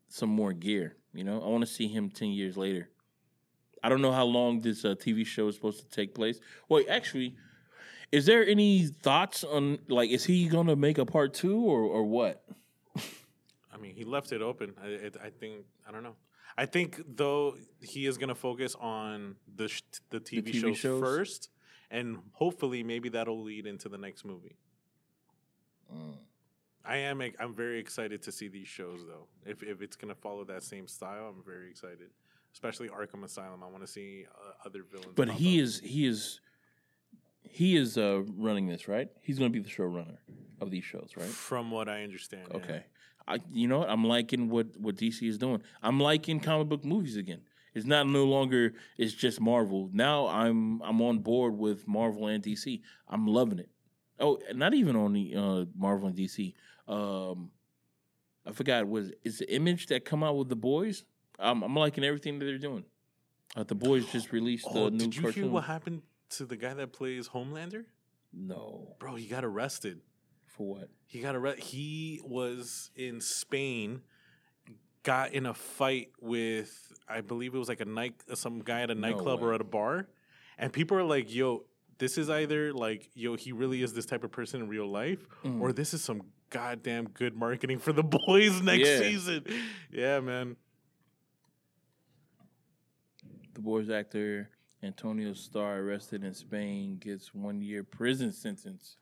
some 0.09 0.29
more 0.29 0.53
gear. 0.53 0.97
You 1.15 1.23
know, 1.23 1.41
I 1.41 1.49
want 1.49 1.63
to 1.63 1.73
see 1.73 1.87
him 1.87 2.11
ten 2.11 2.31
years 2.31 2.57
later. 2.57 2.91
I 3.85 3.89
don't 3.89 4.03
know 4.03 4.13
how 4.13 4.25
long 4.25 4.61
this 4.61 4.85
uh, 4.85 4.95
TV 4.95 5.25
show 5.25 5.49
is 5.49 5.55
supposed 5.55 5.81
to 5.81 5.89
take 5.89 6.15
place. 6.15 6.41
Well, 6.69 6.85
actually, 6.89 7.37
is 8.11 8.27
there 8.27 8.47
any 8.47 8.87
thoughts 8.87 9.45
on 9.45 9.79
like 9.89 10.11
is 10.11 10.25
he 10.25 10.49
gonna 10.49 10.77
make 10.77 10.99
a 10.99 11.07
part 11.07 11.33
two 11.33 11.61
or 11.61 11.83
or 11.83 12.03
what? 12.05 12.45
I 13.73 13.79
mean, 13.79 13.95
he 13.95 14.05
left 14.05 14.33
it 14.33 14.43
open. 14.43 14.75
I, 14.83 15.11
I 15.25 15.31
think 15.31 15.65
I 15.89 15.93
don't 15.93 16.03
know. 16.03 16.17
I 16.57 16.67
think 16.67 17.01
though 17.07 17.57
he 17.81 18.07
is 18.07 18.19
going 18.19 18.29
to 18.29 18.35
focus 18.35 18.77
on 18.81 19.37
the 19.55 19.69
sh- 19.69 19.83
the 20.11 20.21
TV, 20.21 20.49
TV 20.49 20.61
shows, 20.61 20.79
shows? 20.79 21.03
first, 21.03 21.51
and 21.91 22.19
hopefully 22.33 22.83
maybe 22.83 23.09
that'll 23.09 23.43
lead 23.43 23.67
into 23.67 23.89
the 23.89 23.99
next 23.99 24.25
movie. 24.25 24.57
Mm. 25.93 26.17
I 26.85 26.97
am 26.97 27.23
I'm 27.39 27.55
very 27.55 27.79
excited 27.79 28.23
to 28.23 28.33
see 28.33 28.49
these 28.49 28.69
shows 28.69 29.01
though. 29.07 29.27
If 29.47 29.63
if 29.63 29.83
it's 29.83 29.97
going 29.97 30.13
to 30.13 30.21
follow 30.21 30.45
that 30.45 30.63
same 30.63 30.89
style, 30.89 31.33
I'm 31.35 31.43
very 31.45 31.71
excited. 31.71 32.11
Especially 32.53 32.89
Arkham 32.89 33.25
Asylum. 33.25 33.63
I 33.63 33.67
want 33.67 33.83
to 33.83 33.87
see 33.87 34.27
uh, 34.31 34.67
other 34.67 34.83
villains. 34.83 35.13
But 35.15 35.31
he 35.31 35.59
up. 35.59 35.65
is 35.65 35.81
he 35.81 36.07
is 36.07 36.41
he 37.43 37.77
is 37.77 37.97
uh 37.97 38.23
running 38.37 38.67
this 38.67 38.89
right. 38.89 39.09
He's 39.21 39.39
gonna 39.39 39.51
be 39.51 39.61
the 39.61 39.71
showrunner 39.71 40.19
of 40.61 40.71
these 40.71 40.85
shows, 40.85 41.11
right? 41.17 41.27
from 41.27 41.71
what 41.71 41.89
I 41.89 42.03
understand. 42.03 42.49
yeah. 42.53 42.81
I, 43.29 43.39
you 43.53 43.69
know 43.69 43.81
what? 43.81 43.91
I'm 43.91 44.05
liking 44.05 44.49
what 44.49 44.77
what 44.79 44.97
DC 44.97 45.27
is 45.29 45.39
doing. 45.39 45.63
I'm 45.83 46.01
liking 46.01 46.41
comic 46.41 46.69
book 46.69 46.85
movies 46.85 47.17
again. 47.17 47.41
It's 47.75 47.87
not 47.87 48.07
no 48.07 48.25
longer 48.25 48.75
it's 48.99 49.13
just 49.15 49.41
Marvel. 49.41 49.89
Now 49.93 50.27
I'm 50.29 50.83
I'm 50.83 51.01
on 51.03 51.21
board 51.21 51.57
with 51.57 51.87
Marvel 51.89 52.27
and 52.27 52.43
DC. 52.43 52.81
I'm 53.09 53.27
loving 53.27 53.59
it. 53.59 53.69
Oh, 54.21 54.39
not 54.55 54.75
even 54.75 54.95
on 54.97 55.13
the 55.13 55.35
uh, 55.37 55.65
Marvel 55.77 56.09
and 56.09 56.17
DC. 56.17 56.55
Um, 56.87 57.51
I 58.47 58.53
forgot 58.53 58.87
was 58.89 59.13
is 59.25 59.39
the 59.39 59.55
image 59.55 59.87
that 59.87 60.05
come 60.05 60.23
out 60.23 60.37
with 60.37 60.49
the 60.49 60.57
boys. 60.57 61.05
I'm, 61.39 61.63
I'm 61.63 61.75
liking 61.75 62.05
everything 62.05 62.39
that 62.39 62.45
they're 62.45 62.59
doing. 62.59 62.85
Uh, 63.57 63.63
the 63.65 63.75
boys 63.75 64.07
just 64.13 64.33
released 64.33 64.65
the 64.73 64.81
Oh, 64.81 64.89
new 64.89 64.99
did 64.99 65.17
you 65.17 65.23
cartoon. 65.23 65.43
hear 65.45 65.53
what 65.53 65.65
happened 65.65 66.03
to 66.31 66.45
the 66.45 66.57
guy 66.57 66.75
that 66.75 66.93
plays 66.93 67.29
Homelander? 67.29 67.85
no, 68.33 68.97
Bro, 68.99 69.17
he 69.17 69.27
got 69.27 69.45
arrested. 69.45 70.01
For 70.53 70.67
what? 70.77 70.89
He 71.07 71.21
got 71.21 71.35
arrested. 71.35 71.65
He 71.65 72.21
was 72.25 72.91
in 72.97 73.21
Spain, 73.21 74.03
got 75.03 75.33
in 75.33 75.47
a 75.47 75.55
fight 75.55 76.09
with, 76.21 76.93
I 77.09 77.21
believe 77.21 77.55
it 77.55 77.59
was 77.59 77.69
like 77.69 77.81
a 77.81 77.85
night, 77.87 78.15
some 78.35 78.61
guy 78.61 78.83
at 78.83 78.91
a 78.91 78.95
No 78.95 79.01
nightclub 79.09 79.43
or 79.43 79.55
at 79.55 79.61
a 79.61 79.65
bar, 79.65 80.09
and 80.59 80.73
people 80.73 80.97
are 80.97 81.05
like, 81.05 81.33
"Yo, 81.35 81.65
this 81.99 82.17
is 82.19 82.31
either 82.31 82.73
like, 82.73 83.11
yo, 83.15 83.37
he 83.37 83.53
really 83.53 83.83
is 83.83 83.93
this 83.95 84.07
type 84.07 84.25
of 84.25 84.31
person 84.33 84.61
in 84.63 84.69
real 84.69 84.87
life, 84.91 85.27
Mm. 85.45 85.61
or 85.61 85.73
this 85.73 85.93
is 85.95 86.03
some 86.03 86.23
goddamn 86.51 87.09
good 87.09 87.35
marketing 87.35 87.79
for 87.79 87.93
the 87.93 88.03
boys 88.27 88.61
next 88.63 88.89
Yeah. 88.89 88.99
season." 88.99 89.45
Yeah, 89.91 90.21
man. 90.21 90.57
The 93.55 93.61
boys 93.61 93.91
actor 93.91 94.51
Antonio 94.83 95.33
Starr 95.35 95.79
arrested 95.81 96.25
in 96.25 96.35
Spain 96.35 96.97
gets 96.99 97.35
one 97.35 97.61
year 97.61 97.85
prison 97.85 98.33
sentence. 98.33 98.97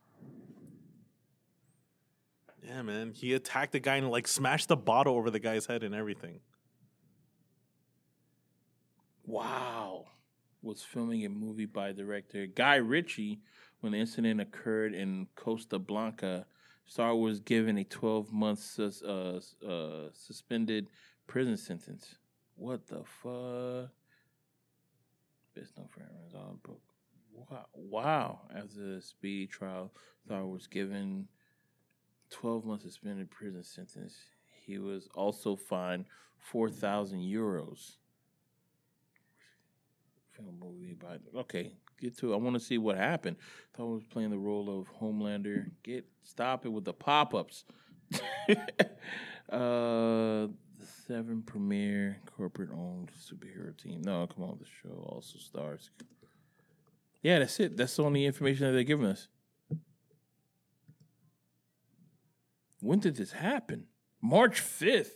Yeah, 2.63 2.83
man. 2.83 3.13
He 3.15 3.33
attacked 3.35 3.73
the 3.73 3.81
guy 3.81 3.97
and 3.97 4.11
like 4.11 4.29
smashed 4.29 4.69
the 4.69 4.77
bottle 4.77 5.17
over 5.17 5.31
the 5.31 5.39
guy's 5.39 5.67
head 5.67 5.83
and 5.83 5.95
everything. 5.95 6.41
Wow. 9.25 10.07
Was 10.63 10.83
filming 10.83 11.25
a 11.25 11.29
movie 11.29 11.67
by 11.67 11.93
director 11.93 12.47
Guy 12.47 12.77
Ritchie 12.77 13.41
when 13.81 13.93
the 13.93 13.99
incident 13.99 14.41
occurred 14.41 14.95
in 14.95 15.27
Costa 15.37 15.79
Blanca. 15.79 16.47
Starr 16.85 17.15
was 17.15 17.41
given 17.41 17.79
a 17.79 17.85
12 17.85 18.33
month 18.33 18.59
sus- 18.59 19.03
uh, 19.03 19.41
uh, 19.67 20.11
suspended 20.13 20.89
prison 21.27 21.57
sentence. 21.57 22.17
What 22.57 22.87
the 22.89 23.05
fuck? 23.05 23.91
Best 25.55 25.77
known 25.79 25.89
for 25.89 26.03
Amazon 26.03 26.59
book. 26.63 26.83
Wow. 27.33 27.67
Wow. 27.73 28.41
After 28.55 28.97
the 28.97 29.01
speedy 29.01 29.47
trial, 29.47 29.93
Starr 30.27 30.47
was 30.47 30.67
given 30.67 31.29
12 32.31 32.65
month 32.65 32.83
suspended 32.83 33.31
prison 33.31 33.63
sentence. 33.63 34.17
He 34.67 34.79
was 34.79 35.09
also 35.15 35.57
fined 35.57 36.05
4,000 36.39 37.21
euros. 37.21 37.97
Film 40.33 40.55
movie 40.61 40.93
about 40.93 41.21
okay 41.35 41.73
get 42.01 42.17
to 42.19 42.33
it. 42.33 42.35
i 42.35 42.39
want 42.39 42.55
to 42.55 42.61
see 42.61 42.79
what 42.79 42.97
happened. 42.97 43.37
Thought 43.75 43.83
I 43.83 43.95
was 43.95 44.05
playing 44.05 44.31
the 44.31 44.39
role 44.39 44.81
of 44.81 44.89
homelander. 45.01 45.71
Get 45.83 46.07
stop 46.23 46.65
it 46.65 46.71
with 46.71 46.85
the 46.85 46.93
pop-ups. 46.93 47.65
Uh 49.51 50.47
the 50.79 50.87
seven 51.09 51.43
premier 51.43 52.17
corporate 52.37 52.71
owned 52.73 53.11
superhero 53.21 53.77
team. 53.77 54.01
No 54.03 54.29
come 54.29 54.45
on 54.45 54.59
the 54.61 54.65
show 54.65 55.05
also 55.09 55.39
stars. 55.41 55.91
Yeah 57.21 57.41
that's 57.41 57.59
it. 57.59 57.77
That's 57.77 57.97
the 57.97 58.05
only 58.05 58.27
information 58.27 58.67
that 58.67 58.73
they're 58.75 58.85
giving 58.85 59.07
us 59.07 59.27
when 62.81 62.99
did 62.99 63.17
this 63.17 63.33
happen 63.33 63.87
march 64.21 64.61
5th 64.61 65.13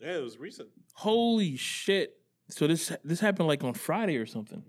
Yeah, 0.00 0.16
it 0.16 0.22
was 0.22 0.38
recent. 0.38 0.68
Holy 0.94 1.56
shit! 1.56 2.16
So 2.48 2.66
this 2.66 2.92
this 3.04 3.20
happened 3.20 3.48
like 3.48 3.62
on 3.64 3.74
Friday 3.74 4.16
or 4.16 4.26
something. 4.26 4.62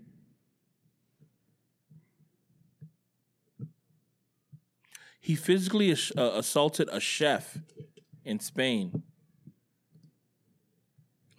He 5.20 5.34
physically 5.36 5.92
uh, 5.92 6.30
assaulted 6.34 6.88
a 6.90 6.98
chef 7.00 7.58
in 8.24 8.40
Spain. 8.40 9.02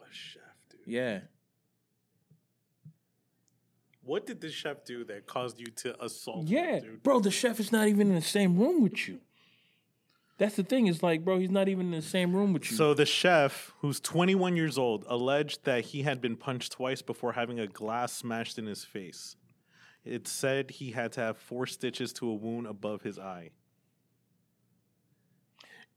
A 0.02 0.14
chef, 0.14 0.42
dude. 0.70 0.80
Yeah, 0.86 1.20
What 4.04 4.26
did 4.26 4.42
the 4.42 4.50
chef 4.50 4.84
do 4.86 5.04
that 5.06 5.26
caused 5.28 5.60
you 5.60 5.68
to 5.68 6.02
assault 6.04 6.48
yeah, 6.48 6.76
him, 6.78 6.82
dude? 6.84 7.04
bro. 7.04 7.20
The 7.20 7.32
chef 7.32 7.60
is 7.60 7.72
not 7.72 7.88
even 7.88 8.08
in 8.10 8.16
the 8.16 8.22
same 8.22 8.58
room 8.58 8.82
with 8.84 9.08
you. 9.08 9.20
That's 10.38 10.56
the 10.56 10.64
thing. 10.64 10.88
It's 10.88 11.04
like, 11.04 11.24
bro, 11.24 11.40
he's 11.40 11.52
not 11.52 11.70
even 11.70 11.88
in 11.88 11.92
the 11.92 12.02
same 12.02 12.36
room 12.36 12.54
with 12.54 12.70
you. 12.70 12.76
So 12.76 12.94
the 12.94 13.06
chef, 13.06 13.72
who's 13.80 14.00
21 14.00 14.56
years 14.56 14.78
old, 14.78 15.06
alleged 15.08 15.64
that 15.66 15.86
he 15.86 16.02
had 16.02 16.22
been 16.22 16.36
punched 16.36 16.72
twice 16.72 17.02
before 17.02 17.34
having 17.34 17.60
a 17.60 17.68
glass 17.68 18.14
smashed 18.14 18.58
in 18.58 18.66
his 18.66 18.84
face. 18.84 19.36
It 20.04 20.28
said 20.28 20.72
he 20.72 20.92
had 20.92 21.12
to 21.14 21.22
have 21.22 21.38
four 21.38 21.66
stitches 21.66 22.12
to 22.14 22.30
a 22.30 22.34
wound 22.34 22.68
above 22.68 23.04
his 23.04 23.20
eye. 23.20 23.52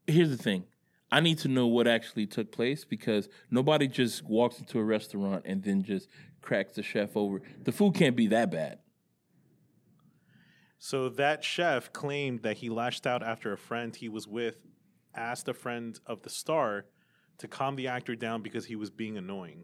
here's 0.05 0.29
the 0.29 0.37
thing. 0.37 0.65
I 1.11 1.19
need 1.21 1.39
to 1.39 1.47
know 1.47 1.67
what 1.67 1.87
actually 1.87 2.27
took 2.27 2.51
place 2.51 2.83
because 2.85 3.29
nobody 3.49 3.87
just 3.87 4.23
walks 4.23 4.59
into 4.59 4.77
a 4.77 4.83
restaurant 4.83 5.43
and 5.45 5.63
then 5.63 5.83
just 5.83 6.09
cracks 6.41 6.73
the 6.73 6.83
chef 6.83 7.15
over. 7.15 7.41
The 7.63 7.71
food 7.71 7.95
can't 7.95 8.15
be 8.15 8.27
that 8.27 8.51
bad. 8.51 8.79
So 10.79 11.09
that 11.09 11.43
chef 11.43 11.91
claimed 11.91 12.43
that 12.43 12.57
he 12.57 12.69
lashed 12.69 13.07
out 13.07 13.23
after 13.23 13.51
a 13.51 13.57
friend 13.57 13.95
he 13.95 14.09
was 14.09 14.27
with 14.27 14.57
asked 15.17 15.47
a 15.47 15.53
friend 15.53 15.99
of 16.05 16.21
the 16.21 16.29
star 16.29 16.85
to 17.39 17.47
calm 17.47 17.75
the 17.75 17.87
actor 17.87 18.15
down 18.15 18.41
because 18.41 18.65
he 18.65 18.75
was 18.75 18.89
being 18.89 19.17
annoying. 19.17 19.63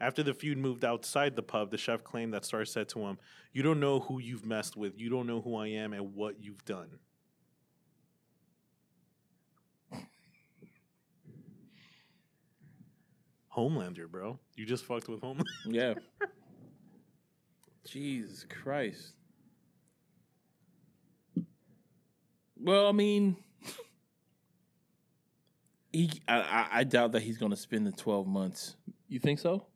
After 0.00 0.22
the 0.22 0.34
feud 0.34 0.58
moved 0.58 0.84
outside 0.84 1.36
the 1.36 1.42
pub, 1.42 1.70
the 1.70 1.78
chef 1.78 2.02
claimed 2.02 2.34
that 2.34 2.44
Starr 2.44 2.64
said 2.64 2.88
to 2.90 2.98
him, 3.00 3.18
You 3.52 3.62
don't 3.62 3.80
know 3.80 4.00
who 4.00 4.18
you've 4.18 4.44
messed 4.44 4.76
with. 4.76 4.98
You 4.98 5.08
don't 5.08 5.26
know 5.26 5.40
who 5.40 5.56
I 5.56 5.68
am 5.68 5.92
and 5.92 6.14
what 6.14 6.42
you've 6.42 6.64
done. 6.64 6.98
Homelander, 13.56 14.10
bro. 14.10 14.40
You 14.56 14.66
just 14.66 14.84
fucked 14.84 15.08
with 15.08 15.20
Homelander. 15.20 15.44
Yeah. 15.66 15.94
Jesus 17.86 18.44
Christ. 18.50 19.14
Well, 22.64 22.88
I 22.88 22.92
mean, 22.92 23.36
he. 25.92 26.10
I, 26.26 26.40
I, 26.40 26.68
I 26.72 26.84
doubt 26.84 27.12
that 27.12 27.20
he's 27.22 27.36
going 27.36 27.50
to 27.50 27.56
spend 27.58 27.86
the 27.86 27.92
twelve 27.92 28.26
months. 28.26 28.74
You 29.06 29.18
think 29.20 29.38
so? 29.38 29.66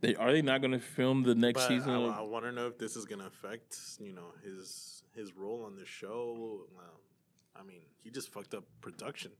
They 0.00 0.16
are 0.16 0.32
they 0.32 0.42
not 0.42 0.60
going 0.60 0.72
to 0.72 0.80
film 0.80 1.22
the 1.22 1.36
next 1.36 1.60
But 1.62 1.68
season? 1.68 1.90
I, 1.90 2.02
of- 2.02 2.18
I 2.18 2.20
want 2.22 2.44
to 2.46 2.52
know 2.52 2.66
if 2.66 2.78
this 2.78 2.96
is 2.96 3.04
gonna 3.04 3.26
affect, 3.26 3.76
you 4.00 4.12
know, 4.12 4.32
his 4.44 5.04
his 5.14 5.34
role 5.36 5.64
on 5.64 5.76
the 5.76 5.86
show. 5.86 6.66
Well, 6.74 7.00
I 7.54 7.62
mean, 7.62 7.82
he 8.02 8.10
just 8.10 8.32
fucked 8.32 8.54
up 8.54 8.64
production. 8.80 9.30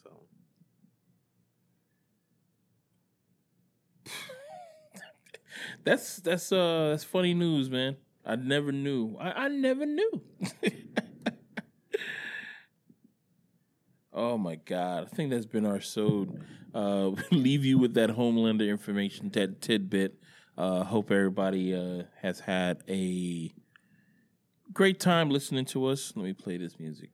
So 0.00 0.10
That's 5.84 6.16
that's 6.18 6.52
uh 6.52 6.90
that's 6.90 7.04
funny 7.04 7.34
news, 7.34 7.68
man. 7.68 7.96
I 8.24 8.36
never 8.36 8.72
knew. 8.72 9.16
I, 9.18 9.44
I 9.44 9.48
never 9.48 9.86
knew. 9.86 10.10
oh 14.12 14.38
my 14.38 14.56
god! 14.56 15.04
I 15.04 15.14
think 15.14 15.30
that's 15.30 15.46
been 15.46 15.66
our 15.66 15.80
sode. 15.80 16.44
Uh, 16.74 17.12
leave 17.30 17.64
you 17.64 17.78
with 17.78 17.94
that 17.94 18.10
Homelander 18.10 18.68
information 18.68 19.30
that 19.30 19.60
tidbit. 19.60 20.20
Uh, 20.56 20.84
hope 20.84 21.10
everybody 21.10 21.74
uh, 21.74 22.02
has 22.20 22.40
had 22.40 22.82
a 22.88 23.52
great 24.72 25.00
time 25.00 25.30
listening 25.30 25.64
to 25.66 25.86
us. 25.86 26.12
Let 26.14 26.24
me 26.24 26.32
play 26.32 26.58
this 26.58 26.78
music. 26.78 27.10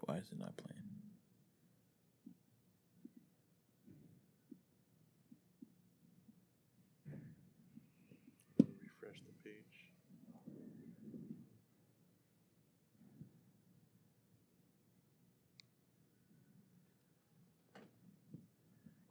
Why 0.00 0.16
is 0.16 0.28
it 0.32 0.38
not 0.38 0.56
playing? 0.56 0.80
refresh 9.02 9.20
the 9.26 9.48
page. 9.48 9.90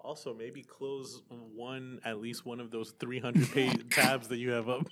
Also, 0.01 0.33
maybe 0.33 0.63
close 0.63 1.21
one, 1.53 1.99
at 2.05 2.19
least 2.19 2.45
one 2.45 2.59
of 2.59 2.71
those 2.71 2.91
300 2.99 3.51
page 3.51 3.89
tabs 3.91 4.27
that 4.29 4.37
you 4.37 4.51
have 4.51 4.69
up. 4.69 4.87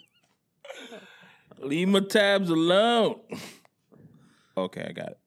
Leave 1.60 1.88
my 1.88 2.02
tabs 2.02 2.50
alone. 2.50 3.22
Okay, 4.58 4.86
I 4.88 4.92
got 4.92 5.10
it. 5.10 5.20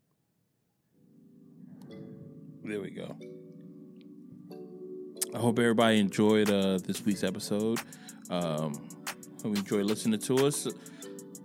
There 2.63 2.81
we 2.81 2.91
go. 2.91 3.17
I 5.35 5.39
hope 5.39 5.59
everybody 5.59 5.99
enjoyed 5.99 6.51
uh, 6.51 6.79
this 6.79 7.05
week's 7.05 7.25
episode. 7.25 7.79
Um, 8.29 8.75
hope 9.43 9.45
you 9.45 9.55
enjoyed 9.55 9.87
listening 9.87 10.21
to 10.21 10.47
us. 10.47 10.69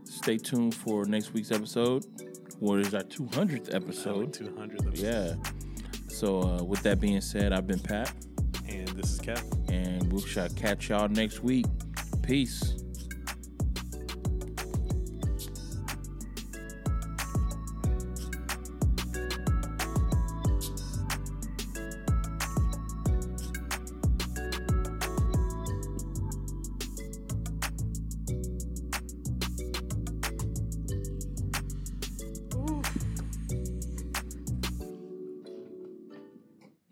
Stay 0.04 0.38
tuned 0.38 0.76
for 0.76 1.06
next 1.06 1.34
week's 1.34 1.52
episode, 1.52 2.06
what 2.60 2.80
is 2.80 2.94
our 2.94 3.04
200th 3.04 3.74
episode. 3.74 4.34
200 4.34 4.98
Yeah. 4.98 5.36
So, 6.26 6.42
uh, 6.42 6.64
with 6.64 6.82
that 6.82 7.00
being 7.00 7.22
said, 7.22 7.54
I've 7.54 7.68
been 7.68 7.78
Pat, 7.78 8.12
And 8.68 8.88
this 8.88 9.12
is 9.12 9.20
Kev. 9.20 9.44
and 9.72 10.12
we 10.12 10.20
shall 10.24 10.50
catch 10.50 10.90
y'all 10.90 11.08
next 11.08 11.44
week. 11.44 11.68
Peace. 12.24 12.84